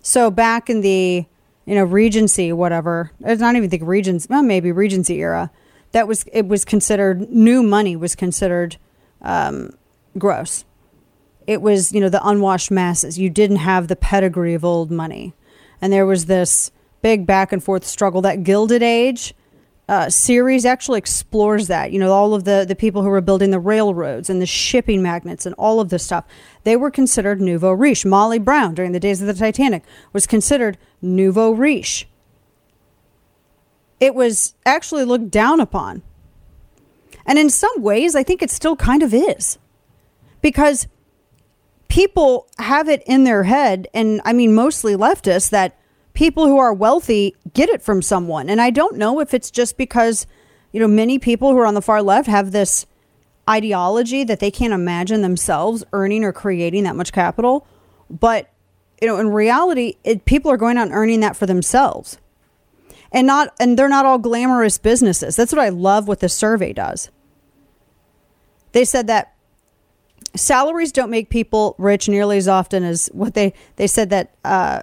So 0.00 0.30
back 0.30 0.70
in 0.70 0.80
the 0.80 1.26
you 1.64 1.74
know 1.74 1.84
Regency, 1.84 2.52
whatever, 2.52 3.12
it's 3.20 3.40
not 3.40 3.56
even 3.56 3.70
think 3.70 3.82
Regency, 3.84 4.26
well, 4.30 4.42
maybe 4.42 4.72
Regency 4.72 5.20
era. 5.20 5.50
That 5.92 6.08
was 6.08 6.24
it 6.32 6.46
was 6.48 6.64
considered 6.64 7.30
new 7.30 7.62
money 7.62 7.96
was 7.96 8.14
considered 8.14 8.76
um, 9.20 9.70
gross. 10.18 10.64
It 11.46 11.60
was 11.60 11.92
you 11.92 12.00
know 12.00 12.08
the 12.08 12.26
unwashed 12.26 12.70
masses. 12.70 13.18
You 13.18 13.30
didn't 13.30 13.56
have 13.56 13.88
the 13.88 13.96
pedigree 13.96 14.54
of 14.54 14.64
old 14.64 14.90
money, 14.90 15.34
and 15.80 15.92
there 15.92 16.06
was 16.06 16.26
this 16.26 16.70
big 17.02 17.26
back 17.26 17.52
and 17.52 17.62
forth 17.62 17.84
struggle. 17.84 18.22
That 18.22 18.44
Gilded 18.44 18.82
Age 18.82 19.34
uh, 19.92 20.08
series 20.08 20.64
actually 20.64 20.96
explores 20.96 21.66
that. 21.68 21.92
You 21.92 21.98
know, 21.98 22.12
all 22.12 22.32
of 22.32 22.44
the, 22.44 22.64
the 22.66 22.74
people 22.74 23.02
who 23.02 23.10
were 23.10 23.20
building 23.20 23.50
the 23.50 23.60
railroads 23.60 24.30
and 24.30 24.40
the 24.40 24.46
shipping 24.46 25.02
magnates 25.02 25.44
and 25.44 25.54
all 25.58 25.80
of 25.80 25.90
this 25.90 26.02
stuff, 26.02 26.24
they 26.64 26.76
were 26.76 26.90
considered 26.90 27.42
nouveau 27.42 27.72
riche. 27.72 28.06
Molly 28.06 28.38
Brown, 28.38 28.74
during 28.74 28.92
the 28.92 29.00
days 29.00 29.20
of 29.20 29.26
the 29.26 29.34
Titanic, 29.34 29.82
was 30.14 30.26
considered 30.26 30.78
nouveau 31.02 31.50
riche. 31.50 32.08
It 34.00 34.14
was 34.14 34.54
actually 34.64 35.04
looked 35.04 35.30
down 35.30 35.60
upon. 35.60 36.02
And 37.26 37.38
in 37.38 37.50
some 37.50 37.82
ways, 37.82 38.16
I 38.16 38.22
think 38.22 38.42
it 38.42 38.50
still 38.50 38.76
kind 38.76 39.02
of 39.02 39.12
is. 39.12 39.58
because 40.42 40.88
people 41.88 42.48
have 42.58 42.88
it 42.88 43.02
in 43.06 43.24
their 43.24 43.44
head, 43.44 43.88
and 43.94 44.20
I 44.24 44.32
mean, 44.34 44.54
mostly 44.54 44.94
leftists, 44.94 45.48
that 45.50 45.78
people 46.14 46.46
who 46.46 46.58
are 46.58 46.72
wealthy 46.72 47.34
get 47.54 47.68
it 47.68 47.82
from 47.82 48.02
someone. 48.02 48.48
And 48.48 48.60
I 48.60 48.70
don't 48.70 48.96
know 48.96 49.20
if 49.20 49.32
it's 49.34 49.50
just 49.50 49.76
because, 49.76 50.26
you 50.72 50.80
know, 50.80 50.88
many 50.88 51.18
people 51.18 51.50
who 51.50 51.58
are 51.58 51.66
on 51.66 51.74
the 51.74 51.82
far 51.82 52.02
left 52.02 52.28
have 52.28 52.52
this 52.52 52.86
ideology 53.48 54.24
that 54.24 54.40
they 54.40 54.50
can't 54.50 54.72
imagine 54.72 55.22
themselves 55.22 55.84
earning 55.92 56.24
or 56.24 56.32
creating 56.32 56.84
that 56.84 56.96
much 56.96 57.12
capital. 57.12 57.66
But, 58.10 58.50
you 59.00 59.08
know, 59.08 59.18
in 59.18 59.28
reality, 59.28 59.96
it, 60.04 60.24
people 60.24 60.50
are 60.50 60.56
going 60.56 60.76
out 60.76 60.88
and 60.88 60.94
earning 60.94 61.20
that 61.20 61.36
for 61.36 61.46
themselves. 61.46 62.18
And 63.10 63.26
not 63.26 63.54
and 63.60 63.78
they're 63.78 63.90
not 63.90 64.06
all 64.06 64.18
glamorous 64.18 64.78
businesses. 64.78 65.36
That's 65.36 65.52
what 65.52 65.60
I 65.60 65.68
love 65.68 66.08
what 66.08 66.20
this 66.20 66.34
survey 66.34 66.72
does. 66.72 67.10
They 68.72 68.86
said 68.86 69.06
that 69.08 69.34
salaries 70.34 70.92
don't 70.92 71.10
make 71.10 71.28
people 71.28 71.74
rich 71.76 72.08
nearly 72.08 72.38
as 72.38 72.48
often 72.48 72.82
as 72.84 73.10
what 73.12 73.34
they 73.34 73.52
they 73.76 73.86
said 73.86 74.08
that 74.10 74.34
uh, 74.44 74.80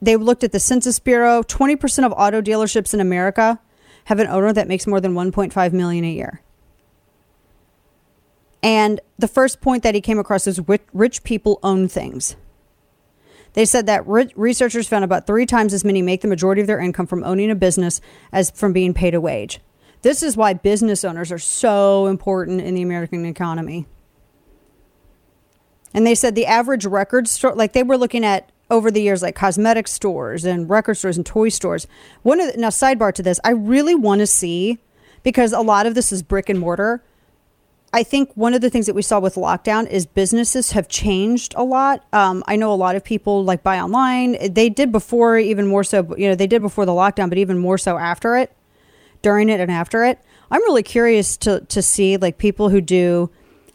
they 0.00 0.16
looked 0.16 0.44
at 0.44 0.52
the 0.52 0.60
Census 0.60 0.98
Bureau. 0.98 1.42
Twenty 1.42 1.76
percent 1.76 2.06
of 2.06 2.12
auto 2.16 2.40
dealerships 2.42 2.92
in 2.92 3.00
America 3.00 3.60
have 4.04 4.18
an 4.18 4.26
owner 4.28 4.52
that 4.52 4.68
makes 4.68 4.86
more 4.86 5.00
than 5.00 5.14
one 5.14 5.32
point 5.32 5.52
five 5.52 5.72
million 5.72 6.04
a 6.04 6.12
year. 6.12 6.42
And 8.62 9.00
the 9.18 9.28
first 9.28 9.60
point 9.60 9.82
that 9.82 9.94
he 9.94 10.00
came 10.00 10.18
across 10.18 10.46
is 10.46 10.60
rich, 10.68 10.82
rich 10.92 11.22
people 11.22 11.60
own 11.62 11.88
things. 11.88 12.36
They 13.52 13.64
said 13.64 13.86
that 13.86 14.06
researchers 14.06 14.88
found 14.88 15.04
about 15.04 15.26
three 15.26 15.46
times 15.46 15.72
as 15.72 15.84
many 15.84 16.02
make 16.02 16.20
the 16.20 16.28
majority 16.28 16.60
of 16.60 16.66
their 16.66 16.80
income 16.80 17.06
from 17.06 17.24
owning 17.24 17.50
a 17.50 17.54
business 17.54 18.00
as 18.32 18.50
from 18.50 18.72
being 18.72 18.92
paid 18.92 19.14
a 19.14 19.20
wage. 19.20 19.60
This 20.02 20.22
is 20.22 20.36
why 20.36 20.52
business 20.52 21.04
owners 21.04 21.32
are 21.32 21.38
so 21.38 22.06
important 22.06 22.60
in 22.60 22.74
the 22.74 22.82
American 22.82 23.24
economy. 23.24 23.86
And 25.94 26.06
they 26.06 26.14
said 26.14 26.34
the 26.34 26.44
average 26.44 26.84
record 26.84 27.28
store, 27.28 27.54
like 27.54 27.72
they 27.72 27.82
were 27.82 27.96
looking 27.96 28.24
at 28.24 28.52
over 28.70 28.90
the 28.90 29.00
years, 29.00 29.22
like 29.22 29.34
cosmetic 29.34 29.86
stores 29.88 30.44
and 30.44 30.68
record 30.68 30.94
stores 30.94 31.16
and 31.16 31.24
toy 31.24 31.48
stores. 31.48 31.86
One 32.22 32.40
of 32.40 32.52
the, 32.52 32.58
now 32.58 32.68
sidebar 32.68 33.12
to 33.14 33.22
this, 33.22 33.40
I 33.44 33.50
really 33.50 33.94
want 33.94 34.20
to 34.20 34.26
see 34.26 34.78
because 35.22 35.52
a 35.52 35.60
lot 35.60 35.86
of 35.86 35.94
this 35.94 36.12
is 36.12 36.22
brick 36.22 36.48
and 36.48 36.58
mortar. 36.58 37.02
I 37.92 38.02
think 38.02 38.30
one 38.34 38.52
of 38.52 38.60
the 38.60 38.68
things 38.68 38.86
that 38.86 38.94
we 38.94 39.02
saw 39.02 39.20
with 39.20 39.36
lockdown 39.36 39.88
is 39.88 40.04
businesses 40.04 40.72
have 40.72 40.88
changed 40.88 41.54
a 41.56 41.64
lot. 41.64 42.04
Um, 42.12 42.44
I 42.46 42.56
know 42.56 42.72
a 42.72 42.76
lot 42.76 42.96
of 42.96 43.04
people 43.04 43.44
like 43.44 43.62
buy 43.62 43.80
online. 43.80 44.52
They 44.52 44.68
did 44.68 44.92
before, 44.92 45.38
even 45.38 45.66
more 45.66 45.84
so. 45.84 46.14
You 46.18 46.28
know, 46.28 46.34
they 46.34 46.46
did 46.46 46.60
before 46.60 46.84
the 46.84 46.92
lockdown, 46.92 47.28
but 47.28 47.38
even 47.38 47.58
more 47.58 47.78
so 47.78 47.96
after 47.96 48.36
it, 48.36 48.52
during 49.22 49.48
it, 49.48 49.60
and 49.60 49.70
after 49.70 50.04
it. 50.04 50.18
I'm 50.50 50.60
really 50.62 50.82
curious 50.82 51.36
to 51.38 51.60
to 51.60 51.80
see 51.80 52.16
like 52.16 52.38
people 52.38 52.68
who 52.68 52.80
do, 52.80 53.30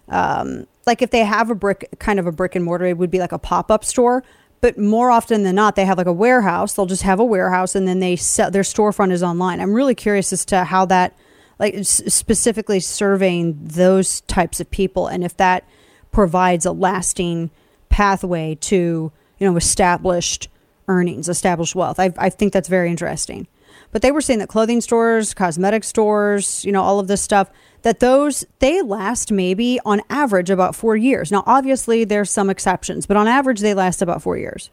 um, 0.09 0.67
like 0.85 1.01
if 1.01 1.09
they 1.09 1.23
have 1.25 1.49
a 1.49 1.55
brick 1.55 1.89
kind 1.99 2.19
of 2.19 2.27
a 2.27 2.31
brick 2.31 2.55
and 2.55 2.63
mortar, 2.63 2.85
it 2.85 2.97
would 2.97 3.11
be 3.11 3.19
like 3.19 3.31
a 3.31 3.39
pop 3.39 3.71
up 3.71 3.83
store. 3.83 4.23
But 4.61 4.77
more 4.77 5.09
often 5.09 5.43
than 5.43 5.55
not, 5.55 5.75
they 5.75 5.85
have 5.85 5.97
like 5.97 6.07
a 6.07 6.13
warehouse. 6.13 6.73
They'll 6.73 6.85
just 6.85 7.01
have 7.03 7.19
a 7.19 7.25
warehouse, 7.25 7.75
and 7.75 7.87
then 7.87 7.99
they 7.99 8.15
sell 8.15 8.51
their 8.51 8.61
storefront 8.61 9.11
is 9.11 9.23
online. 9.23 9.59
I'm 9.59 9.73
really 9.73 9.95
curious 9.95 10.31
as 10.31 10.45
to 10.45 10.63
how 10.63 10.85
that 10.85 11.15
like 11.61 11.75
s- 11.75 12.01
specifically 12.13 12.79
surveying 12.81 13.57
those 13.61 14.21
types 14.21 14.59
of 14.59 14.69
people 14.71 15.07
and 15.07 15.23
if 15.23 15.37
that 15.37 15.63
provides 16.11 16.65
a 16.65 16.71
lasting 16.73 17.51
pathway 17.87 18.55
to 18.55 19.11
you 19.37 19.47
know 19.49 19.55
established 19.55 20.49
earnings 20.89 21.29
established 21.29 21.75
wealth 21.75 21.99
I, 21.99 22.11
I 22.17 22.29
think 22.29 22.51
that's 22.51 22.67
very 22.67 22.89
interesting 22.89 23.47
but 23.91 24.01
they 24.01 24.11
were 24.11 24.21
saying 24.21 24.39
that 24.39 24.49
clothing 24.49 24.81
stores 24.81 25.33
cosmetic 25.33 25.83
stores 25.83 26.65
you 26.65 26.71
know 26.71 26.81
all 26.81 26.99
of 26.99 27.07
this 27.07 27.21
stuff 27.21 27.49
that 27.83 27.99
those 27.99 28.45
they 28.59 28.81
last 28.81 29.31
maybe 29.31 29.79
on 29.85 30.01
average 30.09 30.49
about 30.49 30.75
four 30.75 30.95
years. 30.95 31.31
Now 31.31 31.43
obviously 31.45 32.03
there's 32.03 32.29
some 32.29 32.49
exceptions 32.49 33.05
but 33.05 33.17
on 33.17 33.27
average 33.27 33.59
they 33.59 33.73
last 33.73 34.01
about 34.01 34.21
four 34.21 34.37
years. 34.37 34.69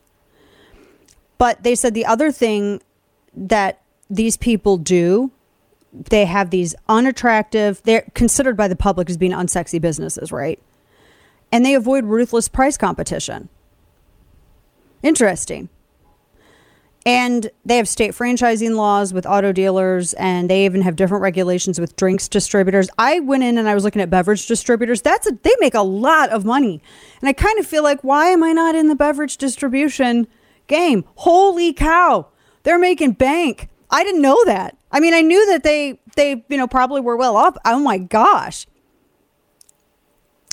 But 1.39 1.63
they 1.63 1.75
said 1.75 1.95
the 1.95 2.07
other 2.07 2.33
thing 2.33 2.83
that 3.35 3.81
these 4.11 4.37
people 4.37 4.77
do 4.77 5.31
they 5.93 6.27
have 6.27 6.51
these 6.51 6.75
unattractive 6.89 7.83
they're 7.85 8.05
considered 8.15 8.57
by 8.57 8.69
the 8.69 8.77
public 8.77 9.09
as 9.09 9.17
being 9.17 9.33
unsexy 9.33 9.81
businesses 9.81 10.33
right? 10.33 10.61
And 11.51 11.65
they 11.65 11.75
avoid 11.75 12.05
ruthless 12.05 12.49
price 12.49 12.77
competition. 12.77 13.49
Interesting 15.03 15.71
and 17.09 17.51
they 17.65 17.79
have 17.79 17.89
state 17.89 18.11
franchising 18.11 18.77
laws 18.77 19.15
with 19.15 19.25
auto 19.25 19.51
dealers 19.51 20.13
and 20.15 20.51
they 20.51 20.67
even 20.67 20.83
have 20.83 20.95
different 20.95 21.23
regulations 21.23 21.81
with 21.81 21.97
drinks 21.97 22.29
distributors. 22.29 22.91
I 22.99 23.21
went 23.21 23.43
in 23.43 23.57
and 23.57 23.67
i 23.67 23.75
was 23.75 23.83
looking 23.83 24.03
at 24.03 24.11
beverage 24.11 24.47
distributors. 24.47 25.01
That's 25.01 25.27
a, 25.27 25.33
they 25.43 25.55
make 25.59 25.73
a 25.73 25.81
lot 25.81 26.29
of 26.29 26.45
money. 26.45 26.83
And 27.23 27.29
i 27.31 27.33
kind 27.33 27.59
of 27.59 27.67
feel 27.67 27.83
like 27.83 28.05
why 28.05 28.27
am 28.27 28.43
i 28.43 28.53
not 28.53 28.75
in 28.75 28.89
the 28.89 28.95
beverage 28.95 29.39
distribution 29.39 30.27
game? 30.67 31.03
Holy 31.15 31.73
cow. 31.73 32.29
They're 32.65 32.79
making 32.79 33.13
bank. 33.13 33.71
I 33.91 34.05
didn't 34.05 34.21
know 34.21 34.45
that. 34.45 34.77
I 34.93 35.01
mean, 35.01 35.15
I 35.15 35.23
knew 35.23 35.47
that 35.47 35.63
they 35.63 35.99
they 36.15 36.45
you 36.51 36.59
know 36.59 36.69
probably 36.69 37.01
were 37.01 37.17
well 37.17 37.39
off. 37.39 37.57
Oh 37.65 37.81
my 37.81 37.97
gosh. 37.97 38.67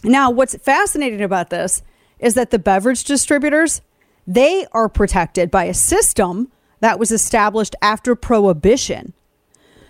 Now, 0.05 0.31
what's 0.31 0.55
fascinating 0.55 1.21
about 1.21 1.49
this 1.49 1.83
is 2.17 2.35
that 2.35 2.51
the 2.51 2.59
beverage 2.59 3.03
distributors, 3.03 3.81
they 4.27 4.65
are 4.71 4.89
protected 4.89 5.51
by 5.51 5.65
a 5.65 5.73
system 5.73 6.51
that 6.79 6.99
was 6.99 7.11
established 7.11 7.75
after 7.81 8.15
prohibition. 8.15 9.13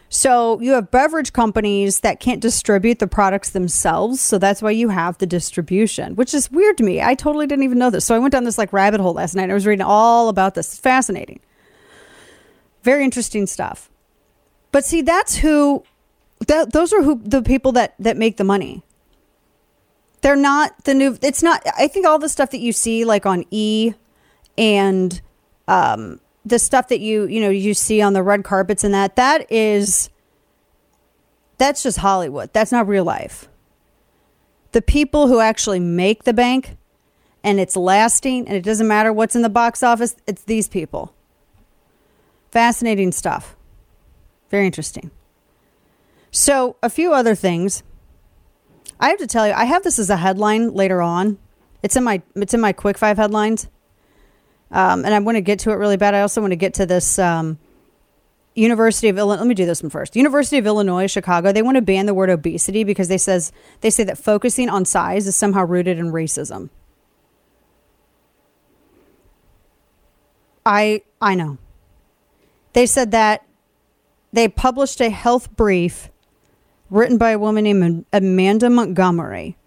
So, 0.07 0.59
you 0.61 0.73
have 0.73 0.91
beverage 0.91 1.33
companies 1.33 2.01
that 2.01 2.19
can't 2.19 2.39
distribute 2.39 2.99
the 2.99 3.07
products 3.07 3.49
themselves, 3.49 4.21
so 4.21 4.37
that's 4.37 4.61
why 4.61 4.71
you 4.71 4.89
have 4.89 5.17
the 5.17 5.25
distribution, 5.25 6.15
which 6.15 6.33
is 6.33 6.51
weird 6.51 6.77
to 6.77 6.83
me. 6.83 7.01
I 7.01 7.15
totally 7.15 7.47
didn't 7.47 7.63
even 7.63 7.79
know 7.79 7.89
this. 7.89 8.05
So, 8.05 8.15
I 8.15 8.19
went 8.19 8.31
down 8.31 8.43
this 8.43 8.57
like 8.57 8.71
rabbit 8.71 9.01
hole 9.01 9.13
last 9.13 9.35
night. 9.35 9.49
I 9.49 9.53
was 9.53 9.65
reading 9.65 9.85
all 9.85 10.29
about 10.29 10.53
this. 10.53 10.73
It's 10.73 10.79
fascinating. 10.79 11.39
Very 12.83 13.03
interesting 13.03 13.47
stuff. 13.47 13.89
But 14.71 14.85
see, 14.85 15.01
that's 15.01 15.37
who. 15.37 15.83
That, 16.47 16.71
those 16.71 16.93
are 16.93 17.01
who 17.01 17.19
the 17.23 17.41
people 17.41 17.71
that 17.71 17.95
that 17.97 18.15
make 18.15 18.37
the 18.37 18.43
money. 18.43 18.83
They're 20.21 20.35
not 20.35 20.83
the 20.83 20.93
new. 20.93 21.17
It's 21.21 21.41
not. 21.41 21.65
I 21.77 21.87
think 21.87 22.05
all 22.05 22.19
the 22.19 22.29
stuff 22.29 22.51
that 22.51 22.59
you 22.59 22.73
see, 22.73 23.05
like 23.05 23.25
on 23.25 23.45
E, 23.49 23.93
and 24.57 25.21
um, 25.67 26.19
the 26.45 26.59
stuff 26.59 26.87
that 26.89 26.99
you 26.99 27.25
you 27.25 27.41
know 27.41 27.49
you 27.49 27.73
see 27.73 28.01
on 28.01 28.13
the 28.13 28.23
red 28.23 28.43
carpets 28.43 28.83
and 28.83 28.93
that 28.93 29.15
that 29.15 29.51
is. 29.51 30.09
That's 31.57 31.83
just 31.83 31.99
Hollywood. 31.99 32.51
That's 32.51 32.73
not 32.73 32.85
real 32.85 33.05
life. 33.05 33.47
The 34.73 34.81
people 34.81 35.29
who 35.29 35.39
actually 35.39 35.79
make 35.79 36.25
the 36.25 36.33
bank, 36.33 36.75
and 37.45 37.61
it's 37.61 37.77
lasting, 37.77 38.45
and 38.45 38.57
it 38.57 38.63
doesn't 38.63 38.89
matter 38.89 39.13
what's 39.13 39.37
in 39.37 39.41
the 39.41 39.49
box 39.49 39.81
office. 39.81 40.17
It's 40.27 40.43
these 40.43 40.67
people. 40.67 41.15
Fascinating 42.51 43.13
stuff. 43.13 43.55
Very 44.49 44.65
interesting. 44.65 45.11
So, 46.31 46.75
a 46.83 46.89
few 46.89 47.13
other 47.13 47.35
things. 47.35 47.83
I 48.99 49.09
have 49.09 49.19
to 49.19 49.27
tell 49.27 49.47
you, 49.47 49.53
I 49.53 49.65
have 49.65 49.83
this 49.83 49.99
as 49.99 50.09
a 50.09 50.17
headline 50.17 50.73
later 50.73 51.01
on. 51.01 51.37
It's 51.83 51.95
in 51.95 52.03
my 52.03 52.21
it's 52.35 52.53
in 52.53 52.61
my 52.61 52.73
quick 52.73 52.97
five 52.97 53.17
headlines, 53.17 53.67
um, 54.71 55.05
and 55.05 55.13
I 55.13 55.19
want 55.19 55.35
to 55.35 55.41
get 55.41 55.59
to 55.59 55.71
it 55.71 55.75
really 55.75 55.97
bad. 55.97 56.13
I 56.13 56.21
also 56.21 56.41
want 56.41 56.51
to 56.51 56.57
get 56.57 56.73
to 56.75 56.85
this 56.85 57.19
um, 57.19 57.59
University 58.55 59.09
of 59.09 59.17
Illinois. 59.17 59.41
Let 59.41 59.47
me 59.47 59.53
do 59.53 59.65
this 59.65 59.83
one 59.83 59.89
first. 59.89 60.15
University 60.15 60.57
of 60.57 60.65
Illinois 60.65 61.07
Chicago. 61.07 61.51
They 61.51 61.61
want 61.61 61.75
to 61.75 61.81
ban 61.81 62.05
the 62.05 62.13
word 62.13 62.29
obesity 62.29 62.83
because 62.83 63.07
they 63.07 63.17
says 63.17 63.51
they 63.81 63.89
say 63.89 64.03
that 64.05 64.17
focusing 64.17 64.69
on 64.69 64.85
size 64.85 65.27
is 65.27 65.35
somehow 65.35 65.65
rooted 65.65 65.99
in 65.99 66.11
racism. 66.11 66.69
I 70.65 71.03
I 71.21 71.35
know. 71.35 71.57
They 72.73 72.85
said 72.85 73.11
that 73.11 73.45
they 74.33 74.47
published 74.47 74.99
a 74.99 75.09
health 75.09 75.55
brief 75.55 76.09
written 76.89 77.17
by 77.17 77.31
a 77.31 77.39
woman 77.39 77.63
named 77.65 78.05
Amanda 78.11 78.69
Montgomery, 78.69 79.57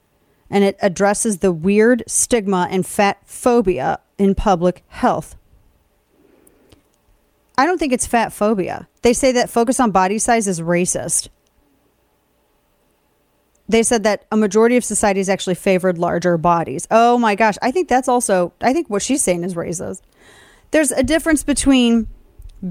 and 0.51 0.65
it 0.65 0.77
addresses 0.81 1.39
the 1.39 1.53
weird 1.53 2.03
stigma 2.07 2.69
and 2.70 2.87
fat 2.87 3.19
phobia 3.25 4.01
in 4.19 4.35
public 4.35 4.85
health. 4.89 5.36
I 7.57 7.66
don't 7.66 7.78
think 7.78 7.93
it's 7.93 8.07
fat 8.07 8.32
phobia. 8.32 8.89
They 9.03 9.12
say 9.12 9.32
that 9.32 9.51
focus 9.51 9.81
on 9.81 9.90
body 9.90 10.19
size 10.19 10.47
is 10.47 10.61
racist. 10.61 11.28
They 13.69 13.82
said 13.82 14.03
that 14.05 14.24
a 14.31 14.36
majority 14.36 14.77
of 14.77 14.85
societies 14.85 15.28
actually 15.28 15.57
favored 15.57 15.99
larger 15.99 16.39
bodies. 16.39 16.86
Oh 16.90 17.19
my 17.19 17.35
gosh. 17.35 17.57
I 17.61 17.70
think 17.70 17.89
that's 17.89 18.09
also, 18.09 18.53
I 18.61 18.73
think 18.73 18.89
what 18.89 19.03
she's 19.03 19.23
saying 19.23 19.45
is 19.45 19.55
racist. 19.55 20.03
There's 20.70 20.90
a 20.90 21.03
difference 21.03 21.43
between 21.43 22.09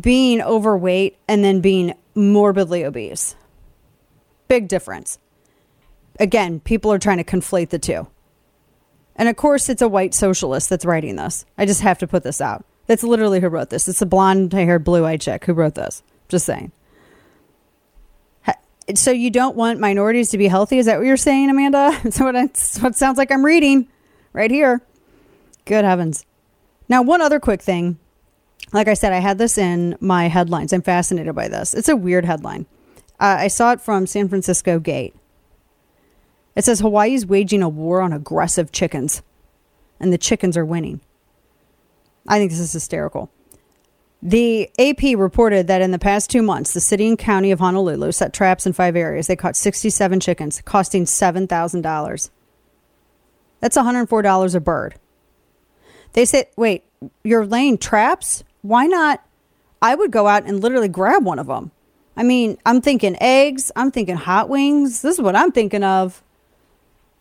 being 0.01 0.41
overweight 0.41 1.17
and 1.27 1.43
then 1.43 1.61
being 1.61 1.93
morbidly 2.15 2.83
obese. 2.83 3.35
Big 4.47 4.67
difference. 4.67 5.19
Again, 6.19 6.59
people 6.61 6.91
are 6.91 6.99
trying 6.99 7.17
to 7.17 7.23
conflate 7.23 7.69
the 7.69 7.79
two. 7.79 8.07
And 9.17 9.27
of 9.27 9.35
course, 9.35 9.67
it's 9.67 9.81
a 9.81 9.87
white 9.87 10.13
socialist 10.13 10.69
that's 10.69 10.85
writing 10.85 11.15
this. 11.15 11.45
I 11.57 11.65
just 11.65 11.81
have 11.81 11.97
to 11.99 12.07
put 12.07 12.23
this 12.23 12.39
out. 12.39 12.65
That's 12.85 13.03
literally 13.03 13.39
who 13.39 13.49
wrote 13.49 13.69
this. 13.69 13.87
It's 13.87 14.01
a 14.01 14.05
blonde 14.05 14.53
haired, 14.53 14.83
blue 14.83 15.05
eyed 15.05 15.21
chick 15.21 15.45
who 15.45 15.53
wrote 15.53 15.75
this. 15.75 16.03
Just 16.29 16.45
saying. 16.45 16.71
so 18.95 19.11
you 19.11 19.29
don't 19.29 19.55
want 19.55 19.79
minorities 19.79 20.29
to 20.29 20.37
be 20.37 20.47
healthy? 20.47 20.77
Is 20.77 20.85
that 20.85 20.97
what 20.97 21.07
you're 21.07 21.17
saying, 21.17 21.49
Amanda? 21.49 21.97
That's 22.03 22.19
what, 22.19 22.35
it's, 22.35 22.79
what 22.79 22.93
it 22.93 22.95
sounds 22.95 23.17
like 23.17 23.31
I'm 23.31 23.43
reading 23.43 23.87
right 24.33 24.51
here. 24.51 24.81
Good 25.65 25.83
heavens. 25.83 26.25
Now, 26.87 27.01
one 27.01 27.21
other 27.21 27.39
quick 27.39 27.61
thing. 27.61 27.97
Like 28.71 28.87
I 28.87 28.93
said, 28.93 29.13
I 29.13 29.19
had 29.19 29.37
this 29.37 29.57
in 29.57 29.97
my 29.99 30.27
headlines. 30.27 30.73
I'm 30.73 30.81
fascinated 30.81 31.35
by 31.35 31.47
this. 31.47 31.73
It's 31.73 31.89
a 31.89 31.95
weird 31.95 32.25
headline. 32.25 32.65
Uh, 33.19 33.37
I 33.39 33.47
saw 33.47 33.71
it 33.71 33.81
from 33.81 34.05
San 34.05 34.29
Francisco 34.29 34.79
Gate. 34.79 35.15
It 36.57 36.65
says 36.65 36.79
Hawaii's 36.79 37.23
waging 37.23 37.61
a 37.61 37.69
war 37.69 38.01
on 38.01 38.11
aggressive 38.11 38.71
chickens, 38.71 39.21
and 39.99 40.11
the 40.11 40.17
chickens 40.17 40.57
are 40.57 40.65
winning. 40.65 41.01
I 42.27 42.39
think 42.39 42.49
this 42.49 42.59
is 42.59 42.73
hysterical. 42.73 43.29
The 44.23 44.71
AP 44.79 45.15
reported 45.15 45.67
that 45.67 45.83
in 45.83 45.91
the 45.91 45.99
past 45.99 46.31
two 46.31 46.41
months, 46.41 46.73
the 46.73 46.81
city 46.81 47.07
and 47.07 47.15
county 47.15 47.51
of 47.51 47.59
Honolulu 47.59 48.11
set 48.11 48.33
traps 48.33 48.65
in 48.65 48.73
five 48.73 48.95
areas. 48.95 49.27
They 49.27 49.35
caught 49.35 49.55
67 49.55 50.19
chickens, 50.19 50.59
costing 50.65 51.05
$7,000. 51.05 52.29
That's 53.59 53.77
$104 53.77 54.55
a 54.55 54.59
bird. 54.59 54.95
They 56.13 56.25
said, 56.25 56.47
wait, 56.55 56.85
you're 57.23 57.45
laying 57.45 57.77
traps? 57.77 58.43
Why 58.63 58.87
not? 58.87 59.23
I 59.79 59.93
would 59.93 60.09
go 60.09 60.25
out 60.25 60.47
and 60.47 60.59
literally 60.59 60.87
grab 60.87 61.23
one 61.23 61.37
of 61.37 61.45
them. 61.45 61.69
I 62.15 62.23
mean, 62.23 62.57
I'm 62.65 62.81
thinking 62.81 63.15
eggs, 63.21 63.71
I'm 63.75 63.91
thinking 63.91 64.15
hot 64.15 64.49
wings. 64.49 65.03
This 65.03 65.19
is 65.19 65.21
what 65.21 65.35
I'm 65.35 65.51
thinking 65.51 65.83
of. 65.83 66.23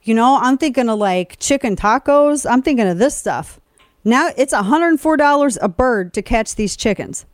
You 0.06 0.14
know, 0.14 0.38
I'm 0.40 0.56
thinking 0.56 0.88
of 0.88 1.00
like 1.00 1.36
chicken 1.40 1.74
tacos. 1.74 2.48
I'm 2.48 2.62
thinking 2.62 2.86
of 2.86 2.98
this 2.98 3.16
stuff. 3.16 3.60
Now 4.04 4.30
it's 4.36 4.54
$104 4.54 5.58
a 5.60 5.68
bird 5.68 6.14
to 6.14 6.22
catch 6.22 6.54
these 6.54 6.76
chickens. 6.76 7.26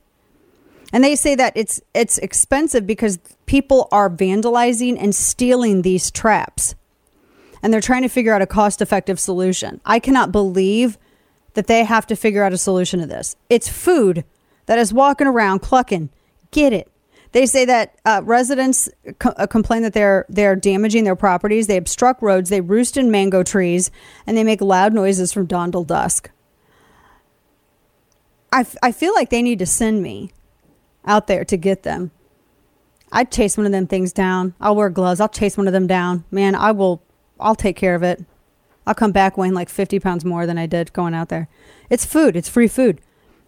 And 0.91 1.05
they 1.05 1.15
say 1.15 1.35
that 1.35 1.53
it's 1.55 1.83
it's 1.93 2.17
expensive 2.19 2.87
because 2.87 3.19
people 3.45 3.89
are 3.93 4.09
vandalizing 4.09 4.97
and 4.99 5.15
stealing 5.15 5.83
these 5.83 6.11
traps. 6.11 6.75
And 7.63 7.73
they're 7.73 7.83
trying 7.83 8.03
to 8.03 8.09
figure 8.09 8.35
out 8.35 8.43
a 8.43 8.47
cost-effective 8.47 9.21
solution. 9.21 9.81
I 9.85 9.99
cannot 9.99 10.33
believe 10.33 10.99
that 11.53 11.67
they 11.67 11.85
have 11.85 12.07
to 12.07 12.17
figure 12.17 12.43
out 12.43 12.55
a 12.55 12.59
solution 12.59 13.01
to 13.01 13.07
this. 13.07 13.37
It's 13.51 13.69
food 13.69 14.25
that 14.65 14.79
is 14.79 14.95
walking 14.95 15.27
around 15.27 15.61
clucking. 15.61 16.09
Get 16.51 16.73
it. 16.73 16.91
They 17.33 17.47
say 17.47 17.65
that 17.65 17.99
uh, 18.05 18.21
residents 18.25 18.89
co- 19.19 19.31
uh, 19.37 19.47
complain 19.47 19.83
that 19.83 19.95
they're 19.95 20.27
they're 20.29 20.55
damaging 20.57 21.05
their 21.05 21.17
properties. 21.17 21.67
They 21.67 21.79
obstruct 21.79 22.23
roads. 22.23 22.51
They 22.51 22.61
roost 22.61 22.97
in 22.97 23.11
mango 23.11 23.43
trees, 23.43 23.91
and 24.27 24.37
they 24.37 24.45
make 24.45 24.61
loud 24.61 24.93
noises 24.93 25.33
from 25.33 25.47
dawn 25.47 25.73
till 25.73 25.85
dusk. 25.85 26.31
I, 28.53 28.61
f- 28.61 28.77
I 28.83 28.93
feel 28.93 29.15
like 29.15 29.31
they 29.31 29.41
need 29.41 29.59
to 29.61 29.67
send 29.67 30.03
me 30.03 30.31
out 31.07 31.27
there 31.27 31.45
to 31.45 31.57
get 31.57 31.85
them. 31.85 32.11
I'd 33.11 33.33
chase 33.33 33.57
one 33.57 33.67
of 33.67 33.73
them 33.73 33.87
things 33.87 34.13
down. 34.13 34.55
I'll 34.61 34.77
wear 34.77 34.91
gloves. 34.91 35.21
I'll 35.21 35.29
chase 35.29 35.57
one 35.57 35.67
of 35.67 35.73
them 35.73 35.87
down. 35.87 36.25
Man, 36.31 36.55
I 36.55 36.73
will. 36.73 37.03
I'll 37.41 37.55
take 37.55 37.77
care 37.77 37.95
of 37.95 38.03
it. 38.03 38.25
I'll 38.87 38.95
come 38.95 39.13
back 39.13 39.39
weighing 39.39 39.55
like 39.55 39.69
50 39.69 40.01
pounds 40.01 40.25
more 40.25 40.47
than 40.47 40.59
I 40.59 40.67
did 40.67 40.93
going 40.93 41.15
out 41.15 41.29
there. 41.29 41.49
It's 41.89 42.05
food. 42.05 42.37
It's 42.37 42.49
free 42.49 42.69
food. 42.69 43.01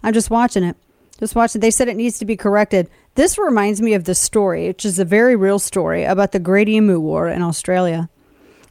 I'm 0.02 0.14
just 0.14 0.30
watching 0.30 0.62
it. 0.64 0.76
Just 1.18 1.34
watching. 1.34 1.60
They 1.60 1.70
said 1.70 1.88
it 1.88 1.96
needs 1.96 2.18
to 2.18 2.24
be 2.24 2.36
corrected. 2.36 2.88
This 3.14 3.38
reminds 3.38 3.80
me 3.80 3.94
of 3.94 4.04
the 4.04 4.14
story, 4.14 4.66
which 4.66 4.84
is 4.84 4.98
a 4.98 5.04
very 5.04 5.36
real 5.36 5.58
story 5.58 6.04
about 6.04 6.32
the 6.32 6.40
Great 6.40 6.68
Emu 6.68 6.98
War 6.98 7.28
in 7.28 7.42
Australia 7.42 8.08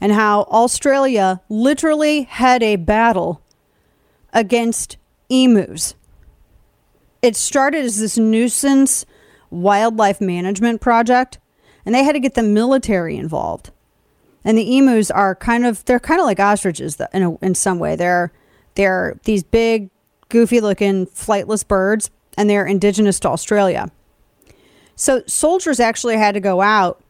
and 0.01 0.11
how 0.11 0.41
Australia 0.43 1.41
literally 1.47 2.23
had 2.23 2.61
a 2.61 2.75
battle 2.75 3.41
against 4.33 4.97
emus. 5.29 5.95
It 7.21 7.37
started 7.37 7.85
as 7.85 7.99
this 7.99 8.17
nuisance 8.17 9.05
wildlife 9.49 10.19
management 10.19 10.81
project, 10.81 11.39
and 11.85 11.95
they 11.95 12.03
had 12.03 12.11
to 12.11 12.19
get 12.19 12.33
the 12.33 12.43
military 12.43 13.15
involved. 13.15 13.71
And 14.43 14.57
the 14.57 14.77
emus 14.77 15.09
are 15.09 15.35
kind 15.35 15.65
of 15.65 15.85
they're 15.85 16.01
kind 16.01 16.19
of 16.19 16.25
like 16.25 16.41
ostriches 16.41 16.99
in 17.13 17.23
a, 17.23 17.37
in 17.37 17.55
some 17.55 17.79
way. 17.79 17.95
They're 17.95 18.33
they're 18.75 19.17
these 19.23 19.43
big, 19.43 19.89
goofy 20.27 20.59
looking 20.59 21.05
flightless 21.05 21.65
birds, 21.65 22.09
and 22.37 22.49
they're 22.49 22.65
indigenous 22.65 23.21
to 23.21 23.29
Australia. 23.29 23.89
So 24.95 25.23
soldiers 25.27 25.79
actually 25.79 26.17
had 26.17 26.33
to 26.33 26.39
go 26.39 26.61
out 26.61 27.01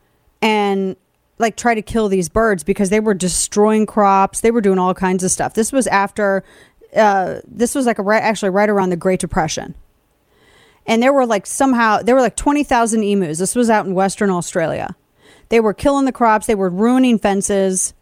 and 0.42 0.96
like 1.40 1.56
try 1.56 1.76
to 1.76 1.82
kill 1.82 2.10
these 2.10 2.30
birds 2.30 2.64
because 2.64 2.90
they 2.90 3.00
were 3.00 3.14
destroying 3.14 3.86
crops. 3.86 4.42
They 4.42 4.52
were 4.52 4.62
doing 4.62 4.80
all 4.80 4.94
kinds 4.94 5.24
of 5.24 5.32
stuff. 5.32 5.54
This 5.54 5.72
was 5.72 5.88
after, 5.88 6.44
uh, 6.96 7.40
this 7.48 7.76
was 7.76 7.86
like 7.86 8.00
a 8.00 8.04
right, 8.04 8.22
actually 8.22 8.50
right 8.50 8.70
around 8.70 8.90
the 8.90 8.98
Great 8.98 9.20
Depression. 9.20 9.76
And 10.86 11.02
there 11.02 11.14
were 11.14 11.26
like 11.26 11.46
somehow, 11.46 12.00
there 12.00 12.16
were 12.16 12.22
like 12.22 12.36
20,000 12.36 13.04
emus. 13.04 13.40
This 13.40 13.56
was 13.56 13.70
out 13.70 13.86
in 13.86 13.94
Western 13.94 14.30
Australia. 14.30 14.96
They 15.50 15.60
were 15.60 15.74
killing 15.74 16.06
the 16.06 16.12
crops. 16.12 16.46
They 16.46 16.56
were 16.56 16.70
ruining 16.70 17.20
fences. 17.20 17.94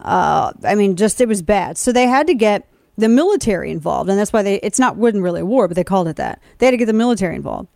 Uh, 0.00 0.52
I 0.64 0.74
mean, 0.74 0.96
just 0.96 1.20
it 1.20 1.28
was 1.28 1.42
bad. 1.42 1.78
So 1.78 1.92
they 1.92 2.06
had 2.06 2.26
to 2.26 2.34
get 2.34 2.68
the 2.96 3.08
military 3.08 3.70
involved. 3.70 4.08
And 4.08 4.18
that's 4.18 4.32
why 4.32 4.42
they, 4.42 4.56
it's 4.56 4.78
not, 4.78 4.96
wasn't 4.96 5.22
really 5.22 5.42
war, 5.42 5.68
but 5.68 5.74
they 5.74 5.84
called 5.84 6.08
it 6.08 6.16
that. 6.16 6.40
They 6.58 6.66
had 6.66 6.72
to 6.72 6.76
get 6.76 6.86
the 6.86 6.92
military 6.92 7.36
involved. 7.36 7.68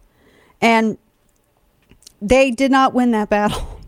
And 0.60 0.98
they 2.20 2.50
did 2.50 2.70
not 2.70 2.94
win 2.94 3.10
that 3.12 3.28
battle. 3.28 3.74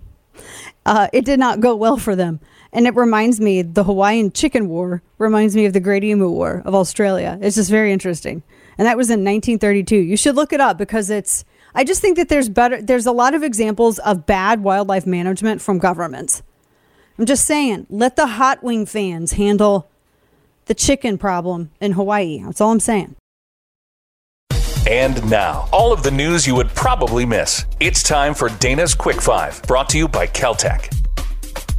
Uh, 0.86 1.08
it 1.12 1.26
did 1.26 1.38
not 1.38 1.60
go 1.60 1.76
well 1.76 1.98
for 1.98 2.16
them. 2.16 2.40
And 2.72 2.86
it 2.86 2.94
reminds 2.96 3.38
me, 3.38 3.62
the 3.62 3.84
Hawaiian 3.84 4.32
Chicken 4.32 4.68
War 4.68 5.02
reminds 5.18 5.54
me 5.54 5.66
of 5.66 5.72
the 5.72 5.78
Great 5.78 6.04
Emu 6.04 6.28
War 6.30 6.62
of 6.64 6.74
Australia. 6.74 7.38
It's 7.42 7.56
just 7.56 7.70
very 7.70 7.92
interesting. 7.92 8.42
And 8.78 8.86
that 8.86 8.96
was 8.96 9.10
in 9.10 9.20
1932. 9.20 9.96
You 9.96 10.16
should 10.16 10.36
look 10.36 10.52
it 10.52 10.60
up 10.60 10.78
because 10.78 11.10
it's, 11.10 11.44
I 11.74 11.84
just 11.84 12.00
think 12.00 12.16
that 12.16 12.28
there's 12.28 12.48
better, 12.48 12.80
there's 12.80 13.06
a 13.06 13.12
lot 13.12 13.34
of 13.34 13.42
examples 13.42 13.98
of 14.00 14.24
bad 14.24 14.62
wildlife 14.62 15.06
management 15.06 15.60
from 15.60 15.78
governments. 15.78 16.42
I'm 17.18 17.26
just 17.26 17.44
saying, 17.44 17.86
let 17.90 18.16
the 18.16 18.26
hot 18.26 18.62
wing 18.62 18.86
fans 18.86 19.32
handle 19.32 19.90
the 20.64 20.74
chicken 20.74 21.18
problem 21.18 21.70
in 21.80 21.92
Hawaii. 21.92 22.42
That's 22.42 22.60
all 22.60 22.72
I'm 22.72 22.80
saying. 22.80 23.16
And 24.90 25.30
now, 25.30 25.68
all 25.72 25.92
of 25.92 26.02
the 26.02 26.10
news 26.10 26.48
you 26.48 26.56
would 26.56 26.70
probably 26.70 27.24
miss. 27.24 27.64
It's 27.78 28.02
time 28.02 28.34
for 28.34 28.48
Dana's 28.48 28.92
Quick 28.92 29.22
Five, 29.22 29.62
brought 29.62 29.88
to 29.90 29.98
you 29.98 30.08
by 30.08 30.26
KelTec. 30.26 30.92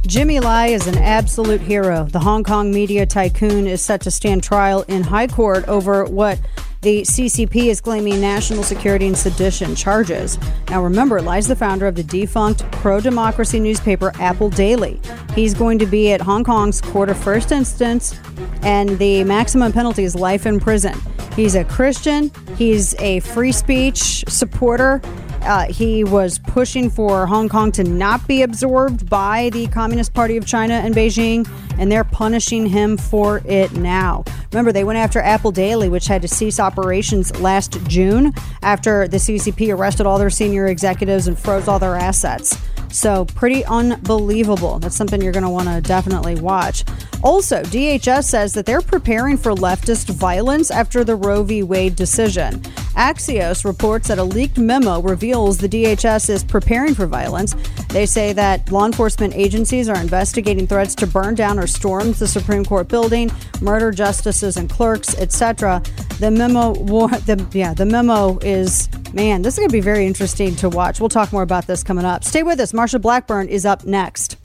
Jimmy 0.06 0.40
Lai 0.40 0.68
is 0.68 0.86
an 0.86 0.96
absolute 0.96 1.60
hero. 1.60 2.04
The 2.04 2.20
Hong 2.20 2.42
Kong 2.42 2.72
media 2.72 3.04
tycoon 3.04 3.66
is 3.66 3.82
set 3.82 4.00
to 4.00 4.10
stand 4.10 4.42
trial 4.42 4.80
in 4.88 5.02
high 5.02 5.26
court 5.26 5.68
over 5.68 6.06
what 6.06 6.40
the 6.82 7.02
CCP 7.02 7.66
is 7.66 7.80
claiming 7.80 8.20
national 8.20 8.64
security 8.64 9.06
and 9.06 9.16
sedition 9.16 9.76
charges. 9.76 10.36
Now, 10.68 10.82
remember, 10.82 11.22
Lai's 11.22 11.46
the 11.46 11.54
founder 11.54 11.86
of 11.86 11.94
the 11.94 12.02
defunct 12.02 12.68
pro 12.72 13.00
democracy 13.00 13.60
newspaper 13.60 14.10
Apple 14.18 14.50
Daily. 14.50 15.00
He's 15.32 15.54
going 15.54 15.78
to 15.78 15.86
be 15.86 16.12
at 16.12 16.20
Hong 16.20 16.42
Kong's 16.42 16.80
court 16.80 17.08
of 17.08 17.16
first 17.16 17.52
instance, 17.52 18.18
and 18.62 18.98
the 18.98 19.22
maximum 19.22 19.72
penalty 19.72 20.02
is 20.02 20.16
life 20.16 20.44
in 20.44 20.58
prison. 20.58 21.00
He's 21.36 21.54
a 21.54 21.64
Christian, 21.64 22.32
he's 22.56 22.94
a 22.96 23.20
free 23.20 23.52
speech 23.52 24.24
supporter. 24.26 25.00
Uh, 25.44 25.66
he 25.72 26.04
was 26.04 26.38
pushing 26.38 26.88
for 26.88 27.26
Hong 27.26 27.48
Kong 27.48 27.72
to 27.72 27.82
not 27.82 28.26
be 28.28 28.42
absorbed 28.42 29.10
by 29.10 29.50
the 29.50 29.66
Communist 29.66 30.14
Party 30.14 30.36
of 30.36 30.46
China 30.46 30.74
and 30.74 30.94
Beijing, 30.94 31.48
and 31.78 31.90
they're 31.90 32.04
punishing 32.04 32.66
him 32.66 32.96
for 32.96 33.42
it 33.44 33.72
now. 33.72 34.24
Remember, 34.52 34.70
they 34.70 34.84
went 34.84 34.98
after 34.98 35.18
Apple 35.20 35.50
Daily, 35.50 35.88
which 35.88 36.06
had 36.06 36.22
to 36.22 36.28
cease 36.28 36.60
operations 36.60 37.34
last 37.40 37.84
June 37.88 38.32
after 38.62 39.08
the 39.08 39.16
CCP 39.16 39.74
arrested 39.76 40.06
all 40.06 40.18
their 40.18 40.30
senior 40.30 40.66
executives 40.68 41.26
and 41.26 41.36
froze 41.36 41.66
all 41.66 41.80
their 41.80 41.96
assets. 41.96 42.56
So, 42.92 43.24
pretty 43.24 43.64
unbelievable. 43.64 44.78
That's 44.78 44.94
something 44.94 45.20
you're 45.20 45.32
going 45.32 45.44
to 45.44 45.50
want 45.50 45.68
to 45.68 45.80
definitely 45.80 46.34
watch. 46.36 46.84
Also, 47.22 47.62
DHS 47.62 48.24
says 48.24 48.52
that 48.52 48.66
they're 48.66 48.82
preparing 48.82 49.38
for 49.38 49.52
leftist 49.52 50.10
violence 50.10 50.70
after 50.70 51.02
the 51.02 51.16
Roe 51.16 51.42
v. 51.42 51.62
Wade 51.62 51.96
decision. 51.96 52.60
Axios 52.94 53.64
reports 53.64 54.08
that 54.08 54.18
a 54.18 54.24
leaked 54.24 54.58
memo 54.58 55.00
reveals 55.00 55.56
the 55.56 55.68
DHS 55.68 56.28
is 56.28 56.44
preparing 56.44 56.94
for 56.94 57.06
violence. 57.06 57.54
They 57.88 58.04
say 58.04 58.34
that 58.34 58.70
law 58.70 58.84
enforcement 58.84 59.34
agencies 59.34 59.88
are 59.88 59.98
investigating 59.98 60.66
threats 60.66 60.94
to 60.96 61.06
burn 61.06 61.34
down 61.34 61.58
or 61.58 61.66
storm 61.66 62.12
the 62.12 62.28
Supreme 62.28 62.64
Court 62.64 62.88
building, 62.88 63.30
murder 63.62 63.90
justices 63.90 64.58
and 64.58 64.68
clerks, 64.68 65.16
etc. 65.16 65.82
The 66.18 66.30
memo, 66.30 66.74
the, 66.74 67.46
yeah, 67.52 67.72
the 67.72 67.86
memo 67.86 68.38
is 68.40 68.88
man. 69.14 69.42
This 69.42 69.54
is 69.54 69.58
going 69.58 69.68
to 69.68 69.72
be 69.72 69.80
very 69.80 70.06
interesting 70.06 70.56
to 70.56 70.68
watch. 70.68 71.00
We'll 71.00 71.08
talk 71.08 71.32
more 71.32 71.42
about 71.42 71.66
this 71.66 71.82
coming 71.82 72.04
up. 72.04 72.24
Stay 72.24 72.42
with 72.42 72.60
us. 72.60 72.72
Marsha 72.82 73.00
Blackburn 73.00 73.46
is 73.46 73.64
up 73.64 73.84
next. 73.84 74.36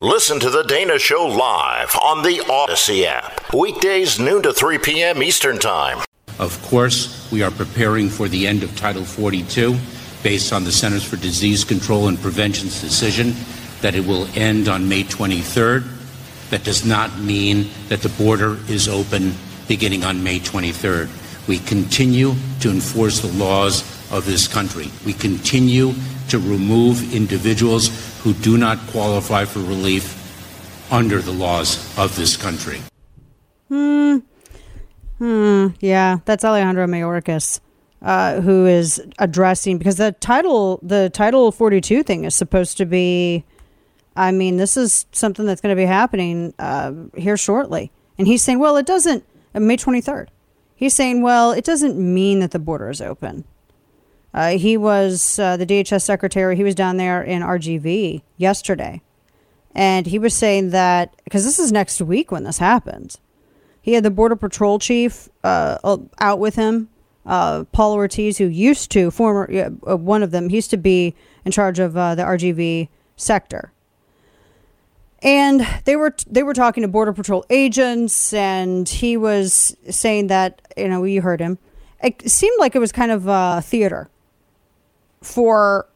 Listen 0.00 0.38
to 0.38 0.48
The 0.48 0.62
Dana 0.62 0.96
Show 0.96 1.26
live 1.26 1.92
on 2.00 2.22
the 2.22 2.46
Odyssey 2.48 3.04
app. 3.04 3.52
Weekdays, 3.52 4.20
noon 4.20 4.40
to 4.44 4.52
3 4.52 4.78
p.m. 4.78 5.24
Eastern 5.24 5.58
Time. 5.58 5.98
Of 6.38 6.62
course, 6.62 7.28
we 7.32 7.42
are 7.42 7.50
preparing 7.50 8.08
for 8.08 8.28
the 8.28 8.46
end 8.46 8.62
of 8.62 8.76
Title 8.76 9.04
42 9.04 9.76
based 10.22 10.52
on 10.52 10.62
the 10.62 10.70
Centers 10.70 11.02
for 11.02 11.16
Disease 11.16 11.64
Control 11.64 12.06
and 12.06 12.16
Prevention's 12.16 12.80
decision 12.80 13.34
that 13.80 13.96
it 13.96 14.06
will 14.06 14.28
end 14.36 14.68
on 14.68 14.88
May 14.88 15.02
23rd. 15.02 15.84
That 16.50 16.62
does 16.62 16.84
not 16.84 17.18
mean 17.18 17.68
that 17.88 18.02
the 18.02 18.08
border 18.10 18.56
is 18.68 18.88
open 18.88 19.34
beginning 19.66 20.04
on 20.04 20.22
May 20.22 20.38
23rd. 20.38 21.10
We 21.48 21.58
continue 21.58 22.34
to 22.60 22.70
enforce 22.70 23.18
the 23.18 23.32
laws 23.36 23.89
of 24.10 24.26
this 24.26 24.48
country. 24.48 24.90
We 25.04 25.12
continue 25.12 25.92
to 26.28 26.38
remove 26.38 27.14
individuals 27.14 27.90
who 28.22 28.32
do 28.34 28.56
not 28.58 28.78
qualify 28.88 29.44
for 29.44 29.60
relief 29.60 30.16
under 30.92 31.20
the 31.20 31.32
laws 31.32 31.96
of 31.98 32.16
this 32.16 32.36
country. 32.36 32.80
Hmm. 33.68 34.18
Hmm. 35.18 35.68
Yeah, 35.80 36.18
that's 36.24 36.44
Alejandro 36.44 36.86
Mayorkas, 36.86 37.60
uh, 38.02 38.40
who 38.40 38.66
is 38.66 39.00
addressing 39.18 39.78
because 39.78 39.96
the 39.96 40.12
title, 40.12 40.80
the 40.82 41.10
title 41.10 41.52
forty-two 41.52 42.02
thing 42.02 42.24
is 42.24 42.34
supposed 42.34 42.78
to 42.78 42.86
be. 42.86 43.44
I 44.16 44.32
mean, 44.32 44.56
this 44.56 44.76
is 44.76 45.06
something 45.12 45.46
that's 45.46 45.60
going 45.60 45.74
to 45.74 45.80
be 45.80 45.86
happening 45.86 46.52
uh, 46.58 46.92
here 47.16 47.36
shortly, 47.36 47.92
and 48.18 48.26
he's 48.26 48.42
saying, 48.42 48.58
well, 48.58 48.76
it 48.76 48.86
doesn't. 48.86 49.24
Uh, 49.54 49.60
May 49.60 49.76
twenty-third. 49.76 50.30
He's 50.74 50.94
saying, 50.94 51.22
well, 51.22 51.52
it 51.52 51.64
doesn't 51.64 51.96
mean 51.96 52.40
that 52.40 52.50
the 52.50 52.58
border 52.58 52.88
is 52.90 53.00
open. 53.00 53.44
Uh, 54.32 54.58
he 54.58 54.76
was 54.76 55.38
uh, 55.38 55.56
the 55.56 55.66
DHS 55.66 56.02
secretary. 56.02 56.56
He 56.56 56.64
was 56.64 56.74
down 56.74 56.96
there 56.96 57.22
in 57.22 57.42
RGV 57.42 58.22
yesterday. 58.36 59.02
And 59.74 60.06
he 60.06 60.18
was 60.18 60.34
saying 60.34 60.70
that 60.70 61.14
because 61.24 61.44
this 61.44 61.58
is 61.58 61.72
next 61.72 62.00
week 62.00 62.30
when 62.30 62.44
this 62.44 62.58
happens. 62.58 63.18
He 63.82 63.94
had 63.94 64.04
the 64.04 64.10
Border 64.10 64.36
Patrol 64.36 64.78
chief 64.78 65.28
uh, 65.42 65.96
out 66.20 66.38
with 66.38 66.56
him, 66.56 66.90
uh, 67.24 67.64
Raul 67.74 67.94
Ortiz, 67.94 68.38
who 68.38 68.46
used 68.46 68.90
to, 68.92 69.10
former, 69.10 69.72
uh, 69.88 69.96
one 69.96 70.22
of 70.22 70.32
them, 70.32 70.48
he 70.48 70.56
used 70.56 70.70
to 70.70 70.76
be 70.76 71.14
in 71.44 71.52
charge 71.52 71.78
of 71.78 71.96
uh, 71.96 72.14
the 72.14 72.22
RGV 72.22 72.88
sector. 73.16 73.72
And 75.22 75.66
they 75.84 75.96
were 75.96 76.14
they 76.26 76.42
were 76.42 76.54
talking 76.54 76.80
to 76.82 76.88
Border 76.88 77.12
Patrol 77.12 77.44
agents, 77.50 78.32
and 78.32 78.88
he 78.88 79.18
was 79.18 79.76
saying 79.90 80.28
that 80.28 80.62
you 80.78 80.88
know 80.88 81.04
you 81.04 81.20
heard 81.20 81.40
him. 81.40 81.58
It 82.02 82.30
seemed 82.30 82.58
like 82.58 82.74
it 82.74 82.78
was 82.78 82.90
kind 82.90 83.10
of 83.10 83.26
a 83.26 83.60
theater 83.62 84.08
for 85.22 85.86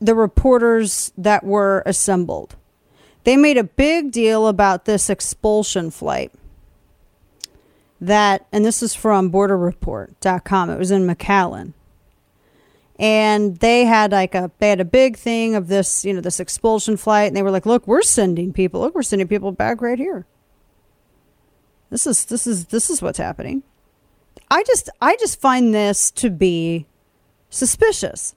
the 0.00 0.14
reporters 0.14 1.12
that 1.16 1.44
were 1.44 1.82
assembled. 1.84 2.56
They 3.24 3.36
made 3.36 3.58
a 3.58 3.64
big 3.64 4.12
deal 4.12 4.48
about 4.48 4.86
this 4.86 5.10
expulsion 5.10 5.90
flight. 5.90 6.32
That, 8.00 8.46
and 8.50 8.64
this 8.64 8.82
is 8.82 8.94
from 8.94 9.30
borderreport.com. 9.30 10.70
It 10.70 10.78
was 10.78 10.90
in 10.90 11.06
McAllen. 11.06 11.74
And 12.98 13.58
they 13.58 13.84
had 13.84 14.12
like 14.12 14.34
a 14.34 14.50
they 14.58 14.68
had 14.68 14.80
a 14.80 14.84
big 14.84 15.16
thing 15.16 15.54
of 15.54 15.68
this, 15.68 16.04
you 16.04 16.12
know, 16.12 16.20
this 16.20 16.38
expulsion 16.38 16.98
flight, 16.98 17.28
and 17.28 17.36
they 17.36 17.42
were 17.42 17.50
like, 17.50 17.64
"Look, 17.64 17.86
we're 17.86 18.02
sending 18.02 18.52
people. 18.52 18.82
Look, 18.82 18.94
we're 18.94 19.02
sending 19.02 19.26
people 19.26 19.52
back 19.52 19.80
right 19.80 19.98
here. 19.98 20.26
This 21.88 22.06
is 22.06 22.26
this 22.26 22.46
is 22.46 22.66
this 22.66 22.90
is 22.90 23.00
what's 23.00 23.16
happening." 23.16 23.62
I 24.50 24.64
just 24.64 24.90
I 25.00 25.16
just 25.16 25.40
find 25.40 25.74
this 25.74 26.10
to 26.12 26.28
be 26.28 26.86
suspicious 27.50 28.34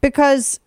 because 0.00 0.60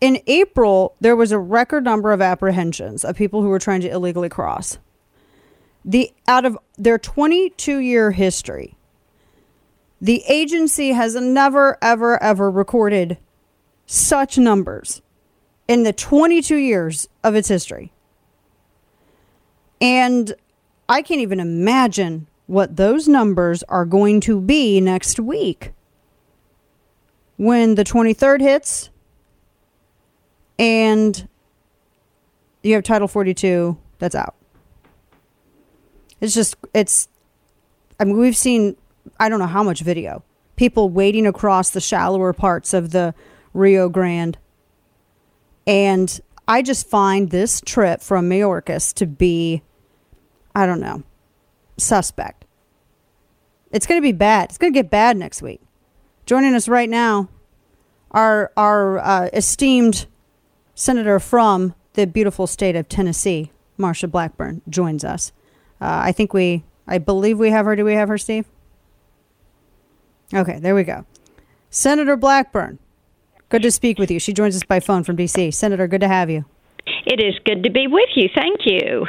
in 0.00 0.20
April, 0.26 0.94
there 1.00 1.16
was 1.16 1.32
a 1.32 1.38
record 1.38 1.84
number 1.84 2.12
of 2.12 2.20
apprehensions 2.20 3.04
of 3.04 3.16
people 3.16 3.42
who 3.42 3.48
were 3.48 3.58
trying 3.58 3.80
to 3.82 3.90
illegally 3.90 4.28
cross. 4.28 4.78
The 5.84 6.12
out 6.26 6.44
of 6.44 6.58
their 6.76 6.98
22 6.98 7.78
year 7.78 8.10
history, 8.10 8.76
the 10.00 10.22
agency 10.28 10.90
has 10.90 11.14
never 11.14 11.78
ever 11.80 12.22
ever 12.22 12.50
recorded 12.50 13.18
such 13.86 14.36
numbers 14.36 15.00
in 15.68 15.84
the 15.84 15.92
22 15.92 16.56
years 16.56 17.08
of 17.22 17.34
its 17.34 17.48
history. 17.48 17.92
And 19.80 20.34
I 20.88 21.02
can't 21.02 21.20
even 21.20 21.40
imagine 21.40 22.26
what 22.46 22.76
those 22.76 23.08
numbers 23.08 23.62
are 23.64 23.84
going 23.84 24.20
to 24.22 24.40
be 24.40 24.80
next 24.80 25.18
week 25.18 25.72
when 27.36 27.74
the 27.74 27.84
23rd 27.84 28.40
hits 28.40 28.90
and 30.58 31.28
you 32.62 32.74
have 32.74 32.84
Title 32.84 33.08
42 33.08 33.76
that's 33.98 34.14
out. 34.14 34.34
It's 36.20 36.34
just, 36.34 36.56
it's, 36.74 37.08
I 38.00 38.04
mean, 38.04 38.16
we've 38.16 38.36
seen, 38.36 38.76
I 39.20 39.28
don't 39.28 39.38
know 39.38 39.46
how 39.46 39.62
much 39.62 39.80
video, 39.80 40.22
people 40.56 40.88
wading 40.88 41.26
across 41.26 41.70
the 41.70 41.80
shallower 41.80 42.32
parts 42.32 42.72
of 42.72 42.90
the 42.90 43.14
Rio 43.52 43.88
Grande. 43.88 44.38
And 45.66 46.20
I 46.48 46.62
just 46.62 46.88
find 46.88 47.30
this 47.30 47.60
trip 47.60 48.00
from 48.00 48.30
Mayorkas 48.30 48.94
to 48.94 49.06
be, 49.06 49.62
I 50.54 50.64
don't 50.66 50.80
know, 50.80 51.02
suspect. 51.76 52.44
It's 53.70 53.86
going 53.86 54.00
to 54.00 54.02
be 54.02 54.12
bad. 54.12 54.50
It's 54.50 54.58
going 54.58 54.72
to 54.72 54.78
get 54.78 54.90
bad 54.90 55.16
next 55.16 55.42
week. 55.42 55.60
Joining 56.26 56.56
us 56.56 56.66
right 56.66 56.90
now, 56.90 57.28
our 58.10 58.50
our 58.56 58.98
uh, 58.98 59.28
esteemed 59.32 60.06
senator 60.74 61.20
from 61.20 61.74
the 61.92 62.04
beautiful 62.04 62.48
state 62.48 62.74
of 62.74 62.88
Tennessee, 62.88 63.52
Marsha 63.78 64.10
Blackburn, 64.10 64.60
joins 64.68 65.04
us. 65.04 65.30
Uh, 65.80 66.02
I 66.04 66.10
think 66.10 66.34
we, 66.34 66.64
I 66.86 66.98
believe 66.98 67.38
we 67.38 67.50
have 67.50 67.64
her. 67.64 67.76
Do 67.76 67.84
we 67.84 67.94
have 67.94 68.08
her, 68.08 68.18
Steve? 68.18 68.44
Okay, 70.34 70.58
there 70.58 70.74
we 70.74 70.82
go. 70.82 71.06
Senator 71.70 72.16
Blackburn, 72.16 72.80
good 73.48 73.62
to 73.62 73.70
speak 73.70 73.96
with 73.96 74.10
you. 74.10 74.18
She 74.18 74.32
joins 74.32 74.56
us 74.56 74.64
by 74.64 74.80
phone 74.80 75.04
from 75.04 75.14
D.C. 75.14 75.52
Senator, 75.52 75.86
good 75.86 76.00
to 76.00 76.08
have 76.08 76.28
you. 76.28 76.44
It 77.06 77.20
is 77.20 77.38
good 77.44 77.62
to 77.62 77.70
be 77.70 77.86
with 77.86 78.10
you. 78.16 78.28
Thank 78.34 78.66
you. 78.66 79.06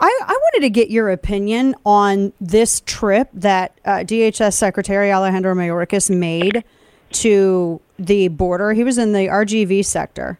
I, 0.00 0.20
I 0.22 0.32
wanted 0.32 0.66
to 0.66 0.70
get 0.70 0.90
your 0.90 1.10
opinion 1.10 1.74
on 1.84 2.32
this 2.40 2.82
trip 2.86 3.28
that 3.34 3.78
uh, 3.84 3.98
DHS 3.98 4.54
Secretary 4.54 5.12
Alejandro 5.12 5.54
Mayorkas 5.54 6.08
made 6.14 6.62
to 7.10 7.80
the 7.98 8.28
border. 8.28 8.72
He 8.72 8.84
was 8.84 8.98
in 8.98 9.12
the 9.12 9.26
RGV 9.26 9.84
sector, 9.84 10.38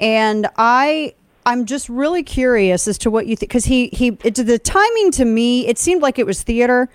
and 0.00 0.48
I 0.56 1.14
I'm 1.44 1.66
just 1.66 1.88
really 1.88 2.22
curious 2.22 2.88
as 2.88 2.98
to 2.98 3.10
what 3.10 3.26
you 3.26 3.36
think 3.36 3.50
because 3.50 3.66
he 3.66 3.88
he 3.88 4.18
it, 4.24 4.34
the 4.34 4.58
timing 4.58 5.10
to 5.12 5.24
me 5.24 5.66
it 5.66 5.78
seemed 5.78 6.02
like 6.02 6.18
it 6.18 6.26
was 6.26 6.42
theater. 6.42 6.88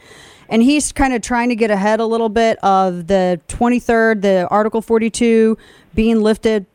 And 0.50 0.62
he's 0.62 0.92
kind 0.92 1.14
of 1.14 1.22
trying 1.22 1.50
to 1.50 1.56
get 1.56 1.72
ahead 1.72 2.00
a 2.00 2.06
little 2.06 2.30
bit 2.30 2.60
of 2.64 3.08
the 3.08 3.40
23rd, 3.48 4.22
the 4.22 4.48
Article 4.52 4.82
42 4.82 5.58
being 5.96 6.22
lifted 6.22 6.66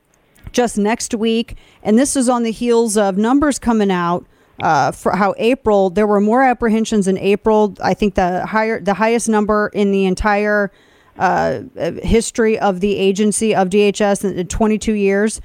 just 0.52 0.78
next 0.78 1.14
week. 1.14 1.56
And 1.82 1.98
this 1.98 2.16
is 2.16 2.28
on 2.28 2.42
the 2.42 2.50
heels 2.50 2.96
of 2.96 3.18
numbers 3.18 3.58
coming 3.58 3.90
out 3.92 4.26
uh, 4.60 4.92
for 4.92 5.16
how 5.16 5.34
April 5.38 5.90
there 5.90 6.06
were 6.06 6.20
more 6.20 6.42
apprehensions 6.42 7.06
in 7.08 7.18
April. 7.18 7.76
I 7.80 7.94
think 7.94 8.14
the 8.14 8.46
higher 8.46 8.80
the 8.80 8.94
highest 8.94 9.28
number 9.28 9.70
in 9.72 9.92
the 9.92 10.06
entire 10.06 10.72
uh, 11.18 11.62
history 12.02 12.58
of 12.58 12.80
the 12.80 12.96
agency 12.96 13.54
of 13.54 13.68
DHS 13.68 14.36
in 14.36 14.46
22 14.46 14.92
years. 14.92 15.40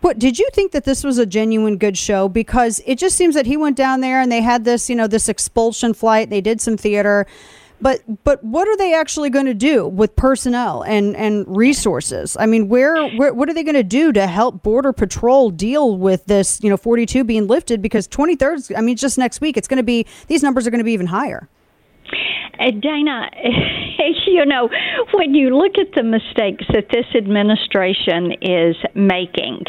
But 0.00 0.18
did 0.18 0.38
you 0.38 0.48
think 0.52 0.72
that 0.72 0.84
this 0.84 1.04
was 1.04 1.18
a 1.18 1.26
genuine 1.26 1.76
good 1.78 1.96
show? 1.96 2.28
Because 2.28 2.80
it 2.84 2.98
just 2.98 3.16
seems 3.16 3.34
that 3.36 3.46
he 3.46 3.56
went 3.56 3.76
down 3.76 4.00
there 4.00 4.20
and 4.20 4.30
they 4.30 4.40
had 4.40 4.64
this, 4.64 4.90
you 4.90 4.96
know, 4.96 5.06
this 5.06 5.28
expulsion 5.28 5.94
flight. 5.94 6.30
They 6.30 6.40
did 6.40 6.60
some 6.60 6.76
theater, 6.76 7.26
but 7.82 8.00
but 8.22 8.42
what 8.44 8.68
are 8.68 8.76
they 8.76 8.94
actually 8.94 9.28
going 9.28 9.46
to 9.46 9.54
do 9.54 9.86
with 9.86 10.14
personnel 10.14 10.82
and 10.82 11.16
and 11.16 11.44
resources? 11.54 12.36
I 12.38 12.46
mean, 12.46 12.68
where, 12.68 13.08
where 13.16 13.34
what 13.34 13.50
are 13.50 13.54
they 13.54 13.64
going 13.64 13.74
to 13.74 13.82
do 13.82 14.12
to 14.12 14.26
help 14.26 14.62
Border 14.62 14.92
Patrol 14.92 15.50
deal 15.50 15.96
with 15.96 16.24
this, 16.26 16.62
you 16.62 16.70
know, 16.70 16.76
42 16.76 17.24
being 17.24 17.48
lifted? 17.48 17.82
Because 17.82 18.06
23rd, 18.06 18.78
I 18.78 18.80
mean, 18.80 18.96
just 18.96 19.18
next 19.18 19.40
week, 19.40 19.56
it's 19.56 19.68
going 19.68 19.78
to 19.78 19.82
be 19.82 20.06
these 20.28 20.42
numbers 20.42 20.66
are 20.66 20.70
going 20.70 20.78
to 20.78 20.84
be 20.84 20.92
even 20.92 21.08
higher. 21.08 21.48
Uh, 22.58 22.70
Dana, 22.70 23.30
you 24.26 24.44
know, 24.44 24.68
when 25.14 25.34
you 25.34 25.56
look 25.56 25.78
at 25.78 25.94
the 25.94 26.02
mistakes 26.02 26.64
that 26.72 26.86
this 26.92 27.06
administration 27.16 28.32
is 28.40 28.76
making, 28.94 29.64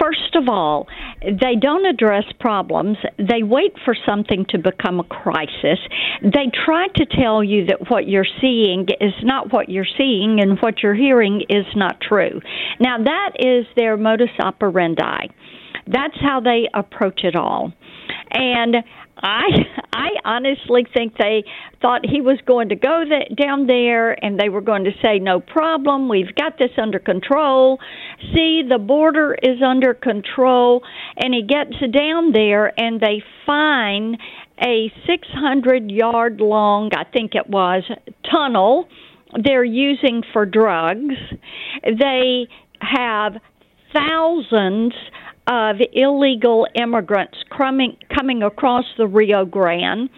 first 0.00 0.34
of 0.34 0.48
all, 0.48 0.88
they 1.22 1.54
don't 1.60 1.86
address 1.86 2.24
problems. 2.40 2.98
They 3.18 3.42
wait 3.42 3.74
for 3.84 3.96
something 4.06 4.44
to 4.50 4.58
become 4.58 5.00
a 5.00 5.04
crisis. 5.04 5.78
They 6.22 6.50
try 6.64 6.88
to 6.96 7.06
tell 7.06 7.42
you 7.42 7.66
that 7.66 7.90
what 7.90 8.08
you're 8.08 8.26
seeing 8.40 8.86
is 9.00 9.14
not 9.22 9.52
what 9.52 9.68
you're 9.68 9.86
seeing 9.98 10.40
and 10.40 10.58
what 10.60 10.82
you're 10.82 10.94
hearing 10.94 11.42
is 11.48 11.66
not 11.74 12.00
true. 12.00 12.40
Now, 12.80 13.02
that 13.02 13.30
is 13.38 13.66
their 13.76 13.96
modus 13.96 14.30
operandi. 14.38 15.28
That's 15.86 16.16
how 16.20 16.40
they 16.40 16.68
approach 16.74 17.24
it 17.24 17.36
all. 17.36 17.72
And 18.30 18.76
I 19.16 19.46
I 19.92 20.08
honestly 20.24 20.86
think 20.94 21.16
they 21.16 21.44
thought 21.80 22.04
he 22.04 22.20
was 22.20 22.38
going 22.46 22.70
to 22.70 22.76
go 22.76 23.04
that, 23.08 23.36
down 23.36 23.66
there 23.66 24.12
and 24.24 24.38
they 24.38 24.48
were 24.48 24.60
going 24.60 24.84
to 24.84 24.92
say 25.02 25.18
no 25.18 25.40
problem. 25.40 26.08
We've 26.08 26.34
got 26.34 26.58
this 26.58 26.70
under 26.80 26.98
control. 26.98 27.78
See 28.34 28.62
the 28.68 28.78
border 28.78 29.36
is 29.42 29.62
under 29.62 29.94
control. 29.94 30.82
And 31.16 31.34
he 31.34 31.42
gets 31.42 31.78
down 31.92 32.32
there 32.32 32.72
and 32.80 33.00
they 33.00 33.22
find 33.44 34.18
a 34.60 34.92
600 35.06 35.90
yard 35.90 36.40
long 36.40 36.90
I 36.94 37.04
think 37.04 37.34
it 37.34 37.48
was 37.48 37.82
tunnel 38.30 38.88
they're 39.42 39.64
using 39.64 40.22
for 40.32 40.44
drugs. 40.44 41.14
They 41.82 42.46
have 42.80 43.34
thousands 43.92 44.92
of 45.46 45.76
illegal 45.92 46.66
immigrants 46.74 47.38
coming 47.56 47.96
coming 48.14 48.42
across 48.42 48.84
the 48.96 49.06
Rio 49.06 49.44
Grande. 49.44 50.08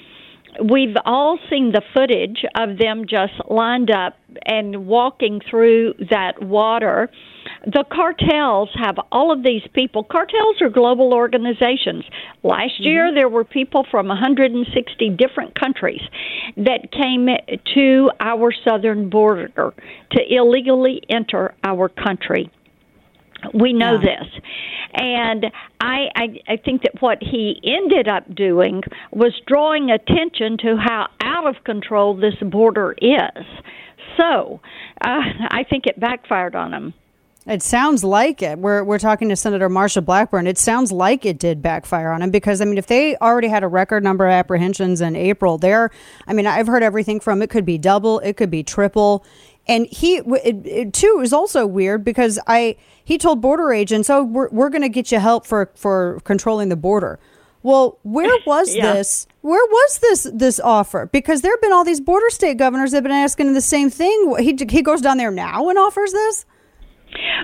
We've 0.62 0.96
all 1.04 1.38
seen 1.50 1.72
the 1.72 1.82
footage 1.92 2.44
of 2.54 2.78
them 2.78 3.06
just 3.08 3.32
lined 3.50 3.90
up 3.90 4.16
and 4.46 4.86
walking 4.86 5.40
through 5.48 5.94
that 6.10 6.42
water, 6.42 7.10
the 7.66 7.84
cartels 7.90 8.70
have 8.74 8.96
all 9.12 9.32
of 9.32 9.42
these 9.42 9.62
people. 9.74 10.04
Cartels 10.04 10.60
are 10.60 10.68
global 10.68 11.12
organizations. 11.12 12.04
Last 12.42 12.74
mm-hmm. 12.74 12.84
year, 12.84 13.14
there 13.14 13.28
were 13.28 13.44
people 13.44 13.86
from 13.90 14.08
160 14.08 15.10
different 15.10 15.58
countries 15.58 16.00
that 16.56 16.90
came 16.92 17.28
to 17.74 18.10
our 18.20 18.52
southern 18.66 19.10
border 19.10 19.48
to 20.12 20.20
illegally 20.28 21.02
enter 21.08 21.54
our 21.64 21.88
country. 21.88 22.50
We 23.52 23.72
know 23.72 23.98
this. 23.98 24.26
And 24.94 25.46
I, 25.80 26.08
I, 26.14 26.40
I 26.48 26.56
think 26.56 26.82
that 26.82 27.00
what 27.00 27.18
he 27.20 27.60
ended 27.64 28.06
up 28.08 28.32
doing 28.34 28.82
was 29.10 29.32
drawing 29.46 29.90
attention 29.90 30.56
to 30.58 30.76
how 30.76 31.08
out 31.20 31.46
of 31.46 31.64
control 31.64 32.14
this 32.14 32.34
border 32.40 32.94
is. 33.02 33.44
So 34.16 34.60
uh, 35.00 35.20
I 35.50 35.64
think 35.68 35.86
it 35.86 35.98
backfired 35.98 36.54
on 36.54 36.72
him. 36.72 36.94
It 37.46 37.62
sounds 37.62 38.02
like 38.02 38.40
it. 38.40 38.58
We're, 38.58 38.82
we're 38.84 38.98
talking 38.98 39.28
to 39.28 39.36
Senator 39.36 39.68
Marsha 39.68 40.02
Blackburn. 40.02 40.46
It 40.46 40.56
sounds 40.56 40.90
like 40.90 41.26
it 41.26 41.38
did 41.38 41.60
backfire 41.60 42.10
on 42.10 42.22
him 42.22 42.30
because, 42.30 42.62
I 42.62 42.64
mean, 42.64 42.78
if 42.78 42.86
they 42.86 43.16
already 43.16 43.48
had 43.48 43.62
a 43.62 43.68
record 43.68 44.02
number 44.02 44.26
of 44.26 44.32
apprehensions 44.32 45.02
in 45.02 45.14
April, 45.14 45.58
there, 45.58 45.90
I 46.26 46.32
mean, 46.32 46.46
I've 46.46 46.66
heard 46.66 46.82
everything 46.82 47.20
from 47.20 47.42
it 47.42 47.50
could 47.50 47.66
be 47.66 47.76
double, 47.76 48.18
it 48.20 48.38
could 48.38 48.50
be 48.50 48.62
triple. 48.62 49.26
And 49.66 49.86
he, 49.86 50.16
it, 50.16 50.66
it 50.66 50.92
too, 50.92 51.20
is 51.22 51.32
also 51.32 51.66
weird 51.66 52.04
because 52.04 52.38
I, 52.46 52.76
he 53.02 53.16
told 53.18 53.40
border 53.40 53.72
agents, 53.72 54.10
oh, 54.10 54.22
we're, 54.22 54.48
we're 54.50 54.68
going 54.68 54.82
to 54.82 54.88
get 54.90 55.10
you 55.10 55.18
help 55.18 55.46
for, 55.46 55.70
for 55.74 56.20
controlling 56.24 56.68
the 56.68 56.76
border. 56.76 57.18
Well, 57.62 57.98
where 58.02 58.28
was 58.46 58.74
Yeah. 58.74 58.92
this? 58.92 59.26
Where 59.40 59.64
was 59.64 59.98
this 59.98 60.22
this 60.32 60.58
offer? 60.60 61.06
Because 61.12 61.42
there 61.42 61.52
have 61.52 61.60
been 61.60 61.72
all 61.72 61.84
these 61.84 62.00
border 62.00 62.30
state 62.30 62.56
governors 62.56 62.90
that 62.92 62.98
have 62.98 63.02
been 63.04 63.12
asking 63.12 63.52
the 63.52 63.60
same 63.60 63.90
thing. 63.90 64.36
He 64.38 64.56
he 64.70 64.80
goes 64.82 65.02
down 65.02 65.18
there 65.18 65.30
now 65.30 65.68
and 65.68 65.78
offers 65.78 66.12
this. 66.12 66.46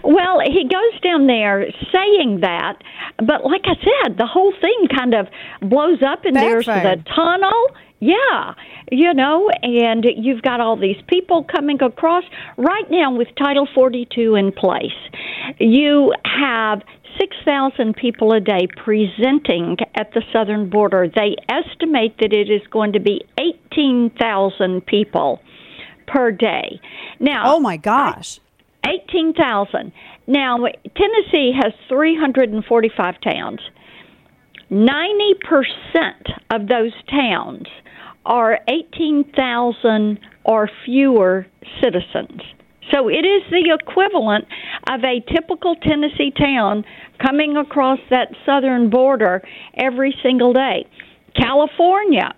Well, 0.02 0.40
he 0.40 0.64
goes 0.64 1.01
down 1.02 1.26
there 1.26 1.66
saying 1.92 2.40
that, 2.40 2.82
but 3.18 3.44
like 3.44 3.62
I 3.64 3.74
said, 3.76 4.16
the 4.18 4.26
whole 4.26 4.52
thing 4.60 4.88
kind 4.97 5.14
of 5.14 5.28
blows 5.60 6.02
up, 6.02 6.24
and 6.24 6.34
there's 6.34 6.66
the 6.66 7.02
tunnel. 7.14 7.66
Yeah, 8.01 8.55
you 8.90 9.12
know, 9.12 9.51
and 9.62 10.06
you've 10.16 10.40
got 10.40 10.59
all 10.60 10.77
these 10.77 11.01
people 11.06 11.44
coming 11.44 11.82
across. 11.82 12.24
Right 12.56 12.90
now, 12.90 13.14
with 13.14 13.28
Title 13.39 13.68
42 13.74 14.36
in 14.36 14.52
place, 14.52 14.90
you 15.59 16.14
have 16.24 16.81
6,000 17.18 17.94
people 17.94 18.32
a 18.32 18.40
day 18.40 18.66
presenting 18.74 19.77
at 19.94 20.12
the 20.14 20.22
southern 20.32 20.70
border. 20.70 21.09
They 21.14 21.36
estimate 21.51 22.16
that 22.20 22.32
it 22.32 22.51
is 22.51 22.66
going 22.70 22.94
to 22.94 23.01
be 23.01 23.20
18,000 23.39 24.86
people 24.86 25.40
per 26.06 26.31
day. 26.31 26.81
Now, 27.18 27.55
oh 27.55 27.60
my 27.60 27.77
gosh. 27.77 28.40
18,000. 28.86 29.93
Now, 30.27 30.56
Tennessee 30.97 31.52
has 31.55 31.74
345 31.89 33.20
towns. 33.20 33.60
90% 34.70 34.94
of 36.51 36.68
those 36.68 36.92
towns 37.10 37.66
are 38.24 38.59
18,000 38.68 40.18
or 40.44 40.70
fewer 40.84 41.47
citizens. 41.82 42.40
So 42.92 43.09
it 43.09 43.24
is 43.24 43.42
the 43.51 43.76
equivalent 43.80 44.47
of 44.88 45.05
a 45.05 45.20
typical 45.32 45.76
Tennessee 45.76 46.32
town 46.36 46.84
coming 47.24 47.56
across 47.56 47.98
that 48.10 48.28
southern 48.44 48.90
border 48.90 49.42
every 49.76 50.14
single 50.22 50.52
day. 50.52 50.86
California, 51.36 52.34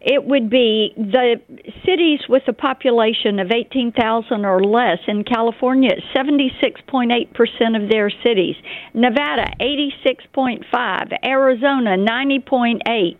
it 0.00 0.24
would 0.24 0.48
be 0.48 0.94
the 0.96 1.40
cities 1.84 2.20
with 2.28 2.44
a 2.46 2.52
population 2.52 3.40
of 3.40 3.50
18,000 3.50 4.44
or 4.44 4.62
less 4.62 4.98
in 5.08 5.24
California, 5.24 5.90
76.8% 6.14 7.82
of 7.82 7.88
their 7.90 8.08
cities. 8.22 8.54
Nevada, 8.94 9.50
86.5. 9.60 11.18
Arizona, 11.24 11.96
90.8. 11.96 13.16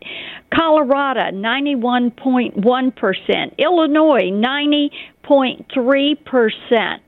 Colorado, 0.55 1.33
91.1%. 1.33 3.59
Illinois, 3.59 4.31
90.3%. 4.31 7.01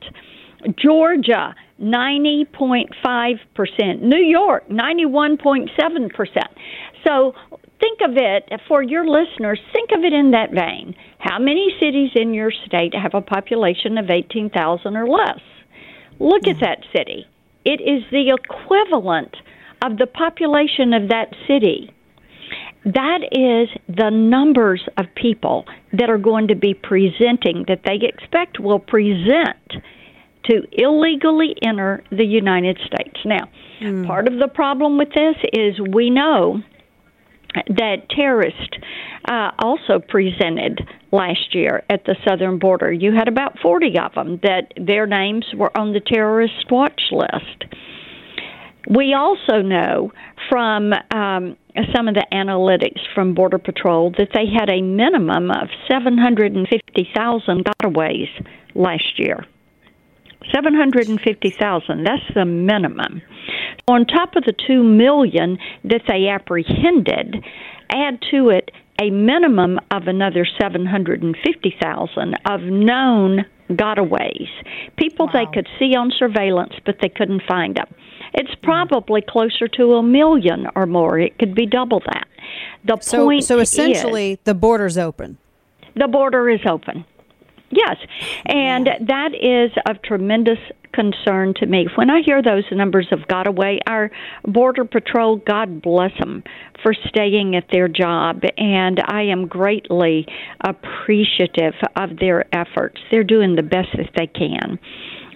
Georgia, 0.76 1.54
90.5%. 1.80 4.02
New 4.02 4.18
York, 4.18 4.68
91.7%. 4.68 6.48
So 7.06 7.34
think 7.80 8.00
of 8.02 8.16
it 8.16 8.60
for 8.68 8.82
your 8.82 9.06
listeners, 9.06 9.58
think 9.72 9.90
of 9.92 10.04
it 10.04 10.12
in 10.12 10.30
that 10.32 10.52
vein. 10.52 10.94
How 11.18 11.38
many 11.38 11.74
cities 11.80 12.10
in 12.14 12.34
your 12.34 12.52
state 12.66 12.94
have 12.94 13.14
a 13.14 13.20
population 13.20 13.98
of 13.98 14.10
18,000 14.10 14.96
or 14.96 15.08
less? 15.08 15.40
Look 16.18 16.46
at 16.46 16.60
that 16.60 16.84
city. 16.94 17.26
It 17.64 17.80
is 17.80 18.04
the 18.10 18.30
equivalent 18.30 19.34
of 19.82 19.96
the 19.96 20.06
population 20.06 20.92
of 20.92 21.08
that 21.08 21.34
city. 21.46 21.92
That 22.84 23.20
is 23.32 23.68
the 23.94 24.10
numbers 24.10 24.82
of 24.96 25.06
people 25.14 25.66
that 25.92 26.08
are 26.08 26.18
going 26.18 26.48
to 26.48 26.54
be 26.54 26.74
presenting, 26.74 27.64
that 27.68 27.82
they 27.84 27.98
expect 28.02 28.58
will 28.58 28.78
present 28.78 29.82
to 30.44 30.62
illegally 30.72 31.54
enter 31.62 32.02
the 32.10 32.24
United 32.24 32.78
States. 32.86 33.20
Now, 33.24 33.48
hmm. 33.78 34.06
part 34.06 34.26
of 34.26 34.38
the 34.38 34.48
problem 34.48 34.96
with 34.96 35.10
this 35.14 35.36
is 35.52 35.78
we 35.78 36.08
know 36.08 36.62
that 37.54 38.08
terrorists 38.10 38.78
uh, 39.28 39.50
also 39.58 39.98
presented 39.98 40.80
last 41.12 41.54
year 41.54 41.82
at 41.90 42.04
the 42.04 42.16
southern 42.26 42.58
border. 42.58 42.92
You 42.92 43.12
had 43.12 43.28
about 43.28 43.58
40 43.60 43.98
of 43.98 44.14
them 44.14 44.40
that 44.42 44.72
their 44.76 45.06
names 45.06 45.46
were 45.56 45.76
on 45.76 45.92
the 45.92 46.00
terrorist 46.00 46.70
watch 46.70 47.00
list. 47.10 47.64
We 48.88 49.14
also 49.14 49.62
know 49.62 50.12
from 50.48 50.92
um, 51.10 51.56
some 51.94 52.08
of 52.08 52.14
the 52.14 52.26
analytics 52.32 53.00
from 53.14 53.34
Border 53.34 53.58
Patrol 53.58 54.10
that 54.18 54.30
they 54.34 54.46
had 54.46 54.70
a 54.70 54.82
minimum 54.82 55.50
of 55.50 55.68
750,000 55.88 57.64
gotaways 57.64 58.28
last 58.74 59.18
year. 59.18 59.44
750,000, 60.54 62.04
that's 62.04 62.22
the 62.34 62.44
minimum. 62.44 63.22
On 63.88 64.04
top 64.06 64.36
of 64.36 64.44
the 64.44 64.54
2 64.66 64.82
million 64.82 65.58
that 65.84 66.02
they 66.08 66.28
apprehended, 66.28 67.44
add 67.90 68.18
to 68.30 68.50
it 68.50 68.70
a 69.00 69.10
minimum 69.10 69.78
of 69.90 70.06
another 70.08 70.46
750,000 70.60 72.34
of 72.46 72.60
known 72.62 73.44
gotaways. 73.70 74.48
People 74.96 75.28
they 75.32 75.46
could 75.54 75.68
see 75.78 75.94
on 75.96 76.10
surveillance, 76.18 76.74
but 76.84 76.96
they 77.00 77.08
couldn't 77.08 77.42
find 77.48 77.76
them. 77.76 77.86
It's 78.34 78.54
probably 78.62 79.22
closer 79.26 79.68
to 79.68 79.94
a 79.94 80.02
million 80.02 80.66
or 80.74 80.86
more. 80.86 81.18
It 81.18 81.38
could 81.38 81.54
be 81.54 81.66
double 81.66 82.00
that. 82.00 82.26
The 82.84 82.98
So 83.00 83.24
point 83.26 83.44
so 83.44 83.58
is- 83.58 83.72
essentially 83.72 84.38
the 84.44 84.54
border's 84.54 84.98
open. 84.98 85.38
the 85.96 86.08
border 86.08 86.48
is 86.48 86.60
open. 86.66 87.04
Yes, 87.70 87.96
and 88.46 88.88
that 89.06 89.30
is 89.34 89.70
of 89.88 90.02
tremendous 90.02 90.58
concern 90.92 91.54
to 91.54 91.66
me. 91.66 91.86
When 91.94 92.10
I 92.10 92.20
hear 92.20 92.42
those 92.42 92.64
numbers 92.72 93.06
have 93.10 93.28
got 93.28 93.46
away, 93.46 93.78
our 93.86 94.10
Border 94.44 94.84
Patrol, 94.84 95.36
God 95.36 95.80
bless 95.80 96.10
them 96.18 96.42
for 96.82 96.92
staying 96.94 97.54
at 97.54 97.66
their 97.70 97.86
job, 97.86 98.42
and 98.58 99.00
I 99.06 99.22
am 99.22 99.46
greatly 99.46 100.26
appreciative 100.60 101.74
of 101.94 102.18
their 102.18 102.44
efforts. 102.52 103.00
They're 103.10 103.22
doing 103.22 103.54
the 103.54 103.62
best 103.62 103.88
that 103.96 104.10
they 104.16 104.26
can. 104.26 104.78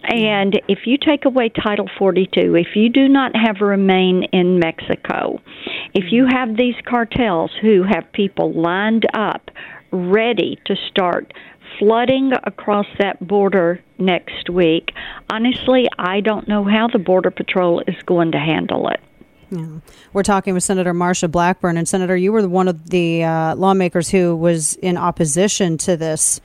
And 0.06 0.60
if 0.68 0.80
you 0.86 0.98
take 0.98 1.24
away 1.24 1.48
Title 1.48 1.88
42, 1.98 2.56
if 2.56 2.74
you 2.74 2.90
do 2.90 3.08
not 3.08 3.32
have 3.34 3.60
remain 3.60 4.24
in 4.32 4.58
Mexico, 4.58 5.40
if 5.94 6.12
you 6.12 6.26
have 6.26 6.56
these 6.56 6.74
cartels 6.84 7.50
who 7.62 7.84
have 7.84 8.12
people 8.12 8.52
lined 8.52 9.06
up 9.14 9.50
ready 9.92 10.58
to 10.66 10.74
start 10.90 11.32
flooding 11.78 12.32
across 12.44 12.86
that 12.98 13.26
border 13.26 13.82
next 13.98 14.50
week, 14.50 14.92
honestly, 15.30 15.88
I 15.98 16.20
don't 16.20 16.48
know 16.48 16.64
how 16.64 16.88
the 16.88 16.98
Border 16.98 17.30
Patrol 17.30 17.80
is 17.86 17.96
going 18.06 18.32
to 18.32 18.38
handle 18.38 18.88
it. 18.88 19.00
Yeah. 19.50 19.66
We're 20.12 20.22
talking 20.22 20.54
with 20.54 20.62
Senator 20.62 20.92
Marsha 20.92 21.30
Blackburn. 21.30 21.76
And, 21.76 21.88
Senator, 21.88 22.16
you 22.16 22.32
were 22.32 22.48
one 22.48 22.68
of 22.68 22.90
the 22.90 23.24
uh, 23.24 23.54
lawmakers 23.54 24.08
who 24.08 24.34
was 24.36 24.74
in 24.76 24.96
opposition 24.96 25.78
to 25.78 25.96
this 25.96 26.40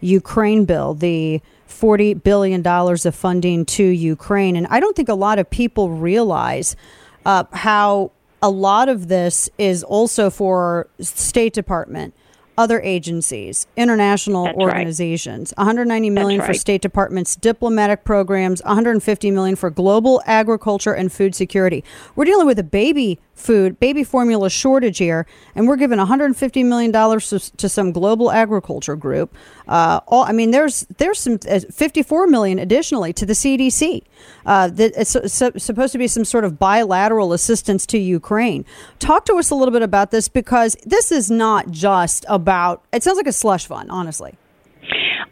Ukraine 0.00 0.64
bill, 0.64 0.94
the 0.94 1.40
$40 1.68 2.22
billion 2.22 2.66
of 2.66 3.14
funding 3.14 3.64
to 3.64 3.84
Ukraine. 3.84 4.56
And 4.56 4.66
I 4.68 4.80
don't 4.80 4.96
think 4.96 5.08
a 5.08 5.14
lot 5.14 5.38
of 5.38 5.48
people 5.48 5.90
realize 5.90 6.76
uh, 7.24 7.44
how 7.52 8.12
a 8.42 8.50
lot 8.50 8.88
of 8.88 9.08
this 9.08 9.48
is 9.58 9.82
also 9.84 10.30
for 10.30 10.88
State 11.00 11.52
Department. 11.52 12.14
Other 12.60 12.82
agencies, 12.82 13.66
international 13.74 14.44
That's 14.44 14.58
right. 14.58 14.64
organizations, 14.64 15.54
190 15.56 16.10
million 16.10 16.40
That's 16.40 16.46
for 16.46 16.52
right. 16.52 16.60
State 16.60 16.82
Department's 16.82 17.34
diplomatic 17.34 18.04
programs, 18.04 18.62
150 18.64 19.30
million 19.30 19.56
for 19.56 19.70
global 19.70 20.20
agriculture 20.26 20.92
and 20.92 21.10
food 21.10 21.34
security. 21.34 21.82
We're 22.14 22.26
dealing 22.26 22.46
with 22.46 22.58
a 22.58 22.62
baby 22.62 23.18
food 23.40 23.80
baby 23.80 24.04
formula 24.04 24.50
shortage 24.50 24.98
here, 24.98 25.26
and 25.54 25.66
we're 25.66 25.76
giving 25.76 25.98
150 25.98 26.62
million 26.64 26.90
dollars 26.90 27.30
to, 27.56 27.68
some 27.68 27.92
global 27.92 28.30
agriculture 28.30 28.96
group. 28.96 29.34
Uh, 29.66 30.00
all, 30.06 30.24
I 30.24 30.32
mean, 30.32 30.50
there's 30.50 30.86
there's 30.98 31.18
some 31.18 31.38
uh, 31.48 31.60
54 31.60 32.26
million 32.26 32.58
additionally 32.58 33.12
to 33.14 33.26
the 33.26 33.32
CDC. 33.32 34.02
Uh, 34.46 34.68
that 34.68 34.92
it's 34.96 35.32
su- 35.32 35.58
supposed 35.58 35.92
to 35.92 35.98
be 35.98 36.06
some 36.06 36.24
sort 36.24 36.44
of 36.44 36.58
bilateral 36.58 37.32
assistance 37.32 37.86
to 37.86 37.98
Ukraine. 37.98 38.64
Talk 38.98 39.24
to 39.26 39.34
us 39.34 39.50
a 39.50 39.54
little 39.54 39.72
bit 39.72 39.82
about 39.82 40.10
this 40.10 40.28
because 40.28 40.76
this 40.84 41.10
is 41.10 41.30
not 41.30 41.70
just 41.70 42.24
about. 42.28 42.84
It 42.92 43.02
sounds 43.02 43.16
like 43.16 43.26
a 43.26 43.32
slush 43.32 43.66
fund, 43.66 43.90
honestly. 43.90 44.36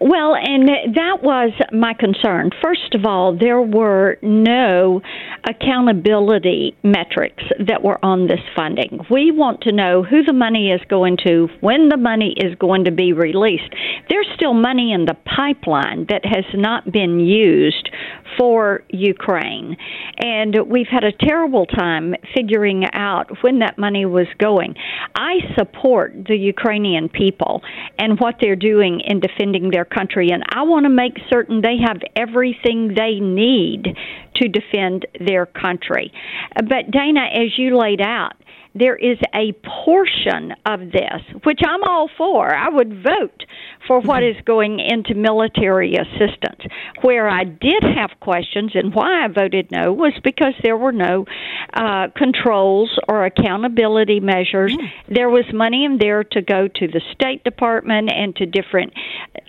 Well, 0.01 0.35
and 0.35 0.69
that 0.95 1.23
was 1.23 1.53
my 1.73 1.95
concern. 1.95 2.51
First 2.63 2.95
of 2.95 3.05
all, 3.05 3.37
there 3.37 3.61
were 3.61 4.17
no 4.23 5.03
accountability 5.49 6.77
metrics 6.83 7.43
that 7.67 7.83
were 7.83 8.03
on 8.05 8.27
this 8.27 8.41
funding. 8.55 9.01
We 9.11 9.31
want 9.31 9.63
to 9.63 9.73
know 9.73 10.03
who 10.03 10.23
the 10.23 10.33
money 10.33 10.71
is 10.71 10.81
going 10.89 11.19
to, 11.27 11.49
when 11.61 11.89
the 11.89 11.97
money 11.97 12.35
is 12.37 12.55
going 12.57 12.85
to 12.85 12.91
be 12.91 13.13
released. 13.13 13.75
There's 14.09 14.29
still 14.35 14.55
money 14.55 14.93
in 14.93 15.07
the 15.07 15.17
pipeline 15.37 16.07
that 16.09 16.25
has 16.25 16.45
not 16.55 16.91
been 16.93 17.21
used 17.21 17.91
for 18.37 18.83
Ukraine. 18.91 19.77
And 20.19 20.57
we've 20.67 20.89
had 20.91 21.05
a 21.05 21.13
terrible 21.13 21.67
time 21.67 22.15
figuring 22.35 22.85
out 22.93 23.43
when 23.43 23.61
that 23.61 23.79
money 23.79 24.05
was 24.05 24.27
going. 24.39 24.75
I 25.15 25.39
support 25.57 26.15
the 26.29 26.37
Ukrainian 26.37 27.09
people 27.09 27.63
and 27.99 28.19
what 28.21 28.37
they're 28.41 28.57
doing 28.57 29.01
in 29.01 29.21
defending 29.21 29.71
their 29.71 29.85
country, 29.85 30.31
and 30.31 30.43
I 30.51 30.63
want 30.63 30.85
to 30.85 30.91
make 30.91 31.15
certain 31.31 31.61
they 31.61 31.79
have 31.87 31.99
everything 32.17 32.95
they 32.95 33.21
need 33.21 33.97
to 34.37 34.49
defend 34.49 35.07
their 35.25 35.47
country. 35.47 36.13
But, 36.55 36.91
Dana, 36.91 37.27
as 37.33 37.59
you 37.59 37.77
laid 37.77 38.01
out, 38.01 38.33
there 38.75 38.97
is 38.97 39.19
a 39.35 39.53
portion 39.85 40.55
of 40.67 40.81
this, 40.93 41.23
which 41.45 41.61
I'm 41.67 41.83
all 41.85 42.09
for. 42.17 42.55
I 42.55 42.69
would 42.69 43.03
vote 43.03 43.45
for 43.87 44.01
what 44.01 44.23
is 44.23 44.37
going 44.45 44.81
into 44.81 45.15
military 45.15 45.95
assistance. 45.95 46.61
Where 47.03 47.29
I 47.29 47.45
did 47.45 47.83
have 47.83 48.11
questions 48.21 48.73
and 48.75 48.95
why 48.95 49.25
I 49.25 49.29
voted 49.29 49.71
no 49.71 49.93
was 49.93 50.13
because 50.23 50.55
there 50.63 50.77
were 50.77 50.93
no 50.93 51.25
uh, 51.73 52.09
controls 52.17 52.91
or 53.09 53.25
accountability 53.25 54.21
measures. 54.21 54.73
Mm. 54.73 55.15
There 55.15 55.31
was 55.31 55.45
money 55.53 55.85
in 55.85 55.99
there 55.99 56.25
to 56.25 56.43
go 56.43 56.69
to 56.69 56.87
the 56.87 57.01
State 57.13 57.45
Department 57.45 58.11
and 58.13 58.35
to 58.37 58.47
different 58.47 58.93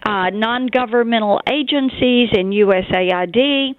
uh, 0.06 0.30
non 0.30 0.68
governmental 0.68 1.42
agencies 1.48 2.30
and 2.32 2.54
USAID 2.54 3.76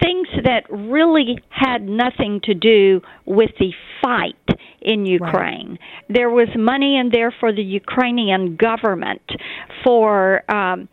things 0.00 0.28
that 0.44 0.64
really 0.70 1.38
had 1.50 1.82
nothing 1.82 2.40
to 2.44 2.54
do 2.54 3.00
with 3.24 3.50
the 3.58 3.72
fight 4.02 4.34
in 4.80 5.06
Ukraine. 5.06 5.70
Right. 5.70 5.78
There 6.08 6.30
was 6.30 6.48
money 6.56 6.98
in 6.98 7.10
there 7.10 7.34
for 7.40 7.52
the 7.52 7.62
Ukrainian 7.62 8.56
government 8.56 9.22
for 9.84 10.42
um, 10.50 10.88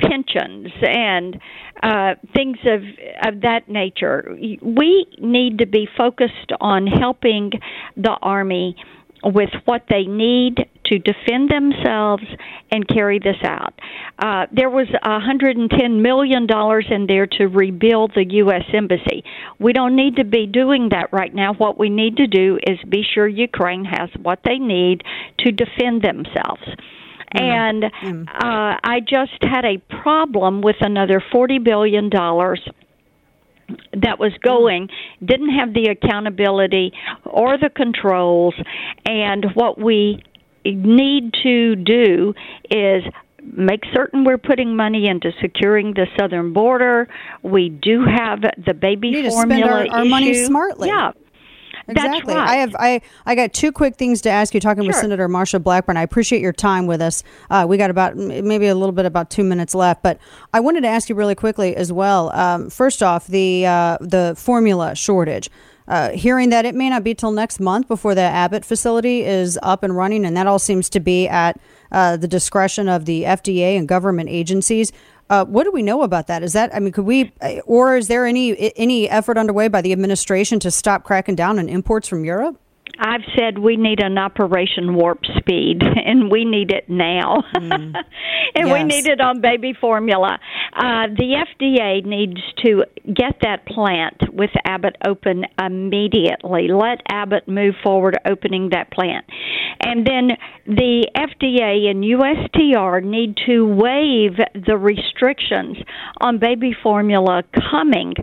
pensions 0.00 0.68
and 0.82 1.38
uh, 1.82 2.14
things 2.34 2.58
of 2.64 2.82
of 3.24 3.40
that 3.42 3.68
nature. 3.68 4.36
We 4.62 5.06
need 5.18 5.58
to 5.58 5.66
be 5.66 5.88
focused 5.96 6.52
on 6.60 6.86
helping 6.86 7.52
the 7.96 8.16
army 8.22 8.76
with 9.24 9.50
what 9.64 9.84
they 9.88 10.04
need 10.04 10.68
to 10.92 10.98
defend 10.98 11.50
themselves 11.50 12.24
and 12.70 12.86
carry 12.86 13.18
this 13.18 13.36
out. 13.44 13.72
Uh, 14.18 14.46
there 14.52 14.68
was 14.68 14.86
$110 15.02 16.02
million 16.02 16.46
in 16.90 17.06
there 17.06 17.26
to 17.26 17.46
rebuild 17.46 18.12
the 18.14 18.26
U.S. 18.28 18.64
Embassy. 18.74 19.24
We 19.58 19.72
don't 19.72 19.96
need 19.96 20.16
to 20.16 20.24
be 20.24 20.46
doing 20.46 20.90
that 20.90 21.10
right 21.12 21.34
now. 21.34 21.54
What 21.54 21.78
we 21.78 21.88
need 21.88 22.18
to 22.18 22.26
do 22.26 22.58
is 22.66 22.78
be 22.88 23.04
sure 23.14 23.26
Ukraine 23.26 23.84
has 23.84 24.10
what 24.20 24.40
they 24.44 24.58
need 24.58 25.02
to 25.40 25.50
defend 25.50 26.02
themselves. 26.02 26.62
Mm-hmm. 26.62 27.38
And 27.38 27.84
mm-hmm. 27.84 28.28
uh, 28.28 28.76
I 28.84 29.00
just 29.00 29.42
had 29.42 29.64
a 29.64 29.78
problem 30.02 30.60
with 30.60 30.76
another 30.80 31.22
$40 31.32 31.64
billion 31.64 32.10
that 32.10 34.18
was 34.18 34.32
going 34.42 34.90
didn't 35.24 35.58
have 35.58 35.72
the 35.72 35.86
accountability 35.86 36.92
or 37.24 37.56
the 37.56 37.70
controls 37.70 38.54
and 39.06 39.46
what 39.54 39.78
we 39.78 40.22
need 40.64 41.34
to 41.42 41.76
do 41.76 42.34
is 42.70 43.04
make 43.42 43.82
certain 43.92 44.24
we're 44.24 44.38
putting 44.38 44.76
money 44.76 45.08
into 45.08 45.32
securing 45.40 45.94
the 45.94 46.06
southern 46.18 46.52
border. 46.52 47.08
We 47.42 47.68
do 47.68 48.04
have 48.04 48.40
the 48.40 48.74
baby 48.74 49.28
formula 49.28 49.86
our, 49.88 49.98
our 49.98 50.04
money 50.04 50.34
smartly. 50.34 50.88
Yeah, 50.88 51.12
Exactly. 51.88 52.34
Right. 52.34 52.48
I 52.48 52.54
have 52.56 52.76
I 52.78 53.00
I 53.26 53.34
got 53.34 53.52
two 53.52 53.72
quick 53.72 53.96
things 53.96 54.20
to 54.22 54.30
ask 54.30 54.54
you. 54.54 54.60
Talking 54.60 54.84
sure. 54.84 54.88
with 54.88 54.96
Senator 54.96 55.28
Marsha 55.28 55.62
Blackburn, 55.62 55.96
I 55.96 56.02
appreciate 56.02 56.40
your 56.40 56.52
time 56.52 56.86
with 56.86 57.00
us. 57.00 57.22
Uh, 57.50 57.66
we 57.68 57.76
got 57.76 57.90
about 57.90 58.16
maybe 58.16 58.66
a 58.66 58.74
little 58.74 58.92
bit 58.92 59.06
about 59.06 59.30
two 59.30 59.44
minutes 59.44 59.74
left, 59.74 60.02
but 60.02 60.18
I 60.52 60.60
wanted 60.60 60.82
to 60.82 60.88
ask 60.88 61.08
you 61.08 61.14
really 61.14 61.34
quickly 61.34 61.74
as 61.76 61.92
well. 61.92 62.30
Um, 62.34 62.70
first 62.70 63.02
off, 63.02 63.26
the 63.26 63.66
uh, 63.66 63.98
the 64.00 64.34
formula 64.36 64.94
shortage. 64.94 65.50
Uh, 65.88 66.10
hearing 66.10 66.50
that 66.50 66.64
it 66.64 66.74
may 66.74 66.88
not 66.88 67.02
be 67.02 67.14
till 67.14 67.32
next 67.32 67.60
month 67.60 67.88
before 67.88 68.14
the 68.14 68.20
Abbott 68.20 68.64
facility 68.64 69.24
is 69.24 69.58
up 69.62 69.82
and 69.82 69.96
running, 69.96 70.24
and 70.24 70.36
that 70.36 70.46
all 70.46 70.58
seems 70.58 70.88
to 70.90 71.00
be 71.00 71.28
at 71.28 71.58
uh, 71.90 72.16
the 72.16 72.28
discretion 72.28 72.88
of 72.88 73.04
the 73.04 73.24
FDA 73.24 73.76
and 73.76 73.88
government 73.88 74.28
agencies. 74.28 74.92
Uh, 75.28 75.44
what 75.44 75.64
do 75.64 75.72
we 75.72 75.82
know 75.82 76.02
about 76.02 76.26
that? 76.26 76.42
Is 76.42 76.52
that 76.52 76.74
I 76.74 76.78
mean, 76.78 76.92
could 76.92 77.06
we, 77.06 77.32
or 77.64 77.96
is 77.96 78.08
there 78.08 78.26
any 78.26 78.72
any 78.76 79.08
effort 79.08 79.38
underway 79.38 79.68
by 79.68 79.80
the 79.80 79.92
administration 79.92 80.60
to 80.60 80.70
stop 80.70 81.04
cracking 81.04 81.34
down 81.34 81.58
on 81.58 81.68
imports 81.68 82.06
from 82.06 82.24
Europe? 82.24 82.61
I've 83.04 83.22
said 83.36 83.58
we 83.58 83.76
need 83.76 84.00
an 84.00 84.16
Operation 84.16 84.94
Warp 84.94 85.18
Speed, 85.38 85.82
and 86.04 86.30
we 86.30 86.44
need 86.44 86.70
it 86.70 86.88
now. 86.88 87.42
Mm. 87.56 87.94
and 88.54 88.68
yes. 88.68 88.72
we 88.72 88.84
need 88.84 89.06
it 89.06 89.20
on 89.20 89.40
baby 89.40 89.74
formula. 89.78 90.38
Uh, 90.72 91.08
the 91.08 91.44
FDA 91.60 92.04
needs 92.04 92.40
to 92.64 92.84
get 93.06 93.36
that 93.42 93.66
plant 93.66 94.32
with 94.32 94.50
Abbott 94.64 94.96
open 95.04 95.44
immediately. 95.60 96.68
Let 96.68 97.02
Abbott 97.08 97.48
move 97.48 97.74
forward 97.82 98.18
opening 98.24 98.70
that 98.70 98.92
plant. 98.92 99.26
And 99.80 100.06
then 100.06 100.30
the 100.66 101.08
FDA 101.16 101.90
and 101.90 102.04
USTR 102.04 103.02
need 103.02 103.36
to 103.46 103.66
waive 103.66 104.38
the 104.64 104.76
restrictions 104.76 105.76
on 106.20 106.38
baby 106.38 106.72
formula 106.82 107.42
coming 107.72 108.14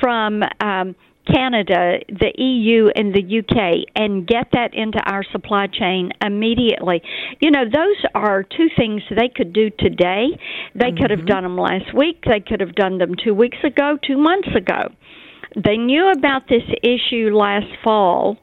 from. 0.00 0.42
Um, 0.60 0.96
Canada, 1.26 1.98
the 2.08 2.32
EU, 2.36 2.88
and 2.94 3.14
the 3.14 3.38
UK 3.38 3.86
and 3.94 4.26
get 4.26 4.48
that 4.52 4.74
into 4.74 4.98
our 4.98 5.22
supply 5.30 5.66
chain 5.66 6.10
immediately. 6.24 7.02
You 7.40 7.50
know, 7.50 7.64
those 7.64 8.04
are 8.14 8.42
two 8.42 8.68
things 8.76 9.02
they 9.10 9.28
could 9.28 9.52
do 9.52 9.70
today. 9.78 10.26
They 10.74 10.86
mm-hmm. 10.86 10.96
could 10.96 11.10
have 11.10 11.20
mm-hmm. 11.20 11.26
done 11.26 11.42
them 11.44 11.56
last 11.58 11.94
week, 11.94 12.24
they 12.26 12.40
could 12.40 12.60
have 12.60 12.74
done 12.74 12.98
them 12.98 13.14
two 13.22 13.34
weeks 13.34 13.58
ago, 13.64 13.98
two 14.04 14.18
months 14.18 14.48
ago. 14.56 14.92
They 15.54 15.76
knew 15.76 16.10
about 16.10 16.48
this 16.48 16.62
issue 16.82 17.30
last 17.34 17.66
fall 17.84 18.38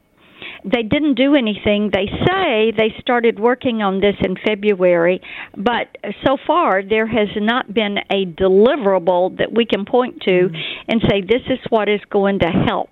they 0.64 0.84
didn't 0.84 1.16
do 1.16 1.36
anything. 1.36 1.92
They 1.94 2.08
say 2.28 2.72
they 2.76 2.94
started 3.00 3.40
working 3.40 3.82
on 3.82 4.00
this 4.00 4.16
in 4.22 4.36
February, 4.46 5.22
but 5.56 5.98
so 6.26 6.38
far 6.46 6.84
there 6.84 7.08
has 7.08 7.30
not 7.36 7.74
been 7.74 7.98
a 8.10 8.26
deliverable 8.26 9.38
that 9.38 9.54
we 9.54 9.66
can 9.66 9.86
point 9.86 10.22
to 10.22 10.50
mm-hmm. 10.50 10.82
and 10.88 11.02
say 11.10 11.22
this 11.22 11.44
is 11.50 11.60
what 11.70 11.90
is 11.90 12.02
going 12.10 12.40
to 12.40 12.48
help. 12.48 12.90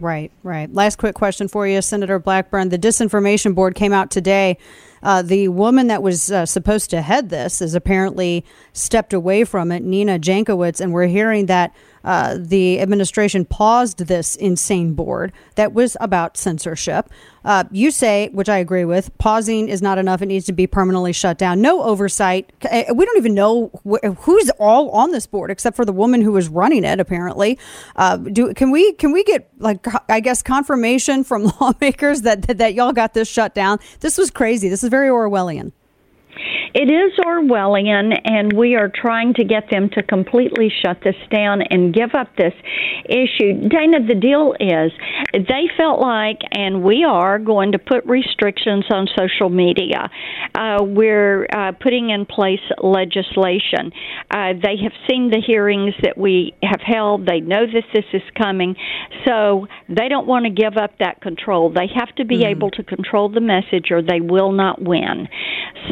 Right, 0.00 0.32
right. 0.42 0.72
Last 0.72 0.96
quick 0.96 1.14
question 1.14 1.46
for 1.46 1.68
you, 1.68 1.80
Senator 1.80 2.18
Blackburn. 2.18 2.68
The 2.68 2.78
Disinformation 2.78 3.54
Board 3.54 3.76
came 3.76 3.92
out 3.92 4.10
today. 4.10 4.58
Uh, 5.02 5.22
the 5.22 5.48
woman 5.48 5.86
that 5.86 6.02
was 6.02 6.32
uh, 6.32 6.46
supposed 6.46 6.90
to 6.90 7.00
head 7.00 7.28
this 7.28 7.60
has 7.60 7.74
apparently 7.74 8.44
stepped 8.72 9.12
away 9.12 9.44
from 9.44 9.70
it, 9.70 9.82
Nina 9.84 10.18
Jankowicz, 10.18 10.80
and 10.80 10.92
we're 10.92 11.06
hearing 11.06 11.46
that 11.46 11.72
uh, 12.04 12.36
the 12.38 12.80
administration 12.80 13.44
paused 13.44 14.06
this 14.06 14.36
insane 14.36 14.94
board 14.94 15.32
that 15.54 15.72
was 15.72 15.96
about 16.00 16.36
censorship. 16.36 17.08
Uh, 17.44 17.64
you 17.70 17.90
say, 17.90 18.30
which 18.32 18.48
I 18.48 18.58
agree 18.58 18.84
with, 18.84 19.16
pausing 19.18 19.68
is 19.68 19.82
not 19.82 19.98
enough. 19.98 20.22
It 20.22 20.26
needs 20.26 20.46
to 20.46 20.52
be 20.52 20.66
permanently 20.66 21.12
shut 21.12 21.36
down. 21.36 21.60
No 21.60 21.82
oversight. 21.82 22.50
Eh, 22.62 22.90
we 22.92 23.04
don't 23.04 23.18
even 23.18 23.34
know 23.34 23.70
wh- 23.88 24.06
who's 24.20 24.50
all 24.58 24.90
on 24.90 25.10
this 25.10 25.26
board 25.26 25.50
except 25.50 25.76
for 25.76 25.84
the 25.84 25.92
woman 25.92 26.22
who 26.22 26.32
was 26.32 26.48
running 26.48 26.84
it. 26.84 27.00
Apparently, 27.00 27.58
uh, 27.96 28.16
do 28.16 28.54
can 28.54 28.70
we 28.70 28.92
can 28.94 29.12
we 29.12 29.24
get 29.24 29.50
like 29.58 29.86
I 30.08 30.20
guess 30.20 30.42
confirmation 30.42 31.24
from 31.24 31.44
lawmakers 31.60 32.22
that, 32.22 32.42
that 32.42 32.58
that 32.58 32.74
y'all 32.74 32.92
got 32.92 33.14
this 33.14 33.28
shut 33.28 33.54
down? 33.54 33.78
This 34.00 34.16
was 34.16 34.30
crazy. 34.30 34.68
This 34.68 34.82
is 34.82 34.88
very 34.88 35.08
Orwellian. 35.08 35.72
It 36.72 36.90
is 36.90 37.12
Orwellian, 37.24 38.18
and 38.24 38.52
we 38.52 38.74
are 38.74 38.90
trying 38.94 39.34
to 39.34 39.44
get 39.44 39.70
them 39.70 39.90
to 39.90 40.02
completely 40.02 40.72
shut 40.84 40.98
this 41.04 41.16
down 41.30 41.62
and 41.62 41.92
give 41.92 42.14
up 42.14 42.34
this 42.36 42.54
issue. 43.04 43.68
Dana, 43.68 44.06
the 44.06 44.14
deal 44.14 44.54
is 44.58 44.92
they 45.32 45.68
felt 45.76 46.00
like, 46.00 46.38
and 46.52 46.82
we 46.82 47.04
are 47.04 47.38
going 47.38 47.72
to 47.72 47.78
put 47.78 48.04
restrictions 48.06 48.84
on 48.90 49.08
social 49.16 49.48
media. 49.48 50.10
Uh, 50.54 50.78
we're 50.80 51.46
uh, 51.54 51.72
putting 51.80 52.10
in 52.10 52.24
place 52.26 52.60
legislation. 52.82 53.92
Uh, 54.30 54.52
they 54.62 54.76
have 54.82 54.92
seen 55.08 55.30
the 55.30 55.42
hearings 55.44 55.94
that 56.02 56.16
we 56.16 56.54
have 56.62 56.80
held. 56.80 57.26
They 57.26 57.40
know 57.40 57.66
that 57.66 57.84
this 57.92 58.04
is 58.12 58.22
coming, 58.36 58.76
so 59.26 59.66
they 59.88 60.08
don't 60.08 60.26
want 60.26 60.44
to 60.44 60.50
give 60.50 60.76
up 60.76 60.98
that 60.98 61.20
control. 61.20 61.70
They 61.70 61.88
have 61.94 62.14
to 62.16 62.24
be 62.24 62.38
mm-hmm. 62.38 62.50
able 62.50 62.70
to 62.72 62.82
control 62.82 63.28
the 63.28 63.40
message, 63.40 63.90
or 63.90 64.02
they 64.02 64.20
will 64.20 64.52
not 64.52 64.80
win. 64.80 65.28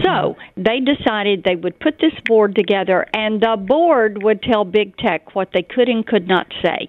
So 0.04 0.36
they 0.64 0.80
decided 0.80 1.44
they 1.44 1.56
would 1.56 1.78
put 1.80 1.98
this 1.98 2.12
board 2.26 2.54
together, 2.54 3.06
and 3.14 3.40
the 3.40 3.56
board 3.56 4.22
would 4.22 4.42
tell 4.42 4.64
big 4.64 4.96
tech 4.96 5.34
what 5.34 5.50
they 5.52 5.62
could 5.62 5.88
and 5.88 6.06
could 6.06 6.28
not 6.28 6.46
say. 6.62 6.88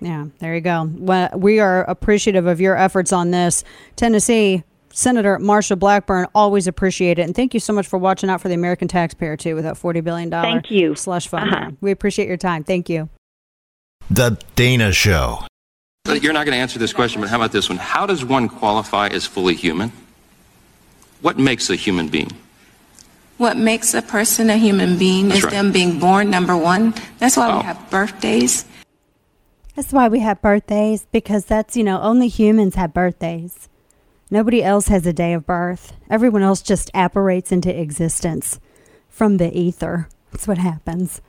Yeah, 0.00 0.26
there 0.38 0.54
you 0.54 0.60
go. 0.60 0.90
Well, 0.92 1.30
we 1.34 1.60
are 1.60 1.84
appreciative 1.84 2.46
of 2.46 2.60
your 2.60 2.76
efforts 2.76 3.12
on 3.12 3.30
this. 3.30 3.64
Tennessee 3.96 4.64
Senator 4.94 5.38
Marsha 5.38 5.76
Blackburn, 5.76 6.28
always 6.34 6.68
appreciate 6.68 7.18
it. 7.18 7.22
And 7.22 7.34
thank 7.34 7.52
you 7.52 7.60
so 7.60 7.72
much 7.72 7.86
for 7.86 7.98
watching 7.98 8.30
out 8.30 8.40
for 8.40 8.48
the 8.48 8.54
American 8.54 8.86
taxpayer, 8.86 9.36
too, 9.36 9.56
with 9.56 9.64
that 9.64 9.74
$40 9.74 10.04
billion 10.04 10.30
thank 10.30 10.70
you. 10.70 10.94
slush 10.94 11.26
fund. 11.26 11.52
Uh-huh. 11.52 11.70
We 11.80 11.90
appreciate 11.90 12.28
your 12.28 12.36
time. 12.36 12.62
Thank 12.62 12.88
you. 12.88 13.08
The 14.10 14.38
Dana 14.54 14.92
Show. 14.92 15.40
You're 16.06 16.32
not 16.32 16.46
going 16.46 16.54
to 16.54 16.60
answer 16.60 16.78
this 16.78 16.92
question, 16.92 17.20
but 17.20 17.30
how 17.30 17.36
about 17.36 17.50
this 17.50 17.68
one? 17.68 17.78
How 17.78 18.06
does 18.06 18.24
one 18.24 18.48
qualify 18.48 19.08
as 19.08 19.26
fully 19.26 19.54
human? 19.54 19.90
What 21.22 21.38
makes 21.38 21.70
a 21.70 21.76
human 21.76 22.08
being? 22.08 22.30
What 23.36 23.56
makes 23.56 23.94
a 23.94 24.02
person 24.02 24.48
a 24.48 24.56
human 24.56 24.96
being 24.96 25.28
That's 25.28 25.38
is 25.38 25.44
right. 25.44 25.52
them 25.52 25.72
being 25.72 25.98
born, 25.98 26.30
number 26.30 26.56
one. 26.56 26.94
That's 27.18 27.36
why 27.36 27.50
oh. 27.50 27.58
we 27.58 27.64
have 27.64 27.90
birthdays. 27.90 28.64
That's 29.74 29.92
why 29.92 30.06
we 30.06 30.20
have 30.20 30.40
birthdays, 30.40 31.06
because 31.10 31.44
that's, 31.44 31.76
you 31.76 31.82
know, 31.82 32.00
only 32.00 32.28
humans 32.28 32.76
have 32.76 32.94
birthdays. 32.94 33.68
Nobody 34.30 34.62
else 34.62 34.86
has 34.86 35.04
a 35.04 35.12
day 35.12 35.32
of 35.32 35.46
birth. 35.46 35.94
Everyone 36.08 36.42
else 36.42 36.62
just 36.62 36.92
apparates 36.94 37.50
into 37.50 37.76
existence 37.76 38.60
from 39.08 39.38
the 39.38 39.56
ether. 39.56 40.08
That's 40.30 40.46
what 40.46 40.58
happens. 40.58 41.20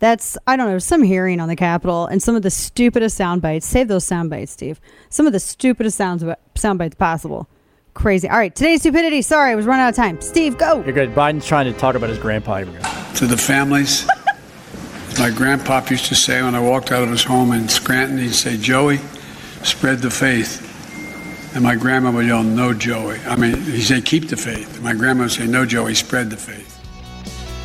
That's, 0.00 0.36
I 0.48 0.56
don't 0.56 0.68
know, 0.68 0.78
some 0.78 1.04
hearing 1.04 1.40
on 1.40 1.48
the 1.48 1.56
Capitol 1.56 2.06
and 2.06 2.20
some 2.20 2.34
of 2.34 2.42
the 2.42 2.50
stupidest 2.50 3.16
sound 3.16 3.40
bites. 3.40 3.66
Save 3.66 3.86
those 3.88 4.04
sound 4.04 4.30
bites, 4.30 4.52
Steve. 4.52 4.80
Some 5.08 5.26
of 5.26 5.32
the 5.32 5.40
stupidest 5.40 5.96
sounds, 5.96 6.24
sound 6.56 6.78
bites 6.80 6.96
possible 6.96 7.48
crazy. 7.96 8.28
All 8.28 8.36
right, 8.36 8.54
today's 8.54 8.82
stupidity. 8.82 9.22
Sorry, 9.22 9.50
I 9.50 9.54
was 9.56 9.66
running 9.66 9.82
out 9.82 9.88
of 9.88 9.96
time. 9.96 10.20
Steve, 10.20 10.56
go. 10.58 10.84
You're 10.84 10.92
good. 10.92 11.14
Biden's 11.14 11.46
trying 11.46 11.72
to 11.72 11.76
talk 11.76 11.96
about 11.96 12.10
his 12.10 12.18
grandpa. 12.18 12.60
To 12.60 13.26
the 13.26 13.36
families, 13.36 14.06
my 15.18 15.30
grandpa 15.30 15.82
used 15.90 16.06
to 16.06 16.14
say 16.14 16.40
when 16.42 16.54
I 16.54 16.60
walked 16.60 16.92
out 16.92 17.02
of 17.02 17.08
his 17.08 17.24
home 17.24 17.52
in 17.52 17.68
Scranton, 17.68 18.18
he'd 18.18 18.34
say, 18.34 18.56
Joey, 18.56 18.98
spread 19.64 19.98
the 19.98 20.10
faith. 20.10 20.62
And 21.56 21.64
my 21.64 21.74
grandma 21.74 22.10
would 22.10 22.26
yell, 22.26 22.42
No, 22.42 22.74
Joey. 22.74 23.18
I 23.26 23.34
mean, 23.34 23.60
he'd 23.62 23.82
say, 23.82 24.00
Keep 24.02 24.28
the 24.28 24.36
faith. 24.36 24.74
And 24.74 24.84
my 24.84 24.92
grandma 24.92 25.22
would 25.22 25.32
say, 25.32 25.46
No, 25.46 25.64
Joey, 25.64 25.94
spread 25.94 26.30
the 26.30 26.36
faith. 26.36 26.74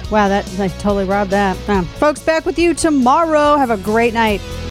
Wow, 0.10 0.28
that 0.30 0.48
I 0.60 0.70
totally 0.70 1.06
robbed 1.06 1.32
that. 1.32 1.58
Uh, 1.70 1.84
folks, 1.84 2.22
back 2.22 2.46
with 2.46 2.58
you 2.58 2.74
tomorrow. 2.74 3.58
Have 3.58 3.70
a 3.70 3.78
great 3.78 4.14
night. 4.14 4.42